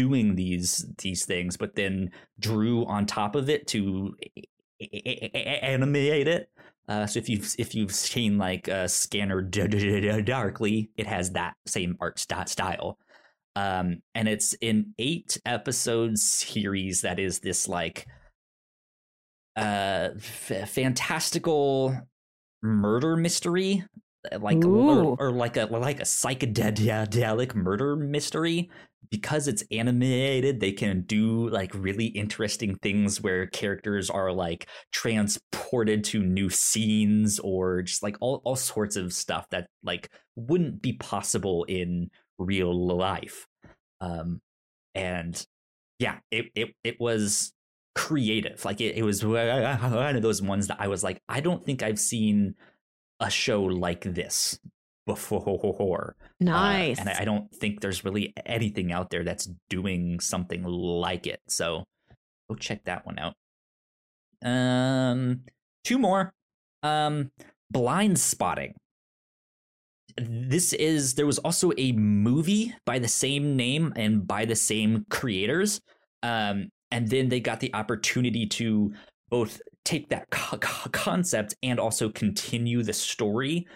doing 0.00 0.34
these 0.34 0.86
these 1.02 1.26
things, 1.26 1.56
but 1.58 1.74
then 1.74 2.10
drew 2.38 2.86
on 2.86 3.04
top 3.04 3.34
of 3.34 3.50
it 3.50 3.66
to 3.66 4.14
a- 4.34 4.48
a- 4.82 5.30
a- 5.34 5.64
animate 5.64 6.26
it. 6.26 6.48
Uh, 6.88 7.06
so 7.06 7.18
if 7.18 7.28
you've 7.28 7.54
if 7.58 7.74
you've 7.74 7.92
seen 7.94 8.38
like 8.38 8.66
uh, 8.68 8.88
Scanner 8.88 9.42
Darkly, 9.42 10.90
it 10.96 11.06
has 11.06 11.32
that 11.32 11.54
same 11.66 11.96
art 12.00 12.18
st- 12.18 12.48
style. 12.48 12.98
Um, 13.56 14.00
and 14.14 14.26
it's 14.26 14.54
an 14.62 14.94
eight 14.98 15.38
episode 15.44 16.16
series 16.18 17.02
that 17.02 17.18
is 17.18 17.40
this 17.40 17.68
like 17.68 18.06
uh 19.56 20.10
f- 20.16 20.70
fantastical 20.70 21.94
murder 22.62 23.16
mystery 23.16 23.84
like 24.38 24.58
or, 24.64 25.16
or 25.18 25.32
like 25.32 25.56
a 25.56 25.64
like 25.66 25.98
a 26.00 26.04
psychedelic 26.04 27.54
murder 27.54 27.96
mystery 27.96 28.70
because 29.10 29.48
it's 29.48 29.64
animated 29.72 30.60
they 30.60 30.72
can 30.72 31.02
do 31.02 31.48
like 31.48 31.72
really 31.74 32.06
interesting 32.06 32.76
things 32.76 33.20
where 33.20 33.46
characters 33.46 34.08
are 34.08 34.32
like 34.32 34.68
transported 34.92 36.04
to 36.04 36.22
new 36.22 36.48
scenes 36.48 37.38
or 37.40 37.82
just 37.82 38.02
like 38.02 38.16
all, 38.20 38.40
all 38.44 38.56
sorts 38.56 38.96
of 38.96 39.12
stuff 39.12 39.46
that 39.50 39.68
like 39.82 40.08
wouldn't 40.36 40.80
be 40.80 40.92
possible 40.92 41.64
in 41.64 42.10
real 42.38 42.96
life. 42.96 43.46
Um 44.00 44.40
and 44.94 45.44
yeah 45.98 46.18
it 46.30 46.46
it, 46.54 46.68
it 46.84 47.00
was 47.00 47.52
creative. 47.94 48.64
Like 48.64 48.80
it, 48.80 48.96
it 48.96 49.02
was 49.02 49.24
one 49.24 50.16
of 50.16 50.22
those 50.22 50.40
ones 50.40 50.68
that 50.68 50.80
i 50.80 50.88
was 50.88 51.02
like 51.02 51.20
i 51.28 51.40
don't 51.40 51.64
think 51.64 51.82
i've 51.82 51.98
seen 51.98 52.54
a 53.20 53.28
show 53.28 53.62
like 53.62 54.02
this 54.02 54.58
before 55.06 56.16
uh, 56.40 56.44
nice. 56.44 56.98
and 56.98 57.08
I, 57.08 57.20
I 57.20 57.24
don't 57.24 57.50
think 57.54 57.80
there's 57.80 58.04
really 58.04 58.32
anything 58.46 58.92
out 58.92 59.10
there 59.10 59.24
that's 59.24 59.48
doing 59.68 60.20
something 60.20 60.62
like 60.62 61.26
it. 61.26 61.40
So 61.48 61.84
go 62.48 62.56
check 62.56 62.84
that 62.84 63.06
one 63.06 63.18
out. 63.18 63.34
Um, 64.44 65.42
two 65.84 65.98
more. 65.98 66.32
Um, 66.82 67.30
blind 67.70 68.18
spotting. 68.18 68.74
This 70.16 70.72
is 70.72 71.14
there 71.14 71.26
was 71.26 71.38
also 71.38 71.72
a 71.78 71.92
movie 71.92 72.74
by 72.84 72.98
the 72.98 73.08
same 73.08 73.56
name 73.56 73.92
and 73.96 74.26
by 74.26 74.44
the 74.44 74.56
same 74.56 75.06
creators. 75.10 75.80
Um, 76.22 76.68
and 76.90 77.08
then 77.08 77.28
they 77.28 77.40
got 77.40 77.60
the 77.60 77.72
opportunity 77.74 78.46
to 78.46 78.92
both 79.30 79.60
take 79.84 80.08
that 80.08 80.28
co- 80.30 80.58
co- 80.58 80.90
concept 80.90 81.54
and 81.62 81.78
also 81.78 82.10
continue 82.10 82.82
the 82.82 82.92
story 82.92 83.66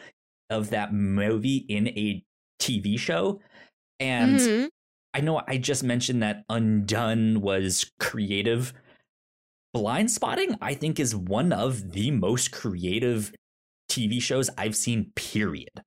of 0.51 0.71
that 0.71 0.93
movie 0.93 1.65
in 1.69 1.89
a 1.89 2.25
TV 2.59 2.97
show. 2.99 3.41
And 4.01 4.39
Mhm. 4.39 4.69
I 5.15 5.21
know 5.21 5.43
I 5.47 5.59
just 5.59 5.85
mentioned 5.85 6.23
that 6.23 6.45
Undone 6.49 7.41
was 7.41 7.91
creative. 8.01 8.73
Blind 9.73 10.11
Spotting, 10.11 10.57
I 10.61 10.75
think, 10.75 11.01
is 11.01 11.15
one 11.16 11.53
of 11.53 11.93
the 11.93 12.11
most 12.11 12.53
creative 12.53 13.33
TV 13.89 14.21
shows 14.21 14.51
I've 14.57 14.77
seen, 14.77 15.12
period. 15.15 15.83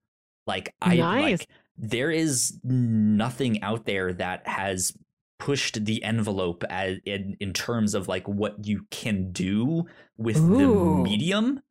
Like, 0.46 0.74
I 0.82 0.98
Nice. 0.98 1.40
like 1.40 1.50
there 1.78 2.12
is 2.12 2.60
nothing 2.64 3.62
out 3.62 3.86
there 3.86 4.14
that 4.14 4.48
has 4.48 4.94
pushed 5.40 5.86
the 5.86 6.04
envelope 6.04 6.64
as, 6.70 6.98
in, 7.06 7.38
in 7.40 7.54
terms 7.54 7.94
of 7.94 8.08
like 8.08 8.28
what 8.28 8.66
you 8.66 8.86
can 8.90 9.32
do 9.32 9.86
with 10.18 10.36
the 10.36 10.68
medium 10.68 11.62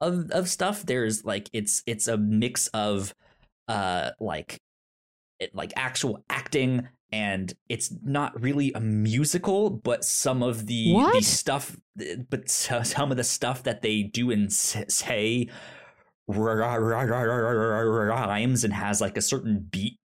of 0.00 0.30
of 0.30 0.48
stuff. 0.48 0.84
There's 0.84 1.24
like 1.24 1.48
it's 1.52 1.82
it's 1.86 2.08
a 2.08 2.16
mix 2.16 2.68
of 2.68 3.14
uh 3.68 4.10
like 4.20 4.60
it, 5.40 5.54
like 5.54 5.72
actual 5.76 6.24
acting 6.30 6.88
and 7.12 7.52
it's 7.68 7.92
not 8.02 8.40
really 8.40 8.72
a 8.72 8.80
musical 8.80 9.70
but 9.70 10.04
some 10.04 10.42
of 10.42 10.66
the 10.66 10.92
the 11.12 11.22
stuff 11.22 11.76
but 12.28 12.48
some 12.48 13.10
of 13.10 13.16
the 13.16 13.24
stuff 13.24 13.62
that 13.62 13.82
they 13.82 14.02
do 14.02 14.30
and 14.30 14.52
say 14.52 15.48
rhymes 16.26 18.64
and 18.64 18.72
has 18.72 19.00
like 19.00 19.16
a 19.16 19.22
certain 19.22 19.66
beat 19.70 19.98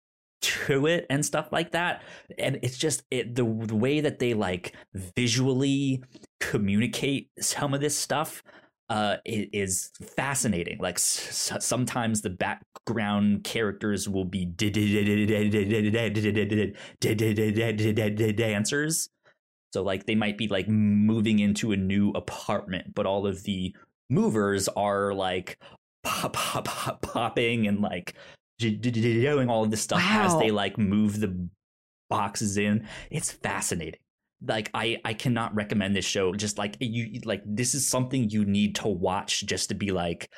to 0.41 0.85
it 0.85 1.05
and 1.09 1.25
stuff 1.25 1.51
like 1.51 1.71
that 1.71 2.03
and 2.37 2.59
it's 2.61 2.77
just 2.77 3.03
it 3.09 3.35
the, 3.35 3.43
the 3.43 3.75
way 3.75 4.01
that 4.01 4.19
they 4.19 4.33
like 4.33 4.75
visually 5.15 6.03
communicate 6.39 7.29
some 7.39 7.73
of 7.73 7.81
this 7.81 7.97
stuff 7.97 8.43
uh 8.89 9.17
is 9.25 9.91
fascinating 10.15 10.77
like 10.79 10.95
s- 10.95 11.51
sometimes 11.59 12.21
the 12.21 12.29
background 12.29 13.43
characters 13.43 14.07
will 14.07 14.23
be 14.23 14.45
dancers 18.35 19.09
so 19.73 19.83
like 19.83 20.05
they 20.05 20.15
might 20.15 20.37
be 20.37 20.47
like 20.47 20.69
moving 20.69 21.39
into 21.39 21.73
a 21.73 21.77
new 21.77 22.11
apartment 22.11 22.95
but 22.95 23.05
all 23.05 23.27
of 23.27 23.43
the 23.43 23.75
movers 24.09 24.69
are 24.69 25.13
like 25.13 25.59
pop 26.03 26.31
pop 26.33 26.63
pop 26.65 27.01
popping 27.01 27.67
and 27.67 27.81
like 27.81 28.13
doing 28.59 29.49
all 29.49 29.63
of 29.65 29.71
this 29.71 29.81
stuff 29.81 30.01
as 30.01 30.37
they 30.39 30.49
like 30.49 30.77
move 30.77 31.19
the 31.19 31.49
boxes 32.09 32.57
in 32.57 32.87
it's 33.11 33.31
fascinating 33.31 33.99
like 34.45 34.69
i 34.73 34.97
i 35.03 35.13
cannot 35.13 35.53
recommend 35.55 35.95
this 35.95 36.05
show 36.05 36.33
just 36.33 36.57
like 36.57 36.77
you 36.79 37.19
like 37.25 37.41
this 37.45 37.73
is 37.73 37.87
something 37.87 38.29
you 38.29 38.45
need 38.45 38.75
to 38.75 38.87
watch 38.87 39.45
just 39.45 39.69
to 39.69 39.75
be 39.75 39.91
like 39.91 40.29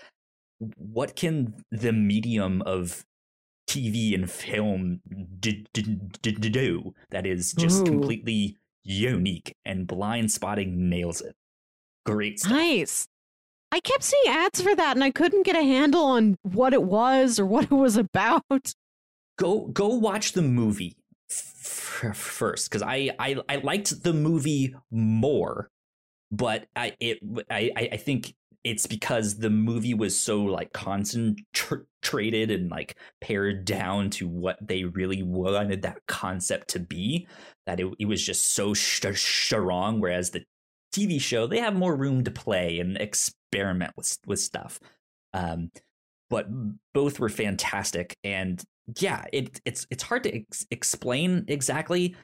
what 0.77 1.15
can 1.15 1.53
the 1.71 1.91
medium 1.91 2.61
of 2.61 3.05
tv 3.69 4.15
and 4.15 4.31
film 4.31 5.01
d- 5.39 5.65
d- 5.73 5.99
d- 6.21 6.31
do 6.31 6.93
that 7.11 7.25
is 7.25 7.53
just 7.53 7.81
Ooh. 7.81 7.85
completely 7.85 8.57
unique 8.83 9.55
and 9.65 9.85
blind 9.85 10.31
spotting 10.31 10.89
nails 10.89 11.21
it 11.21 11.35
great 12.05 12.39
stuff 12.39 12.51
Nice. 12.53 13.07
I 13.71 13.79
kept 13.81 14.01
seeing 14.03 14.35
ads 14.35 14.61
for 14.61 14.75
that 14.75 14.97
and 14.97 15.03
I 15.03 15.11
couldn't 15.11 15.45
get 15.45 15.55
a 15.55 15.61
handle 15.61 16.03
on 16.03 16.37
what 16.41 16.73
it 16.73 16.81
was 16.81 17.39
or 17.39 17.45
what 17.45 17.65
it 17.65 17.71
was 17.71 17.97
about. 17.97 18.73
go 19.37 19.67
go 19.67 19.89
watch 19.89 20.31
the 20.31 20.41
movie 20.41 20.95
first 22.13 22.69
because 22.69 22.81
I, 22.81 23.11
I 23.19 23.37
I 23.47 23.55
liked 23.57 24.03
the 24.03 24.13
movie 24.13 24.75
more, 24.91 25.69
but 26.31 26.67
I 26.75 26.95
it 26.99 27.19
I 27.49 27.71
I 27.75 27.97
think 27.97 28.35
it's 28.63 28.87
because 28.87 29.37
the 29.37 29.49
movie 29.49 29.93
was 29.93 30.19
so 30.19 30.43
like 30.43 30.73
concentrated 30.73 32.51
and 32.51 32.69
like 32.69 32.97
pared 33.21 33.65
down 33.65 34.09
to 34.09 34.27
what 34.27 34.57
they 34.65 34.83
really 34.83 35.23
wanted 35.23 35.81
that 35.81 35.99
concept 36.07 36.67
to 36.69 36.79
be 36.79 37.27
that 37.65 37.79
it, 37.79 37.87
it 37.99 38.05
was 38.05 38.23
just 38.23 38.53
so 38.53 38.73
strong 38.73 40.01
whereas 40.01 40.31
the 40.31 40.43
tv 40.93 41.21
show 41.21 41.47
they 41.47 41.59
have 41.59 41.75
more 41.75 41.95
room 41.95 42.23
to 42.23 42.31
play 42.31 42.79
and 42.79 42.97
experiment 42.97 43.93
with 43.95 44.17
with 44.25 44.39
stuff. 44.39 44.79
Um 45.33 45.71
but 46.29 46.47
both 46.93 47.19
were 47.19 47.29
fantastic 47.29 48.17
and 48.23 48.63
yeah 48.97 49.25
it, 49.33 49.59
it's 49.65 49.85
it's 49.89 50.03
hard 50.03 50.23
to 50.23 50.35
ex- 50.35 50.65
explain 50.71 51.45
exactly 51.47 52.15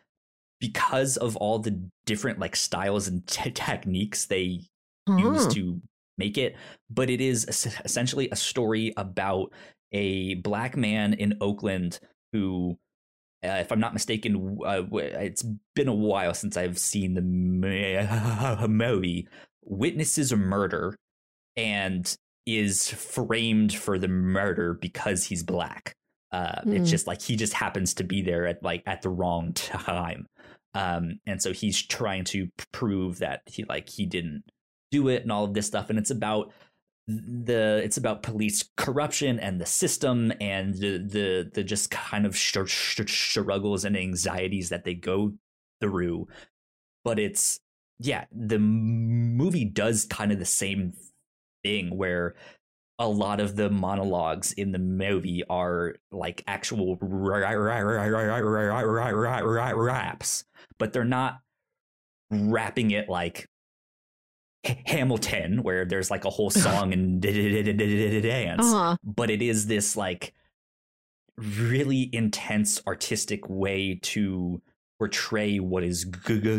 because 0.59 1.17
of 1.17 1.35
all 1.35 1.59
the 1.59 1.79
different 2.05 2.39
like 2.39 2.55
styles 2.55 3.07
and 3.07 3.25
t- 3.27 3.51
techniques 3.51 4.25
they 4.25 4.61
Huh. 5.07 5.17
use 5.17 5.45
to 5.53 5.79
make 6.17 6.35
it 6.37 6.55
but 6.89 7.09
it 7.11 7.21
is 7.21 7.45
es- 7.47 7.79
essentially 7.85 8.27
a 8.31 8.35
story 8.35 8.91
about 8.97 9.51
a 9.91 10.33
black 10.35 10.75
man 10.75 11.13
in 11.13 11.37
oakland 11.41 11.99
who 12.33 12.75
uh, 13.43 13.57
if 13.59 13.71
i'm 13.71 13.79
not 13.79 13.93
mistaken 13.93 14.57
uh, 14.65 14.81
it's 14.93 15.43
been 15.75 15.87
a 15.87 15.93
while 15.93 16.33
since 16.33 16.57
i've 16.57 16.79
seen 16.79 17.13
the 17.13 17.21
movie 18.67 19.27
witnesses 19.63 20.31
a 20.31 20.37
murder 20.37 20.95
and 21.55 22.15
is 22.47 22.89
framed 22.89 23.73
for 23.75 23.97
the 23.99 24.07
murder 24.07 24.73
because 24.73 25.25
he's 25.25 25.43
black 25.43 25.93
uh, 26.31 26.61
Hmm. 26.63 26.73
it's 26.73 26.89
just 26.89 27.07
like 27.07 27.21
he 27.21 27.35
just 27.35 27.53
happens 27.53 27.93
to 27.95 28.03
be 28.03 28.21
there 28.21 28.45
at 28.47 28.61
like 28.63 28.83
at 28.85 29.01
the 29.01 29.09
wrong 29.09 29.53
time 29.53 30.27
um, 30.73 31.19
and 31.25 31.41
so 31.41 31.53
he's 31.53 31.81
trying 31.81 32.23
to 32.25 32.47
prove 32.73 33.19
that 33.19 33.41
he 33.45 33.63
like 33.65 33.87
he 33.89 34.05
didn't 34.05 34.43
do 34.91 35.07
it 35.07 35.23
and 35.23 35.31
all 35.31 35.43
of 35.45 35.53
this 35.53 35.67
stuff 35.67 35.89
and 35.89 35.97
it's 35.99 36.11
about 36.11 36.51
the 37.07 37.81
it's 37.83 37.97
about 37.97 38.23
police 38.23 38.67
corruption 38.77 39.39
and 39.39 39.61
the 39.61 39.65
system 39.65 40.33
and 40.41 40.73
the 40.75 40.97
the, 40.97 41.51
the 41.53 41.63
just 41.63 41.91
kind 41.91 42.25
of 42.25 42.35
sh- 42.35 42.57
sh- 42.65 43.01
struggles 43.05 43.85
and 43.85 43.95
anxieties 43.95 44.69
that 44.69 44.83
they 44.85 44.93
go 44.95 45.31
through 45.81 46.27
but 47.03 47.19
it's 47.19 47.59
yeah 47.99 48.25
the 48.31 48.55
m- 48.55 49.35
movie 49.37 49.65
does 49.65 50.05
kind 50.05 50.31
of 50.31 50.39
the 50.39 50.45
same 50.45 50.93
thing 51.63 51.95
where 51.95 52.33
a 52.97 53.07
lot 53.07 53.39
of 53.39 53.55
the 53.55 53.69
monologues 53.69 54.53
in 54.53 54.71
the 54.71 54.79
movie 54.79 55.43
are 55.49 55.95
like 56.11 56.43
actual 56.47 56.97
raps, 59.75 60.45
but 60.77 60.93
they're 60.93 61.03
not 61.03 61.39
rapping 62.31 62.91
it 62.91 63.09
like 63.09 63.47
Hamilton, 64.85 65.61
where 65.61 65.85
there's 65.85 66.09
like 66.09 66.25
a 66.25 66.29
whole 66.29 66.49
song 66.49 66.93
and 66.93 67.21
dance, 67.21 68.97
but 69.03 69.29
it 69.29 69.41
is 69.41 69.67
this 69.67 69.97
like 69.97 70.33
really 71.37 72.09
intense 72.13 72.81
artistic 72.87 73.49
way 73.49 73.99
to 74.01 74.61
portray 74.97 75.59
what 75.59 75.83
is 75.83 76.05
going 76.05 76.57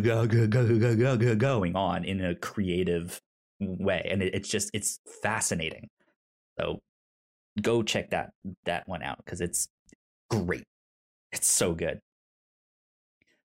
on 1.75 2.05
in 2.05 2.23
a 2.23 2.35
creative 2.35 3.23
way, 3.59 4.07
and 4.11 4.23
it's 4.23 4.51
just 4.51 4.69
it's 4.75 5.01
fascinating. 5.23 5.89
So 6.59 6.81
go 7.63 7.83
check 7.83 8.11
that 8.11 8.31
that 8.65 8.87
one 8.89 9.03
out 9.03 9.19
because 9.25 9.41
it's 9.41 9.69
great. 10.31 10.65
It's 11.33 11.49
so 11.49 11.75
good. 11.75 12.01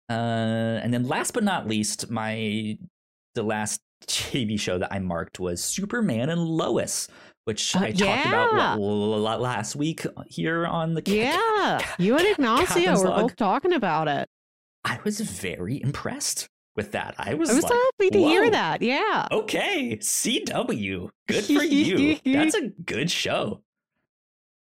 Uh, 0.09 0.80
and 0.84 0.93
then 0.93 1.07
last 1.07 1.34
but 1.34 1.43
not 1.43 1.67
least, 1.67 2.09
my 2.09 2.77
the 3.35 3.43
last 3.43 3.81
TV 4.07 4.59
show 4.59 4.77
that 4.77 4.91
I 4.93 4.99
marked 4.99 5.39
was 5.39 5.63
Superman 5.63 6.30
and 6.30 6.41
Lois, 6.41 7.07
which 7.45 7.75
Uh, 7.75 7.80
I 7.80 7.91
talked 7.91 8.25
about 8.25 8.53
yeah. 8.53 8.73
l- 8.73 9.13
l- 9.27 9.39
last 9.39 9.75
week 9.75 10.05
here 10.27 10.67
on 10.67 10.93
the 10.93 11.01
ca- 11.01 11.11
Yeah, 11.11 11.80
ca- 11.81 11.95
you 11.99 12.17
and 12.17 12.27
Ignacio 12.27 12.97
were 12.99 13.21
both 13.21 13.35
talking 13.38 13.73
about 13.73 14.07
it. 14.07 14.27
I 14.84 14.99
was 15.05 15.21
very 15.21 15.81
impressed 15.81 16.49
with 16.76 16.91
that. 16.94 17.16
I 17.18 17.34
was, 17.36 17.50
I 17.50 17.54
was 17.54 17.64
like, 17.64 17.74
happy 17.74 18.10
to 18.12 18.20
"Whoa, 18.20 18.28
hear 18.28 18.52
that. 18.52 18.82
Yeah. 18.82 19.28
Okay, 19.32 19.98
CW, 19.98 21.10
good 21.28 21.44
for 21.45 21.64
you. 21.64 22.18
That's 22.26 22.56
a 22.56 22.70
good 22.86 23.12
show. 23.12 23.62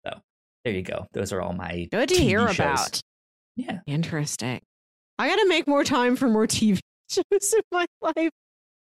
So 0.06 0.20
there 0.64 0.74
you 0.74 0.84
go. 0.84 1.08
Those 1.14 1.34
are 1.34 1.42
all 1.42 1.54
my 1.54 1.88
Good 1.92 2.10
to 2.10 2.16
TV 2.16 2.20
hear 2.20 2.48
shows. 2.48 2.56
about. 2.60 3.02
Yeah, 3.56 3.80
Interesting. 3.88 4.62
I 5.20 5.28
got 5.30 5.38
to 5.38 5.48
make 5.48 5.68
more 5.68 5.84
time 5.84 6.16
for 6.16 6.28
more 6.30 6.46
TV 6.48 6.80
shows 7.10 7.54
in 7.54 7.62
my 7.72 7.86
life. 8.02 8.30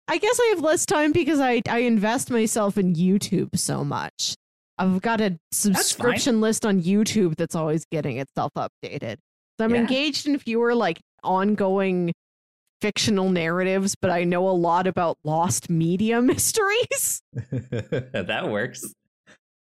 I 0.09 0.19
guess 0.19 0.39
I 0.39 0.47
have 0.55 0.61
less 0.61 0.85
time 0.85 1.13
because 1.13 1.41
I, 1.41 1.63
I 1.69 1.79
invest 1.79 2.31
myself 2.31 2.77
in 2.77 2.95
YouTube 2.95 3.57
so 3.57 3.85
much. 3.85 4.35
I've 4.77 5.01
got 5.01 5.21
a 5.21 5.39
subscription 5.53 6.41
list 6.41 6.67
on 6.67 6.83
YouTube 6.83 7.37
that's 7.37 7.55
always 7.55 7.87
getting 7.91 8.19
itself 8.19 8.51
updated. 8.59 9.17
So 9.59 9.65
I'm 9.65 9.71
Yeah. 9.71 9.81
engaged 9.83 10.27
in 10.27 10.37
fewer 10.39 10.75
like 10.75 10.99
ongoing 11.23 12.13
fictional 12.85 13.31
narratives, 13.31 13.97
but 13.99 14.11
I 14.11 14.25
know 14.25 14.47
a 14.47 14.53
lot 14.53 14.87
about 14.87 15.17
lost 15.25 15.71
media 15.71 16.21
mysteries. 16.33 17.23
that 17.33 18.49
works. 18.51 18.85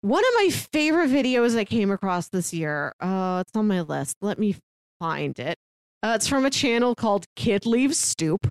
One 0.03 0.23
of 0.23 0.35
my 0.35 0.51
favorite 0.51 1.09
videos 1.09 1.57
I 1.57 1.65
came 1.65 1.91
across 1.91 2.29
this 2.29 2.53
year, 2.53 2.93
uh, 3.01 3.43
it's 3.47 3.57
on 3.57 3.69
my 3.69 3.81
list. 3.81 4.19
Let 4.21 4.39
me 4.39 4.57
find 5.01 5.39
it. 5.39 5.57
Uh, 6.03 6.13
it's 6.15 6.29
from 6.29 6.45
a 6.45 6.51
channel 6.51 6.95
called 6.95 7.25
Kid 7.37 7.65
Leaves 7.65 7.99
Stoop. 7.99 8.47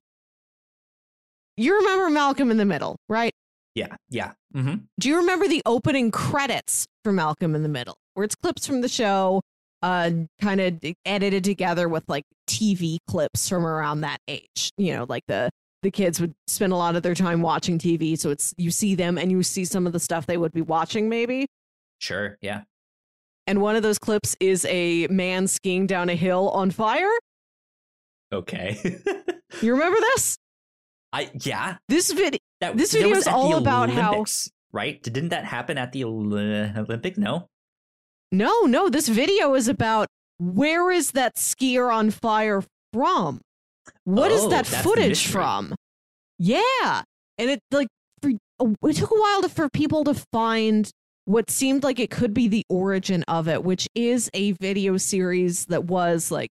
You 1.58 1.78
remember 1.78 2.10
Malcolm 2.10 2.50
in 2.50 2.58
the 2.58 2.66
Middle, 2.66 2.98
right? 3.08 3.34
Yeah, 3.76 3.96
yeah. 4.10 4.32
hmm 4.52 4.78
Do 5.00 5.10
you 5.10 5.18
remember 5.18 5.48
the 5.48 5.62
opening 5.68 6.10
credits 6.10 6.88
for 7.04 7.12
Malcolm 7.12 7.54
in 7.54 7.62
the 7.62 7.70
Middle, 7.70 7.98
where 8.16 8.24
it's 8.24 8.34
clips 8.36 8.66
from 8.66 8.82
the 8.82 8.90
show, 8.90 9.42
uh, 9.82 10.12
kind 10.42 10.62
of 10.62 10.80
edited 11.06 11.44
together 11.44 11.88
with 11.90 12.04
like 12.08 12.24
TV 12.48 12.98
clips 13.08 13.48
from 13.50 13.66
around 13.66 14.02
that 14.02 14.18
age? 14.28 14.72
You 14.78 14.96
know, 14.96 15.06
like 15.08 15.24
the 15.28 15.50
the 15.84 15.92
kids 15.92 16.20
would 16.20 16.34
spend 16.48 16.74
a 16.74 16.76
lot 16.76 16.96
of 16.96 17.04
their 17.04 17.14
time 17.16 17.42
watching 17.42 17.78
TV, 17.78 18.18
so 18.18 18.30
it's 18.32 18.54
you 18.58 18.72
see 18.72 18.96
them 18.96 19.18
and 19.18 19.32
you 19.32 19.44
see 19.44 19.66
some 19.66 19.86
of 19.86 19.94
the 19.94 20.00
stuff 20.00 20.26
they 20.26 20.38
would 20.38 20.52
be 20.54 20.62
watching, 20.62 21.10
maybe. 21.10 21.46
Sure. 22.00 22.38
Yeah. 22.42 22.64
And 23.48 23.62
one 23.62 23.76
of 23.76 23.84
those 23.84 24.00
clips 24.00 24.36
is 24.40 24.66
a 24.66 25.06
man 25.08 25.48
skiing 25.48 25.86
down 25.86 26.10
a 26.10 26.16
hill 26.16 26.50
on 26.50 26.72
fire. 26.72 27.12
Okay. 28.34 29.00
You 29.62 29.74
remember 29.74 30.00
this? 30.00 30.38
I 31.14 31.30
yeah. 31.36 31.78
This 31.88 32.12
video. 32.12 32.40
That, 32.62 32.76
This 32.78 32.94
video 32.94 33.16
is 33.16 33.28
all 33.28 33.58
about 33.58 33.90
how- 33.90 34.26
right? 34.72 35.02
Didn't 35.04 35.30
that 35.30 35.46
happen 35.46 35.78
at 35.78 35.92
the 35.92 36.04
Olympic? 36.06 37.18
No. 37.18 37.48
No, 38.36 38.62
no. 38.62 38.90
This 38.90 39.08
video 39.08 39.56
is 39.56 39.68
about 39.70 40.08
where 40.40 40.92
is 40.92 41.12
that 41.12 41.36
skier 41.36 41.94
on 41.94 42.12
fire 42.12 42.62
from? 42.92 43.40
What 44.04 44.32
is 44.32 44.44
Oh, 44.44 44.50
that 44.50 44.68
footage 44.68 45.28
from? 45.28 45.74
Yeah, 46.38 47.04
and 47.38 47.50
it 47.50 47.60
like 47.72 47.88
for, 48.22 48.32
it 48.32 48.96
took 48.96 49.12
a 49.12 49.16
while 49.16 49.42
to, 49.42 49.50
for 49.50 49.70
people 49.70 50.04
to 50.04 50.14
find 50.34 50.90
what 51.24 51.50
seemed 51.50 51.84
like 51.84 52.00
it 52.00 52.10
could 52.10 52.34
be 52.34 52.50
the 52.50 52.64
origin 52.70 53.24
of 53.28 53.48
it, 53.48 53.64
which 53.64 53.88
is 53.96 54.30
a 54.34 54.52
video 54.54 54.98
series 54.98 55.66
that 55.68 55.86
was 55.86 56.30
like 56.30 56.50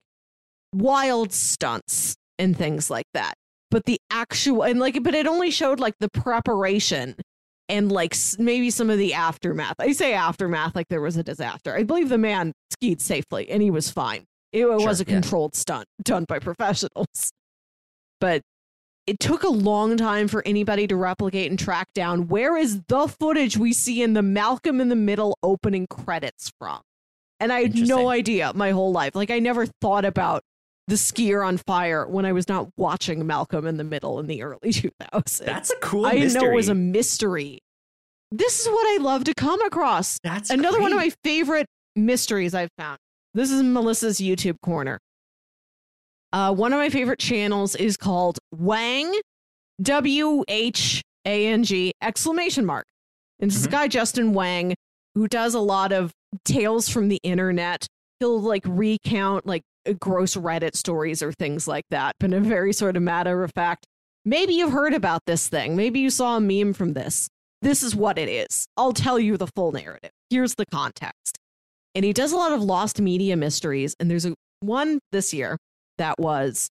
wild 0.74 1.34
stunts 1.34 2.16
and 2.40 2.58
things 2.58 2.90
like 2.90 3.08
that. 3.14 3.34
But 3.70 3.84
the 3.86 3.98
actual 4.10 4.64
and 4.64 4.80
like, 4.80 5.04
but 5.04 5.16
it 5.16 5.28
only 5.28 5.52
showed 5.52 5.82
like 5.82 5.96
the 6.00 6.10
preparation 6.10 7.16
and 7.70 7.92
like 7.92 8.16
maybe 8.38 8.70
some 8.70 8.90
of 8.90 8.98
the 8.98 9.14
aftermath. 9.14 9.76
I 9.80 9.94
say 9.94 10.14
aftermath 10.14 10.76
like 10.76 10.90
there 10.90 11.02
was 11.02 11.18
a 11.18 11.24
disaster. 11.24 11.76
I 11.76 11.84
believe 11.84 12.10
the 12.10 12.18
man 12.18 12.54
skied 12.72 13.02
safely 13.02 13.50
and 13.50 13.62
he 13.62 13.72
was 13.72 13.90
fine. 13.90 14.26
It 14.52 14.70
was 14.70 15.02
a 15.02 15.06
yeah. 15.06 15.14
controlled 15.16 15.56
stunt 15.56 15.88
done 16.04 16.26
by 16.26 16.40
professionals. 16.40 17.32
But 18.20 18.42
it 19.08 19.20
took 19.20 19.44
a 19.44 19.50
long 19.50 19.98
time 19.98 20.28
for 20.28 20.44
anybody 20.46 20.88
to 20.88 20.96
replicate 20.96 21.50
and 21.50 21.60
track 21.60 21.88
down 21.94 22.28
where 22.28 22.56
is 22.56 22.82
the 22.88 23.08
footage 23.08 23.58
we 23.58 23.74
see 23.74 24.02
in 24.02 24.14
the 24.14 24.22
Malcolm 24.22 24.80
in 24.80 24.90
the 24.90 24.96
Middle 24.96 25.38
opening 25.44 25.88
credits 25.88 26.52
from. 26.60 26.82
And 27.40 27.52
I 27.52 27.64
had 27.64 27.76
no 27.76 28.10
idea 28.10 28.54
my 28.56 28.72
whole 28.72 28.92
life. 28.94 29.16
Like 29.16 29.32
I 29.32 29.40
never 29.40 29.66
thought 29.66 30.06
about 30.06 30.44
the 30.88 30.96
skier 30.96 31.46
on 31.46 31.58
fire 31.58 32.06
when 32.08 32.26
I 32.26 32.34
was 32.34 32.48
not 32.50 32.68
watching 32.78 33.26
Malcolm 33.26 33.66
in 33.66 33.78
the 33.78 33.84
Middle 33.84 34.20
in 34.20 34.28
the 34.28 34.44
early 34.44 34.60
2000s. 34.72 35.46
That's 35.46 35.72
a 35.72 35.76
cool 35.78 36.06
I 36.06 36.16
didn't 36.16 36.34
know 36.34 36.50
it 36.52 36.54
was 36.54 36.70
a 36.70 36.76
mystery. 36.76 37.44
mystery. 37.44 37.60
This 38.32 38.62
is 38.62 38.68
what 38.68 38.88
I 39.00 39.04
love 39.04 39.24
to 39.26 39.34
come 39.36 39.62
across. 39.62 40.18
That's 40.24 40.50
Another 40.50 40.82
one 40.82 40.92
of 40.92 40.98
my 40.98 41.12
favorite 41.24 41.68
mysteries 41.96 42.54
I've 42.56 42.72
found. 42.78 42.98
This 43.36 43.52
is 43.52 43.62
Melissa's 43.64 44.20
YouTube 44.20 44.56
corner. 44.64 45.00
Uh, 46.32 46.54
one 46.54 46.74
of 46.74 46.80
my 46.80 46.90
favorite 46.90 47.20
channels 47.20 47.76
is 47.76 47.96
called 47.96 48.40
Whang, 48.52 49.14
W 49.82 50.44
H 50.48 51.02
A 51.26 51.48
N 51.48 51.64
G 51.64 51.94
exclamation 52.02 52.66
mark. 52.66 52.86
And 53.40 53.52
this 53.52 53.58
is 53.60 53.68
Mhm. 53.68 53.72
guy 53.72 53.88
Justin 53.88 54.34
Whang 54.34 54.74
who 55.16 55.28
does 55.28 55.54
a 55.54 55.60
lot 55.60 55.92
of 55.92 56.12
tales 56.44 56.90
from 56.90 57.08
the 57.08 57.20
internet. 57.22 57.86
He'll 58.20 58.42
like 58.42 58.64
recount 58.66 59.46
like 59.46 59.62
gross 60.00 60.36
Reddit 60.36 60.76
stories 60.76 61.22
or 61.22 61.32
things 61.32 61.68
like 61.68 61.86
that, 61.90 62.16
but 62.20 62.34
in 62.34 62.46
a 62.46 62.48
very 62.48 62.74
sort 62.74 62.98
of 62.98 63.04
matter 63.04 63.44
of 63.44 63.52
fact. 63.54 63.86
Maybe 64.26 64.54
you've 64.54 64.72
heard 64.72 64.94
about 64.94 65.22
this 65.26 65.50
thing. 65.50 65.76
Maybe 65.76 66.00
you 66.00 66.10
saw 66.10 66.38
a 66.38 66.42
meme 66.42 66.74
from 66.74 66.94
this. 66.94 67.28
this 67.62 67.84
is 67.84 67.96
what 67.96 68.18
it 68.18 68.30
is. 68.30 68.68
I'll 68.78 68.94
tell 68.94 69.20
you 69.20 69.38
the 69.38 69.48
full 69.48 69.72
narrative. 69.72 70.12
Here's 70.30 70.56
the 70.56 70.66
context. 70.66 71.38
And 71.96 72.04
he 72.04 72.12
does 72.12 72.32
a 72.32 72.36
lot 72.36 72.52
of 72.52 72.62
lost 72.62 73.00
media 73.00 73.38
mysteries. 73.38 73.96
And 74.00 74.10
there's 74.10 74.26
a 74.26 74.34
one 74.60 75.00
this 75.12 75.34
year 75.34 75.58
that 75.98 76.20
was, 76.20 76.70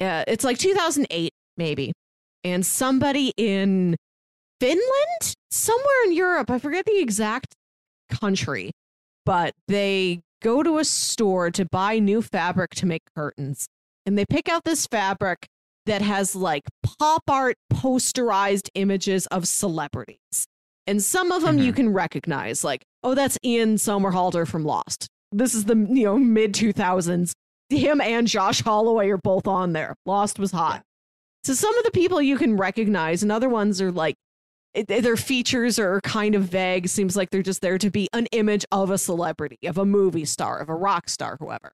uh, 0.00 0.24
it's 0.26 0.44
like 0.44 0.58
2008, 0.58 1.32
maybe. 1.56 1.92
And 2.44 2.64
somebody 2.64 3.32
in 3.36 3.96
Finland, 4.60 5.34
somewhere 5.50 6.04
in 6.04 6.12
Europe, 6.12 6.50
I 6.50 6.58
forget 6.58 6.84
the 6.86 6.98
exact 6.98 7.54
country, 8.10 8.70
but 9.24 9.52
they 9.68 10.20
go 10.42 10.62
to 10.62 10.78
a 10.78 10.84
store 10.84 11.50
to 11.50 11.64
buy 11.64 11.98
new 11.98 12.22
fabric 12.22 12.74
to 12.76 12.86
make 12.86 13.02
curtains. 13.14 13.66
And 14.04 14.16
they 14.16 14.24
pick 14.24 14.48
out 14.48 14.64
this 14.64 14.86
fabric 14.86 15.46
that 15.86 16.02
has 16.02 16.36
like 16.36 16.64
pop 16.82 17.22
art 17.28 17.56
posterized 17.72 18.68
images 18.74 19.26
of 19.28 19.48
celebrities. 19.48 20.46
And 20.86 21.02
some 21.02 21.32
of 21.32 21.42
them 21.42 21.56
mm-hmm. 21.56 21.64
you 21.64 21.72
can 21.72 21.92
recognize, 21.92 22.62
like, 22.62 22.84
oh, 23.02 23.14
that's 23.14 23.38
Ian 23.44 23.76
Somerhalder 23.76 24.46
from 24.46 24.64
Lost. 24.64 25.08
This 25.32 25.54
is 25.54 25.64
the 25.64 25.74
you 25.74 26.04
know 26.04 26.18
mid 26.18 26.52
2000s. 26.52 27.32
Him 27.68 28.00
and 28.00 28.28
Josh 28.28 28.62
Holloway 28.62 29.08
are 29.10 29.18
both 29.18 29.48
on 29.48 29.72
there. 29.72 29.96
Lost 30.06 30.38
was 30.38 30.52
hot. 30.52 30.82
So 31.42 31.52
some 31.54 31.76
of 31.76 31.84
the 31.84 31.90
people 31.90 32.22
you 32.22 32.36
can 32.36 32.56
recognize, 32.56 33.22
and 33.22 33.32
other 33.32 33.48
ones 33.48 33.80
are 33.80 33.90
like 33.90 34.14
their 34.88 35.16
features 35.16 35.78
are 35.78 36.00
kind 36.02 36.34
of 36.34 36.44
vague. 36.44 36.88
Seems 36.88 37.16
like 37.16 37.30
they're 37.30 37.42
just 37.42 37.62
there 37.62 37.78
to 37.78 37.90
be 37.90 38.08
an 38.12 38.26
image 38.32 38.64
of 38.70 38.90
a 38.90 38.98
celebrity, 38.98 39.58
of 39.64 39.78
a 39.78 39.84
movie 39.84 40.24
star, 40.24 40.58
of 40.58 40.68
a 40.68 40.74
rock 40.74 41.08
star, 41.08 41.36
whoever. 41.40 41.72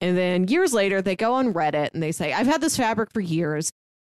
And 0.00 0.16
then 0.16 0.46
years 0.48 0.72
later, 0.72 1.02
they 1.02 1.16
go 1.16 1.34
on 1.34 1.52
Reddit 1.52 1.90
and 1.94 2.02
they 2.02 2.12
say, 2.12 2.32
I've 2.32 2.46
had 2.46 2.60
this 2.60 2.76
fabric 2.76 3.10
for 3.12 3.20
years. 3.20 3.70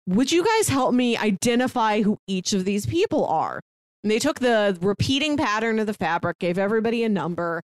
Would 0.07 0.31
you 0.31 0.43
guys 0.43 0.69
help 0.69 0.93
me 0.93 1.17
identify 1.17 2.01
who 2.01 2.17
each 2.27 2.53
of 2.53 2.65
these 2.65 2.85
people 2.85 3.25
are? 3.25 3.59
And 4.03 4.11
they 4.11 4.19
took 4.19 4.39
the 4.39 4.77
repeating 4.81 5.37
pattern 5.37 5.79
of 5.79 5.87
the 5.87 5.93
fabric, 5.93 6.39
gave 6.39 6.57
everybody 6.57 7.03
a 7.03 7.09
number. 7.09 7.61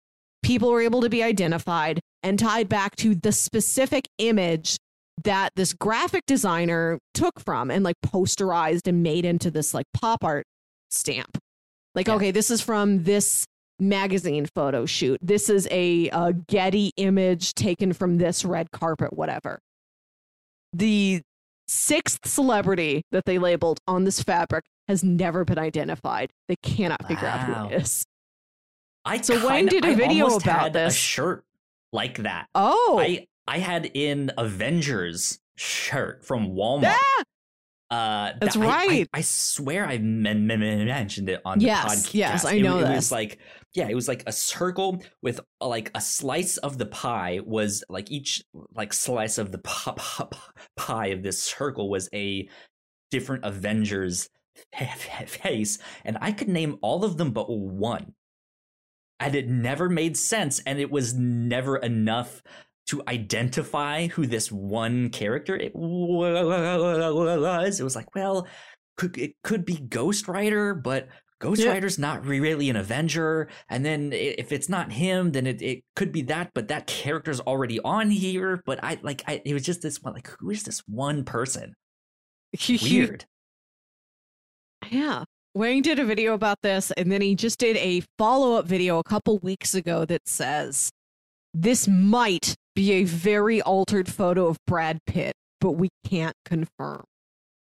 People 0.43 0.69
were 0.69 0.81
able 0.81 1.01
to 1.01 1.09
be 1.09 1.23
identified 1.23 1.99
and 2.23 2.37
tied 2.37 2.69
back 2.69 2.95
to 2.97 3.15
the 3.15 3.31
specific 3.31 4.07
image 4.17 4.77
that 5.23 5.51
this 5.55 5.73
graphic 5.73 6.25
designer 6.25 6.99
took 7.13 7.39
from 7.39 7.71
and 7.71 7.83
like 7.83 7.95
posterized 8.05 8.87
and 8.87 9.01
made 9.01 9.25
into 9.25 9.49
this 9.49 9.73
like 9.73 9.85
pop 9.93 10.23
art 10.23 10.45
stamp. 10.89 11.37
Like, 11.93 12.07
yeah. 12.07 12.15
okay, 12.15 12.31
this 12.31 12.51
is 12.51 12.61
from 12.61 13.03
this 13.03 13.45
magazine 13.79 14.45
photo 14.53 14.85
shoot. 14.85 15.19
This 15.21 15.49
is 15.49 15.67
a, 15.71 16.09
a 16.09 16.33
Getty 16.33 16.91
image 16.97 17.53
taken 17.53 17.93
from 17.93 18.17
this 18.17 18.43
red 18.43 18.71
carpet, 18.71 19.13
whatever. 19.13 19.59
The 20.73 21.21
sixth 21.67 22.27
celebrity 22.27 23.03
that 23.11 23.25
they 23.25 23.39
labeled 23.39 23.79
on 23.87 24.03
this 24.03 24.21
fabric 24.21 24.65
has 24.87 25.03
never 25.03 25.45
been 25.45 25.57
identified. 25.57 26.31
They 26.47 26.57
cannot 26.61 27.01
wow. 27.03 27.07
figure 27.07 27.27
out 27.27 27.39
who 27.39 27.73
it 27.73 27.81
is. 27.81 28.05
I 29.05 29.21
so 29.21 29.35
kinda, 29.35 29.47
Wayne 29.47 29.65
did 29.67 29.85
a 29.85 29.95
video 29.95 30.35
about 30.35 30.73
this. 30.73 30.93
A 30.93 30.97
shirt 30.97 31.43
like 31.93 32.17
that. 32.19 32.47
Oh, 32.55 32.99
I 33.01 33.27
I 33.47 33.59
had 33.59 33.91
in 33.93 34.31
Avengers 34.37 35.39
shirt 35.55 36.25
from 36.25 36.55
Walmart. 36.55 36.83
Yeah. 36.83 37.23
Uh, 37.91 38.33
That's 38.41 38.55
that, 38.55 38.65
right. 38.65 39.07
I, 39.13 39.17
I, 39.17 39.19
I, 39.19 39.21
swear 39.21 39.85
I 39.85 39.99
men- 39.99 40.47
men- 40.47 40.85
mentioned 40.85 41.29
it 41.29 41.41
on 41.45 41.59
yes, 41.59 41.83
the 41.83 42.09
podcast. 42.09 42.13
Yes, 42.13 42.45
I 42.45 42.57
know 42.59 42.79
it, 42.79 42.83
that. 42.83 42.93
It 42.93 42.95
was 42.95 43.11
like, 43.11 43.37
yeah, 43.73 43.87
it 43.87 43.93
was 43.93 44.07
like 44.07 44.23
a 44.25 44.31
circle 44.31 45.03
with 45.21 45.39
uh, 45.61 45.67
like 45.67 45.91
a 45.93 46.01
slice 46.01 46.57
of 46.57 46.77
the 46.77 46.87
pie 46.87 47.41
was 47.45 47.83
like 47.87 48.09
each 48.09 48.43
like 48.73 48.91
slice 48.91 49.37
of 49.37 49.51
the 49.51 49.59
pie 50.75 51.07
of 51.07 51.21
this 51.21 51.41
circle 51.41 51.89
was 51.89 52.09
a 52.13 52.49
different 53.11 53.45
Avengers 53.45 54.29
face, 55.27 55.77
and 56.03 56.17
I 56.21 56.31
could 56.31 56.49
name 56.49 56.77
all 56.81 57.05
of 57.05 57.17
them 57.17 57.31
but 57.31 57.49
one. 57.49 58.13
And 59.19 59.35
it 59.35 59.47
never 59.47 59.89
made 59.89 60.17
sense, 60.17 60.59
and 60.65 60.79
it 60.79 60.91
was 60.91 61.13
never 61.13 61.77
enough 61.77 62.41
to 62.87 63.01
identify 63.07 64.07
who 64.07 64.27
this 64.27 64.51
one 64.51 65.09
character 65.09 65.55
it 65.55 65.75
was. 65.75 67.79
It 67.79 67.83
was 67.83 67.95
like, 67.95 68.13
well, 68.15 68.47
could, 68.97 69.17
it 69.17 69.33
could 69.43 69.65
be 69.65 69.77
Ghost 69.77 70.27
Rider, 70.27 70.73
but 70.73 71.07
Ghost 71.39 71.61
yeah. 71.61 71.71
Rider's 71.71 71.99
not 71.99 72.25
really 72.25 72.69
an 72.69 72.75
Avenger. 72.75 73.49
And 73.69 73.85
then 73.85 74.11
if 74.13 74.51
it's 74.51 74.69
not 74.69 74.91
him, 74.91 75.31
then 75.31 75.47
it, 75.47 75.61
it 75.61 75.83
could 75.95 76.11
be 76.11 76.23
that, 76.23 76.51
but 76.53 76.69
that 76.69 76.87
character's 76.87 77.41
already 77.41 77.79
on 77.81 78.09
here. 78.09 78.61
But 78.65 78.83
I 78.83 78.99
like, 79.01 79.23
I, 79.27 79.41
it 79.43 79.53
was 79.53 79.63
just 79.63 79.81
this 79.81 80.01
one, 80.01 80.13
like, 80.13 80.29
who 80.39 80.49
is 80.49 80.63
this 80.63 80.81
one 80.87 81.25
person? 81.25 81.75
Weird. 82.69 83.25
yeah. 84.89 85.23
Wayne 85.53 85.81
did 85.81 85.99
a 85.99 86.05
video 86.05 86.33
about 86.33 86.61
this, 86.61 86.91
and 86.91 87.09
then 87.09 87.21
he 87.21 87.33
just 87.33 87.59
did 87.59 87.77
a 87.77 88.01
follow 88.17 88.57
up 88.57 88.65
video 88.65 88.99
a 88.99 89.03
couple 89.03 89.39
weeks 89.39 89.73
ago 89.73 90.03
that 90.03 90.27
says, 90.27 90.89
This 91.53 91.87
might 91.87 92.55
be 92.75 92.91
a 92.93 93.03
very 93.03 93.61
altered 93.61 94.11
photo 94.11 94.47
of 94.47 94.57
Brad 94.67 94.99
Pitt, 95.07 95.33
but 95.61 95.71
we 95.71 95.89
can't 96.07 96.35
confirm. 96.45 97.03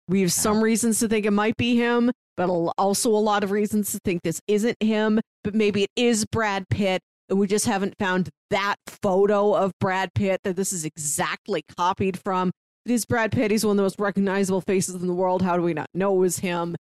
We 0.09 0.21
have 0.21 0.33
some 0.33 0.63
reasons 0.63 1.01
to 1.01 1.09
think 1.09 1.25
it 1.25 1.31
might 1.31 1.57
be 1.57 1.77
him, 1.77 2.11
but 2.37 2.49
also 2.77 3.11
a 3.11 3.17
lot 3.17 3.45
of 3.45 3.51
reasons 3.51 3.93
to 3.93 3.99
think 4.05 4.23
this 4.23 4.41
isn't 4.49 4.77
him, 4.83 5.21
but 5.43 5.55
maybe 5.55 5.85
it 5.85 5.91
is 5.97 6.27
Brad 6.27 6.69
Pitt, 6.69 7.01
and 7.29 7.39
we 7.39 7.47
just 7.47 7.67
haven't 7.67 7.95
found 7.99 8.29
that 8.51 8.77
photo 8.87 9.55
of 9.55 9.73
Brad 9.81 10.11
Pitt 10.15 10.41
that 10.45 10.57
this 10.57 10.73
is 10.73 10.85
exactly 10.85 11.63
copied 11.77 12.19
from. 12.19 12.51
It 12.85 12.93
is 12.93 13.07
Brad 13.07 13.33
Pitt. 13.33 13.51
He's 13.51 13.65
one 13.65 13.73
of 13.73 13.77
the 13.79 13.83
most 13.83 13.99
recognizable 13.99 14.61
faces 14.61 14.95
in 14.95 15.07
the 15.07 15.15
world. 15.15 15.41
How 15.41 15.57
do 15.57 15.63
we 15.63 15.73
not 15.73 15.89
know 15.95 16.15
it 16.15 16.19
was 16.19 16.39
him? 16.39 16.77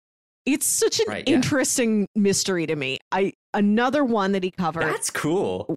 It's 0.46 0.68
such 0.68 1.00
an 1.00 1.06
right, 1.08 1.24
yeah. 1.26 1.36
interesting 1.36 2.08
mystery 2.16 2.68
to 2.68 2.76
me. 2.76 3.00
I 3.14 3.32
another 3.54 4.04
one 4.04 4.34
that 4.34 4.44
he 4.44 4.52
covered. 4.52 4.84
That's 4.84 5.10
cool. 5.10 5.76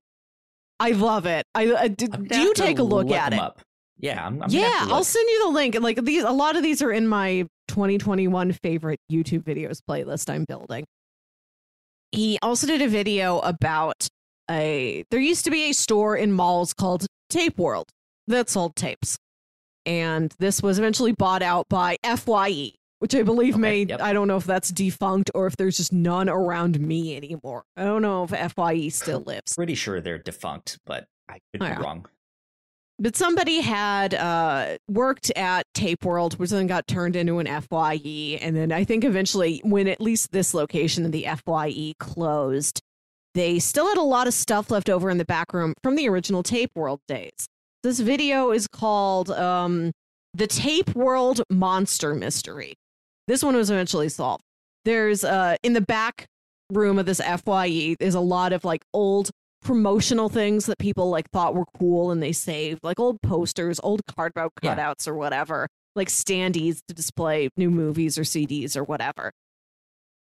I 0.79 0.91
love 0.91 1.27
it. 1.27 1.45
I, 1.55 1.67
uh, 1.69 1.79
I 1.83 1.89
do, 1.89 2.07
do 2.09 2.41
you 2.41 2.55
take 2.55 2.79
a 2.79 2.83
look, 2.83 3.11
at 3.11 3.33
it? 3.33 3.39
Up. 3.39 3.61
Yeah, 3.99 4.25
I'm, 4.25 4.43
I'm 4.43 4.51
yeah. 4.51 4.87
I'll 4.91 5.05
send 5.05 5.29
you 5.29 5.45
the 5.47 5.51
link. 5.51 5.79
Like 5.81 6.05
these, 6.05 6.23
a 6.23 6.31
lot 6.31 6.57
of 6.57 6.63
these 6.63 6.83
are 6.83 6.93
in 6.93 7.09
my 7.09 7.47
2021 7.69 8.53
favorite 8.53 9.01
YouTube 9.11 9.43
videos 9.43 9.81
playlist 9.89 10.29
I'm 10.29 10.45
building. 10.45 10.85
He 12.13 12.39
also 12.43 12.67
did 12.67 12.83
a 12.83 12.89
video 12.89 13.39
about 13.41 14.07
a. 14.51 15.05
There 15.11 15.21
used 15.21 15.45
to 15.45 15.51
be 15.51 15.71
a 15.71 15.73
store 15.73 16.17
in 16.17 16.33
malls 16.33 16.75
called 16.75 17.07
Tape 17.31 17.59
World 17.59 17.89
that 18.27 18.51
sold 18.51 18.77
tapes, 18.77 19.17
and 19.87 20.33
this 20.39 20.63
was 20.63 20.79
eventually 20.79 21.13
bought 21.13 21.43
out 21.43 21.67
by 21.69 21.97
Fye, 22.05 22.73
which 22.99 23.15
I 23.15 23.23
believe 23.23 23.55
okay, 23.55 23.61
may 23.61 23.83
yep. 23.83 24.01
I 24.01 24.13
don't 24.13 24.29
know 24.29 24.37
if 24.37 24.45
that's 24.45 24.71
defunct 24.71 25.31
or 25.35 25.47
if 25.47 25.57
there's 25.57 25.77
just 25.77 25.93
none 25.93 26.29
around 26.29 26.81
me 26.81 27.17
anymore. 27.17 27.65
I 27.77 27.85
don't 27.85 28.03
know 28.03 28.27
if 28.31 28.53
Fye 28.53 28.89
still 28.89 29.21
lives. 29.21 29.55
Pretty 29.55 29.75
sure 29.75 30.01
they're 30.01 30.19
defunct, 30.19 30.79
but 30.87 31.07
I 31.29 31.41
could 31.53 31.61
be 31.61 31.67
oh, 31.67 31.81
wrong. 31.81 32.07
But 32.99 33.15
somebody 33.15 33.61
had 33.61 34.15
uh, 34.15 34.79
worked 34.89 35.31
at 35.37 35.67
Tape 35.75 36.05
World, 36.05 36.39
which 36.39 36.49
then 36.49 36.67
got 36.67 36.87
turned 36.87 37.15
into 37.15 37.39
an 37.39 37.61
Fye, 37.61 38.39
and 38.41 38.57
then 38.57 38.73
I 38.73 38.85
think 38.85 39.05
eventually, 39.05 39.61
when 39.65 39.87
at 39.87 40.01
least 40.01 40.33
this 40.33 40.55
location 40.55 41.05
of 41.05 41.13
the 41.13 41.27
Fye 41.45 41.93
closed, 41.99 42.81
they 43.35 43.59
still 43.59 43.87
had 43.87 43.99
a 43.99 44.03
lot 44.03 44.27
of 44.27 44.33
stuff 44.33 44.71
left 44.71 44.89
over 44.89 45.11
in 45.11 45.19
the 45.19 45.27
back 45.27 45.53
room 45.53 45.75
from 45.83 45.97
the 45.97 46.09
original 46.09 46.43
Tape 46.43 46.71
World 46.75 47.01
days. 47.07 47.47
This 47.83 48.01
video 48.01 48.51
is 48.51 48.67
called 48.67 49.31
um, 49.31 49.93
"The 50.33 50.47
Tape 50.47 50.95
World 50.97 51.43
Monster 51.51 52.15
Mystery." 52.15 52.77
This 53.27 53.43
one 53.43 53.57
was 53.57 53.71
eventually 53.71 54.09
solved. 54.09 54.43
There's 54.85 55.25
uh 55.25 55.57
in 55.63 55.73
the 55.73 55.81
back 55.81 56.27
room 56.73 56.99
of 56.99 57.07
this 57.07 57.21
FYE, 57.21 57.97
there's 57.99 58.15
a 58.15 58.21
lot 58.21 58.53
of 58.53 58.65
like 58.65 58.83
old 58.93 59.31
promotional 59.63 60.29
things 60.29 60.67
that 60.67 60.79
people 60.79 61.11
like 61.11 61.29
thought 61.31 61.55
were 61.55 61.65
cool 61.79 62.11
and 62.11 62.23
they 62.23 62.33
saved, 62.33 62.81
like 62.83 63.01
old 63.01 63.21
posters, 63.23 63.81
old 63.83 64.01
cardboard 64.17 64.51
cutouts 64.63 65.07
yeah. 65.07 65.13
or 65.13 65.15
whatever, 65.15 65.67
like 65.95 66.09
standees 66.09 66.79
to 66.87 66.95
display 66.95 67.49
new 67.57 67.71
movies 67.71 68.17
or 68.19 68.23
CDs 68.23 68.77
or 68.77 68.85
whatever. 68.85 69.33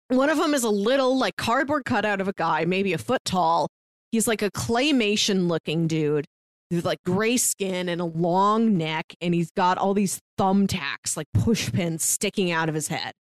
One 0.09 0.29
of 0.29 0.37
them 0.37 0.53
is 0.53 0.63
a 0.63 0.69
little 0.69 1.17
like 1.17 1.35
cardboard 1.37 1.85
cutout 1.85 2.21
of 2.21 2.27
a 2.27 2.33
guy, 2.33 2.65
maybe 2.65 2.93
a 2.93 2.97
foot 2.97 3.21
tall. 3.25 3.67
He's 4.11 4.27
like 4.27 4.43
a 4.43 4.51
claymation 4.51 5.47
looking 5.47 5.87
dude 5.87 6.25
with 6.71 6.85
like 6.85 6.99
gray 7.05 7.37
skin 7.37 7.89
and 7.89 8.01
a 8.01 8.05
long 8.05 8.77
neck, 8.77 9.15
and 9.21 9.33
he's 9.33 9.51
got 9.51 9.77
all 9.77 9.93
these 9.93 10.19
thumbtacks, 10.39 11.15
like 11.15 11.27
push 11.33 11.71
pins 11.71 12.03
sticking 12.03 12.51
out 12.51 12.69
of 12.69 12.75
his 12.75 12.87
head. 12.87 13.13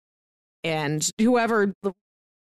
And 0.65 1.09
whoever 1.21 1.73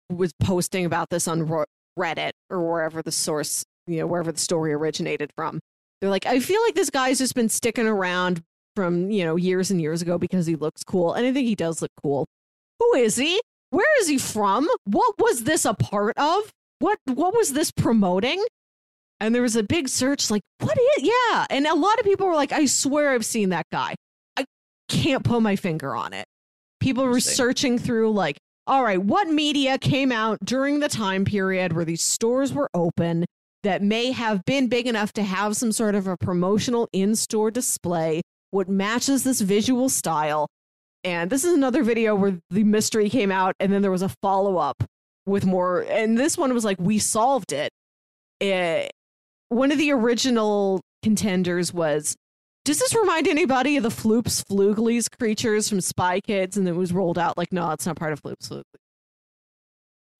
was 0.09 0.31
posting 0.39 0.85
about 0.85 1.09
this 1.09 1.27
on 1.27 1.65
Reddit 1.97 2.31
or 2.49 2.69
wherever 2.69 3.01
the 3.01 3.11
source, 3.11 3.63
you 3.87 3.99
know, 3.99 4.07
wherever 4.07 4.31
the 4.31 4.39
story 4.39 4.73
originated 4.73 5.31
from, 5.35 5.59
they're 5.99 6.09
like, 6.09 6.25
I 6.25 6.39
feel 6.39 6.61
like 6.63 6.75
this 6.75 6.89
guy's 6.89 7.19
just 7.19 7.35
been 7.35 7.49
sticking 7.49 7.87
around 7.87 8.41
from, 8.75 9.11
you 9.11 9.23
know, 9.25 9.35
years 9.35 9.71
and 9.71 9.81
years 9.81 10.01
ago 10.01 10.17
because 10.17 10.45
he 10.45 10.55
looks 10.55 10.83
cool. 10.83 11.13
And 11.13 11.25
I 11.25 11.33
think 11.33 11.47
he 11.47 11.55
does 11.55 11.81
look 11.81 11.91
cool. 12.01 12.27
Who 12.79 12.95
is 12.95 13.15
he? 13.15 13.41
Where 13.69 13.99
is 14.01 14.07
he 14.07 14.17
from? 14.17 14.67
What 14.85 15.15
was 15.17 15.43
this 15.43 15.65
a 15.65 15.73
part 15.73 16.17
of? 16.17 16.51
What 16.79 16.97
what 17.05 17.33
was 17.33 17.53
this 17.53 17.71
promoting? 17.71 18.43
And 19.21 19.33
there 19.33 19.41
was 19.41 19.55
a 19.55 19.63
big 19.63 19.87
search 19.87 20.29
like 20.29 20.41
what 20.59 20.77
is 20.77 21.03
yeah 21.03 21.45
and 21.49 21.65
a 21.65 21.75
lot 21.75 21.97
of 21.99 22.05
people 22.05 22.27
were 22.27 22.35
like 22.35 22.51
i 22.51 22.65
swear 22.65 23.11
i've 23.11 23.25
seen 23.25 23.49
that 23.49 23.65
guy 23.71 23.95
i 24.35 24.43
can't 24.89 25.23
put 25.23 25.41
my 25.41 25.55
finger 25.55 25.95
on 25.95 26.11
it 26.11 26.25
people 26.81 27.05
were 27.05 27.21
searching 27.21 27.77
through 27.79 28.11
like 28.11 28.37
all 28.67 28.83
right, 28.83 29.01
what 29.01 29.27
media 29.27 29.77
came 29.77 30.11
out 30.11 30.37
during 30.43 30.79
the 30.79 30.87
time 30.87 31.25
period 31.25 31.73
where 31.73 31.85
these 31.85 32.03
stores 32.03 32.53
were 32.53 32.69
open 32.73 33.25
that 33.63 33.81
may 33.81 34.11
have 34.11 34.45
been 34.45 34.67
big 34.67 34.87
enough 34.87 35.13
to 35.13 35.23
have 35.23 35.57
some 35.57 35.71
sort 35.71 35.95
of 35.95 36.07
a 36.07 36.15
promotional 36.15 36.87
in 36.93 37.15
store 37.15 37.51
display? 37.51 38.21
What 38.51 38.69
matches 38.69 39.23
this 39.23 39.41
visual 39.41 39.89
style? 39.89 40.47
And 41.03 41.29
this 41.29 41.43
is 41.43 41.53
another 41.53 41.83
video 41.83 42.15
where 42.15 42.37
the 42.49 42.63
mystery 42.63 43.09
came 43.09 43.31
out 43.31 43.55
and 43.59 43.73
then 43.73 43.81
there 43.81 43.91
was 43.91 44.03
a 44.03 44.15
follow 44.21 44.57
up 44.57 44.83
with 45.25 45.45
more. 45.45 45.81
And 45.81 46.17
this 46.17 46.37
one 46.37 46.53
was 46.53 46.63
like, 46.63 46.79
we 46.79 46.99
solved 46.99 47.51
it. 47.51 47.71
it 48.39 48.91
one 49.51 49.71
of 49.71 49.77
the 49.77 49.91
original 49.91 50.81
contenders 51.03 51.73
was 51.73 52.15
does 52.63 52.79
this 52.79 52.95
remind 52.95 53.27
anybody 53.27 53.75
of 53.77 53.83
the 53.83 53.89
Floop's 53.89 54.43
Fooglies 54.43 55.07
creatures 55.19 55.67
from 55.67 55.81
Spy 55.81 56.19
Kids? 56.21 56.57
And 56.57 56.67
it 56.67 56.73
was 56.75 56.93
rolled 56.93 57.17
out 57.17 57.35
like, 57.37 57.51
no, 57.51 57.71
it's 57.71 57.85
not 57.87 57.95
part 57.95 58.13
of 58.13 58.21
Floop's 58.21 58.49
Fooglies. 58.49 58.61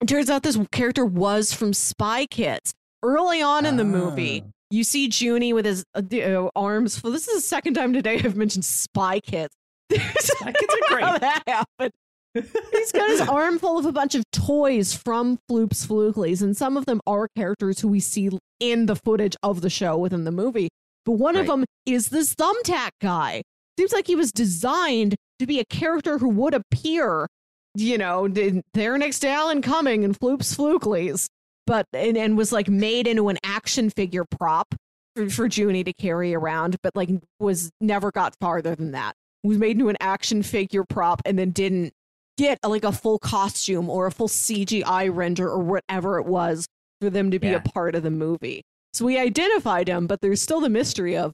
It 0.00 0.08
turns 0.08 0.28
out 0.28 0.42
this 0.42 0.58
character 0.72 1.04
was 1.06 1.52
from 1.52 1.72
Spy 1.72 2.26
Kids. 2.26 2.74
Early 3.04 3.40
on 3.42 3.64
in 3.64 3.76
the 3.76 3.84
movie, 3.84 4.42
Ah. 4.44 4.50
you 4.70 4.82
see 4.84 5.08
Juni 5.08 5.54
with 5.54 5.64
his 5.64 5.84
uh, 5.94 6.02
uh, 6.16 6.50
arms 6.56 6.98
full. 6.98 7.12
This 7.12 7.28
is 7.28 7.34
the 7.36 7.40
second 7.48 7.74
time 7.74 7.92
today 7.92 8.16
I've 8.16 8.36
mentioned 8.36 8.64
Spy 8.64 9.20
Kids. 9.20 9.54
Spy 9.92 10.52
Kids 10.52 10.74
are 10.74 10.88
great. 10.94 11.04
How 11.04 11.18
that 11.18 11.42
happened. 11.46 11.92
He's 12.34 12.92
got 12.92 13.10
his 13.10 13.20
arm 13.20 13.58
full 13.58 13.78
of 13.78 13.84
a 13.84 13.92
bunch 13.92 14.14
of 14.14 14.24
toys 14.32 14.94
from 14.94 15.38
Floop's 15.48 15.86
Fooglies, 15.86 16.42
and 16.42 16.56
some 16.56 16.76
of 16.76 16.86
them 16.86 17.00
are 17.06 17.28
characters 17.36 17.80
who 17.80 17.88
we 17.88 18.00
see 18.00 18.30
in 18.58 18.86
the 18.86 18.96
footage 18.96 19.36
of 19.42 19.60
the 19.60 19.70
show 19.70 19.98
within 19.98 20.24
the 20.24 20.30
movie. 20.30 20.68
But 21.04 21.12
one 21.12 21.36
of 21.36 21.46
them 21.46 21.64
is 21.84 22.08
this 22.08 22.34
thumbtack 22.34 22.90
guy. 23.00 23.42
Seems 23.78 23.92
like 23.92 24.06
he 24.06 24.16
was 24.16 24.32
designed 24.32 25.16
to 25.40 25.46
be 25.46 25.58
a 25.58 25.64
character 25.64 26.18
who 26.18 26.28
would 26.28 26.54
appear, 26.54 27.26
you 27.74 27.98
know, 27.98 28.28
there 28.72 28.96
next 28.96 29.20
to 29.20 29.28
Alan 29.28 29.62
Cumming 29.62 30.04
and 30.04 30.18
Floop's 30.18 30.54
Fooglies, 30.54 31.26
but 31.66 31.86
and, 31.92 32.16
and 32.16 32.36
was 32.36 32.52
like 32.52 32.68
made 32.68 33.06
into 33.06 33.28
an 33.28 33.38
action 33.42 33.90
figure 33.90 34.24
prop 34.24 34.74
for, 35.16 35.28
for 35.28 35.48
Juni 35.48 35.84
to 35.84 35.92
carry 35.92 36.34
around, 36.34 36.76
but 36.82 36.94
like 36.94 37.10
was 37.40 37.70
never 37.80 38.10
got 38.10 38.34
farther 38.40 38.74
than 38.74 38.92
that. 38.92 39.14
Was 39.42 39.58
made 39.58 39.72
into 39.72 39.88
an 39.88 39.96
action 40.00 40.42
figure 40.42 40.84
prop 40.84 41.20
and 41.24 41.38
then 41.38 41.50
didn't 41.50 41.92
get 42.38 42.58
a, 42.62 42.68
like 42.68 42.84
a 42.84 42.92
full 42.92 43.18
costume 43.18 43.88
or 43.90 44.06
a 44.06 44.10
full 44.12 44.28
CGI 44.28 45.14
render 45.14 45.48
or 45.48 45.58
whatever 45.58 46.18
it 46.18 46.26
was 46.26 46.66
for 47.00 47.10
them 47.10 47.30
to 47.30 47.38
be 47.38 47.48
Yeah. 47.48 47.62
a 47.64 47.68
part 47.72 47.94
of 47.94 48.02
the 48.02 48.10
movie. 48.10 48.62
So 48.94 49.04
we 49.04 49.18
identified 49.18 49.88
him, 49.88 50.06
but 50.06 50.20
there's 50.20 50.40
still 50.42 50.60
the 50.60 50.68
mystery 50.68 51.16
of 51.16 51.32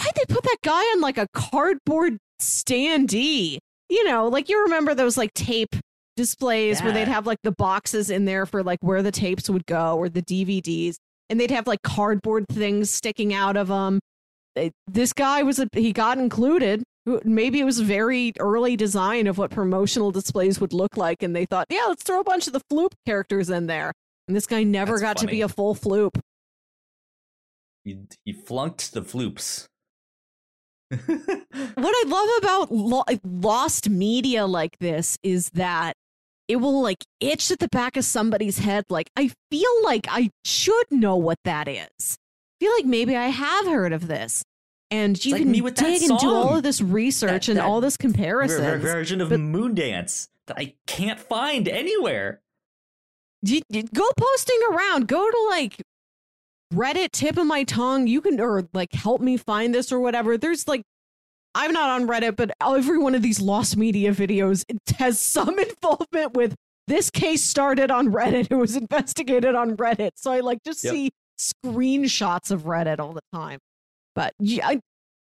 why'd 0.00 0.12
they 0.16 0.24
put 0.32 0.42
that 0.44 0.58
guy 0.62 0.80
on 0.82 1.00
like 1.00 1.18
a 1.18 1.26
cardboard 1.32 2.18
standee? 2.40 3.58
You 3.88 4.04
know, 4.04 4.28
like 4.28 4.48
you 4.48 4.62
remember 4.64 4.94
those 4.94 5.16
like 5.16 5.32
tape 5.34 5.76
displays 6.16 6.80
where 6.82 6.92
they'd 6.92 7.08
have 7.08 7.26
like 7.26 7.38
the 7.42 7.52
boxes 7.52 8.10
in 8.10 8.24
there 8.24 8.46
for 8.46 8.62
like 8.62 8.78
where 8.82 9.02
the 9.02 9.10
tapes 9.12 9.48
would 9.50 9.66
go 9.66 9.96
or 9.96 10.08
the 10.08 10.22
DVDs, 10.22 10.96
and 11.30 11.38
they'd 11.40 11.50
have 11.50 11.66
like 11.66 11.82
cardboard 11.82 12.46
things 12.50 12.90
sticking 12.90 13.34
out 13.34 13.56
of 13.56 13.68
them. 13.68 13.98
This 14.86 15.12
guy 15.12 15.42
was 15.42 15.58
a, 15.58 15.68
he 15.72 15.92
got 15.92 16.18
included. 16.18 16.82
Maybe 17.06 17.60
it 17.60 17.64
was 17.64 17.78
a 17.78 17.84
very 17.84 18.32
early 18.40 18.76
design 18.76 19.26
of 19.26 19.36
what 19.36 19.50
promotional 19.50 20.10
displays 20.10 20.58
would 20.60 20.72
look 20.72 20.96
like, 20.96 21.22
and 21.22 21.36
they 21.36 21.44
thought, 21.44 21.66
yeah, 21.68 21.84
let's 21.88 22.02
throw 22.02 22.20
a 22.20 22.24
bunch 22.24 22.46
of 22.46 22.54
the 22.54 22.62
floop 22.72 22.92
characters 23.04 23.50
in 23.50 23.66
there. 23.66 23.92
And 24.26 24.34
this 24.34 24.46
guy 24.46 24.62
never 24.62 24.92
That's 24.92 25.02
got 25.02 25.16
to 25.18 25.26
be 25.26 25.42
a 25.42 25.48
full 25.48 25.74
floop. 25.74 26.18
He, 27.84 27.98
he 28.24 28.32
flunked 28.32 28.94
the 28.94 29.02
floops. 29.02 29.66
what 30.90 31.00
I 31.78 32.04
love 32.06 32.28
about 32.38 32.72
lo- 32.72 33.04
lost 33.22 33.90
media 33.90 34.46
like 34.46 34.78
this 34.78 35.18
is 35.22 35.50
that 35.50 35.94
it 36.48 36.56
will 36.56 36.82
like 36.82 37.04
itch 37.20 37.50
at 37.50 37.58
the 37.58 37.68
back 37.68 37.96
of 37.96 38.04
somebody's 38.04 38.58
head. 38.58 38.84
Like, 38.88 39.10
I 39.16 39.30
feel 39.50 39.82
like 39.82 40.06
I 40.08 40.30
should 40.44 40.86
know 40.90 41.16
what 41.16 41.38
that 41.44 41.68
is. 41.68 41.88
I 42.08 42.64
feel 42.64 42.72
like 42.72 42.86
maybe 42.86 43.16
I 43.16 43.28
have 43.28 43.66
heard 43.66 43.92
of 43.92 44.06
this. 44.08 44.42
And 44.94 45.24
you 45.24 45.32
like 45.32 45.42
can 45.42 45.50
me 45.50 45.60
with 45.60 45.74
dig 45.74 46.02
and 46.02 46.18
do 46.18 46.28
all 46.30 46.56
of 46.56 46.62
this 46.62 46.80
research 46.80 47.46
That- 47.46 47.48
and 47.48 47.58
that 47.58 47.64
all 47.64 47.80
this 47.80 47.96
comparison. 47.96 48.80
version 48.80 49.20
of 49.20 49.30
but- 49.30 49.40
Moondance 49.40 50.28
that 50.46 50.56
I 50.58 50.74
can't 50.86 51.18
find 51.18 51.66
anywhere. 51.68 52.40
you, 53.42 53.60
you- 53.68 53.82
go 53.82 54.06
posting 54.16 54.60
around. 54.70 55.08
Go 55.08 55.28
to 55.30 55.46
like 55.50 55.80
Reddit, 56.72 57.10
tip 57.12 57.36
of 57.36 57.46
my 57.46 57.64
tongue. 57.64 58.06
You 58.06 58.20
can 58.20 58.40
or 58.40 58.68
like 58.72 58.92
help 58.92 59.20
me 59.20 59.36
find 59.36 59.74
this 59.74 59.92
or 59.92 60.00
whatever. 60.00 60.36
There's 60.38 60.66
like 60.68 60.82
I'm 61.54 61.72
not 61.72 61.88
on 61.90 62.08
Reddit, 62.08 62.34
but 62.36 62.50
every 62.60 62.98
one 62.98 63.14
of 63.14 63.22
these 63.22 63.40
lost 63.40 63.76
media 63.76 64.12
videos 64.12 64.64
it 64.68 64.78
has 64.98 65.20
some 65.20 65.56
involvement 65.68 66.34
with 66.34 66.54
this 66.88 67.10
case 67.10 67.42
started 67.44 67.90
on 67.90 68.08
Reddit. 68.12 68.48
It 68.50 68.54
was 68.56 68.76
investigated 68.76 69.54
on 69.54 69.76
Reddit. 69.76 70.10
So 70.16 70.30
I 70.32 70.40
like 70.40 70.58
just 70.64 70.82
Yep. 70.84 70.92
see 70.92 71.10
screenshots 71.38 72.50
of 72.50 72.62
Reddit 72.62 72.98
all 72.98 73.12
the 73.12 73.22
time. 73.32 73.58
But 74.14 74.34
I, 74.42 74.80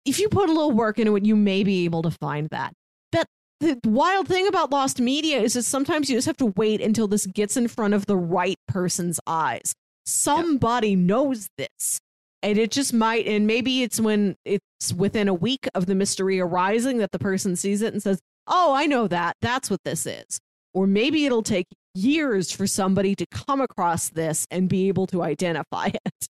if 0.06 0.20
you 0.20 0.30
put 0.30 0.50
a 0.50 0.54
little 0.54 0.72
work 0.72 1.00
into 1.00 1.16
it, 1.16 1.26
you 1.26 1.36
may 1.36 1.64
be 1.64 1.86
able 1.86 2.02
to 2.04 2.12
find 2.12 2.50
that. 2.50 2.74
But 3.12 3.28
the 3.60 3.80
wild 3.86 4.28
thing 4.28 4.48
about 4.48 4.72
lost 4.72 5.00
media 5.00 5.40
is 5.40 5.54
that 5.54 5.64
sometimes 5.64 6.10
you 6.10 6.18
just 6.18 6.28
have 6.28 6.38
to 6.38 6.54
wait 6.58 6.82
until 6.82 7.08
this 7.08 7.26
gets 7.26 7.58
in 7.58 7.68
front 7.68 7.94
of 7.94 8.06
the 8.06 8.18
right 8.18 8.58
person's 8.68 9.20
eyes. 9.26 9.74
Somebody 10.06 10.96
knows 10.96 11.48
this. 11.58 12.00
And 12.42 12.58
it 12.58 12.72
just 12.72 12.94
might, 12.94 13.26
and 13.26 13.48
maybe 13.48 13.84
it's 13.84 14.02
when 14.02 14.36
it's 14.44 14.94
within 14.94 15.30
a 15.30 15.34
week 15.34 15.66
of 15.74 15.86
the 15.86 15.96
mystery 15.96 16.42
arising 16.42 16.98
that 16.98 17.12
the 17.12 17.20
person 17.20 17.56
sees 17.56 17.82
it 17.82 17.94
and 17.94 18.04
says, 18.04 18.20
Oh, 18.48 18.74
I 18.74 18.86
know 18.86 19.08
that. 19.08 19.38
That's 19.42 19.70
what 19.70 19.80
this 19.86 20.06
is. 20.06 20.40
Or 20.74 20.86
maybe 20.86 21.26
it'll 21.26 21.44
take 21.44 21.68
years 21.96 22.52
for 22.52 22.68
somebody 22.68 23.16
to 23.16 23.26
come 23.28 23.62
across 23.62 24.10
this 24.10 24.46
and 24.52 24.68
be 24.68 24.90
able 24.90 25.08
to 25.08 25.24
identify 25.24 25.92
it. 26.06 26.28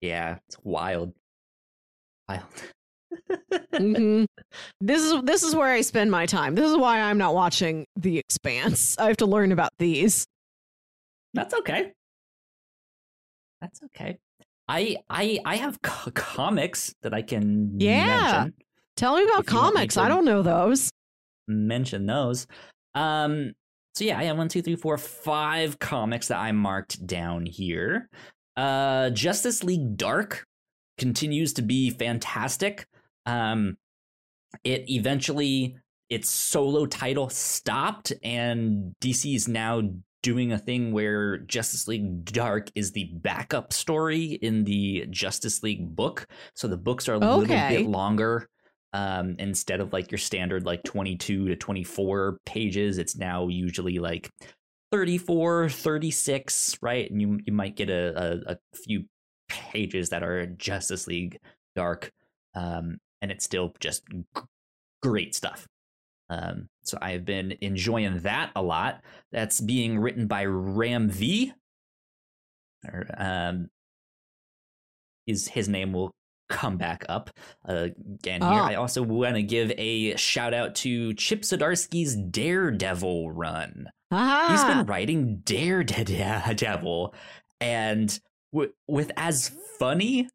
Yeah, 0.00 0.38
it's 0.48 0.56
wild. 0.62 1.12
Wild. 2.28 2.44
Mhm. 3.74 4.26
This 4.80 5.02
is 5.02 5.22
this 5.22 5.42
is 5.42 5.54
where 5.54 5.68
I 5.72 5.80
spend 5.80 6.10
my 6.10 6.26
time. 6.26 6.54
This 6.54 6.70
is 6.70 6.76
why 6.76 7.00
I'm 7.00 7.18
not 7.18 7.34
watching 7.34 7.86
The 7.96 8.18
Expanse. 8.18 8.96
I 8.98 9.06
have 9.08 9.16
to 9.18 9.26
learn 9.26 9.52
about 9.52 9.70
these. 9.78 10.26
That's 11.34 11.54
okay. 11.54 11.92
That's 13.60 13.80
okay. 13.84 14.18
I 14.68 14.96
I 15.08 15.38
I 15.44 15.56
have 15.56 15.80
co- 15.82 16.10
comics 16.12 16.94
that 17.02 17.14
I 17.14 17.22
can 17.22 17.78
Yeah. 17.80 18.06
mention. 18.32 18.54
Tell 18.96 19.16
me 19.16 19.24
about 19.24 19.40
If 19.46 19.50
you 19.50 19.56
me 19.56 19.60
comics. 19.60 19.96
I 19.96 20.08
don't 20.08 20.24
know 20.24 20.42
those. 20.42 20.90
mention 21.48 22.06
those. 22.06 22.46
Um, 22.94 23.52
so 23.94 24.04
yeah, 24.04 24.18
I 24.18 24.24
have 24.24 24.36
one, 24.38 24.48
two, 24.48 24.62
three, 24.62 24.76
four, 24.76 24.96
five 24.98 25.78
comics 25.78 26.28
that 26.28 26.38
I 26.38 26.52
marked 26.52 27.06
down 27.06 27.46
here. 27.46 28.08
Uh, 28.56 29.10
Justice 29.10 29.62
League 29.62 29.96
Dark 29.96 30.46
continues 30.98 31.52
to 31.54 31.62
be 31.62 31.90
fantastic. 31.90 32.86
Um, 33.26 33.76
it 34.64 34.88
eventually 34.88 35.76
its 36.08 36.30
solo 36.30 36.86
title 36.86 37.28
stopped, 37.28 38.12
and 38.22 38.94
DC 39.00 39.34
is 39.34 39.48
now 39.48 39.82
doing 40.22 40.52
a 40.52 40.58
thing 40.58 40.92
where 40.92 41.38
Justice 41.38 41.86
League 41.86 42.24
Dark 42.24 42.70
is 42.74 42.92
the 42.92 43.10
backup 43.14 43.72
story 43.72 44.24
in 44.24 44.64
the 44.64 45.06
Justice 45.10 45.62
League 45.62 45.94
book. 45.94 46.26
So 46.54 46.68
the 46.68 46.76
books 46.76 47.08
are 47.08 47.14
a 47.14 47.18
little 47.18 47.44
bit 47.46 47.86
longer 47.86 48.48
um 48.92 49.36
instead 49.38 49.80
of 49.80 49.92
like 49.92 50.10
your 50.10 50.18
standard 50.18 50.64
like 50.64 50.82
22 50.84 51.48
to 51.48 51.56
24 51.56 52.38
pages 52.46 52.98
it's 52.98 53.16
now 53.16 53.48
usually 53.48 53.98
like 53.98 54.30
34 54.96 55.68
36 55.68 56.78
right 56.80 57.10
and 57.10 57.20
you 57.20 57.38
you 57.44 57.52
might 57.52 57.76
get 57.76 57.90
a 57.90 58.48
a, 58.48 58.52
a 58.52 58.58
few 58.74 59.04
pages 59.46 60.08
that 60.08 60.22
are 60.22 60.46
justice 60.46 61.06
league 61.06 61.38
dark 61.74 62.12
um 62.54 62.96
and 63.20 63.30
it's 63.30 63.44
still 63.44 63.74
just 63.78 64.08
g- 64.08 64.24
great 65.02 65.34
stuff 65.34 65.66
um 66.30 66.70
so 66.82 66.96
i've 67.02 67.26
been 67.26 67.58
enjoying 67.60 68.20
that 68.20 68.50
a 68.56 68.62
lot 68.62 69.02
that's 69.32 69.60
being 69.60 69.98
written 69.98 70.26
by 70.26 70.46
ram 70.46 71.10
v 71.10 71.52
or 72.88 73.06
um 73.18 73.68
his 75.26 75.46
his 75.48 75.68
name 75.68 75.92
will 75.92 76.10
come 76.48 76.78
back 76.78 77.04
up 77.08 77.30
uh, 77.68 77.88
again 78.14 78.40
here. 78.40 78.50
Oh. 78.50 78.64
I 78.64 78.76
also 78.76 79.02
want 79.02 79.34
to 79.34 79.42
give 79.42 79.72
a 79.76 80.16
shout 80.16 80.54
out 80.54 80.76
to 80.76 81.12
Chip 81.14 81.42
Zdarsky's 81.42 82.14
Daredevil 82.14 83.32
run. 83.32 83.90
He's 84.10 84.64
been 84.64 84.86
writing 84.86 85.38
Daredevil, 85.44 87.14
and 87.60 88.20
w- 88.52 88.72
with 88.86 89.10
as 89.16 89.50
funny 89.78 90.28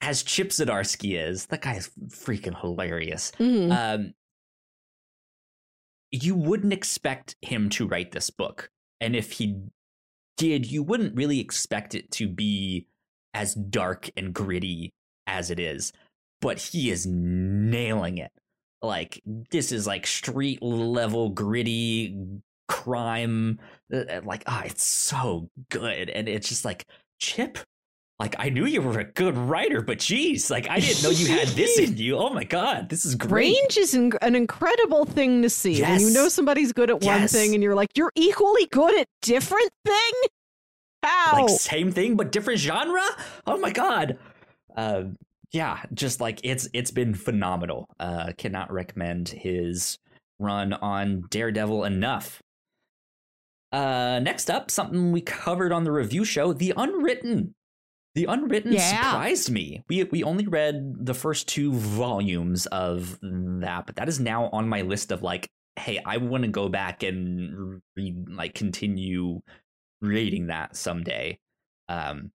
as 0.00 0.22
Chip 0.22 0.50
Zdarsky 0.50 1.18
is, 1.18 1.46
that 1.46 1.62
guy 1.62 1.74
is 1.76 1.90
freaking 2.08 2.58
hilarious. 2.60 3.32
Mhm. 3.38 3.72
Um, 3.72 4.14
you 6.10 6.34
wouldn't 6.34 6.72
expect 6.72 7.36
him 7.42 7.68
to 7.70 7.86
write 7.86 8.12
this 8.12 8.30
book, 8.30 8.70
and 9.00 9.14
if 9.16 9.32
he 9.32 9.60
did, 10.36 10.70
you 10.70 10.82
wouldn't 10.82 11.16
really 11.16 11.40
expect 11.40 11.94
it 11.94 12.10
to 12.12 12.28
be 12.28 12.86
as 13.34 13.54
dark 13.54 14.10
and 14.16 14.32
gritty 14.32 14.92
as 15.26 15.50
it 15.50 15.58
is. 15.60 15.92
But 16.40 16.58
he 16.60 16.90
is 16.90 17.06
nailing 17.06 18.18
it. 18.18 18.30
like 18.80 19.20
this 19.50 19.72
is 19.72 19.88
like 19.88 20.06
street 20.06 20.62
level 20.62 21.30
gritty 21.30 22.16
crime 22.68 23.58
uh, 23.92 24.20
like 24.24 24.44
ah 24.46 24.62
it's 24.64 24.84
so 24.84 25.48
good 25.70 26.10
and 26.10 26.28
it's 26.28 26.48
just 26.48 26.64
like 26.64 26.84
chip 27.18 27.58
like 28.18 28.34
I 28.38 28.48
knew 28.48 28.66
you 28.66 28.82
were 28.82 28.98
a 28.98 29.04
good 29.04 29.36
writer, 29.36 29.80
but 29.80 30.00
geez, 30.00 30.50
like 30.50 30.68
I 30.68 30.80
didn't 30.80 31.04
know 31.04 31.10
you 31.10 31.28
had 31.28 31.46
this 31.48 31.78
in 31.78 31.96
you. 31.98 32.16
Oh 32.16 32.30
my 32.30 32.42
god, 32.42 32.88
this 32.88 33.04
is 33.04 33.14
great. 33.14 33.54
Range 33.54 33.76
is 33.76 33.94
an, 33.94 34.12
an 34.22 34.34
incredible 34.34 35.04
thing 35.04 35.42
to 35.42 35.50
see. 35.50 35.74
Yes. 35.74 36.00
When 36.00 36.08
you 36.08 36.14
know 36.14 36.28
somebody's 36.28 36.72
good 36.72 36.90
at 36.90 37.00
one 37.00 37.28
thing 37.28 37.54
and 37.54 37.62
you're 37.62 37.76
like, 37.76 37.90
you're 37.96 38.10
equally 38.16 38.66
good 38.66 38.98
at 38.98 39.06
different 39.22 39.70
thing? 39.84 40.12
How? 41.04 41.42
Like 41.42 41.60
same 41.60 41.92
thing 41.92 42.16
but 42.16 42.32
different 42.32 42.58
genre. 42.58 43.04
Oh 43.46 43.56
my 43.58 43.70
god. 43.70 44.18
Uh, 44.76 45.04
yeah, 45.52 45.80
just 45.94 46.20
like 46.20 46.40
it's 46.42 46.68
it's 46.72 46.90
been 46.90 47.14
phenomenal. 47.14 47.86
Uh, 48.00 48.32
cannot 48.36 48.72
recommend 48.72 49.28
his 49.28 49.96
run 50.40 50.72
on 50.72 51.22
Daredevil 51.30 51.84
enough. 51.84 52.42
Uh, 53.72 54.18
next 54.22 54.50
up, 54.50 54.70
something 54.70 55.12
we 55.12 55.20
covered 55.20 55.72
on 55.72 55.84
the 55.84 55.92
review 55.92 56.24
show: 56.24 56.52
The 56.52 56.72
Unwritten. 56.76 57.54
The 58.14 58.24
Unwritten 58.24 58.72
Yeah. 58.72 59.02
surprised 59.10 59.50
me. 59.50 59.84
We 59.88 60.04
we 60.04 60.24
only 60.24 60.46
read 60.46 61.06
the 61.06 61.14
first 61.14 61.46
two 61.48 61.72
volumes 61.72 62.66
of 62.66 63.18
that, 63.22 63.86
but 63.86 63.96
that 63.96 64.08
is 64.08 64.18
now 64.18 64.48
on 64.48 64.68
my 64.68 64.82
list 64.82 65.12
of 65.12 65.22
like, 65.22 65.48
hey, 65.76 66.00
I 66.04 66.16
want 66.16 66.42
to 66.44 66.48
go 66.48 66.68
back 66.68 67.02
and 67.04 67.80
read, 67.96 68.28
like, 68.28 68.54
continue 68.54 69.40
reading 70.00 70.46
that 70.48 70.74
someday. 70.76 71.38
Um, 71.88 72.32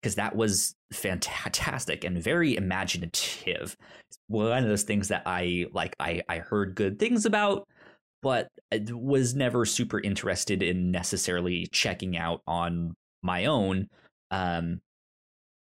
because 0.00 0.14
that 0.14 0.36
was 0.36 0.76
fantastic 0.92 2.04
and 2.04 2.22
very 2.22 2.54
imaginative. 2.56 3.76
It's 4.08 4.18
one 4.28 4.62
of 4.62 4.68
those 4.68 4.84
things 4.84 5.08
that 5.08 5.24
I 5.26 5.66
like. 5.72 5.96
I 5.98 6.22
I 6.28 6.38
heard 6.38 6.76
good 6.76 6.98
things 7.00 7.26
about, 7.26 7.66
but 8.22 8.48
I 8.72 8.84
was 8.90 9.34
never 9.34 9.64
super 9.64 10.00
interested 10.00 10.62
in 10.62 10.90
necessarily 10.90 11.68
checking 11.72 12.16
out 12.16 12.42
on 12.46 12.94
my 13.22 13.46
own. 13.46 13.88
Um, 14.30 14.80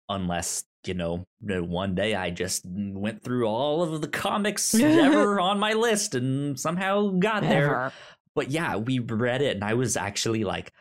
unless 0.08 0.64
you 0.84 0.94
know 0.94 1.24
one 1.40 1.94
day 1.94 2.14
I 2.14 2.30
just 2.30 2.64
went 2.66 3.22
through 3.22 3.46
all 3.46 3.82
of 3.82 4.00
the 4.00 4.08
comics 4.08 4.74
ever 4.80 5.40
on 5.40 5.58
my 5.58 5.72
list 5.72 6.14
and 6.14 6.58
somehow 6.58 7.10
got 7.10 7.42
there 7.42 7.92
but 8.34 8.50
yeah, 8.50 8.76
we 8.76 8.98
read 8.98 9.42
it, 9.42 9.54
and 9.54 9.64
I 9.64 9.74
was 9.74 9.96
actually 9.96 10.44
like, 10.44 10.72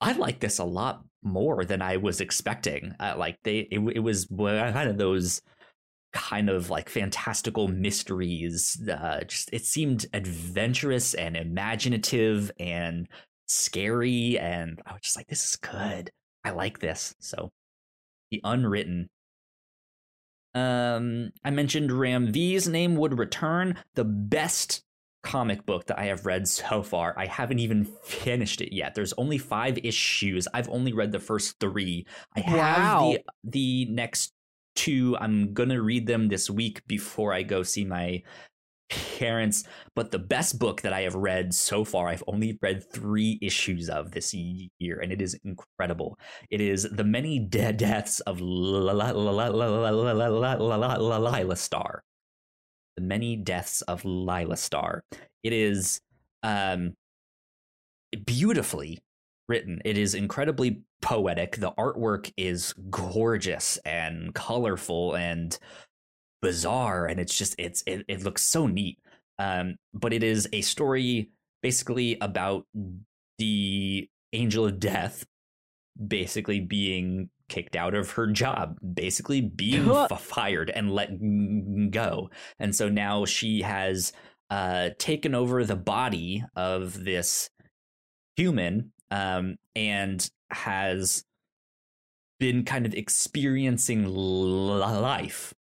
I 0.00 0.12
like 0.12 0.40
this 0.40 0.58
a 0.58 0.64
lot 0.64 1.02
more 1.22 1.64
than 1.64 1.82
I 1.82 1.96
was 1.98 2.20
expecting. 2.20 2.94
Uh, 2.98 3.14
like 3.16 3.38
they, 3.44 3.58
it, 3.70 3.80
it 3.96 4.00
was 4.00 4.26
kind 4.26 4.88
of 4.88 4.98
those 4.98 5.40
kind 6.14 6.48
of 6.48 6.70
like 6.70 6.88
fantastical 6.88 7.68
mysteries. 7.68 8.80
Uh, 8.88 9.20
just 9.26 9.50
it 9.52 9.66
seemed 9.66 10.06
adventurous 10.14 11.12
and 11.12 11.36
imaginative 11.36 12.50
and 12.58 13.08
scary, 13.46 14.38
and 14.38 14.80
I 14.86 14.92
was 14.92 15.02
just 15.02 15.16
like, 15.16 15.26
this 15.26 15.44
is 15.44 15.56
good. 15.56 16.10
I 16.44 16.50
like 16.50 16.78
this. 16.78 17.14
So, 17.18 17.50
the 18.30 18.40
unwritten. 18.44 19.10
Um, 20.54 21.32
I 21.44 21.50
mentioned 21.50 21.90
Ram 21.90 22.32
V's 22.32 22.68
name 22.68 22.94
would 22.96 23.18
return. 23.18 23.76
The 23.94 24.04
best 24.04 24.84
comic 25.24 25.66
book 25.66 25.86
that 25.86 25.98
I 25.98 26.04
have 26.04 26.26
read 26.26 26.46
so 26.46 26.82
far. 26.82 27.14
I 27.18 27.26
haven't 27.26 27.58
even 27.58 27.86
finished 28.04 28.60
it 28.60 28.72
yet. 28.72 28.94
There's 28.94 29.14
only 29.14 29.38
five 29.38 29.78
issues. 29.82 30.46
I've 30.54 30.68
only 30.68 30.92
read 30.92 31.10
the 31.10 31.18
first 31.18 31.58
three. 31.58 32.06
I 32.36 32.40
have 32.40 33.00
the 33.00 33.20
the 33.42 33.86
next 33.86 34.33
two. 34.74 35.16
I'm 35.20 35.52
gonna 35.54 35.80
read 35.80 36.06
them 36.06 36.28
this 36.28 36.50
week 36.50 36.82
before 36.86 37.32
I 37.32 37.42
go 37.42 37.62
see 37.62 37.84
my 37.84 38.22
parents. 38.90 39.64
But 39.94 40.10
the 40.10 40.18
best 40.18 40.58
book 40.58 40.82
that 40.82 40.92
I 40.92 41.02
have 41.02 41.14
read 41.14 41.54
so 41.54 41.84
far, 41.84 42.08
I've 42.08 42.24
only 42.26 42.58
read 42.60 42.90
three 42.92 43.38
issues 43.40 43.88
of 43.88 44.10
this 44.10 44.34
year, 44.34 45.00
and 45.00 45.12
it 45.12 45.22
is 45.22 45.38
incredible. 45.44 46.18
It 46.50 46.60
is 46.60 46.88
The 46.90 47.04
Many 47.04 47.38
Deaths 47.38 48.20
of 48.20 48.40
Laila 48.40 49.16
Starr. 51.56 52.02
The 52.96 53.02
Many 53.02 53.36
Deaths 53.36 53.82
of 53.82 54.04
Laila 54.04 54.56
Starr. 54.56 55.02
It 55.42 55.52
is 55.52 56.00
um, 56.42 56.94
beautifully 58.24 59.00
written. 59.48 59.80
It 59.84 59.98
is 59.98 60.14
incredibly 60.14 60.82
poetic. 61.04 61.56
The 61.56 61.72
artwork 61.72 62.32
is 62.36 62.74
gorgeous 62.90 63.76
and 63.84 64.34
colorful 64.34 65.14
and 65.14 65.56
bizarre, 66.42 67.06
and 67.06 67.20
it's 67.20 67.36
just 67.36 67.54
it's 67.58 67.82
it, 67.86 68.04
it 68.08 68.24
looks 68.24 68.42
so 68.42 68.66
neat. 68.66 68.98
Um, 69.38 69.76
but 69.92 70.12
it 70.12 70.22
is 70.22 70.48
a 70.52 70.62
story 70.62 71.30
basically 71.62 72.16
about 72.20 72.66
the 73.38 74.08
angel 74.32 74.66
of 74.66 74.80
death 74.80 75.24
basically 76.08 76.60
being 76.60 77.30
kicked 77.48 77.76
out 77.76 77.94
of 77.94 78.10
her 78.12 78.26
job, 78.26 78.78
basically 78.94 79.40
being 79.40 79.88
f- 79.90 80.20
fired 80.20 80.70
and 80.70 80.90
let 80.92 81.10
go. 81.90 82.30
And 82.58 82.74
so 82.74 82.88
now 82.88 83.24
she 83.24 83.62
has 83.62 84.12
uh, 84.50 84.90
taken 84.98 85.34
over 85.34 85.64
the 85.64 85.76
body 85.76 86.44
of 86.56 87.04
this 87.04 87.50
human 88.36 88.92
um, 89.10 89.56
and 89.76 90.28
has 90.54 91.24
been 92.40 92.64
kind 92.64 92.86
of 92.86 92.94
experiencing 92.94 94.06
life 94.06 95.54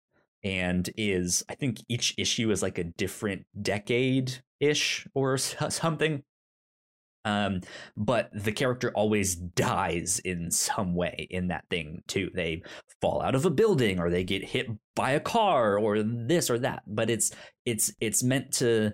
and 0.45 0.91
is 0.97 1.45
i 1.49 1.55
think 1.55 1.79
each 1.89 2.15
issue 2.19 2.51
is 2.51 2.63
like 2.63 2.79
a 2.79 2.85
different 2.85 3.45
decade 3.61 4.43
ish 4.63 5.07
or 5.15 5.37
something. 5.39 6.23
Um 7.25 7.61
but 7.97 8.31
the 8.33 8.53
character 8.53 8.91
always 8.95 9.37
dies 9.37 10.19
in 10.21 10.51
some 10.51 10.95
way 10.95 11.29
in 11.31 11.49
that 11.49 11.65
thing 11.71 12.03
too. 12.09 12.31
They 12.35 12.63
fall 13.01 13.23
out 13.23 13.35
of 13.35 13.45
a 13.45 13.51
building 13.51 14.01
or 14.01 14.11
they 14.11 14.25
get 14.25 14.45
hit 14.45 14.69
by 14.97 15.13
a 15.13 15.21
car 15.21 15.79
or 15.79 16.03
this 16.03 16.51
or 16.51 16.59
that 16.59 16.83
but 16.87 17.11
it's 17.11 17.33
it's 17.65 17.93
it's 18.01 18.23
meant 18.23 18.53
to 18.55 18.93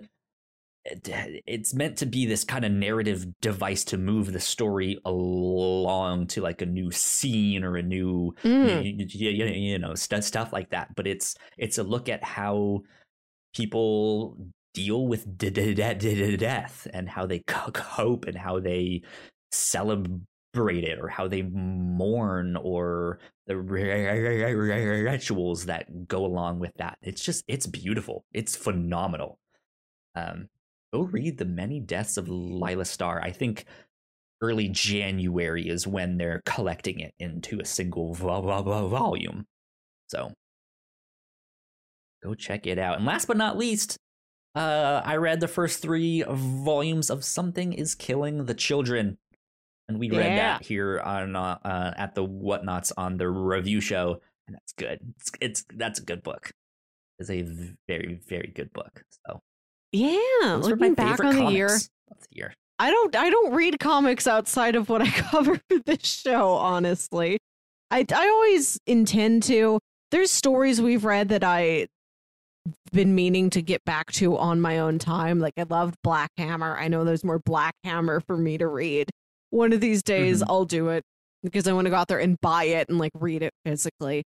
it's 0.91 1.73
meant 1.73 1.97
to 1.97 2.05
be 2.05 2.25
this 2.25 2.43
kind 2.43 2.65
of 2.65 2.71
narrative 2.71 3.25
device 3.41 3.83
to 3.85 3.97
move 3.97 4.33
the 4.33 4.39
story 4.39 4.99
along 5.05 6.27
to 6.27 6.41
like 6.41 6.61
a 6.61 6.65
new 6.65 6.91
scene 6.91 7.63
or 7.63 7.77
a 7.77 7.83
new 7.83 8.33
Mm. 8.43 8.83
you, 9.13 9.31
you, 9.31 9.45
you, 9.45 9.79
know 9.79 9.95
st- 9.95 10.23
stuff 10.23 10.51
like 10.53 10.69
that 10.71 10.95
but 10.95 11.07
it's 11.07 11.35
it's 11.57 11.77
a 11.77 11.83
look 11.83 12.09
at 12.09 12.23
how 12.23 12.81
people 13.55 14.37
deal 14.73 15.07
with 15.07 15.37
d- 15.37 15.49
d- 15.49 15.73
d- 15.73 16.37
death 16.37 16.87
and 16.93 17.09
how 17.09 17.25
they 17.25 17.39
co- 17.39 17.71
cope 17.71 18.25
and 18.25 18.37
how 18.37 18.59
they 18.59 19.01
celebrate 19.51 20.83
it 20.83 20.99
or 20.99 21.07
how 21.07 21.27
they 21.27 21.41
mourn 21.43 22.55
or 22.55 23.19
the 23.47 23.57
rituals 23.57 25.65
that 25.65 26.07
go 26.07 26.25
along 26.25 26.59
with 26.59 26.73
that. 26.77 26.97
It's 27.01 27.23
just 27.23 27.43
it's 27.47 27.65
beautiful. 27.67 28.25
It's 28.33 28.55
phenomenal. 28.55 29.39
Um 30.15 30.49
go 30.93 31.01
read 31.01 31.37
the 31.37 31.45
many 31.45 31.79
deaths 31.79 32.17
of 32.17 32.27
Laila 32.29 32.85
Starr 32.85 33.21
i 33.21 33.31
think 33.31 33.65
early 34.41 34.69
January 34.69 35.67
is 35.67 35.85
when 35.85 36.17
they're 36.17 36.41
collecting 36.45 36.99
it 37.01 37.13
into 37.19 37.59
a 37.59 37.65
single 37.65 38.13
vo- 38.13 38.41
vo- 38.41 38.63
vo- 38.63 38.87
volume. 38.87 39.45
So 40.07 40.31
go 42.23 42.33
check 42.35 42.65
it 42.65 42.79
out. 42.79 42.95
And 42.97 43.05
last 43.05 43.27
but 43.27 43.35
not 43.35 43.57
least, 43.57 43.97
uh, 44.55 45.01
I 45.03 45.17
read 45.17 45.41
the 45.41 45.49
first 45.49 45.81
three 45.81 46.23
volumes 46.25 47.09
of 47.09 47.25
Something 47.25 47.73
Is 47.73 47.95
Killing 47.95 48.45
the 48.45 48.53
Children. 48.53 49.17
And 49.89 49.99
we 49.99 50.09
read 50.09 50.25
Yeah. 50.27 50.35
that 50.37 50.63
here 50.63 51.01
on 51.01 51.35
uh, 51.35 51.57
uh, 51.65 51.93
at 51.97 52.15
the 52.15 52.25
Whatnauts 52.25 52.93
on 52.95 53.17
the 53.17 53.27
review 53.29 53.81
show, 53.81 54.21
and 54.47 54.55
that's 54.55 54.71
good. 54.71 54.99
It's, 55.17 55.31
it's 55.41 55.65
that's 55.75 55.99
a 55.99 56.03
good 56.03 56.23
book. 56.23 56.51
It's 57.17 57.29
a 57.29 57.41
very 57.89 58.21
very 58.27 58.53
good 58.55 58.71
book. 58.71 59.03
So 59.27 59.41
Yeah, 59.91 60.19
those 60.41 60.69
were 60.69 60.75
my 60.75 60.87
looking 60.87 60.93
back 60.93 61.17
favorite 61.17 61.39
on 61.39 61.45
the 61.45 61.51
year, 61.51 61.75
of 61.75 62.19
the 62.19 62.27
year. 62.31 62.53
I 62.77 62.91
don't 62.91 63.15
I 63.15 63.29
don't 63.29 63.53
read 63.53 63.79
comics 63.79 64.27
outside 64.27 64.75
of 64.75 64.89
what 64.89 65.01
I 65.01 65.09
cover 65.09 65.59
for 65.69 65.79
this 65.85 66.03
show, 66.03 66.53
honestly. 66.53 67.39
I 67.91 68.05
I 68.13 68.29
always 68.29 68.79
intend 68.85 69.43
to. 69.43 69.79
There's 70.11 70.31
stories 70.31 70.81
we've 70.81 71.05
read 71.05 71.29
that 71.29 71.43
I 71.43 71.87
been 72.91 73.15
meaning 73.15 73.49
to 73.51 73.61
get 73.61 73.83
back 73.85 74.11
to 74.13 74.37
on 74.37 74.61
my 74.61 74.79
own 74.79 74.99
time. 74.99 75.39
Like 75.39 75.53
I 75.57 75.63
loved 75.69 75.95
Black 76.03 76.31
Hammer. 76.37 76.77
I 76.77 76.87
know 76.87 77.03
there's 77.03 77.23
more 77.23 77.39
Black 77.39 77.73
Hammer 77.83 78.19
for 78.19 78.37
me 78.37 78.57
to 78.57 78.67
read. 78.67 79.09
One 79.51 79.73
of 79.73 79.81
these 79.81 80.03
days 80.03 80.41
mm-hmm. 80.41 80.51
I'll 80.51 80.65
do 80.65 80.89
it 80.89 81.03
because 81.43 81.67
I 81.67 81.73
want 81.73 81.85
to 81.85 81.91
go 81.91 81.95
out 81.95 82.07
there 82.07 82.19
and 82.19 82.39
buy 82.41 82.65
it 82.65 82.89
and 82.89 82.97
like 82.97 83.11
read 83.15 83.43
it 83.43 83.53
physically. 83.65 84.23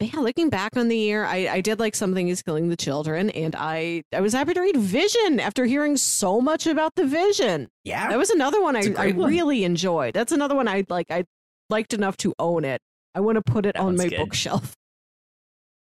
But 0.00 0.12
yeah, 0.12 0.20
looking 0.20 0.50
back 0.50 0.76
on 0.76 0.88
the 0.88 0.96
year, 0.96 1.24
I, 1.24 1.48
I 1.48 1.60
did 1.60 1.78
like 1.78 1.94
something 1.94 2.26
is 2.28 2.42
killing 2.42 2.68
the 2.68 2.76
children, 2.76 3.30
and 3.30 3.54
I 3.56 4.02
I 4.12 4.20
was 4.20 4.32
happy 4.32 4.52
to 4.54 4.60
read 4.60 4.76
Vision 4.76 5.38
after 5.38 5.64
hearing 5.66 5.96
so 5.96 6.40
much 6.40 6.66
about 6.66 6.94
the 6.96 7.06
Vision. 7.06 7.68
Yeah, 7.84 8.08
That 8.08 8.18
was 8.18 8.30
another 8.30 8.60
one 8.60 8.74
I, 8.76 8.80
It's 8.80 8.98
I 8.98 9.12
one. 9.12 9.30
really 9.30 9.62
enjoyed. 9.64 10.12
That's 10.14 10.32
another 10.32 10.56
one 10.56 10.66
I 10.66 10.84
like. 10.88 11.06
I 11.10 11.24
liked 11.70 11.94
enough 11.94 12.16
to 12.18 12.34
own 12.40 12.64
it. 12.64 12.80
I 13.14 13.20
want 13.20 13.36
to 13.36 13.42
put 13.42 13.66
it 13.66 13.74
That 13.76 13.82
on 13.82 13.96
my 13.96 14.08
good. 14.08 14.18
bookshelf. 14.18 14.74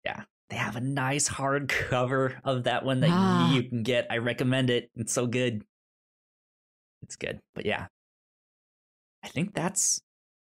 Yeah, 0.07 0.23
they 0.49 0.57
have 0.57 0.77
a 0.77 0.81
nice 0.81 1.29
hard 1.29 1.69
cover 1.91 2.41
of 2.43 2.65
that 2.65 2.85
one 2.87 3.01
that 3.01 3.11
Ah. 3.13 3.53
you 3.53 3.63
can 3.65 3.83
get. 3.83 4.07
I 4.11 4.17
recommend 4.17 4.71
it. 4.71 4.91
It's 4.97 5.13
so 5.13 5.27
good. 5.27 5.63
It's 7.03 7.17
good. 7.17 7.39
But 7.55 7.67
yeah, 7.67 7.89
I 9.23 9.29
think 9.29 9.53
that's 9.53 10.01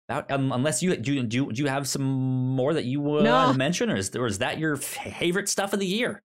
about. 0.08 0.30
Um, 0.30 0.52
unless 0.52 0.82
you 0.82 0.96
do, 0.96 1.22
do, 1.22 1.52
do 1.52 1.62
you 1.62 1.68
have 1.68 1.86
some 1.88 2.02
more 2.02 2.74
that 2.74 2.84
you 2.84 3.00
want 3.00 3.24
No. 3.24 3.52
to 3.52 3.58
mention, 3.58 3.90
or 3.90 3.96
is, 3.96 4.14
or 4.14 4.26
is 4.26 4.38
that 4.38 4.58
your 4.58 4.76
favorite 4.76 5.48
stuff 5.48 5.72
of 5.72 5.80
the 5.80 5.86
year? 5.86 6.22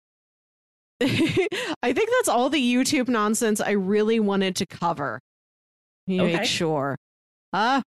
I 1.02 1.94
think 1.94 2.10
that's 2.18 2.28
all 2.30 2.50
the 2.50 2.62
YouTube 2.62 3.08
nonsense 3.08 3.60
I 3.60 3.72
really 3.72 4.20
wanted 4.20 4.56
to 4.58 4.66
cover. 4.66 5.20
Okay. 6.10 6.38
Make 6.38 6.44
sure. 6.46 6.96
Uh 7.54 7.82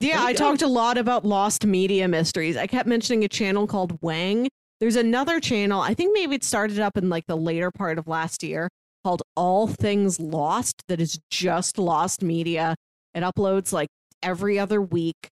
yeah, 0.00 0.22
I 0.22 0.32
go. 0.32 0.38
talked 0.38 0.62
a 0.62 0.68
lot 0.68 0.96
about 0.96 1.24
lost 1.24 1.66
media 1.66 2.06
mysteries. 2.08 2.56
I 2.56 2.66
kept 2.68 2.86
mentioning 2.88 3.24
a 3.24 3.28
channel 3.28 3.66
called 3.66 3.98
Whang. 4.00 4.48
There's 4.80 4.94
another 4.96 5.40
channel, 5.40 5.80
I 5.80 5.92
think 5.94 6.14
maybe 6.14 6.36
it 6.36 6.44
started 6.44 6.78
up 6.78 6.96
in 6.96 7.08
like 7.08 7.26
the 7.26 7.36
later 7.36 7.72
part 7.72 7.98
of 7.98 8.06
last 8.06 8.44
year, 8.44 8.68
called 9.04 9.22
All 9.36 9.66
Things 9.66 10.20
Lost, 10.20 10.82
that 10.86 11.00
is 11.00 11.18
just 11.32 11.78
lost 11.78 12.22
media. 12.22 12.76
It 13.12 13.22
uploads 13.24 13.72
like 13.72 13.88
every 14.22 14.58
other 14.58 14.80
week. 14.80 15.28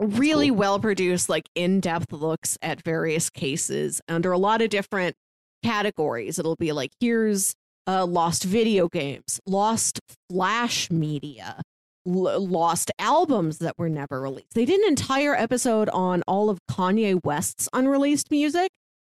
Really 0.00 0.48
cool. 0.48 0.56
well 0.56 0.78
produced, 0.80 1.28
like 1.28 1.48
in 1.54 1.80
depth 1.80 2.12
looks 2.12 2.58
at 2.60 2.82
various 2.82 3.30
cases 3.30 4.00
under 4.08 4.32
a 4.32 4.38
lot 4.38 4.60
of 4.60 4.70
different 4.70 5.14
categories. 5.62 6.38
It'll 6.38 6.56
be 6.56 6.72
like, 6.72 6.90
here's 7.00 7.54
uh, 7.86 8.04
lost 8.04 8.42
video 8.44 8.88
games, 8.88 9.40
lost 9.46 10.00
flash 10.30 10.90
media, 10.90 11.60
l- 12.06 12.44
lost 12.44 12.90
albums 12.98 13.58
that 13.58 13.74
were 13.78 13.88
never 13.88 14.20
released. 14.20 14.54
They 14.54 14.64
did 14.64 14.80
an 14.80 14.88
entire 14.88 15.34
episode 15.34 15.88
on 15.90 16.22
all 16.26 16.50
of 16.50 16.58
Kanye 16.68 17.20
West's 17.24 17.68
unreleased 17.72 18.30
music. 18.32 18.70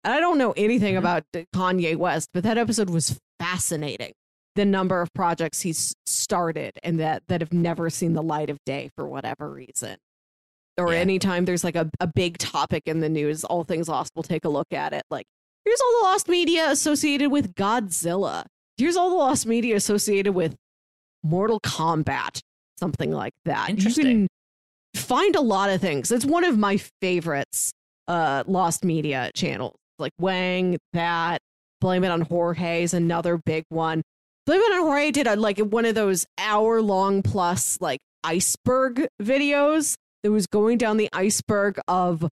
And 0.06 0.14
I 0.14 0.22
don't 0.22 0.38
know 0.38 0.54
anything 0.56 0.96
Mhm. 0.96 1.00
about 1.00 1.24
Kanye 1.54 1.98
West, 1.98 2.30
but 2.34 2.44
that 2.44 2.58
episode 2.58 2.90
was 2.90 3.20
fascinating. 3.38 4.14
The 4.56 4.66
number 4.66 5.02
of 5.02 5.14
projects 5.14 5.62
he's 5.62 5.94
started 6.06 6.74
and 6.84 7.00
that 7.00 7.24
that 7.28 7.42
have 7.42 7.54
never 7.54 7.90
seen 7.90 8.14
the 8.14 8.24
light 8.24 8.50
of 8.50 8.58
day 8.66 8.90
for 8.96 9.08
whatever 9.08 9.50
reason. 9.50 9.98
Or 10.78 10.94
Yeah. 10.94 11.00
anytime 11.00 11.46
there's 11.46 11.64
like 11.64 11.76
a, 11.76 11.90
a 12.00 12.08
big 12.08 12.38
topic 12.38 12.84
in 12.86 13.00
the 13.00 13.10
news, 13.10 13.44
all 13.44 13.64
things 13.64 13.88
lost, 13.88 14.12
we'll 14.16 14.24
take 14.24 14.46
a 14.46 14.50
look 14.50 14.72
at 14.72 14.94
it. 14.94 15.04
Like, 15.12 15.26
here's 15.66 15.80
all 15.80 16.02
the 16.02 16.08
lost 16.08 16.28
media 16.28 16.70
associated 16.72 17.30
with 17.32 17.54
Godzilla. 17.56 18.46
Here's 18.78 18.96
all 18.98 19.10
the 19.10 19.16
lost 19.16 19.46
media 19.46 19.76
associated 19.76 20.34
with 20.34 20.56
Mortal 21.24 21.60
Kombat, 21.60 22.40
something 22.80 23.12
like 23.12 23.34
that. 23.46 23.70
Interesting. 23.70 24.28
Find 24.96 25.36
a 25.36 25.42
lot 25.42 25.70
of 25.70 25.80
things. 25.82 26.12
It's 26.12 26.26
one 26.26 26.44
of 26.44 26.58
my 26.58 26.78
favorites 27.02 27.72
uh 28.08 28.44
lost 28.48 28.84
media 28.84 29.32
channels. 29.36 29.76
Like 30.00 30.14
Whang, 30.18 30.78
that, 30.94 31.40
Blame 31.82 32.04
It 32.04 32.10
on 32.10 32.22
Jorge 32.22 32.84
is 32.84 32.94
another 32.94 33.38
big 33.46 33.64
one. 33.70 34.02
Blame 34.50 34.62
It 34.62 34.74
on 34.78 34.82
Jorge 34.82 35.12
did 35.12 35.28
a, 35.28 35.36
like 35.36 35.60
one 35.60 35.86
of 35.86 35.94
those 35.94 36.26
hour 36.40 36.82
long 36.82 37.22
plus 37.22 37.78
like 37.82 38.00
iceberg 38.24 39.08
videos 39.22 39.94
that 40.24 40.32
was 40.32 40.48
going 40.48 40.80
down 40.80 40.98
the 40.98 41.08
iceberg 41.14 41.80
of 41.88 42.28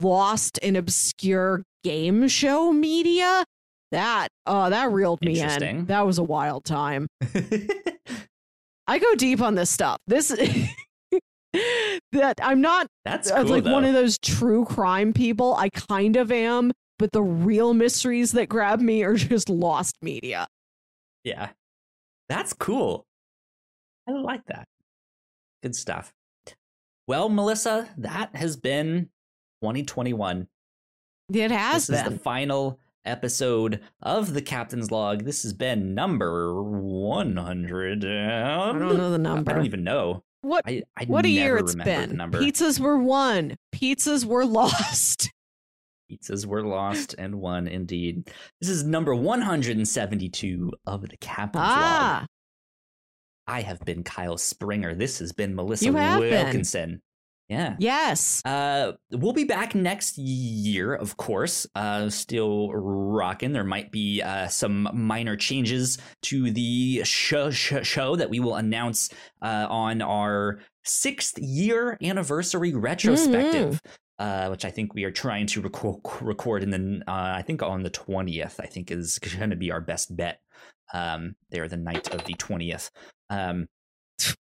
lost 0.00 0.58
and 0.64 0.76
obscure 0.76 1.62
game 1.84 2.26
show 2.26 2.72
media. 2.72 3.44
That 3.92 4.30
uh 4.46 4.70
that 4.70 4.90
reeled 4.90 5.20
me 5.22 5.40
in. 5.40 5.86
That 5.86 6.04
was 6.04 6.18
a 6.18 6.24
wild 6.24 6.64
time. 6.64 7.06
I 8.88 8.98
go 8.98 9.14
deep 9.14 9.40
on 9.40 9.54
this 9.54 9.70
stuff. 9.70 9.98
This 10.08 10.30
that 12.10 12.34
I'm 12.42 12.62
not 12.62 12.88
That's 13.04 13.30
uh, 13.30 13.42
cool, 13.42 13.50
like 13.50 13.64
one 13.64 13.84
of 13.84 13.94
those 13.94 14.18
true 14.18 14.64
crime 14.64 15.12
people. 15.12 15.54
I 15.54 15.68
kind 15.68 16.16
of 16.16 16.32
am, 16.32 16.72
but 16.98 17.12
the 17.12 17.22
real 17.22 17.74
mysteries 17.74 18.32
that 18.32 18.48
grab 18.48 18.80
me 18.80 19.04
are 19.04 19.14
just 19.14 19.48
lost 19.48 19.94
media. 20.02 20.48
Yeah. 21.24 21.50
That's 22.28 22.52
cool. 22.52 23.06
I 24.08 24.12
like 24.12 24.44
that. 24.46 24.68
Good 25.62 25.74
stuff. 25.74 26.12
Well, 27.06 27.28
Melissa, 27.28 27.88
that 27.98 28.36
has 28.36 28.56
been 28.56 29.10
2021. 29.62 30.46
It 31.32 31.50
has 31.50 31.86
this 31.86 31.98
is 31.98 32.04
the 32.04 32.18
final 32.18 32.78
episode 33.04 33.80
of 34.02 34.34
the 34.34 34.42
Captain's 34.42 34.90
Log. 34.90 35.24
This 35.24 35.42
has 35.42 35.52
been 35.52 35.94
number 35.94 36.62
100. 36.62 38.04
I 38.04 38.72
don't 38.72 38.96
know 38.96 39.10
the 39.10 39.18
number. 39.18 39.50
I 39.50 39.54
don't 39.54 39.66
even 39.66 39.84
know. 39.84 40.22
what 40.42 40.64
I, 40.66 40.82
I 40.96 41.04
what 41.04 41.24
a 41.24 41.28
year 41.28 41.56
it's 41.56 41.74
been. 41.74 42.16
Number. 42.16 42.40
Pizzas 42.40 42.78
were 42.80 42.98
won. 42.98 43.56
Pizzas 43.74 44.24
were 44.24 44.44
lost. 44.46 45.30
Pizzas 46.18 46.46
were 46.46 46.62
lost 46.62 47.14
and 47.18 47.40
won 47.40 47.66
indeed. 47.66 48.30
This 48.60 48.70
is 48.70 48.84
number 48.84 49.14
172 49.14 50.72
of 50.86 51.02
the 51.08 51.16
Captain's 51.16 51.62
Log. 51.62 51.72
ah, 51.72 52.26
I 53.46 53.62
have 53.62 53.80
been 53.80 54.02
Kyle 54.02 54.38
Springer. 54.38 54.94
This 54.94 55.18
has 55.18 55.32
been 55.32 55.54
Melissa 55.54 55.92
have 55.92 56.20
been. 56.20 56.44
Wilkinson. 56.44 57.02
Yeah. 57.48 57.76
yes. 57.78 58.40
Uh, 58.46 58.92
we'll 59.10 59.34
be 59.34 59.44
back 59.44 59.74
next 59.74 60.16
year, 60.16 60.94
of 60.94 61.18
course. 61.18 61.66
Uh, 61.74 62.08
still 62.08 62.70
rocking. 62.72 63.52
There 63.52 63.64
might 63.64 63.92
be 63.92 64.22
uh, 64.22 64.48
some 64.48 64.88
minor 64.94 65.36
changes 65.36 65.98
to 66.22 66.50
the 66.50 67.02
show, 67.04 67.50
show, 67.50 67.82
show 67.82 68.16
that 68.16 68.30
we 68.30 68.40
will 68.40 68.54
announce 68.54 69.10
uh, 69.42 69.66
on 69.68 70.00
our 70.00 70.60
sixth 70.84 71.38
year 71.38 71.98
anniversary 72.02 72.72
retrospective. 72.72 73.80
Uh, 74.18 74.46
which 74.48 74.64
I 74.64 74.70
think 74.70 74.94
we 74.94 75.02
are 75.02 75.10
trying 75.10 75.46
to 75.48 75.60
record, 75.60 76.00
record 76.20 76.62
in 76.62 76.70
the, 76.70 77.02
uh, 77.08 77.34
I 77.36 77.42
think 77.42 77.62
on 77.62 77.82
the 77.82 77.90
20th, 77.90 78.60
I 78.60 78.66
think 78.66 78.92
is 78.92 79.18
going 79.18 79.50
to 79.50 79.56
be 79.56 79.72
our 79.72 79.80
best 79.80 80.14
bet. 80.16 80.40
Um, 80.92 81.34
there, 81.50 81.66
the 81.66 81.76
night 81.76 82.14
of 82.14 82.24
the 82.24 82.34
20th. 82.34 82.90
Um, 83.30 83.66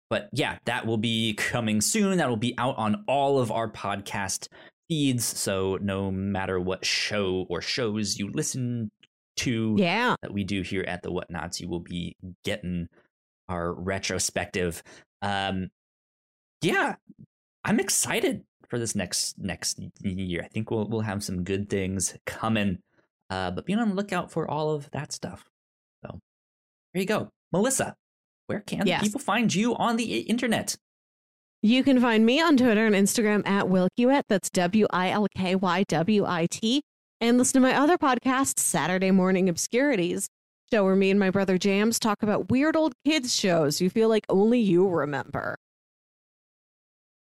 but 0.09 0.29
yeah, 0.33 0.59
that 0.65 0.85
will 0.85 0.97
be 0.99 1.33
coming 1.33 1.81
soon. 1.81 2.17
That 2.19 2.29
will 2.29 2.37
be 2.37 2.53
out 2.59 2.77
on 2.77 3.03
all 3.07 3.39
of 3.39 3.51
our 3.51 3.67
podcast 3.71 4.49
feeds. 4.87 5.25
So 5.25 5.79
no 5.81 6.11
matter 6.11 6.59
what 6.59 6.85
show 6.85 7.47
or 7.49 7.61
shows 7.61 8.19
you 8.19 8.29
listen 8.31 8.91
to 9.37 9.75
Yeah. 9.79 10.15
that 10.21 10.31
we 10.31 10.43
do 10.43 10.61
here 10.61 10.85
at 10.87 11.01
the 11.01 11.09
Whatnauts, 11.11 11.59
you 11.59 11.67
will 11.67 11.79
be 11.79 12.15
getting 12.43 12.87
our 13.49 13.73
retrospective. 13.73 14.83
Um, 15.23 15.69
yeah, 16.61 16.95
I'm 17.63 17.79
excited 17.79 18.43
for 18.69 18.79
this 18.79 18.95
next 18.95 19.37
next 19.39 19.79
year. 20.01 20.41
I 20.43 20.47
think 20.47 20.71
we'll 20.71 20.87
we'll 20.87 21.01
have 21.01 21.23
some 21.23 21.43
good 21.43 21.69
things 21.69 22.15
coming. 22.25 22.79
Uh, 23.29 23.51
but 23.51 23.65
be 23.65 23.73
on 23.73 23.89
the 23.89 23.95
lookout 23.95 24.31
for 24.31 24.49
all 24.49 24.71
of 24.73 24.89
that 24.91 25.11
stuff. 25.11 25.43
So 26.05 26.19
there 26.93 27.01
you 27.01 27.07
go, 27.07 27.29
Melissa. 27.51 27.95
Where 28.47 28.59
can 28.59 28.85
Yes. 28.85 29.01
people 29.03 29.19
find 29.19 29.53
you 29.53 29.75
on 29.75 29.97
the 29.97 30.19
internet? 30.19 30.75
You 31.63 31.83
can 31.83 31.99
find 31.99 32.23
me 32.25 32.39
on 32.39 32.57
Twitter 32.57 32.85
and 32.85 32.93
Instagram 32.95 33.47
at 33.47 33.65
Wilkywit. 33.65 34.21
That's 34.29 34.51
W 34.51 34.85
I 34.91 35.09
L 35.09 35.25
K 35.35 35.55
Y 35.55 35.83
W 35.87 36.25
I 36.25 36.45
T. 36.51 36.81
And 37.21 37.37
listen 37.39 37.53
to 37.61 37.67
my 37.67 37.75
other 37.75 37.97
podcast, 37.97 38.59
Saturday 38.59 39.09
Morning 39.09 39.49
Obscurities, 39.49 40.27
show 40.71 40.83
where 40.83 40.95
me 40.95 41.09
and 41.09 41.19
my 41.19 41.31
brother 41.31 41.57
Jams 41.57 41.97
talk 41.97 42.21
about 42.21 42.49
weird 42.51 42.75
old 42.75 42.93
kids 43.03 43.33
shows 43.35 43.81
you 43.81 43.89
feel 43.89 44.09
like 44.09 44.25
only 44.29 44.59
you 44.59 44.87
remember. 44.87 45.57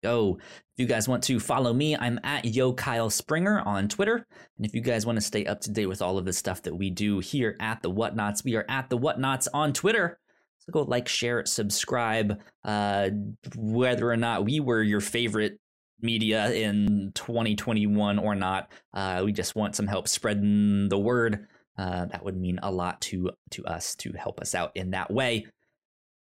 Go. 0.05 0.37
If 0.39 0.77
you 0.77 0.85
guys 0.85 1.07
want 1.07 1.23
to 1.23 1.39
follow 1.39 1.73
me, 1.73 1.97
I'm 1.97 2.19
at 2.23 2.45
Yo 2.45 2.73
Kyle 2.73 3.09
Springer 3.09 3.61
on 3.61 3.87
Twitter. 3.87 4.27
And 4.55 4.63
if 4.63 4.75
you 4.75 4.81
guys 4.81 5.03
want 5.03 5.15
to 5.15 5.21
stay 5.25 5.47
up 5.47 5.61
to 5.61 5.71
date 5.71 5.87
with 5.87 5.99
all 5.99 6.19
of 6.19 6.25
the 6.25 6.31
stuff 6.31 6.61
that 6.61 6.75
we 6.75 6.91
do 6.91 7.17
here 7.17 7.57
at 7.59 7.81
the 7.81 7.89
Whatnauts, 7.89 8.43
we 8.43 8.55
are 8.55 8.67
at 8.69 8.91
the 8.91 8.99
Whatnauts 8.99 9.47
on 9.51 9.73
Twitter. 9.73 10.19
So 10.59 10.71
go 10.71 10.83
like, 10.83 11.07
share, 11.07 11.43
subscribe. 11.47 12.39
Uh, 12.63 13.09
whether 13.55 14.11
or 14.11 14.15
not 14.15 14.45
we 14.45 14.59
were 14.59 14.83
your 14.83 15.01
favorite 15.01 15.59
media 16.01 16.51
in 16.51 17.11
2021 17.15 18.19
or 18.19 18.35
not, 18.35 18.71
uh, 18.93 19.23
we 19.25 19.31
just 19.31 19.55
want 19.55 19.75
some 19.75 19.87
help 19.87 20.07
spreading 20.07 20.87
the 20.87 20.99
word. 20.99 21.47
Uh, 21.79 22.05
that 22.05 22.23
would 22.23 22.37
mean 22.37 22.59
a 22.61 22.71
lot 22.71 23.01
to 23.01 23.31
to 23.49 23.65
us 23.65 23.95
to 23.95 24.13
help 24.13 24.39
us 24.39 24.53
out 24.53 24.71
in 24.75 24.91
that 24.91 25.09
way. 25.09 25.47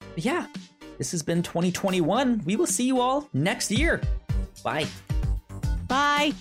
But 0.01 0.25
yeah, 0.25 0.47
this 1.01 1.13
has 1.13 1.23
been 1.23 1.43
2021. 1.43 2.43
We 2.45 2.57
will 2.57 2.67
see 2.67 2.85
you 2.85 3.01
all 3.01 3.27
next 3.33 3.71
year. 3.71 4.03
Bye. 4.63 4.87
Bye. 5.89 6.35